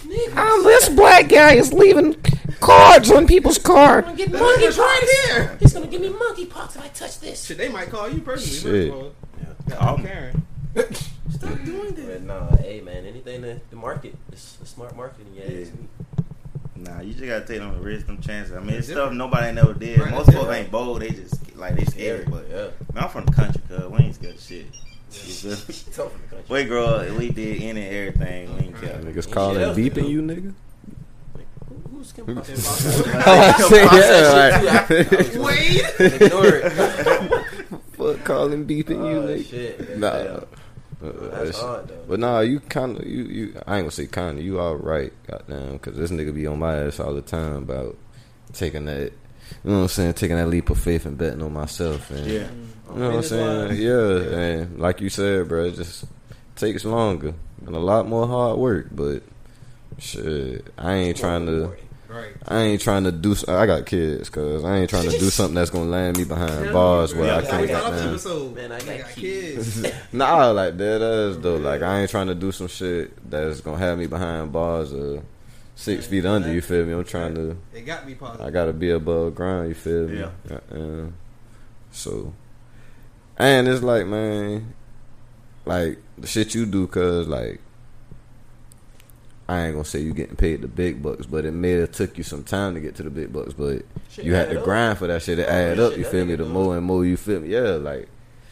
Nigger. 0.04 0.38
Um, 0.38 0.64
this 0.64 0.90
black 0.90 1.30
guy 1.30 1.54
is 1.54 1.74
leaving 1.74 2.16
cards 2.60 3.12
on 3.12 3.28
people's 3.28 3.58
car. 3.58 4.02
gonna 4.02 4.16
get 4.16 4.32
monkey 4.32 4.68
right 4.68 5.26
here. 5.28 5.58
He's 5.60 5.74
gonna 5.74 5.88
give 5.88 6.02
me 6.02 6.10
monkey 6.10 6.46
pox 6.46 6.76
if 6.76 6.84
I 6.84 6.88
touch 6.90 7.20
this. 7.20 7.46
Shit, 7.46 7.58
they 7.58 7.70
might 7.70 7.90
call 7.90 8.10
you 8.10 8.22
personally. 8.22 8.90
Shit. 8.90 8.94
First 8.94 8.94
of 8.94 9.04
all. 9.04 9.78
Call 9.78 9.98
Goddamn 9.98 10.04
me. 10.04 10.10
Karen. 10.10 10.94
Stop 11.32 11.64
doing 11.66 11.94
that. 11.96 12.08
But 12.08 12.24
nah, 12.24 12.56
hey 12.58 12.82
man, 12.82 13.06
anything 13.06 13.42
that 13.42 13.70
the 13.70 13.76
market, 13.76 14.16
it's 14.32 14.58
a 14.62 14.66
smart 14.66 14.96
marketing. 14.96 15.34
Yeah, 15.36 15.44
Yeah. 15.44 15.50
it's 15.50 15.72
me. 15.72 15.88
Nah, 16.76 17.00
you 17.02 17.14
just 17.14 17.26
gotta 17.26 17.46
take 17.46 17.60
them 17.60 17.82
risk, 17.82 18.08
them 18.08 18.20
chances. 18.22 18.54
I 18.56 18.60
mean, 18.60 18.72
it's 18.76 18.90
Yeah, 18.90 18.96
stuff 18.96 19.14
nobody 19.14 19.48
ain't 19.48 19.56
never 19.56 19.74
did. 19.74 20.00
Right, 20.00 20.12
Most 20.12 20.26
that's 20.28 20.38
folks 20.38 20.52
ain't 20.54 20.70
bold. 20.72 21.02
They 21.02 21.10
just 21.12 21.56
like 21.56 21.76
they 21.76 21.86
scared. 21.86 22.30
But 22.30 22.48
yeah. 22.50 22.68
man, 22.94 23.04
I'm 23.06 23.10
from 23.10 23.26
the 23.26 23.32
country, 23.32 23.62
cuz 23.70 23.86
we 23.86 24.00
ain't 24.00 24.16
scared 24.16 24.36
of 24.36 24.42
shit. 24.42 24.66
You 25.14 25.34
feel 25.34 25.52
me? 25.52 25.58
Tough 25.58 26.16
in 26.16 26.22
the 26.22 26.28
country. 26.36 26.44
We 26.50 26.64
grew 26.66 26.86
up, 26.86 27.10
we 27.18 27.30
did 27.30 27.62
any 27.62 27.82
and 27.86 27.96
everything. 27.96 28.56
We 28.56 28.62
ain't 28.66 28.82
care. 28.82 29.00
Niggas 29.00 29.24
Shit 29.26 29.32
calling 29.34 29.62
else, 29.62 29.78
beeping 29.78 30.10
you, 30.10 30.22
nigga. 30.22 30.54
Who- 31.70 31.98
Who's 31.98 32.12
Kim 32.12 32.26
Who- 32.26 32.36
Possible? 32.36 33.12
I 33.16 33.52
say, 33.70 33.84
yeah, 33.84 35.40
Wait. 35.40 36.00
Wade. 36.00 36.22
Ignore 36.22 36.46
it. 36.48 37.46
Fuck 37.94 38.24
calling 38.24 38.66
beeping 38.66 38.90
you, 38.90 39.18
Oh, 39.20 39.28
nigga. 39.28 39.50
shit. 39.50 39.98
Nah. 40.00 40.08
Yeah. 40.18 40.24
Uh, 40.24 40.46
That's 41.02 41.34
that's- 41.34 41.60
hard 41.62 41.88
though. 41.90 42.04
But 42.08 42.20
nah, 42.20 42.40
you 42.40 42.60
kind 42.62 42.98
of 42.98 43.06
you 43.06 43.24
you. 43.26 43.54
I 43.68 43.76
ain't 43.78 43.84
gonna 43.84 43.92
say 43.92 44.08
kind 44.08 44.40
of. 44.40 44.46
You 44.46 44.60
all 44.60 44.76
right, 44.76 45.12
goddamn, 45.28 45.74
because 45.74 45.96
this 45.98 46.12
nigga 46.12 46.34
be 46.34 46.48
on 46.48 46.60
my 46.60 46.76
ass 46.78 47.00
all 47.00 47.14
the 47.14 47.22
time 47.22 47.56
about 47.58 47.98
taking 48.54 48.86
that. 48.86 49.12
You 49.64 49.70
know 49.72 49.76
what 49.78 49.82
I'm 49.84 49.88
saying? 49.90 50.14
Taking 50.14 50.38
that 50.38 50.48
leap 50.48 50.70
of 50.70 50.80
faith 50.80 51.06
and 51.06 51.18
betting 51.18 51.42
on 51.42 51.52
myself. 51.54 52.10
And, 52.10 52.26
Yeah. 52.26 52.48
You 52.94 53.00
know 53.00 53.08
what 53.10 53.16
I'm 53.18 53.24
saying? 53.24 53.82
Yeah, 53.82 54.38
and 54.38 54.80
like 54.80 55.02
you 55.02 55.10
said, 55.10 55.48
bro, 55.48 55.66
it 55.66 55.76
just 55.76 56.06
takes 56.56 56.86
longer 56.86 57.34
and 57.66 57.76
a 57.76 57.80
lot 57.80 58.08
more 58.08 58.28
hard 58.28 58.58
work. 58.60 58.88
But 58.92 59.24
shit, 60.00 60.66
I 60.78 60.94
ain't 60.94 61.18
trying 61.18 61.46
to. 61.48 61.74
Right. 62.10 62.34
I 62.48 62.60
ain't 62.62 62.82
trying 62.82 63.06
to 63.06 63.12
do. 63.12 63.32
s- 63.32 63.48
I 63.48 63.66
got 63.66 63.88
kids, 63.88 64.30
cause 64.30 64.64
I 64.64 64.78
ain't 64.78 64.90
trying 64.90 65.10
to 65.10 65.18
do 65.18 65.30
something 65.32 65.56
that's 65.56 65.72
gonna 65.72 65.90
land 65.90 66.16
me 66.18 66.24
behind 66.26 66.72
bars 66.72 67.16
where 67.16 67.34
I 67.34 67.42
can't 67.42 67.62
we 67.62 67.68
get 67.68 67.82
got 67.82 67.92
off 67.94 67.98
down. 68.00 68.10
episode. 68.10 68.56
Man, 68.56 68.72
I 68.72 68.80
They 68.82 68.98
got 69.00 69.10
kids. 69.10 69.88
Nah, 70.14 70.52
like 70.52 70.78
that 70.78 71.02
is 71.02 71.40
though. 71.40 71.56
Like 71.58 71.82
I 71.82 72.02
ain't 72.02 72.12
trying 72.12 72.28
to 72.28 72.36
do 72.36 72.52
some 72.52 72.68
shit 72.68 73.30
that's 73.30 73.62
gonna 73.62 73.80
have 73.80 73.98
me 73.98 74.06
behind 74.06 74.52
bars 74.52 74.94
or 74.94 75.24
six 75.76 76.06
feet 76.06 76.24
under. 76.28 76.54
You 76.54 76.62
feel 76.62 76.86
me? 76.86 76.94
I'm 76.94 77.04
trying 77.04 77.34
to. 77.34 77.58
They 77.72 77.82
got 77.82 78.06
me 78.06 78.14
positive. 78.14 78.46
I 78.46 78.52
gotta 78.52 78.74
be 78.74 78.92
above 78.92 79.34
ground. 79.34 79.70
You 79.70 79.74
feel 79.74 80.08
me? 80.08 80.20
Yeah. 80.20 80.58
Uh, 80.72 81.08
so, 81.92 82.32
and 83.38 83.68
it's 83.68 83.84
like, 83.84 84.06
man, 84.08 84.74
like 85.66 86.00
the 86.18 86.28
shit 86.28 86.54
you 86.56 86.66
do, 86.66 86.88
cause 86.88 87.28
like. 87.28 87.60
I 89.48 89.66
ain't 89.66 89.74
gonna 89.74 89.84
say 89.84 90.00
you 90.00 90.14
getting 90.14 90.38
paid 90.38 90.62
the 90.62 90.70
big 90.70 91.04
bucks, 91.04 91.26
but 91.26 91.44
it 91.46 91.52
may 91.52 91.72
have 91.72 91.92
took 91.92 92.18
you 92.18 92.24
some 92.24 92.44
time 92.46 92.76
to 92.76 92.80
get 92.80 92.96
to 92.96 93.04
the 93.04 93.10
big 93.10 93.34
bucks, 93.34 93.52
but 93.52 93.84
Shit 94.10 94.24
you 94.24 94.34
had 94.34 94.50
to 94.50 94.60
up. 94.60 94.64
grind 94.64 94.98
for 94.98 95.08
that 95.08 95.22
shit 95.22 95.38
to 95.38 95.46
Oh, 95.46 95.50
add 95.50 95.72
shit, 95.76 95.80
up. 95.80 95.98
You 95.98 96.06
feel 96.06 96.24
me? 96.26 96.36
The 96.36 96.46
more 96.46 96.78
and 96.78 96.86
more 96.86 97.04
you 97.06 97.18
feel 97.18 97.42
me, 97.42 97.50
yeah, 97.50 97.72
like 97.72 98.08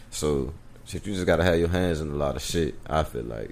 so. 0.09 0.53
Shit, 0.85 1.07
you 1.07 1.13
just 1.13 1.25
gotta 1.25 1.45
have 1.45 1.57
your 1.57 1.69
hands 1.69 2.01
in 2.01 2.09
a 2.11 2.15
lot 2.15 2.35
of 2.35 2.41
shit. 2.41 2.75
I 2.87 3.03
feel 3.03 3.23
like. 3.23 3.51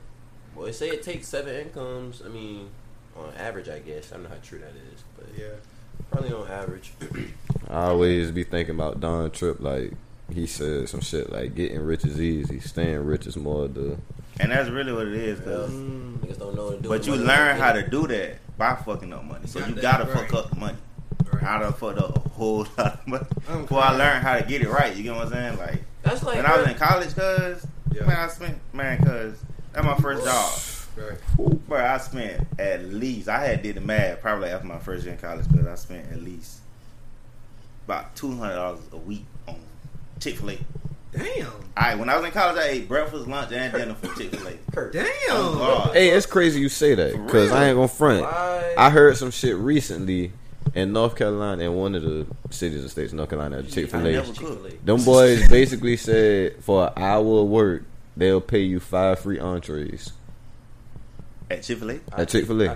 Well, 0.54 0.66
they 0.66 0.74
say 0.74 0.90
it 0.90 1.02
takes 1.02 1.30
seven 1.30 1.56
incomes. 1.56 2.22
I 2.26 2.28
mean, 2.28 2.68
on 3.16 3.32
average, 3.38 3.70
I 3.70 3.80
guess. 3.80 4.12
I 4.12 4.16
don't 4.16 4.24
know 4.24 4.30
how 4.30 4.36
true 4.44 4.60
that 4.60 4.74
is, 4.94 5.04
but 5.18 5.28
Yeah. 5.38 5.54
probably 6.12 6.34
on 6.34 6.46
average. 6.52 6.92
I 7.70 7.86
always 7.86 8.32
be 8.32 8.44
thinking 8.44 8.76
about 8.76 9.00
Don 9.00 9.32
Trip, 9.32 9.62
like 9.62 9.94
he 10.34 10.46
said 10.48 10.90
some 10.90 11.02
shit 11.02 11.32
like 11.32 11.56
getting 11.56 11.80
rich 11.82 12.06
is 12.06 12.20
easy, 12.22 12.60
staying 12.60 13.00
rich 13.06 13.28
is 13.28 13.36
more 13.38 13.68
the. 13.68 13.98
And 14.40 14.52
that's 14.52 14.70
really 14.70 14.94
what 14.94 15.08
it 15.08 15.14
is, 15.14 15.40
Yeah. 15.40 15.46
cause 15.46 15.70
mm. 15.72 16.18
Niggas 16.20 16.40
don't 16.40 16.56
know 16.56 16.66
what 16.68 16.76
to 16.78 16.82
do. 16.84 16.90
but 16.90 17.06
you 17.08 17.16
learn 17.16 17.58
how 17.58 17.72
to 17.74 17.88
do 17.88 18.08
that 18.08 18.38
by 18.58 18.76
fucking 18.76 19.12
up 19.14 19.24
money. 19.26 19.48
So 19.48 19.60
you 19.60 19.66
Goddamn 19.76 19.82
gotta 19.82 20.06
right. 20.06 20.30
fuck 20.30 20.34
up 20.46 20.50
the 20.52 20.56
money. 20.58 20.78
Right. 21.32 21.44
I 21.44 21.60
done 21.60 21.74
fucked 21.74 22.00
up 22.00 22.26
a 22.26 22.30
whole 22.30 22.60
lot 22.78 22.94
of 23.00 23.08
money 23.08 23.26
I'm 23.50 23.62
before 23.64 23.82
I 23.84 23.92
learned 23.92 24.24
how 24.24 24.38
to 24.38 24.44
get 24.46 24.62
it 24.62 24.70
right. 24.70 24.96
You 24.96 25.04
get 25.04 25.16
what 25.16 25.28
I'm 25.28 25.32
saying? 25.34 25.58
Like 25.58 25.84
That's 26.04 26.24
like 26.24 26.38
when 26.38 26.46
I 26.46 26.58
was 26.58 26.68
in 26.68 26.76
college, 26.76 27.14
cuz 27.16 27.66
Yeah. 27.94 28.06
man, 28.06 28.18
I 28.18 28.28
spent 28.28 28.58
man, 28.74 28.98
cuz 29.04 29.40
that's 29.74 29.86
my 29.86 29.96
first 29.98 30.26
job. 30.26 31.08
Right. 31.10 31.60
Bro, 31.68 31.86
I 31.86 31.98
spent 32.00 32.48
at 32.58 32.86
least 32.86 33.28
I 33.30 33.46
had 33.46 33.62
did 33.62 33.76
the 33.76 33.82
math 33.82 34.22
probably 34.22 34.50
after 34.50 34.66
my 34.68 34.80
first 34.80 35.04
year 35.06 35.14
in 35.14 35.20
college, 35.20 35.46
but 35.52 35.68
I 35.68 35.76
spent 35.76 36.12
at 36.12 36.22
least 36.24 36.60
about 37.86 38.16
two 38.16 38.36
hundred 38.38 38.56
dollars 38.56 38.80
a 38.92 38.98
week 38.98 39.26
on 39.48 39.56
Chick 40.20 40.38
Fil 40.38 40.52
A. 40.52 40.58
Damn. 41.12 41.48
All 41.48 41.54
right, 41.78 41.98
when 41.98 42.10
I 42.10 42.18
was 42.18 42.26
in 42.26 42.32
college, 42.32 42.58
I 42.60 42.68
ate 42.68 42.88
breakfast, 42.88 43.28
lunch, 43.28 43.52
and 43.52 43.74
dinner 43.74 43.94
from 43.96 44.16
Chick 44.18 44.36
Fil 44.36 44.48
A. 44.48 44.54
Kurt. 44.74 44.94
Damn. 44.94 45.08
Oh, 45.30 45.90
Hey, 45.94 46.10
it's 46.10 46.26
crazy 46.26 46.60
you 46.60 46.70
say 46.70 46.94
that 46.96 47.14
because 47.14 47.50
real? 47.50 47.58
I 47.58 47.66
ain't 47.66 47.76
gonna 47.78 47.88
front. 47.88 48.22
Why? 48.22 48.76
I 48.78 48.90
heard 48.90 49.18
some 49.18 49.32
shit 49.32 49.56
recently 49.56 50.32
in 50.76 50.94
North 50.94 51.16
Carolina, 51.16 51.64
in 51.64 51.74
one 51.74 51.96
of 51.96 52.04
the 52.04 52.28
cities 52.52 52.84
or 52.86 52.90
states, 52.90 53.12
North 53.14 53.30
Carolina, 53.30 53.64
Chick 53.64 53.90
Fil 53.90 54.02
I 54.02 54.10
A. 54.10 54.12
never 54.12 54.28
Chick-fil-A. 54.34 54.70
Them 54.86 55.04
boys 55.04 55.48
basically 55.50 55.98
said 55.98 56.64
for 56.64 56.88
an 56.88 56.94
hour 57.04 57.42
of 57.42 57.48
work, 57.48 57.84
they'll 58.16 58.42
pay 58.42 58.60
you 58.62 58.80
five 58.80 59.20
free 59.20 59.40
entrees 59.40 60.12
At 61.50 61.64
Chick 61.64 61.80
Fil 61.80 61.92
A. 61.92 62.00
I 62.14 62.22
at 62.22 62.30
Chick 62.30 62.46
Fil 62.46 62.62
A. 62.62 62.76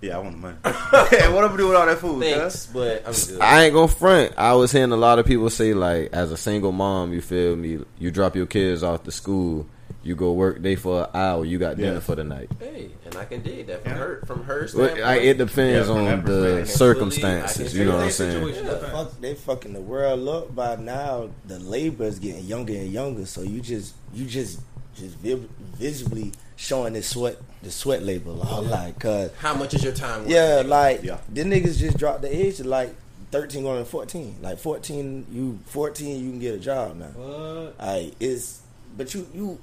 take 0.00 0.10
the 0.12 0.12
money. 0.12 0.12
Yeah, 0.12 0.16
I 0.16 0.18
want 0.18 0.32
the 0.32 0.38
money. 0.40 0.56
what 1.34 1.44
am 1.44 1.52
I 1.54 1.56
do 1.56 1.68
with 1.68 1.76
all 1.76 1.86
that 1.86 1.98
food? 1.98 2.20
Thanks, 2.22 2.66
cuz? 2.66 2.72
but 2.72 3.06
I'm 3.06 3.12
good. 3.12 3.40
I 3.40 3.64
ain't 3.64 3.74
gonna 3.74 3.88
front. 3.88 4.34
I 4.38 4.52
was 4.54 4.72
hearing 4.72 4.92
a 4.92 4.96
lot 4.96 5.18
of 5.18 5.26
people 5.26 5.50
say 5.50 5.74
like, 5.74 6.10
as 6.12 6.30
a 6.32 6.36
single 6.36 6.72
mom, 6.72 7.12
you 7.12 7.20
feel 7.20 7.56
me? 7.56 7.80
You 7.98 8.10
drop 8.10 8.36
your 8.36 8.46
kids 8.46 8.82
off 8.82 9.04
to 9.04 9.10
school, 9.10 9.66
You 10.02 10.14
go 10.16 10.32
work 10.32 10.62
day 10.62 10.76
for 10.76 11.02
an 11.02 11.08
hour. 11.14 11.44
You 11.44 11.58
got 11.58 11.76
dinner 11.76 11.94
Yeah. 11.94 12.00
for 12.00 12.14
the 12.16 12.24
night. 12.24 12.48
Hey, 12.58 12.88
and 13.04 13.14
I 13.16 13.24
can 13.26 13.42
dig 13.42 13.66
that 13.66 13.82
from 13.82 13.92
Yeah. 13.92 13.98
her. 13.98 14.22
From 14.26 14.44
her 14.44 14.60
Well, 14.60 14.68
standpoint. 14.68 15.00
like, 15.02 15.22
it 15.22 15.36
depends 15.36 15.88
Yeah, 15.88 15.94
on 15.94 16.24
the 16.24 16.64
circumstances. 16.66 17.76
You 17.76 17.84
know 17.84 17.96
what 17.96 18.04
I'm 18.04 18.10
saying? 18.10 18.32
situation. 18.32 18.66
Yeah. 18.66 18.90
Fuck, 18.92 19.20
they 19.20 19.34
fucking 19.34 19.72
the 19.74 19.80
world 19.80 20.26
up 20.28 20.54
by 20.54 20.76
now. 20.76 21.28
The 21.46 21.58
labor 21.58 22.04
is 22.04 22.18
getting 22.18 22.44
younger 22.44 22.72
and 22.72 22.90
younger, 22.90 23.26
so 23.26 23.42
you 23.42 23.60
just 23.60 23.94
you 24.14 24.24
just 24.26 24.60
just 24.96 25.16
vi- 25.18 25.46
visibly 25.78 26.32
showing 26.60 26.92
the 26.92 27.02
sweat 27.02 27.38
the 27.62 27.70
sweat 27.70 28.02
labor 28.02 28.30
all 28.30 28.62
like 28.62 28.98
cause 28.98 29.30
How 29.38 29.54
much 29.54 29.72
is 29.74 29.82
your 29.82 29.94
time? 29.94 30.20
worth? 30.22 30.30
yeah 30.30 30.62
like 30.64 31.02
Yeah. 31.02 31.18
the 31.32 31.42
niggas 31.42 31.78
just 31.78 31.96
dropped 31.96 32.20
the 32.22 32.34
age 32.34 32.58
to 32.58 32.68
like 32.68 32.94
thirteen 33.30 33.62
going 33.62 33.78
to 33.78 33.88
fourteen. 33.88 34.34
Like 34.42 34.58
fourteen, 34.58 35.24
you 35.30 35.58
fourteen 35.66 36.22
you 36.22 36.30
can 36.30 36.38
get 36.40 36.54
a 36.54 36.58
job 36.58 36.96
now. 36.96 37.06
What? 37.14 37.78
Like 37.78 38.14
it's 38.20 38.60
but 38.96 39.14
you 39.14 39.26
you. 39.34 39.58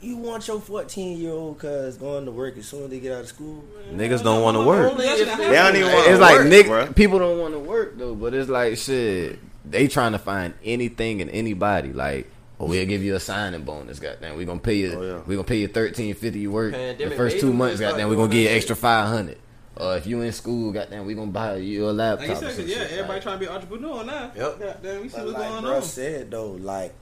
You 0.00 0.16
want 0.16 0.46
your 0.46 0.60
14 0.60 1.18
year 1.18 1.32
old 1.32 1.58
cuz 1.58 1.96
going 1.96 2.24
to 2.26 2.30
work 2.30 2.56
as 2.56 2.68
soon 2.68 2.84
as 2.84 2.90
they 2.90 3.00
get 3.00 3.10
out 3.10 3.22
of 3.22 3.26
school? 3.26 3.64
Niggas 3.92 4.22
don't 4.22 4.42
want 4.42 4.56
to 4.56 4.62
work. 4.62 4.92
Only 4.92 5.04
They 5.06 5.24
don't 5.24 5.74
even 5.74 5.92
want 5.92 6.08
It's 6.08 6.20
like 6.20 6.38
work, 6.38 6.46
Nick. 6.46 6.66
bruh. 6.66 6.94
People 6.94 7.18
don't 7.18 7.40
want 7.40 7.52
to 7.54 7.58
work 7.58 7.98
though, 7.98 8.14
but 8.14 8.32
it's 8.32 8.48
like 8.48 8.76
shit. 8.76 9.40
They 9.68 9.88
trying 9.88 10.12
to 10.12 10.20
find 10.20 10.54
anything 10.64 11.20
and 11.20 11.28
anybody. 11.32 11.92
Like, 11.92 12.30
oh, 12.60 12.66
we'll 12.66 12.86
give 12.86 13.02
you 13.02 13.14
a 13.14 13.20
signing 13.20 13.62
bonus. 13.62 13.98
Goddamn, 13.98 14.36
We're 14.36 14.46
gonna 14.46 14.60
pay 14.60 14.74
you. 14.76 14.92
Oh, 14.92 15.02
yeah. 15.02 15.22
We 15.26 15.34
gonna 15.36 15.46
pay 15.46 15.58
you 15.58 15.68
thirteen 15.68 16.14
fifty. 16.14 16.40
You 16.40 16.50
work 16.50 16.72
the 16.72 17.12
first 17.16 17.40
two 17.40 17.52
months. 17.52 17.78
start 17.78 17.92
Goddamn, 17.92 18.08
we're 18.08 18.16
gonna 18.16 18.32
give 18.32 18.42
you 18.42 18.48
extra 18.56 18.76
five 18.76 19.08
hundred. 19.08 19.38
Or 19.76 19.96
if 19.96 20.08
you 20.08 20.20
in 20.22 20.32
school, 20.32 20.72
goddamn, 20.72 21.06
we 21.06 21.14
gonna 21.14 21.30
buy 21.30 21.56
you 21.56 21.88
a 21.88 21.92
laptop. 21.92 22.28
Like 22.28 22.42
you 22.42 22.50
said, 22.50 22.68
yeah, 22.68 22.76
shit. 22.78 22.90
everybody 22.90 23.12
Like, 23.12 23.22
trying 23.22 23.34
to 23.36 23.38
be 23.38 23.46
an 23.46 23.52
entrepreneur 23.52 24.04
now. 24.04 24.32
Yep. 24.34 24.58
Goddamn, 24.58 25.02
we 25.02 25.08
see 25.08 25.16
But 25.16 25.26
what's 25.26 25.38
like 25.38 25.48
going 25.50 25.62
bro 25.62 25.76
on. 25.76 25.82
said 25.82 26.30
though, 26.32 26.50
like 26.50 26.94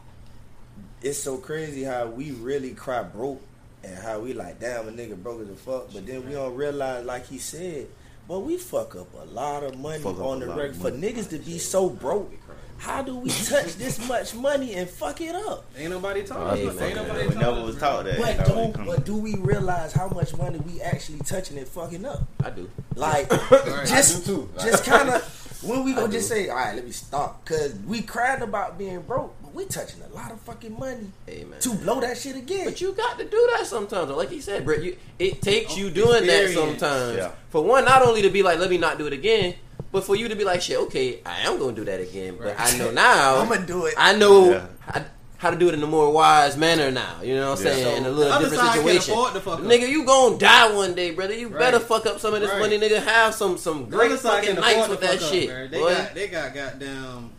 it's 1.02 1.18
so 1.18 1.38
crazy 1.38 1.84
how 1.84 2.06
we 2.06 2.32
really 2.32 2.72
cry 2.74 3.02
broke 3.02 3.42
and 3.82 3.96
how 3.98 4.18
we 4.20 4.34
like, 4.34 4.60
damn, 4.60 4.88
a 4.88 4.92
nigga 4.92 5.16
broke 5.16 5.40
as 5.40 5.48
a 5.48 5.54
fuck, 5.54 5.92
but 5.92 6.06
then 6.06 6.26
we 6.26 6.32
don't 6.32 6.54
realize, 6.54 7.04
like 7.04 7.26
he 7.26 7.38
said, 7.38 7.86
but 8.28 8.40
we 8.40 8.58
fuck 8.58 8.96
up 8.96 9.08
a 9.14 9.24
lot 9.32 9.62
of 9.62 9.78
money 9.78 10.02
Fuck 10.02 10.18
on 10.18 10.40
the 10.40 10.48
record 10.48 10.76
for 10.76 10.90
niggas 10.90 11.30
to 11.30 11.38
be 11.38 11.58
so 11.58 11.88
broke. 11.88 12.32
How 12.78 13.02
do 13.02 13.16
we 13.16 13.30
touch 13.30 13.74
this 13.76 14.06
much 14.08 14.34
money 14.34 14.74
and 14.74 14.88
fuck 14.88 15.20
it 15.20 15.34
up? 15.34 15.64
Ain't 15.76 15.90
nobody 15.90 16.20
Oh, 16.22 16.24
talking. 16.26 16.56
Hey, 16.56 16.66
Ain't 16.68 16.76
man. 16.78 16.94
nobody 16.96 17.18
We 17.28 17.34
talking. 17.34 17.40
never 17.40 17.62
was 17.62 17.76
taught 17.78 18.04
that. 18.04 18.18
But 18.18 18.46
don't, 18.46 18.86
but 18.86 19.04
do 19.04 19.16
we 19.16 19.34
realize 19.36 19.92
how 19.92 20.08
much 20.08 20.36
money 20.36 20.58
we 20.58 20.80
actually 20.80 21.18
touching 21.20 21.58
and 21.58 21.66
fucking 21.66 22.04
up? 22.04 22.22
I 22.44 22.50
do. 22.50 22.70
Like, 22.94 23.30
Right. 23.50 23.86
just, 23.86 24.24
I 24.24 24.26
do 24.32 24.48
just 24.62 24.84
kind 24.84 25.08
of 25.10 25.62
when 25.64 25.84
we 25.84 25.92
I 25.92 25.96
gonna 25.96 26.12
just 26.12 26.28
say, 26.28 26.48
all 26.48 26.56
right, 26.56 26.74
let 26.74 26.84
me 26.84 26.92
stop, 26.92 27.44
cause 27.44 27.74
we 27.86 28.02
crying 28.02 28.42
about 28.42 28.78
being 28.78 29.00
broke, 29.00 29.34
but 29.42 29.54
we 29.54 29.64
touching 29.64 30.00
a 30.02 30.14
lot 30.14 30.30
of 30.30 30.40
fucking 30.42 30.78
money 30.78 31.10
Hey 31.26 31.44
man. 31.44 31.58
to 31.60 31.74
blow 31.74 32.00
that 32.00 32.18
shit 32.18 32.36
again. 32.36 32.66
But 32.66 32.80
you 32.80 32.92
got 32.92 33.18
to 33.18 33.24
do 33.24 33.48
that 33.56 33.66
sometimes. 33.66 34.10
Like 34.10 34.30
he 34.30 34.40
said, 34.40 34.64
Brett, 34.64 34.82
you, 34.84 34.96
it 35.18 35.40
takes 35.42 35.72
oh, 35.72 35.76
you 35.78 35.90
doing 35.90 36.26
that 36.26 36.50
sometimes. 36.50 37.16
Yeah. 37.16 37.30
For 37.50 37.62
one, 37.64 37.84
not 37.86 38.02
only 38.02 38.22
to 38.22 38.30
be 38.30 38.42
like, 38.42 38.58
let 38.58 38.68
me 38.70 38.76
not 38.78 38.98
do 38.98 39.06
it 39.06 39.12
again, 39.14 39.54
but 39.96 40.04
for 40.04 40.14
you 40.14 40.28
to 40.28 40.36
be 40.36 40.44
like, 40.44 40.60
shit, 40.60 40.76
okay, 40.76 41.20
I 41.24 41.40
am 41.48 41.58
going 41.58 41.74
to 41.74 41.80
do 41.80 41.86
that 41.90 42.00
again. 42.02 42.36
But 42.38 42.54
I 42.58 42.76
know 42.76 42.90
now. 42.90 43.36
I'm 43.40 43.48
gonna 43.48 43.66
do 43.66 43.86
it. 43.86 43.94
I 43.96 44.14
know 44.14 44.50
Yeah. 44.50 44.66
how, 44.80 45.04
how 45.38 45.50
to 45.50 45.56
do 45.56 45.68
it 45.68 45.74
in 45.74 45.82
a 45.82 45.86
more 45.86 46.12
wise 46.12 46.54
manner 46.54 46.90
now. 46.90 47.22
You 47.22 47.36
know 47.36 47.52
what 47.52 47.60
I'm 47.60 47.64
Yeah. 47.64 47.72
saying? 47.72 47.84
So, 47.86 47.94
in 47.96 48.04
a 48.04 48.10
little 48.10 48.38
different 48.38 48.72
situation. 48.74 49.14
afford 49.14 49.32
to 49.32 49.40
fuck 49.40 49.54
up. 49.60 49.64
Nigga, 49.64 49.88
you 49.88 50.04
gonna 50.04 50.36
die 50.36 50.70
one 50.74 50.94
day, 50.94 51.12
brother. 51.12 51.32
You 51.32 51.48
Right. 51.48 51.58
better 51.58 51.80
fuck 51.80 52.04
up 52.04 52.20
some 52.20 52.34
of 52.34 52.42
this 52.42 52.50
Right. 52.50 52.58
money, 52.60 52.78
nigga. 52.78 53.02
Have 53.02 53.34
some 53.34 53.56
some 53.56 53.88
The 53.88 53.96
great 53.96 54.18
fucking 54.18 54.52
can 54.56 54.60
nights 54.60 54.86
with 54.88 55.00
that 55.00 55.18
fuck 55.18 55.32
shit. 55.32 55.48
Up, 55.48 55.56
man. 55.56 55.70
They 55.70 55.78
boy. 55.78 55.94
got 55.94 56.14
they 56.14 56.28
got 56.28 56.54
goddamn 56.54 57.30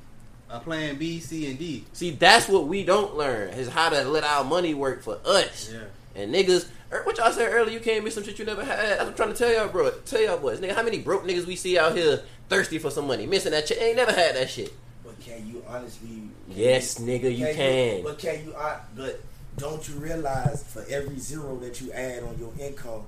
a 0.49 0.60
plan 0.60 0.95
B, 0.95 1.20
C, 1.20 1.45
and 1.47 1.60
D. 1.60 1.86
See, 1.93 2.10
that's 2.10 2.47
what 2.47 2.68
we 2.68 2.84
don't 2.84 3.16
learn 3.16 3.49
is 3.49 3.70
how 3.70 3.89
to 3.89 4.03
let 4.03 4.24
our 4.24 4.43
money 4.43 4.74
work 4.74 5.03
for 5.03 5.20
us. 5.26 5.70
Yeah. 5.72 5.80
And 6.16 6.34
niggas, 6.34 6.66
er, 6.91 7.01
what 7.03 7.18
y'all 7.20 7.32
said 7.32 7.53
earlier, 7.53 7.74
you 7.76 7.80
can't 7.80 8.03
be 8.03 8.10
some 8.10 8.24
shit 8.24 8.39
you 8.39 8.45
never 8.45 8.64
had. 8.64 8.97
I'm 8.99 9.14
trying 9.14 9.30
to 9.34 9.36
tell 9.36 9.53
y'all, 9.53 9.68
bro. 9.68 9.91
Tell 10.05 10.20
y'all 10.20 10.39
boys, 10.39 10.60
nigga, 10.60 10.72
how 10.74 10.82
many 10.82 10.97
broke 10.97 11.28
niggas 11.28 11.45
we 11.45 11.55
see 11.55 11.78
out 11.78 11.95
here 11.95 12.22
thirsty 12.49 12.79
for 12.79 12.89
some 12.91 13.07
money, 13.07 13.25
missing 13.25 13.51
that 13.51 13.67
shit, 13.67 13.81
ain't 13.81 13.97
never 13.97 14.11
had 14.11 14.35
that 14.35 14.49
shit. 14.49 14.71
But 15.03 15.19
can 15.19 15.47
you 15.47 15.63
honestly? 15.67 16.23
Yes, 16.49 16.99
nigga, 16.99 17.35
you 17.35 17.45
can. 17.53 18.03
but 18.03 18.19
can 18.19 18.45
you? 18.45 18.53
hon- 18.57 18.79
But 18.95 19.21
don't 19.57 19.87
you 19.87 19.95
realize 19.95 20.63
for 20.63 20.85
every 20.89 21.17
zero 21.19 21.57
that 21.59 21.81
you 21.81 21.91
add 21.91 22.23
on 22.23 22.37
your 22.37 22.51
income, 22.59 23.03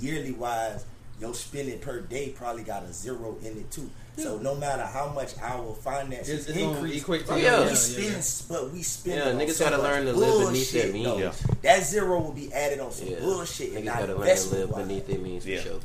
yearly 0.00 0.32
wise, 0.32 0.84
your 1.20 1.34
spending 1.34 1.78
per 1.78 2.00
day 2.00 2.30
probably 2.30 2.62
got 2.62 2.82
a 2.84 2.92
zero 2.92 3.36
in 3.42 3.56
it 3.58 3.70
too. 3.70 3.90
So 4.18 4.36
no 4.38 4.54
matter 4.54 4.82
how 4.84 5.08
much 5.08 5.32
our 5.40 5.72
finances 5.76 6.40
It's, 6.40 6.48
it's 6.48 6.58
increase, 6.58 7.00
equate 7.00 7.26
to 7.28 7.40
yeah. 7.40 7.66
we 7.66 7.74
spend, 7.74 8.12
yeah. 8.12 8.22
but 8.46 8.70
we 8.70 8.82
spend. 8.82 9.16
Yeah, 9.16 9.28
on 9.30 9.38
niggas 9.38 9.52
so 9.52 9.70
gotta 9.70 9.82
learn 9.82 10.04
to 10.04 10.12
live 10.12 10.48
beneath 10.48 10.70
bullshit, 10.72 10.82
their 10.82 10.92
means. 10.92 11.18
Yeah. 11.18 11.54
That 11.62 11.82
zero 11.84 12.20
will 12.20 12.32
be 12.32 12.52
added 12.52 12.80
on 12.80 12.92
some 12.92 13.08
Yeah. 13.08 13.20
bullshit 13.20 13.72
and 13.72 13.78
Niggas 13.78 13.84
not 13.86 13.98
gotta 14.00 14.06
learn 14.12 14.16
to 14.16 14.22
investment. 14.30 14.70
live 14.70 14.86
beneath 14.88 15.06
their 15.06 15.18
means 15.18 15.46
Yeah. 15.46 15.56
for 15.60 15.68
sure. 15.68 15.80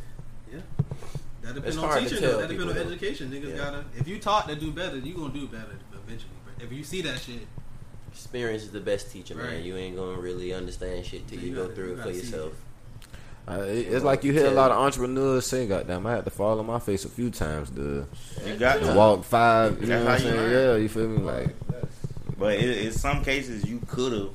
That 1.48 1.58
It's 1.58 1.76
depends 1.76 1.78
on 1.78 1.84
hard 1.90 2.04
to 2.04 2.10
teaching. 2.10 2.22
though. 2.28 2.38
That 2.42 2.50
depends 2.50 2.72
on 2.72 2.78
education. 2.78 3.32
Niggas 3.32 3.50
Yeah. 3.52 3.56
gotta. 3.58 3.84
If 3.98 4.08
you 4.08 4.20
taught 4.20 4.48
to 4.50 4.56
do 4.56 4.72
better, 4.72 4.98
you 4.98 5.14
gonna 5.14 5.34
do 5.34 5.48
better 5.48 5.76
eventually. 5.94 6.32
But 6.46 6.64
if 6.66 6.72
you 6.72 6.84
see 6.84 7.02
that 7.04 7.20
shit, 7.20 7.48
Experience 8.12 8.64
is 8.64 8.72
the 8.72 8.80
best 8.80 9.12
teacher, 9.12 9.36
man. 9.36 9.64
You 9.64 9.76
ain't 9.78 9.96
gonna 9.96 10.18
really 10.20 10.52
understand 10.52 11.06
shit 11.06 11.28
till 11.28 11.40
you, 11.40 11.50
you 11.50 11.56
go 11.56 11.64
gotta- 11.64 11.76
through 11.76 11.86
you 11.88 11.92
it 11.94 11.98
for 11.98 12.04
gotta 12.06 12.14
see 12.16 12.22
yourself. 12.26 12.52
Uh, 13.48 13.62
it- 13.62 13.88
it's 13.94 14.04
like 14.04 14.24
you 14.24 14.34
hear 14.34 14.48
a 14.48 14.52
lot 14.52 14.72
of 14.72 14.78
entrepreneurs 14.78 15.46
say, 15.46 15.68
"Goddamn, 15.68 16.06
I 16.08 16.12
had 16.14 16.26
to 16.26 16.32
fall 16.32 16.58
on 16.60 16.66
my 16.66 16.80
face 16.80 17.06
a 17.06 17.10
few 17.10 17.30
times 17.30 17.70
to, 17.72 18.08
You 18.46 18.56
got 18.58 18.80
to 18.80 18.88
to 18.88 18.94
walk 18.94 19.24
five. 19.24 19.74
You 19.80 19.88
That's 19.88 19.90
know 19.90 19.96
what 20.00 20.02
I'm 20.02 20.08
how 20.08 20.14
you 20.14 20.20
saying? 20.32 20.52
learn. 20.52 20.52
Yeah, 20.52 20.76
you 20.78 20.90
feel 20.90 21.08
me? 21.08 21.18
Like 21.24 21.56
But 22.40 22.54
it, 22.56 22.86
in 22.88 22.92
some 22.92 23.24
cases, 23.24 23.66
you 23.66 23.80
could 23.88 24.14
have 24.14 24.30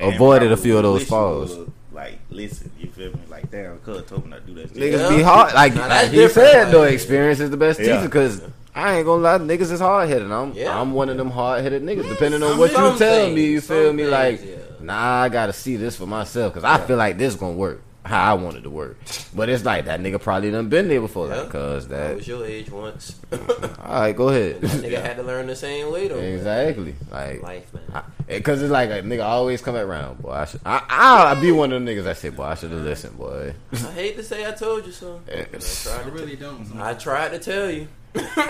Avoided 0.00 0.50
a 0.52 0.56
few 0.56 0.76
of 0.78 0.82
those 0.84 1.02
falls. 1.04 1.56
Like, 1.98 2.20
listen, 2.30 2.70
you 2.78 2.86
feel 2.90 3.10
me? 3.10 3.18
Like, 3.28 3.50
damn, 3.50 3.80
could 3.80 4.06
told 4.06 4.22
me 4.24 4.30
not 4.30 4.46
to 4.46 4.52
do 4.52 4.54
that. 4.62 4.68
shit. 4.68 4.76
niggas 4.78 5.10
Yeah. 5.10 5.16
be 5.16 5.20
hard. 5.20 5.52
Like, 5.52 5.74
Nah, 5.74 5.88
like 5.88 6.10
he 6.10 6.28
said, 6.28 6.62
like- 6.62 6.72
though, 6.72 6.82
experience 6.84 7.40
is 7.40 7.50
the 7.50 7.56
best 7.56 7.80
Yeah. 7.80 7.96
teacher. 7.96 8.04
Because 8.04 8.40
I 8.72 8.98
ain't 8.98 9.04
gonna 9.06 9.20
lie, 9.20 9.38
niggas 9.38 9.72
is 9.72 9.80
hard 9.80 10.08
headed. 10.08 10.30
I'm 10.30 10.52
Yeah. 10.52 10.80
I'm 10.80 10.92
one 10.92 11.08
of 11.08 11.16
them 11.16 11.30
hard 11.32 11.64
headed 11.64 11.82
niggas. 11.82 12.08
Depending 12.08 12.40
on 12.44 12.56
what 12.56 12.70
you 12.70 12.76
some 12.76 12.96
tell 12.98 13.28
me, 13.30 13.46
you 13.46 13.60
feel 13.60 13.92
me? 13.92 14.04
things, 14.04 14.12
like, 14.12 14.40
yeah. 14.44 14.54
nah, 14.80 15.22
I 15.22 15.28
gotta 15.28 15.52
see 15.52 15.74
this 15.74 15.96
for 15.96 16.06
myself 16.06 16.54
because 16.54 16.62
I 16.62 16.78
feel 16.86 16.96
like 16.96 17.18
this 17.18 17.34
gonna 17.34 17.54
work 17.54 17.80
how 18.04 18.30
I 18.30 18.34
wanted 18.34 18.62
to 18.62 18.70
work. 18.70 18.96
But 19.34 19.48
it's 19.48 19.64
like 19.64 19.84
that 19.86 20.00
nigga 20.00 20.20
probably 20.20 20.50
done 20.50 20.68
been 20.68 20.88
there 20.88 21.00
before, 21.00 21.28
Yeah. 21.28 21.40
like, 21.42 21.50
cause 21.50 21.86
I 21.86 21.88
that. 21.88 22.16
was 22.16 22.28
your 22.28 22.44
age 22.46 22.70
once. 22.70 23.18
All 23.32 24.00
right, 24.00 24.16
go 24.16 24.28
ahead. 24.30 24.60
That 24.62 24.70
nigga 24.82 25.02
had 25.02 25.16
to 25.16 25.22
learn 25.22 25.46
the 25.46 25.56
same 25.56 25.92
way 25.92 26.08
though. 26.08 26.16
man. 26.16 26.24
exactly. 26.34 26.94
Like, 27.10 27.42
Life, 27.42 27.74
man. 27.74 28.02
because 28.26 28.62
it's 28.62 28.70
like 28.70 28.88
a 28.90 29.02
nigga 29.02 29.24
always 29.24 29.60
come 29.60 29.76
around, 29.76 30.22
boy. 30.22 30.30
I 30.30 30.44
should. 30.46 30.60
I 30.64 30.82
I 30.88 31.30
I 31.32 31.40
be 31.40 31.52
one 31.52 31.72
of 31.72 31.84
them 31.84 31.94
niggas 31.94 32.04
that 32.04 32.16
say, 32.16 32.30
boy, 32.30 32.44
I 32.44 32.54
should 32.54 32.70
have 32.70 32.80
listened, 32.82 33.18
boy. 33.18 33.54
I 33.72 33.76
hate 33.92 34.16
to 34.16 34.22
say 34.22 34.46
I 34.46 34.52
told 34.52 34.86
you 34.86 34.92
so. 34.92 35.20
I 35.28 35.40
I 35.40 35.44
tried 35.44 36.04
to, 36.04 36.10
really 36.10 36.36
don't. 36.36 36.80
I 36.80 36.94
tried 36.94 37.30
to 37.32 37.38
tell 37.38 37.70
you. 37.70 37.88
I 38.14 38.20
don't. 38.20 38.46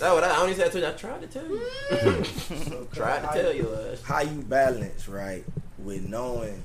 That 0.00 0.12
what 0.12 0.24
I, 0.24 0.30
I 0.30 0.40
only 0.40 0.54
said 0.54 0.66
I 0.66 0.70
told 0.70 0.82
you. 0.84 0.88
I 0.88 0.92
tried 0.92 1.22
to 1.22 1.26
tell 1.26 1.48
you. 1.48 2.86
tried 2.92 3.20
to 3.22 3.40
tell 3.42 3.52
you. 3.54 3.68
How 4.02 4.20
you 4.20 4.42
balance 4.42 5.08
right 5.08 5.44
with 5.78 6.06
knowing 6.08 6.62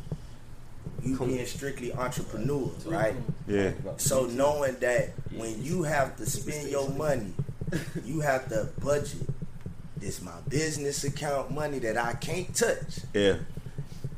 you 1.04 1.18
being 1.18 1.46
strictly 1.46 1.94
entrepreneur, 1.94 2.70
right? 2.86 3.16
Yeah. 3.48 3.72
So 3.98 4.26
knowing 4.26 4.76
that 4.80 5.12
when 5.36 5.64
you 5.64 5.84
have 5.84 6.16
to 6.18 6.26
spend 6.26 6.70
your 6.70 6.90
money, 6.90 7.34
you 8.06 8.20
have 8.22 8.50
to 8.50 8.70
budget. 8.84 9.28
This 9.98 10.22
my 10.22 10.32
business 10.48 11.04
account 11.04 11.52
money 11.52 11.80
that 11.80 11.98
I 11.98 12.14
can't 12.14 12.54
touch. 12.56 13.00
Yeah. 13.14 13.36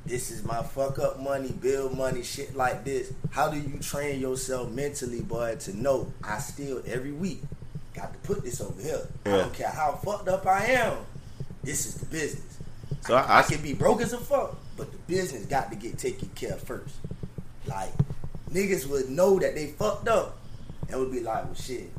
This 0.06 0.30
is 0.30 0.44
my 0.44 0.62
fuck 0.62 1.00
up 1.00 1.20
money, 1.20 1.50
bill 1.50 1.90
money, 1.90 2.22
shit 2.24 2.56
like 2.56 2.84
this. 2.84 3.12
How 3.32 3.50
do 3.50 3.58
you 3.60 3.78
train 3.80 4.20
yourself 4.20 4.70
mentally, 4.70 5.22
boy, 5.22 5.56
to 5.62 5.76
know 5.80 6.12
I 6.24 6.38
still 6.40 6.82
every 6.86 7.12
week 7.14 7.42
got 7.96 8.12
to 8.14 8.20
put 8.20 8.44
this 8.44 8.62
over 8.62 8.82
here. 8.82 9.08
I 9.26 9.30
don't 9.30 9.54
care 9.54 9.70
how 9.70 9.94
fucked 9.94 10.28
up 10.28 10.46
I 10.46 10.66
am. 10.66 10.98
This 11.64 11.86
is 11.86 11.96
the 11.96 12.06
business. 12.08 12.58
So 13.02 13.16
I, 13.16 13.22
I- 13.22 13.40
I 13.40 13.44
can 13.44 13.62
be 13.62 13.74
broke 13.74 14.02
as 14.02 14.14
a 14.14 14.18
fuck, 14.20 14.56
but 14.78 14.92
the 14.92 14.98
business 15.00 15.46
got 15.46 15.70
to 15.72 15.76
get 15.76 15.98
taken 15.98 16.30
care 16.30 16.54
of 16.54 16.62
first. 16.62 16.96
Like 17.66 17.92
niggas 18.52 18.88
would 18.88 19.10
know 19.10 19.40
that 19.40 19.56
they 19.56 19.68
fucked 19.68 20.08
up 20.08 20.38
and 20.90 21.00
would 21.00 21.12
be 21.12 21.22
like, 21.22 21.46
well, 21.46 21.56
shit. 21.56 21.90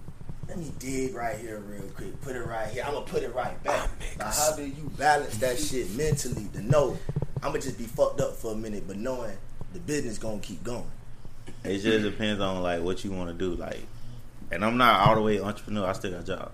Let 0.49 0.59
me 0.59 0.71
dig 0.79 1.15
right 1.15 1.39
here 1.39 1.61
real 1.61 1.89
quick. 1.95 2.21
Put 2.21 2.37
it 2.37 2.45
right 2.47 2.69
here. 2.69 2.83
I'm 2.87 2.93
gonna 2.93 3.07
put 3.07 3.23
it 3.23 3.35
right 3.35 3.63
back. 3.63 3.89
Now, 4.19 4.31
how 4.31 4.55
do 4.55 4.67
you 4.67 4.91
balance 4.99 5.39
that 5.39 5.59
shit 5.59 5.91
mentally 5.93 6.47
to 6.53 6.61
know 6.61 6.99
I'm 7.37 7.53
gonna 7.53 7.61
just 7.61 7.79
be 7.79 7.85
fucked 7.85 8.21
up 8.21 8.35
for 8.37 8.53
a 8.53 8.55
minute, 8.55 8.85
but 8.87 8.97
knowing 8.97 9.37
the 9.73 9.79
business 9.79 10.19
gonna 10.19 10.41
keep 10.41 10.63
going? 10.63 10.91
It 11.65 11.79
just 11.79 12.05
depends 12.05 12.43
on 12.43 12.61
like 12.63 12.83
what 12.83 13.03
you 13.03 13.13
want 13.13 13.31
to 13.31 13.35
do. 13.35 13.55
Like, 13.55 13.81
and 14.51 14.63
I'm 14.63 14.77
not 14.77 15.09
all 15.09 15.15
the 15.15 15.23
way 15.23 15.41
entrepreneur. 15.41 15.87
I 15.87 15.93
still 15.93 16.11
got 16.11 16.21
a 16.21 16.25
job. 16.25 16.53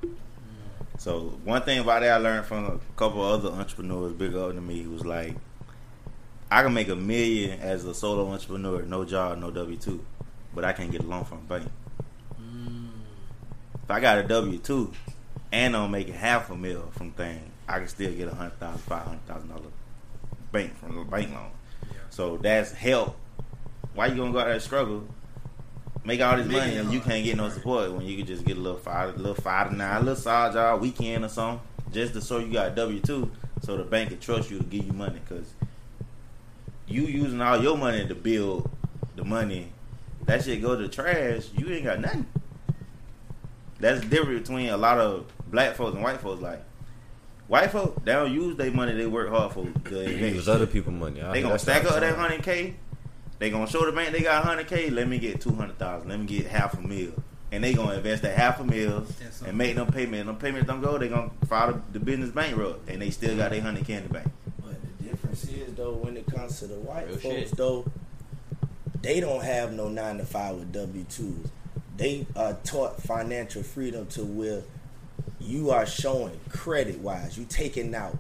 So 0.99 1.39
one 1.45 1.63
thing 1.63 1.79
about 1.79 2.03
that 2.03 2.13
I 2.13 2.17
learned 2.19 2.47
from 2.47 2.67
a 2.67 2.79
couple 2.97 3.23
other 3.23 3.49
entrepreneurs 3.51 4.13
bigger 4.13 4.45
up 4.45 4.55
than 4.55 4.67
me 4.67 4.87
was 4.87 5.05
like, 5.05 5.35
I 6.51 6.63
can 6.63 6.73
make 6.73 6.89
a 6.89 6.97
million 6.97 7.61
as 7.61 7.85
a 7.85 7.95
solo 7.95 8.31
entrepreneur, 8.31 8.83
no 8.83 9.05
job, 9.05 9.39
no 9.39 9.51
W 9.51 9.77
two, 9.77 10.05
but 10.55 10.65
I 10.65 10.73
can't 10.73 10.91
get 10.91 11.03
a 11.03 11.07
loan 11.07 11.25
from 11.25 11.39
a 11.39 11.41
bank. 11.43 11.71
Mm. 12.41 12.89
If 13.85 13.91
I 13.91 14.01
got 14.01 14.19
a 14.19 14.23
W 14.23 14.59
two 14.59 14.93
and 15.53 15.77
I'm 15.77 15.91
making 15.91 16.15
half 16.15 16.51
a 16.51 16.57
mil 16.57 16.91
from 16.93 17.11
thing, 17.13 17.51
I 17.69 17.79
can 17.79 17.89
still 17.89 18.13
get 18.13 18.29
a 18.29 18.35
hundred 18.35 18.59
thousand, 18.59 18.81
five 18.81 19.07
hundred 19.07 19.27
thousand 19.27 19.49
dollar 19.51 19.63
bank 20.51 20.75
from 20.79 20.97
the 20.97 21.05
bank 21.05 21.31
loan. 21.33 21.51
So 22.11 22.39
that's 22.39 22.73
help. 22.73 23.17
Why 23.95 24.07
you 24.07 24.17
gonna 24.17 24.33
go 24.33 24.39
out 24.39 24.45
there 24.45 24.55
and 24.55 24.63
struggle? 24.63 25.07
Make 26.05 26.23
all 26.23 26.37
this 26.37 26.47
Make 26.47 26.57
money 26.57 26.77
and 26.77 26.91
you 26.91 27.01
can't 27.01 27.25
get 27.25 27.37
no 27.37 27.51
support 27.51 27.93
when 27.93 28.07
you 28.07 28.17
can 28.17 28.27
just 28.27 28.45
get 28.45 28.57
a 28.57 28.61
little 28.61 28.79
five, 28.79 29.15
a 29.15 29.19
little 29.19 29.35
five 29.35 29.69
to 29.69 29.77
nine, 29.77 29.97
a 29.97 30.01
little 30.01 30.17
side 30.17 30.55
job 30.55 30.81
weekend 30.81 31.25
or 31.25 31.29
something, 31.29 31.61
just 31.93 32.15
to 32.15 32.23
show 32.23 32.39
you 32.39 32.51
got 32.51 32.75
W 32.75 33.01
two, 33.01 33.31
so 33.61 33.77
the 33.77 33.85
bank 33.85 34.09
can 34.09 34.19
trust 34.19 34.51
you 34.51 34.59
to 34.59 34.65
give 34.65 34.87
you 34.87 34.93
money 34.93 35.21
because 35.29 35.53
you 36.89 37.03
using 37.03 37.41
all 37.41 37.63
your 37.63 37.77
money 37.77 38.07
to 38.07 38.15
build 38.15 38.69
the 39.17 39.25
money. 39.25 39.73
That 40.25 40.45
shit 40.45 40.63
go 40.63 40.77
to 40.77 40.89
trash. 40.89 41.49
You 41.57 41.71
ain't 41.71 41.85
got 41.85 42.01
nothing. 42.01 42.27
That's 43.81 44.01
the 44.01 44.07
difference 44.07 44.49
between 44.49 44.71
a 44.71 44.77
lot 44.77 44.99
of 44.99 45.27
black 45.51 45.77
folks 45.77 45.95
and 45.95 46.03
white 46.03 46.21
folks. 46.21 46.43
Like 46.43 46.63
white 47.47 47.71
folks, 47.71 48.03
they 48.05 48.13
don't 48.13 48.33
use 48.33 48.57
their 48.57 48.71
money. 48.71 48.95
They 48.95 49.07
work 49.07 49.29
hard 49.31 49.53
for. 49.53 49.65
to 49.65 50.03
invest. 50.03 50.35
Use 50.35 50.49
other 50.49 50.67
people 50.67 50.93
money. 50.93 51.23
I 51.23 51.33
They 51.33 51.43
gonna 51.43 51.59
stack 51.59 51.85
up 51.85 52.01
that 52.01 52.17
hundred 52.17 52.43
k. 52.43 52.75
They 53.39 53.51
gonna 53.51 53.69
show 53.69 53.87
the 53.87 53.93
bank 53.93 54.13
they 54.13 54.21
got 54.21 54.45
hundred 54.45 54.67
k. 54.67 54.91
Let 54.91 55.09
me 55.09 55.19
get 55.19 55.41
two 55.41 55.53
hundred 55.53 55.79
thousand. 55.79 56.09
Let 56.09 56.19
me 56.19 56.27
get 56.27 56.47
half 56.47 56.75
a 56.77 56.81
mil, 56.81 57.13
and 57.53 57.63
they 57.63 57.73
gonna 57.73 57.95
invest 57.95 58.23
that 58.23 58.37
half 58.37 58.59
a 58.61 58.65
mil 58.65 59.07
And 59.47 59.57
make 59.57 59.77
them 59.77 59.87
payments. 59.93 60.27
Them 60.27 60.37
payments 60.37 60.67
don't 60.67 60.81
go. 60.81 60.99
They 60.99 61.09
gonna 61.09 61.31
file 61.49 61.73
the, 61.73 61.83
the 61.93 62.01
business 62.01 62.31
bankrupt, 62.31 62.89
and 62.89 63.01
they 63.01 63.11
still 63.11 63.37
got 63.37 63.51
their 63.53 63.61
hundred 63.61 63.87
k 63.87 63.95
in 63.95 64.03
the 64.03 64.09
bank. 64.13 64.27
Difference 65.43 65.69
is 65.69 65.75
though, 65.75 65.93
when 65.95 66.17
it 66.17 66.27
comes 66.27 66.59
to 66.61 66.67
the 66.67 66.75
white 66.77 67.07
Real 67.09 67.17
folks 67.17 67.49
shit. 67.49 67.57
though, 67.57 67.85
they 69.03 69.21
don't 69.21 69.43
have 69.45 69.73
no 69.73 69.89
nine 69.89 70.19
to 70.19 70.25
five 70.25 70.57
with 70.57 70.73
W 70.73 71.05
twos. 71.09 71.49
They 71.97 72.27
are 72.37 72.55
taught 72.65 73.03
financial 73.03 73.63
freedom 73.63 74.07
to 74.09 74.25
where 74.25 74.63
you 75.41 75.71
are 75.71 75.87
showing 75.87 76.39
credit 76.49 76.99
wise. 77.01 77.37
You 77.39 77.45
taking 77.49 77.95
out 77.95 78.17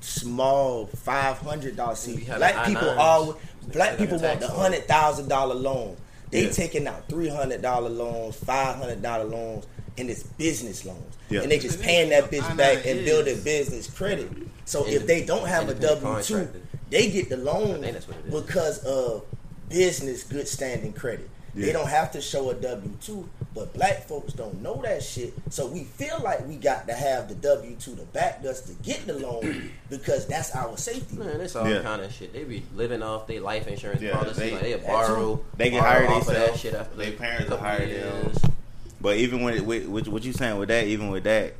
small 0.00 0.86
five 0.86 1.38
hundred 1.38 1.76
dollar 1.76 1.94
see 1.94 2.24
black 2.24 2.66
people 2.66 2.88
all 2.90 3.38
black 3.72 3.98
people 3.98 4.18
want 4.18 4.40
the 4.40 4.48
hundred 4.48 4.86
thousand 4.88 5.28
dollar 5.28 5.54
loan. 5.54 5.96
They 6.30 6.44
Yeah. 6.44 6.50
taking 6.52 6.86
out 6.86 7.08
three 7.08 7.28
hundred 7.28 7.60
dollar 7.62 7.88
loans, 7.90 8.36
five 8.36 8.76
hundred 8.76 9.02
dollar 9.02 9.24
loans, 9.24 9.66
and 10.00 10.10
it's 10.10 10.22
business 10.24 10.84
loans. 10.84 11.16
Yeah. 11.28 11.42
And 11.42 11.50
they 11.50 11.58
just 11.58 11.80
paying 11.80 12.10
that 12.10 12.30
bitch 12.30 12.42
I-9 12.42 12.56
back 12.56 12.86
and 12.86 13.04
building 13.04 13.40
business 13.42 13.88
credit. 13.88 14.30
So 14.64 14.86
if 14.86 15.06
they 15.06 15.24
don't 15.24 15.46
have 15.46 15.68
a 15.68 15.74
W 15.74 16.22
two, 16.22 16.48
they 16.90 17.10
get 17.10 17.28
the 17.28 17.36
loan 17.36 17.80
think 17.82 17.92
that's 17.92 18.08
what 18.08 18.16
it 18.18 18.26
is. 18.34 18.42
because 18.42 18.78
of 18.84 19.24
business 19.68 20.24
good 20.24 20.48
standing 20.48 20.92
credit. 20.92 21.28
They 21.52 21.72
don't 21.72 21.88
have 21.88 22.12
to 22.12 22.20
show 22.20 22.50
a 22.50 22.54
W 22.54 22.90
two, 23.02 23.28
but 23.56 23.74
black 23.74 24.06
folks 24.06 24.32
don't 24.32 24.62
know 24.62 24.80
that 24.82 25.02
shit. 25.02 25.34
So 25.50 25.66
we 25.66 25.82
feel 25.82 26.20
like 26.22 26.46
we 26.46 26.54
got 26.54 26.86
to 26.86 26.94
have 26.94 27.28
the 27.28 27.34
W 27.34 27.74
two 27.74 27.96
to 27.96 28.02
back 28.02 28.44
us 28.48 28.60
to 28.62 28.72
get 28.84 29.04
the 29.06 29.14
loan 29.14 29.72
because 29.90 30.26
that's 30.28 30.54
our 30.54 30.76
safety. 30.76 31.16
Man, 31.16 31.40
it's 31.40 31.56
all 31.56 31.68
Yeah. 31.68 31.82
kind 31.82 32.02
of 32.02 32.12
shit. 32.12 32.32
They 32.32 32.44
be 32.44 32.62
living 32.76 33.02
off 33.02 33.26
their 33.26 33.40
life 33.40 33.66
insurance 33.66 34.00
Yeah, 34.00 34.12
policy. 34.16 34.40
they- 34.40 34.52
like 34.52 34.62
they 34.62 34.74
borrow. 34.76 35.44
They 35.56 35.70
get 35.70 35.82
hired 35.82 36.08
off 36.10 36.28
of 36.28 36.34
that 36.34 36.56
shit 36.56 36.74
after 36.74 36.96
Their 36.96 37.12
parents 37.12 37.50
will 37.50 37.56
couple 37.56 37.66
hire 37.66 37.84
years. 37.84 38.34
them. 38.36 38.52
But 39.00 39.16
even 39.16 39.42
when 39.42 39.54
it, 39.54 39.64
with, 39.64 39.86
with 39.86 40.08
what 40.08 40.24
you 40.24 40.32
saying 40.32 40.58
with 40.58 40.68
that, 40.68 40.86
even 40.86 41.10
with 41.10 41.24
that, 41.24 41.54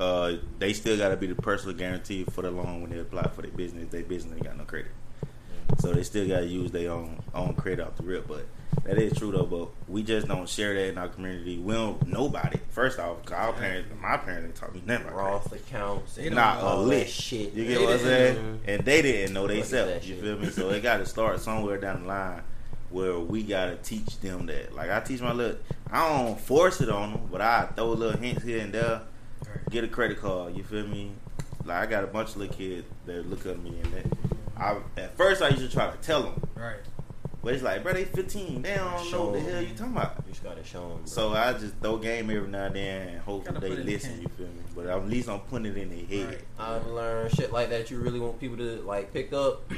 uh, 0.00 0.36
they 0.58 0.72
still 0.72 0.96
got 0.96 1.10
to 1.10 1.16
be 1.16 1.26
the 1.28 1.34
personal 1.36 1.76
guarantee 1.76 2.24
for 2.24 2.42
the 2.42 2.50
loan 2.50 2.82
when 2.82 2.90
they 2.90 2.98
apply 2.98 3.22
for 3.28 3.42
their 3.42 3.50
business. 3.52 3.88
Their 3.90 4.02
business 4.02 4.34
ain't 4.34 4.44
got 4.44 4.56
no 4.56 4.64
credit, 4.64 4.90
so 5.78 5.92
they 5.92 6.02
still 6.02 6.26
got 6.26 6.40
to 6.40 6.46
use 6.46 6.72
their 6.72 6.90
own 6.90 7.22
own 7.34 7.54
credit 7.54 7.86
off 7.86 7.96
the 7.96 8.02
rip. 8.02 8.26
But 8.26 8.46
that 8.84 8.98
is 8.98 9.12
true 9.16 9.30
though. 9.30 9.44
But 9.44 9.68
we 9.86 10.02
just 10.02 10.26
don't 10.26 10.48
share 10.48 10.74
that 10.74 10.88
in 10.88 10.98
our 10.98 11.06
community. 11.08 11.58
We 11.58 11.74
don't 11.74 12.04
know 12.08 12.26
about 12.26 12.52
it. 12.54 12.60
First 12.70 12.98
off, 12.98 13.18
our 13.30 13.52
parents, 13.52 13.90
my 14.00 14.16
parents, 14.16 14.46
ain't 14.46 14.54
taught 14.56 14.74
me 14.74 14.82
nothing 14.84 15.06
about 15.06 15.16
Roth 15.16 15.48
credit. 15.50 15.66
accounts. 15.68 16.14
They 16.16 16.30
don't 16.30 16.38
a 16.38 16.76
lick. 16.76 17.06
shit. 17.06 17.52
You 17.52 17.64
get 17.64 17.78
They 17.78 17.84
what 17.84 17.92
I'm 17.94 17.98
saying? 18.00 18.60
And 18.66 18.84
they 18.84 19.02
didn't 19.02 19.34
know 19.34 19.46
they 19.46 19.62
self. 19.62 20.04
You 20.04 20.16
feel 20.16 20.38
me? 20.38 20.50
So 20.50 20.70
it 20.70 20.80
got 20.82 20.96
to 20.96 21.06
start 21.06 21.38
somewhere 21.40 21.78
down 21.78 22.02
the 22.02 22.08
line 22.08 22.42
where 22.92 23.18
we 23.18 23.42
got 23.42 23.66
to 23.66 23.76
teach 23.76 24.20
them 24.20 24.46
that. 24.46 24.74
Like 24.74 24.90
I 24.90 25.00
teach 25.00 25.20
my 25.20 25.32
little, 25.32 25.58
I 25.90 26.08
don't 26.08 26.38
force 26.40 26.80
it 26.80 26.88
on 26.90 27.12
them, 27.12 27.28
but 27.30 27.40
I 27.40 27.66
throw 27.74 27.86
a 27.86 27.94
little 27.94 28.18
hints 28.20 28.42
here 28.44 28.60
and 28.60 28.72
there. 28.72 29.02
Get 29.70 29.84
a 29.84 29.88
credit 29.88 30.20
card. 30.20 30.56
You 30.56 30.62
feel 30.64 30.86
me? 30.86 31.12
Like 31.64 31.76
I 31.78 31.86
got 31.86 32.04
a 32.04 32.08
bunch 32.08 32.30
of 32.30 32.36
little 32.38 32.54
kids 32.54 32.86
that 33.06 33.28
look 33.28 33.46
at 33.46 33.58
me 33.62 33.78
and 33.82 33.92
that. 33.94 34.06
I 34.56 34.76
at 34.96 35.16
first 35.16 35.42
I 35.42 35.48
used 35.48 35.62
to 35.62 35.70
try 35.70 35.90
to 35.90 35.96
tell 35.98 36.22
them, 36.22 36.48
Right. 36.54 36.76
but 37.42 37.54
it's 37.54 37.62
like, 37.62 37.82
bro, 37.82 37.92
they 37.94 38.04
15. 38.04 38.62
They 38.62 38.74
don't 38.76 39.10
know 39.10 39.24
what 39.26 39.32
the 39.34 39.40
hell 39.40 39.62
you 39.62 39.68
talking 39.74 39.92
about. 39.92 40.16
You 40.26 40.32
just 40.32 40.44
gotta 40.44 40.62
show 40.64 40.88
them. 40.88 41.00
So 41.06 41.32
I 41.32 41.52
just 41.54 41.74
throw 41.76 41.96
game 41.96 42.30
every 42.30 42.48
now 42.48 42.66
and 42.66 42.76
then, 42.76 43.08
and 43.08 43.20
hopefully 43.20 43.58
they 43.60 43.68
put 43.70 43.78
it 43.78 43.80
in 43.82 43.86
listen. 43.86 44.20
You 44.22 44.28
feel 44.36 44.46
me? 44.46 44.52
But 44.76 44.86
at 44.86 45.08
least 45.08 45.28
I'm 45.28 45.40
putting 45.40 45.66
it 45.66 45.76
in 45.76 45.88
their 45.90 46.06
head. 46.06 46.28
Right. 46.28 46.44
I've 46.58 46.86
learned 46.88 47.34
shit 47.34 47.52
like 47.52 47.70
that. 47.70 47.90
You 47.90 47.98
really 47.98 48.20
want 48.20 48.38
people 48.40 48.56
to 48.58 48.82
like 48.82 49.12
pick 49.12 49.32
up. 49.32 49.70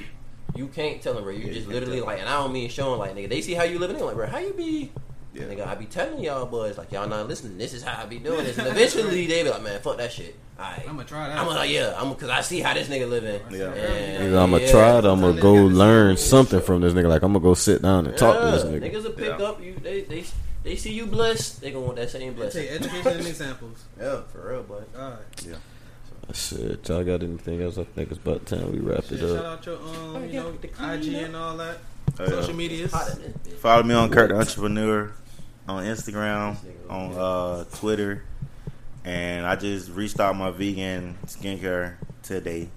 You 0.56 0.68
can't 0.68 1.02
tell 1.02 1.14
them, 1.14 1.24
bro. 1.24 1.32
You 1.32 1.46
Yeah, 1.46 1.52
just 1.54 1.66
can't 1.68 1.74
literally 1.74 2.00
like, 2.00 2.20
and 2.20 2.28
I 2.28 2.34
don't 2.42 2.52
mean 2.52 2.68
showing 2.68 2.98
like, 2.98 3.14
nigga. 3.14 3.28
They 3.28 3.40
see 3.40 3.54
how 3.54 3.64
you 3.64 3.78
living. 3.78 3.96
They 3.96 4.02
like, 4.02 4.14
bro, 4.14 4.26
how 4.26 4.38
you 4.38 4.52
be? 4.52 4.92
Yeah. 5.32 5.42
Nigga, 5.44 5.66
I 5.66 5.74
be 5.74 5.86
telling 5.86 6.22
y'all 6.22 6.46
boys 6.46 6.78
like, 6.78 6.92
y'all 6.92 7.08
not 7.08 7.26
listening. 7.26 7.58
This 7.58 7.74
is 7.74 7.82
how 7.82 8.00
I 8.00 8.06
be 8.06 8.18
doing 8.20 8.44
this. 8.44 8.56
And 8.56 8.68
eventually 8.76 9.26
they 9.26 9.42
be 9.42 9.50
like, 9.50 9.62
man, 9.64 9.80
fuck 9.80 9.96
that 9.98 10.12
shit. 10.12 10.36
Alright. 10.56 10.80
I'm 10.88 10.94
gonna 10.94 11.04
try 11.08 11.26
that. 11.28 11.36
I'm 11.36 11.46
gonna 11.46 11.58
like, 11.58 11.70
yeah, 11.70 11.94
I'm 12.00 12.10
because 12.10 12.28
I 12.30 12.40
see 12.42 12.60
how 12.60 12.72
this 12.72 12.88
nigga 12.88 13.08
living. 13.10 13.40
Yeah. 13.50 13.72
And, 13.72 14.32
Nigga, 14.32 14.40
I'm 14.44 14.52
gonna 14.52 14.62
yeah. 14.62 14.70
try 14.70 14.98
it. 14.98 15.04
I'm 15.04 15.20
gonna 15.20 15.40
go 15.40 15.54
learn 15.54 16.16
something 16.16 16.60
from 16.60 16.82
this 16.82 16.92
nigga. 16.92 17.08
Like 17.08 17.22
I'm 17.22 17.32
gonna 17.32 17.42
go 17.42 17.54
sit 17.54 17.82
down 17.82 18.06
and 18.06 18.16
talk 18.16 18.40
to 18.40 18.46
this 18.52 18.62
nigga. 18.62 18.92
Niggas 18.92 19.02
will 19.02 19.10
pick 19.12 19.36
Yeah. 19.40 19.46
up 19.46 19.60
you. 19.60 19.74
They 19.82 20.02
they 20.02 20.24
they 20.62 20.76
see 20.76 20.92
you 20.92 21.06
blessed. 21.06 21.60
They 21.60 21.72
gonna 21.72 21.84
want 21.84 21.96
that 21.96 22.10
same 22.10 22.34
blessing. 22.34 22.68
Take 22.68 22.80
education 22.82 23.18
and 23.18 23.26
examples. 23.26 23.84
Yeah, 23.98 24.20
for 24.32 24.48
real, 24.48 24.62
boy. 24.62 24.82
All 24.96 25.10
right. 25.10 25.58
Shit, 26.32 26.88
y'all 26.88 27.04
got 27.04 27.22
anything 27.22 27.62
else? 27.62 27.78
I 27.78 27.84
think 27.84 28.10
it's 28.10 28.18
about 28.18 28.46
time 28.46 28.72
we 28.72 28.78
wrap 28.78 29.04
Shit, 29.04 29.22
it 29.22 29.30
up. 29.30 29.36
shout 29.36 29.44
out 29.44 29.66
your 29.66 29.76
um, 29.78 30.26
you 30.28 30.32
know, 30.40 30.52
the 30.52 30.68
IG 30.68 31.14
and 31.14 31.36
all 31.36 31.56
that. 31.58 31.78
Oh, 32.18 32.22
yeah. 32.24 32.28
Social 32.28 32.54
medias. 32.54 32.92
Hot 32.92 33.08
in 33.16 33.22
this 33.22 33.32
bitch. 33.54 33.58
Follow 33.58 33.82
me 33.82 33.94
on 33.94 34.10
Kurt 34.10 34.30
the 34.30 34.36
Entrepreneur 34.36 35.12
on 35.68 35.84
Instagram, 35.84 36.56
on 36.88 37.12
uh, 37.14 37.64
Twitter, 37.76 38.24
and 39.04 39.46
I 39.46 39.56
just 39.56 39.90
restarted 39.90 40.38
my 40.38 40.50
vegan 40.50 41.16
skincare 41.26 41.94
today. 42.22 42.68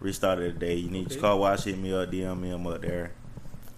Restarted 0.00 0.54
today. 0.60 0.74
You 0.76 0.90
need 0.90 1.06
Okay. 1.06 1.16
to 1.16 1.20
call 1.20 1.38
wash 1.40 1.64
hit 1.64 1.78
me 1.78 1.92
up, 1.92 2.10
DM 2.10 2.40
me, 2.40 2.50
I'm 2.50 2.66
up 2.66 2.80
there. 2.82 3.12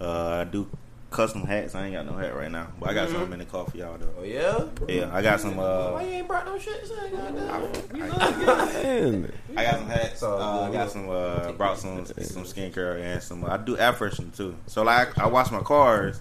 Uh, 0.01 0.29
I 0.41 0.45
do 0.45 0.69
custom 1.11 1.45
hats. 1.47 1.75
I 1.75 1.87
ain't 1.87 1.95
got 1.95 2.07
no 2.07 2.13
hat 2.13 2.35
right 2.37 2.51
now, 2.51 2.69
but 2.79 2.91
I 2.91 2.95
got 2.95 3.09
something 3.09 3.33
in 3.33 3.39
the 3.41 3.45
car 3.45 3.65
for 3.67 3.77
y'all 3.77 3.97
though. 3.99 4.09
Oh 4.19 4.23
yeah. 4.25 4.65
Yeah, 4.89 5.11
I 5.15 5.23
got 5.23 5.41
some. 5.41 5.57
Why 5.57 5.65
Uh, 5.65 6.01
you 6.03 6.09
ain't 6.11 6.29
brought 6.29 6.47
no 6.47 6.59
shit? 6.59 6.87
Son? 6.87 7.11
Goddamn. 7.11 9.23
Man, 9.23 9.33
I 9.57 9.65
got 9.65 9.75
some 9.79 9.87
hats. 9.89 10.23
Uh, 10.23 10.61
I 10.63 10.73
got 10.73 10.91
some. 10.91 11.09
Uh, 11.09 11.53
brought 11.53 11.79
some 11.79 12.05
some 12.07 12.45
skincare 12.45 13.01
and 13.01 13.23
some. 13.23 13.45
I 13.45 13.57
do 13.57 13.79
air 13.79 13.93
freshener 13.93 14.35
too. 14.37 14.57
So 14.67 14.83
like, 14.83 15.19
I 15.19 15.27
wash 15.27 15.51
my 15.51 15.61
cars, 15.61 16.21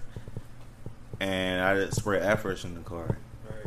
and 1.20 1.62
I 1.62 1.76
just 1.84 1.96
spray 2.00 2.20
air 2.20 2.36
freshener 2.36 2.66
in 2.66 2.74
the 2.76 2.80
car. 2.80 3.16
Right. 3.48 3.66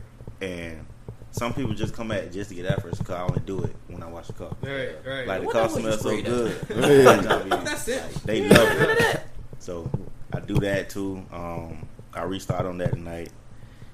and 0.49 0.85
some 1.33 1.53
people 1.53 1.73
just 1.73 1.93
come 1.93 2.11
at 2.11 2.25
it 2.25 2.33
just 2.33 2.49
to 2.49 2.55
get 2.55 2.65
air 2.65 2.77
freshener 2.77 2.97
because 2.99 3.15
I 3.15 3.21
only 3.23 3.39
do 3.45 3.63
it 3.63 3.73
when 3.87 4.03
I 4.03 4.07
wash 4.07 4.27
the 4.27 4.33
car. 4.33 4.55
Right, 4.61 4.95
right. 5.05 5.27
Like 5.27 5.39
the 5.41 5.45
What 5.47 5.53
car 5.53 5.67
that 5.67 5.71
smells 5.71 6.01
so 6.01 6.21
good. 6.21 6.55
Yeah. 6.75 7.35
I 7.35 7.39
mean, 7.43 7.63
That's 7.63 7.87
it. 7.87 8.03
they 8.25 8.47
love 8.49 8.67
it. 8.81 9.21
So 9.59 9.89
I 10.33 10.39
do 10.39 10.55
that 10.55 10.89
too. 10.89 11.25
Um, 11.31 11.87
I 12.13 12.23
restart 12.23 12.65
on 12.65 12.77
that 12.79 12.91
tonight, 12.91 13.29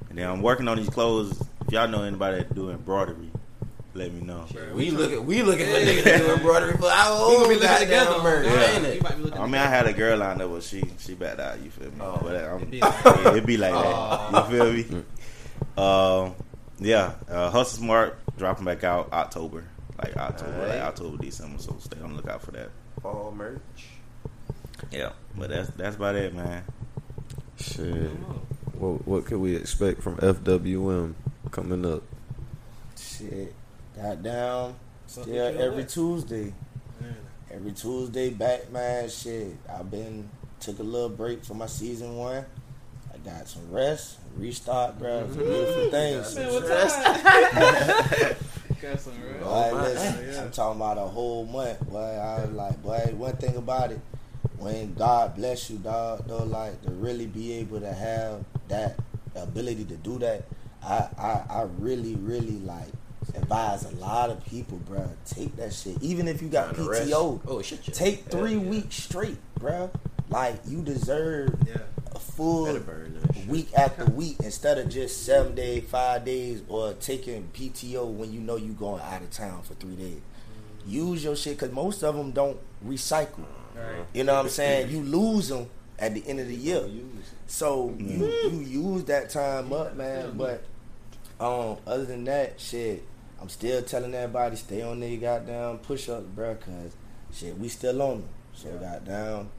and 0.10 0.18
then 0.18 0.30
I'm 0.30 0.42
working 0.42 0.68
on 0.68 0.78
these 0.78 0.90
clothes. 0.90 1.40
If 1.66 1.74
y'all 1.74 1.88
know 1.88 2.04
anybody 2.04 2.38
that 2.38 2.54
do 2.56 2.70
embroidery, 2.70 3.30
let 3.94 4.14
me 4.14 4.22
know. 4.22 4.46
We 4.74 4.92
looking, 4.92 5.26
we 5.26 5.42
looking 5.44 5.66
for 5.66 5.74
niggas 5.74 6.04
to 6.04 6.18
do 6.20 6.32
embroidery 6.34 6.78
for 6.78 6.86
our 6.88 7.28
We 7.30 7.36
gonna 7.36 7.44
own 7.44 7.50
be 7.50 7.56
looking 7.56 7.68
goddamn 7.68 7.80
together. 7.88 8.24
merch, 8.24 8.46
Yeah. 8.46 8.72
ain't 8.72 8.84
You 8.84 8.90
it? 8.92 9.04
might 9.04 9.24
be 9.24 9.34
I 9.34 9.46
mean, 9.46 9.56
I 9.56 9.66
had 9.66 9.88
a 9.88 9.94
girl 9.94 10.18
lined 10.18 10.42
up, 10.42 10.52
but 10.52 10.64
she 10.64 10.84
she 11.00 11.14
backed 11.16 11.40
out. 11.40 11.60
You 11.62 11.70
feel 11.72 11.88
me? 11.90 11.98
Oh. 12.02 12.20
but 12.22 12.44
um, 12.46 12.62
It 12.64 12.72
be 12.72 12.78
yeah, 12.82 13.02
like 13.06 13.36
it 13.36 13.46
be 13.46 13.58
like 13.58 13.74
that. 13.74 14.50
You 14.52 14.58
feel 14.58 14.74
me? 14.98 15.04
Um, 15.78 16.36
yeah. 16.80 17.14
Uh, 17.30 17.50
Hustle 17.50 17.80
Smart 17.80 18.20
dropping 18.38 18.66
back 18.66 18.84
out 18.84 19.12
October, 19.12 19.64
like 20.04 20.16
October, 20.16 20.52
like 20.52 20.62
Alright. 20.62 20.82
October, 20.82 21.18
December. 21.18 21.58
So 21.60 21.76
stay 21.80 22.00
on 22.02 22.12
the 22.12 22.16
lookout 22.18 22.42
for 22.42 22.52
that. 22.52 22.70
Fall 23.02 23.32
merch. 23.36 23.60
Yeah, 24.92 25.12
but 25.36 25.50
that's 25.50 25.70
that's 25.72 25.96
about 25.96 26.16
it, 26.16 26.34
man. 26.34 26.64
shit. 27.60 28.12
What 28.74 29.08
what 29.08 29.26
could 29.26 29.40
we 29.40 29.56
expect 29.56 30.02
from 30.02 30.18
FWM 30.18 31.14
coming 31.52 31.86
up? 31.86 32.04
Shit, 32.98 33.54
goddamn. 33.96 34.76
Something 35.08 35.34
Still 35.34 35.62
every 35.62 35.78
like. 35.78 35.90
Tuesday. 35.90 36.54
Man. 37.02 37.16
Every 37.52 37.72
Tuesday 37.72 38.30
back, 38.30 38.72
man. 38.72 39.10
Shit, 39.10 39.56
I've 39.70 39.90
been 39.90 40.30
took 40.60 40.80
a 40.80 40.84
little 40.84 41.10
break 41.10 41.44
for 41.44 41.54
my 41.54 41.68
season 41.68 42.18
one. 42.18 42.46
I 43.14 43.18
got 43.18 43.48
some 43.48 43.72
rest, 43.72 44.18
restart, 44.36 45.00
bro. 45.00 45.26
It's 45.26 45.36
a 45.36 45.38
beautiful 45.38 45.84
mm-hmm. 45.84 45.92
things. 45.92 46.36
Man, 46.36 46.52
Some 46.52 46.70
rest. 46.70 48.44
Got 48.82 49.00
some 49.00 49.14
right. 49.14 49.40
Boy, 49.40 49.70
oh 49.72 49.76
my 49.76 49.82
listen, 49.88 50.26
God. 50.32 50.44
I'm 50.44 50.52
talking 50.52 50.82
about 50.82 50.98
a 50.98 51.02
whole 51.02 51.46
month. 51.46 51.80
Boy, 51.90 52.00
I 52.00 52.42
was 52.42 52.52
like, 52.52 52.84
boy, 52.84 53.14
one 53.16 53.36
thing 53.38 53.56
about 53.56 53.92
it, 53.92 54.00
when 54.58 54.94
God 54.96 55.36
bless 55.36 55.70
you, 55.70 55.78
dog, 55.78 56.28
though, 56.28 56.44
like 56.44 56.82
to 56.84 56.92
really 56.92 57.28
be 57.28 57.54
able 57.54 57.80
to 57.80 57.94
have 57.94 58.44
that 58.68 58.98
ability 59.36 59.86
to 59.86 59.96
do 59.98 60.18
that, 60.20 60.44
I, 60.84 61.08
I, 61.18 61.44
I 61.50 61.68
really, 61.80 62.16
really 62.16 62.60
like 62.60 62.88
advise 63.36 63.86
a 63.86 63.96
lot 63.98 64.30
of 64.30 64.44
people, 64.46 64.78
bro. 64.80 65.10
Take 65.26 65.56
that 65.58 65.74
shit, 65.74 66.02
even 66.02 66.28
if 66.28 66.42
you 66.42 66.48
got 66.50 66.76
Trying. 66.76 67.08
PTO. 67.08 67.42
Oh 67.48 67.62
shit. 67.62 67.84
Take 67.94 68.26
three 68.26 68.54
yeah. 68.54 68.70
weeks 68.70 68.96
straight, 68.96 69.38
bruh. 69.60 69.90
Like 70.30 70.56
you 70.68 70.82
deserve 70.82 71.56
Yeah. 71.68 71.78
a 72.16 72.20
full 72.20 72.66
Better 72.66 72.80
burn 72.80 73.20
that 73.22 73.36
shit. 73.36 73.48
week 73.48 73.70
after 73.78 74.06
week 74.06 74.38
instead 74.44 74.78
of 74.78 74.90
just 74.90 75.24
seven 75.26 75.56
days, 75.56 75.84
five 75.90 76.26
days, 76.26 76.62
or 76.68 76.94
taking 76.94 77.50
PTO 77.54 78.06
when 78.12 78.32
you 78.34 78.40
know 78.40 78.56
you 78.56 78.74
going 78.74 79.02
out 79.04 79.22
of 79.22 79.30
town 79.30 79.62
for 79.64 79.74
three 79.76 79.96
days. 79.96 80.20
Mm. 80.88 80.92
Use 80.92 81.24
your 81.24 81.36
shit 81.36 81.58
because 81.60 81.74
most 81.74 82.04
of 82.04 82.16
them 82.16 82.32
don't 82.32 82.58
recycle. 82.86 83.46
Right. 83.78 84.06
You 84.14 84.24
know 84.24 84.34
what 84.36 84.46
I'm 84.46 84.50
saying? 84.50 84.90
You 84.90 85.02
lose 85.04 85.50
them 85.50 85.68
at 86.00 86.14
the 86.14 86.28
end 86.28 86.40
of 86.40 86.48
the 86.48 86.56
year. 86.56 86.88
So 87.48 87.94
you 87.98 88.26
you 88.52 88.60
use 88.60 89.04
that 89.06 89.30
time 89.30 89.72
up, 89.74 89.96
man. 89.96 90.38
But 90.38 90.64
um, 91.40 91.78
other 91.86 92.06
than 92.06 92.24
that, 92.26 92.60
shit, 92.60 93.04
I'm 93.42 93.50
still 93.50 93.82
telling 93.82 94.14
everybody 94.14 94.56
stay 94.56 94.82
on 94.82 95.00
their 95.00 95.18
goddamn 95.18 95.80
push 95.80 96.10
ups, 96.10 96.26
bro. 96.36 96.56
Cause 96.56 96.96
shit, 97.32 97.58
we 97.58 97.70
still 97.70 98.02
on 98.02 98.22
them. 98.22 98.30
So 98.54 98.70
goddamn, 98.78 99.50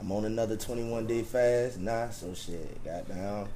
I'm 0.00 0.12
on 0.12 0.24
another 0.24 0.56
21 0.56 1.06
day 1.06 1.22
fast 1.22 1.78
Nah, 1.78 2.08
So 2.10 2.32
shit, 2.34 2.82
goddamn, 2.84 3.48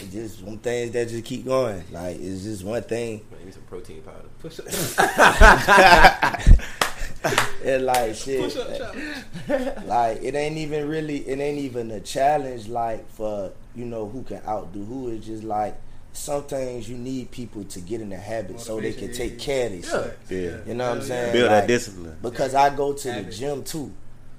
it's 0.00 0.12
just 0.12 0.42
one 0.42 0.58
things 0.58 0.90
that 0.92 1.08
just 1.08 1.24
keep 1.24 1.44
going. 1.44 1.84
Like 1.90 2.18
it's 2.20 2.42
just 2.42 2.64
one 2.64 2.82
thing. 2.82 3.22
Man, 3.30 3.38
give 3.38 3.46
me 3.46 3.52
some 3.52 3.62
protein 3.62 4.02
powder. 4.02 4.28
Push 4.40 4.60
up. 6.70 6.84
And 7.64 7.86
like 7.86 8.14
shit, 8.14 8.44
Push 8.44 8.56
up 8.56 8.78
challenge. 8.78 9.84
like 9.86 10.22
it 10.22 10.34
ain't 10.34 10.56
even 10.56 10.88
really 10.88 11.18
it 11.28 11.38
ain't 11.40 11.58
even 11.58 11.90
a 11.90 12.00
challenge 12.00 12.68
like 12.68 13.10
for 13.10 13.52
you 13.74 13.84
know 13.84 14.08
who 14.08 14.22
can 14.22 14.40
outdo 14.46 14.84
who. 14.84 15.10
It's 15.10 15.26
just 15.26 15.42
like 15.44 15.76
some 16.12 16.44
things 16.44 16.88
you 16.88 16.96
need 16.96 17.30
people 17.30 17.64
to 17.64 17.80
get 17.80 18.00
in 18.00 18.08
the 18.10 18.16
habit 18.16 18.60
so 18.60 18.80
they 18.80 18.92
can 18.92 19.12
take 19.12 19.38
care 19.38 19.66
of 19.66 19.72
themselves 19.72 20.10
Yeah. 20.30 20.56
you 20.66 20.74
know 20.74 20.88
what 20.88 20.98
i'm 20.98 21.02
saying? 21.02 21.32
Build 21.32 21.50
Like, 21.50 21.60
that 21.62 21.66
discipline. 21.68 22.16
because 22.22 22.54
i 22.54 22.74
go 22.74 22.92
to 22.92 23.12
the 23.12 23.22
gym 23.30 23.62
too 23.62 23.92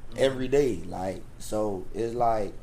mm-hmm. 0.10 0.18
every 0.18 0.49
day 0.49 0.81
like 0.88 1.22
so 1.38 1.85
it's 1.93 2.14
like 2.14 2.53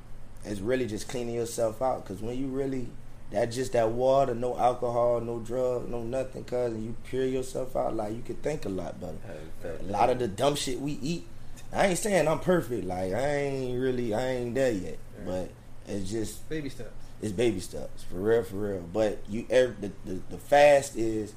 it's 0.47 0.61
really 0.61 0.87
just 0.87 1.09
cleaning 1.09 1.35
yourself 1.35 1.83
out. 1.83 2.05
Because 2.05 2.23
when 2.23 2.39
you 2.39 2.47
really 2.47 2.89
that 3.31 3.47
just 3.47 3.73
that 3.73 3.91
water 3.91 4.35
no 4.35 4.57
alcohol 4.57 5.21
no 5.21 5.39
drug 5.41 5.89
no 5.89 6.03
nothing 6.03 6.45
cuz 6.45 6.73
and 6.73 6.85
you 6.85 6.95
pure 7.05 7.25
yourself 7.27 7.75
out 7.75 7.95
like 7.97 8.15
you 8.15 8.23
can 8.23 8.37
think 8.37 8.65
a 8.65 8.69
lot 8.69 9.01
better 9.01 9.17
a 9.65 9.83
lot 9.91 10.11
of 10.11 10.19
the 10.19 10.29
dumb 10.29 10.55
shit 10.55 10.81
we 10.81 10.93
eat. 11.03 11.27
I 11.73 11.89
ain't 11.89 11.99
saying 11.99 12.29
I'm 12.29 12.39
perfect. 12.39 12.85
Like 12.87 13.13
I 13.13 13.37
ain't 13.37 13.81
really, 13.81 14.15
I 14.15 14.29
ain't 14.29 14.55
there 14.55 14.71
yet. 14.73 14.99
But 15.25 15.51
it's 15.89 16.09
just, 16.09 16.49
Baby 16.49 16.69
steps. 16.69 16.91
it's 17.21 17.33
baby 17.33 17.59
steps 17.61 18.05
for 18.05 18.17
real, 18.17 18.45
for 18.45 18.57
real. 18.57 18.81
But 18.93 19.19
you, 19.29 19.47
every, 19.51 19.75
the, 19.81 19.93
the 20.05 20.21
the 20.31 20.39
fast 20.39 20.97
is 20.97 21.35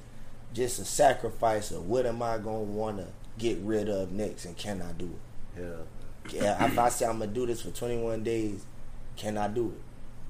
just 0.53 0.77
a 0.79 0.85
sacrifice 0.85 1.71
of 1.71 1.87
what 1.89 2.05
am 2.05 2.21
I 2.21 2.37
gonna 2.37 2.59
want 2.59 2.97
to 2.97 3.07
get 3.39 3.57
rid 3.59 3.89
of 3.89 4.11
next, 4.11 4.45
and 4.45 4.55
can 4.55 4.81
I 4.83 4.91
do 4.91 5.05
it? 5.57 5.59
Yeah. 5.61 6.41
Yeah, 6.41 6.65
if 6.65 6.77
I 6.77 6.89
say 6.89 7.05
I'm 7.07 7.19
gonna 7.19 7.31
do 7.31 7.47
this 7.47 7.61
for 7.63 7.71
21 7.71 8.23
days, 8.23 8.63
can 9.15 9.35
I 9.37 9.47
do 9.47 9.69
it? 9.75 9.81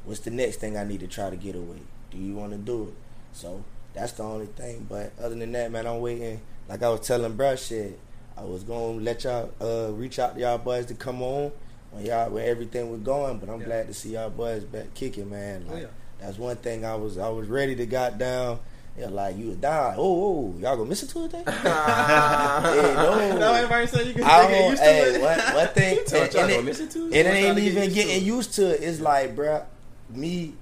What's 0.05 0.21
the 0.21 0.31
next 0.31 0.57
thing 0.57 0.77
I 0.77 0.83
need 0.83 1.01
to 1.01 1.07
try 1.07 1.29
to 1.29 1.35
get 1.35 1.55
away? 1.55 1.79
Do 2.11 2.17
you 2.17 2.33
want 2.35 2.51
to 2.51 2.57
do 2.57 2.83
it? 2.89 2.93
So 3.33 3.63
that's 3.93 4.13
the 4.13 4.23
only 4.23 4.47
thing. 4.47 4.85
But 4.89 5.11
other 5.21 5.35
than 5.35 5.51
that, 5.53 5.71
man, 5.71 5.85
I'm 5.85 5.99
waiting. 6.01 6.41
Like 6.67 6.81
I 6.83 6.89
was 6.89 7.01
telling 7.01 7.33
bruh, 7.33 7.57
shit, 7.57 7.99
I 8.37 8.43
was 8.43 8.63
gonna 8.63 8.93
let 8.99 9.23
y'all 9.23 9.51
uh, 9.61 9.91
reach 9.93 10.19
out 10.19 10.35
to 10.35 10.41
y'all 10.41 10.57
boys 10.57 10.85
to 10.87 10.93
come 10.93 11.21
on 11.21 11.51
when 11.91 12.05
y'all 12.05 12.29
where 12.29 12.45
everything 12.49 12.89
was 12.91 13.01
going. 13.01 13.37
But 13.37 13.49
I'm 13.49 13.59
Yeah. 13.61 13.65
glad 13.67 13.87
to 13.87 13.93
see 13.93 14.09
y'all 14.13 14.29
boys 14.29 14.63
back 14.63 14.93
kicking, 14.93 15.29
man. 15.29 15.65
Oh, 15.69 15.75
yeah. 15.77 15.87
that's 16.19 16.37
one 16.37 16.55
thing 16.57 16.85
I 16.85 16.95
was 16.95 17.17
I 17.17 17.29
was 17.29 17.47
ready 17.47 17.75
to 17.75 17.85
got 17.85 18.17
down. 18.17 18.59
Yeah, 18.97 19.07
like 19.07 19.37
you 19.37 19.47
was 19.49 19.57
down. 19.57 19.95
Oh, 19.97 20.53
oh, 20.55 20.59
y'all 20.59 20.75
gonna 20.75 20.89
miss 20.89 21.03
it 21.03 21.09
Tuesday? 21.09 21.37
hey, 21.37 21.43
no. 21.63 23.37
No, 23.39 23.53
everybody 23.53 23.87
said 23.87 24.05
you 24.07 24.13
can 24.13 24.23
I 24.23 24.47
get 24.47 24.69
used 24.69 24.81
to 24.81 24.89
hey, 24.89 25.15
it. 25.15 25.21
one, 25.21 25.55
one 25.55 25.67
thing, 25.73 25.99
and, 25.99 26.35
and 26.35 26.51
it, 26.51 26.65
miss 26.65 26.79
it 26.81 26.91
too? 26.91 27.09
it 27.11 27.23
Trying 27.23 27.35
ain't 27.35 27.59
even 27.59 27.93
getting 27.93 28.25
used 28.25 28.53
to 28.55 28.73
it. 28.73 28.81
It's 28.83 28.99
like, 28.99 29.35
bruh, 29.35 29.63
me, 30.09 30.53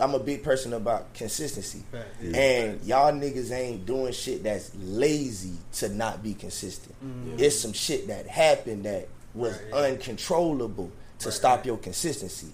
I'm 0.00 0.14
a 0.14 0.18
big 0.18 0.42
person 0.44 0.72
about 0.74 1.12
consistency. 1.14 1.82
Right. 1.92 2.34
And 2.34 2.82
y'all 2.84 3.12
niggas 3.12 3.50
ain't 3.52 3.84
doing 3.86 4.12
shit 4.12 4.44
that's 4.44 4.70
lazy 4.76 5.54
to 5.74 5.88
not 5.88 6.22
be 6.22 6.34
consistent. 6.34 6.94
It's 7.36 7.58
some 7.58 7.72
shit 7.72 8.06
that 8.08 8.26
happened 8.26 8.84
that 8.84 9.08
was 9.34 9.52
Mm-hmm. 9.56 9.72
Right, 9.74 9.80
yeah. 9.82 9.88
uncontrollable 9.92 10.90
to 11.20 11.30
stop 11.32 11.66
your 11.66 11.76
consistency. 11.78 12.48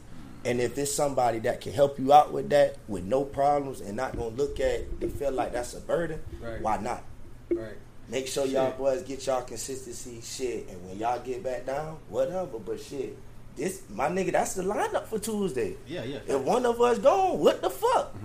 And 0.45 0.61
if 0.61 0.77
it's 0.77 0.93
somebody 0.93 1.39
that 1.41 1.61
can 1.63 1.73
help 1.73 1.99
you 1.99 2.13
out 2.13 2.33
with 2.33 2.51
that 2.51 2.77
with 2.89 3.05
no 3.05 3.25
problems 3.25 3.81
and 3.81 3.97
not 3.97 4.15
gonna 4.17 4.35
look 4.35 4.61
at 4.61 4.83
and 5.01 5.11
feel 5.13 5.33
like 5.33 5.53
that's 5.53 5.73
a 5.75 5.81
burden, 5.81 6.21
Right. 6.43 6.61
why 6.61 6.77
not? 6.79 7.03
Right. 7.51 7.77
Make 8.09 8.27
sure 8.27 8.45
y'all 8.45 8.73
boys 8.73 9.03
get 9.03 9.27
y'all 9.27 9.43
consistency 9.43 10.21
shit, 10.23 10.69
and 10.69 10.87
when 10.87 10.99
y'all 10.99 11.21
get 11.21 11.43
back 11.43 11.65
down, 11.65 11.97
whatever. 12.11 12.59
But 12.59 12.79
shit, 12.81 13.17
this 13.57 13.83
my 13.91 14.09
nigga, 14.09 14.33
that's 14.33 14.55
the 14.55 14.63
lineup 14.63 15.07
for 15.07 15.19
Tuesday. 15.19 15.77
Yeah, 15.87 16.05
yeah. 16.05 16.19
If 16.27 16.41
one 16.43 16.67
of 16.67 16.81
us 16.81 16.99
gone, 16.99 17.39
what 17.39 17.63
the 17.63 17.71
fuck? 17.71 18.15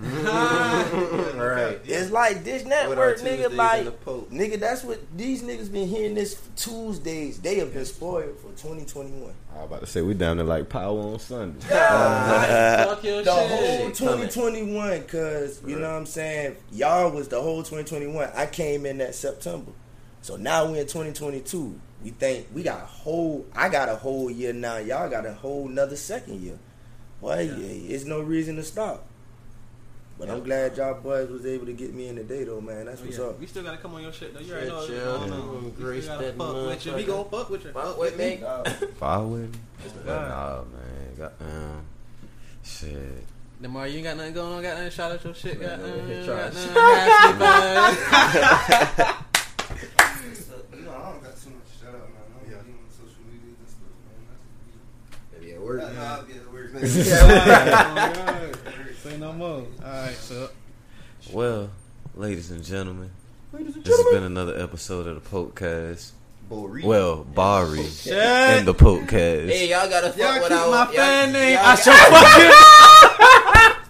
Right. 1.40 1.80
It's 1.84 2.10
like 2.10 2.44
Dish 2.44 2.62
With 2.62 2.70
Network, 2.70 3.18
nigga. 3.20 3.54
Like 3.54 3.78
in 3.80 3.84
the 3.86 3.90
Pope. 3.92 4.30
nigga, 4.30 4.58
that's 4.60 4.84
what 4.84 5.00
these 5.16 5.42
niggas 5.42 5.70
been 5.72 5.88
hearing 5.88 6.14
this 6.14 6.34
for 6.34 6.50
Tuesdays. 6.56 7.38
They 7.40 7.56
have 7.58 7.72
been 7.72 7.84
spoiled 7.84 8.36
for 8.38 8.48
2021. 8.50 9.32
I 9.52 9.56
was 9.56 9.64
about 9.66 9.80
to 9.80 9.86
say 9.86 10.02
we 10.02 10.14
down 10.14 10.36
to 10.38 10.44
like 10.44 10.68
power 10.68 10.98
on 11.00 11.18
Sunday. 11.18 11.60
Fuck 11.68 13.04
your 13.04 13.22
The 13.22 13.34
shit. 13.48 13.50
whole 13.50 13.90
2021, 13.90 15.02
cause 15.04 15.62
you 15.66 15.76
know 15.76 15.90
what 15.90 15.96
I'm 15.98 16.06
saying. 16.06 16.56
Y'all 16.72 17.10
was 17.10 17.28
the 17.28 17.40
whole 17.40 17.62
2021. 17.62 18.30
I 18.34 18.46
came 18.46 18.86
in 18.86 18.98
that 18.98 19.14
September, 19.14 19.72
so 20.22 20.36
now 20.36 20.66
we 20.70 20.78
in 20.78 20.86
2022. 20.86 21.80
We 22.02 22.10
think 22.10 22.46
we 22.54 22.62
got 22.62 22.82
a 22.82 22.86
whole. 22.86 23.46
I 23.54 23.68
got 23.68 23.88
a 23.88 23.96
whole 23.96 24.30
year 24.30 24.52
now. 24.52 24.76
Y'all 24.78 25.08
got 25.10 25.26
a 25.26 25.32
whole 25.34 25.68
another 25.68 25.96
second 25.96 26.40
year. 26.40 26.58
Boy, 27.20 27.42
yeah. 27.54 27.94
it's 27.94 28.04
no 28.04 28.20
reason 28.20 28.56
to 28.56 28.62
stop. 28.62 29.06
But 30.18 30.28
I'm 30.28 30.42
glad 30.44 30.76
y'all 30.76 31.00
boys 31.00 31.30
was 31.30 31.46
able 31.46 31.64
to 31.66 31.72
get 31.72 31.94
me 31.94 32.08
in 32.08 32.16
today 32.16 32.44
though, 32.44 32.60
man. 32.60 32.84
That's 32.86 33.00
Oh, 33.00 33.04
what's 33.06 33.18
yeah. 33.18 33.24
up. 33.24 33.40
We 33.40 33.46
still 33.46 33.62
gotta 33.62 33.78
come 33.78 33.94
on 33.94 34.02
your 34.02 34.12
shit 34.12 34.34
though. 34.34 34.40
You 34.40 34.52
already 34.52 34.66
Shit, 34.66 34.74
know. 34.74 34.76
what's 34.76 34.88
chill. 34.88 35.18
going 35.18 35.32
Yeah. 35.32 35.38
on. 35.38 35.64
We 35.64 35.70
Grace 35.72 36.04
still 36.04 36.14
gotta 36.16 36.26
that 36.26 36.36
fuck 36.36 36.54
with 36.66 36.86
you. 36.86 36.92
We 36.94 37.02
motherfucker. 37.02 37.06
gonna 37.06 37.24
fuck 37.30 37.50
with 37.50 37.64
you. 37.64 37.72
Fuck 37.72 37.98
with 37.98 38.18
me. 38.18 38.36
Fire 38.98 39.22
with 39.24 39.52
me? 39.52 39.58
But 39.82 40.06
God. 40.06 40.28
nah, 40.28 40.62
man. 40.78 41.14
Goddamn. 41.18 41.70
Um, 41.72 41.82
shit. 42.62 43.24
Demar, 43.62 43.86
you 43.88 43.96
ain't 43.96 44.04
got 44.04 44.16
nothing 44.18 44.34
going 44.34 44.52
on. 44.54 44.62
Got 44.62 44.76
nothing. 44.76 44.90
Shout 44.90 45.12
out 45.12 45.24
your 45.24 45.34
shit. 45.34 45.58
Got 45.60 45.78
Man, 45.80 45.88
nothing. 45.88 46.06
hit 46.06 46.26
Got 46.26 46.54
nothing. 46.54 46.74
Happy 50.00 50.28
You 50.76 50.82
know, 50.84 50.92
I 50.92 50.94
don't 51.12 51.22
got 51.22 51.34
too 51.40 51.50
much 51.50 51.64
to 51.64 51.72
shout 51.80 51.94
out, 51.94 52.08
man. 52.12 52.22
I 52.28 52.30
don't 52.40 52.48
be 52.66 52.72
on 52.72 52.90
social 52.92 53.24
media 53.24 53.56
and 53.56 53.68
stuff, 53.68 53.94
man. 55.78 56.24
Maybe 56.26 56.38
at 56.40 56.52
work. 56.52 56.72
That's, 56.72 56.94
man. 56.96 57.28
nah, 57.28 57.84
I'll 57.86 58.14
be 58.14 58.20
at 58.20 58.42
work. 58.42 58.64
birthday. 58.64 58.92
Say 59.10 59.16
no 59.18 59.32
more. 59.32 59.48
All 59.50 59.66
right, 59.82 60.14
so 60.14 60.50
Well, 61.32 61.70
ladies 62.14 62.50
and 62.50 62.62
gentlemen, 62.64 63.10
this 63.52 63.74
has 63.96 64.06
been 64.12 64.22
another 64.24 64.58
episode 64.58 65.06
of 65.06 65.22
the 65.22 65.28
Podcast. 65.30 66.12
Well, 66.48 67.22
Bari 67.24 67.84
Shit. 67.86 68.12
and 68.12 68.66
the 68.66 68.74
Podcast. 68.74 69.48
Hey, 69.48 69.70
y'all 69.70 69.88
gotta 69.88 70.08
fuck 70.10 70.18
y'all 70.18 70.34
with 70.40 70.48
keep 70.48 70.58
our. 70.58 70.68
my 70.70 70.76
y'all- 70.86 70.92
fan 70.92 71.32
name. 71.32 71.52
y'all 71.54 71.64
I 71.64 71.76
got- 71.76 71.78
should 71.78 71.94
fucking 71.94 73.26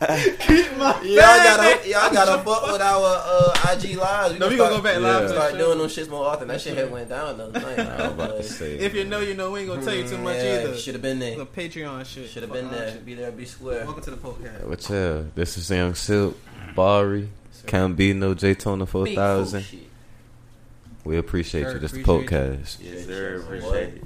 keep 0.40 0.76
my 0.78 0.98
Y'all 1.02 1.16
gotta, 1.16 1.86
y'all 1.86 2.10
gotta 2.10 2.42
fuck 2.42 2.72
with 2.72 2.80
our 2.80 3.22
uh, 3.22 3.70
IG 3.72 3.96
lives. 3.96 4.38
No, 4.38 4.48
we 4.48 4.56
gonna 4.56 4.76
go 4.76 4.80
back 4.80 4.98
live. 4.98 5.24
Yeah. 5.24 5.28
Start 5.28 5.58
doing 5.58 5.76
them 5.76 5.88
shits 5.88 6.08
more 6.08 6.24
often. 6.24 6.48
That 6.48 6.58
shit 6.62 6.74
had 6.74 6.90
went 6.90 7.10
down 7.10 7.36
the 7.36 7.48
night. 7.48 7.78
I 7.78 8.02
was 8.08 8.12
about 8.12 8.36
to 8.38 8.42
say. 8.42 8.78
If 8.78 8.94
you 8.94 9.04
know, 9.04 9.20
you 9.20 9.34
know. 9.34 9.50
We 9.50 9.60
ain't 9.60 9.68
gonna 9.68 9.84
tell 9.84 9.94
you 9.94 10.08
too 10.08 10.16
much 10.16 10.36
either. 10.38 10.74
Should 10.74 10.94
have 10.94 11.02
been 11.02 11.18
The 11.18 11.34
there. 11.36 11.44
Patreon 11.44 12.06
shit. 12.06 12.30
Should 12.30 12.44
have 12.44 12.52
been 12.52 12.70
there. 12.70 12.92
shit. 12.92 13.04
Be 13.04 13.12
there. 13.12 13.30
Be 13.30 13.44
square. 13.44 13.84
Welcome 13.84 14.02
to 14.04 14.10
the 14.12 14.16
podcast. 14.16 14.66
What's 14.66 14.90
up? 14.90 15.34
This 15.34 15.58
is 15.58 15.68
Young 15.68 15.94
Silk, 15.94 16.34
Bari, 16.74 17.28
Cambino, 17.66 18.34
J 18.34 18.54
Tona 18.54 18.80
Big 18.80 18.88
4000. 18.88 19.64
We 21.04 21.18
appreciate 21.18 21.64
Sir, 21.64 21.72
you. 21.74 21.78
This 21.78 21.92
the 21.92 22.00
appreciate 22.00 22.22
you. 22.22 22.28
podcast. 22.38 22.76
Yeah, 22.80 23.02
Sir, 23.04 23.40
appreciate 23.42 23.94
it. 23.96 24.04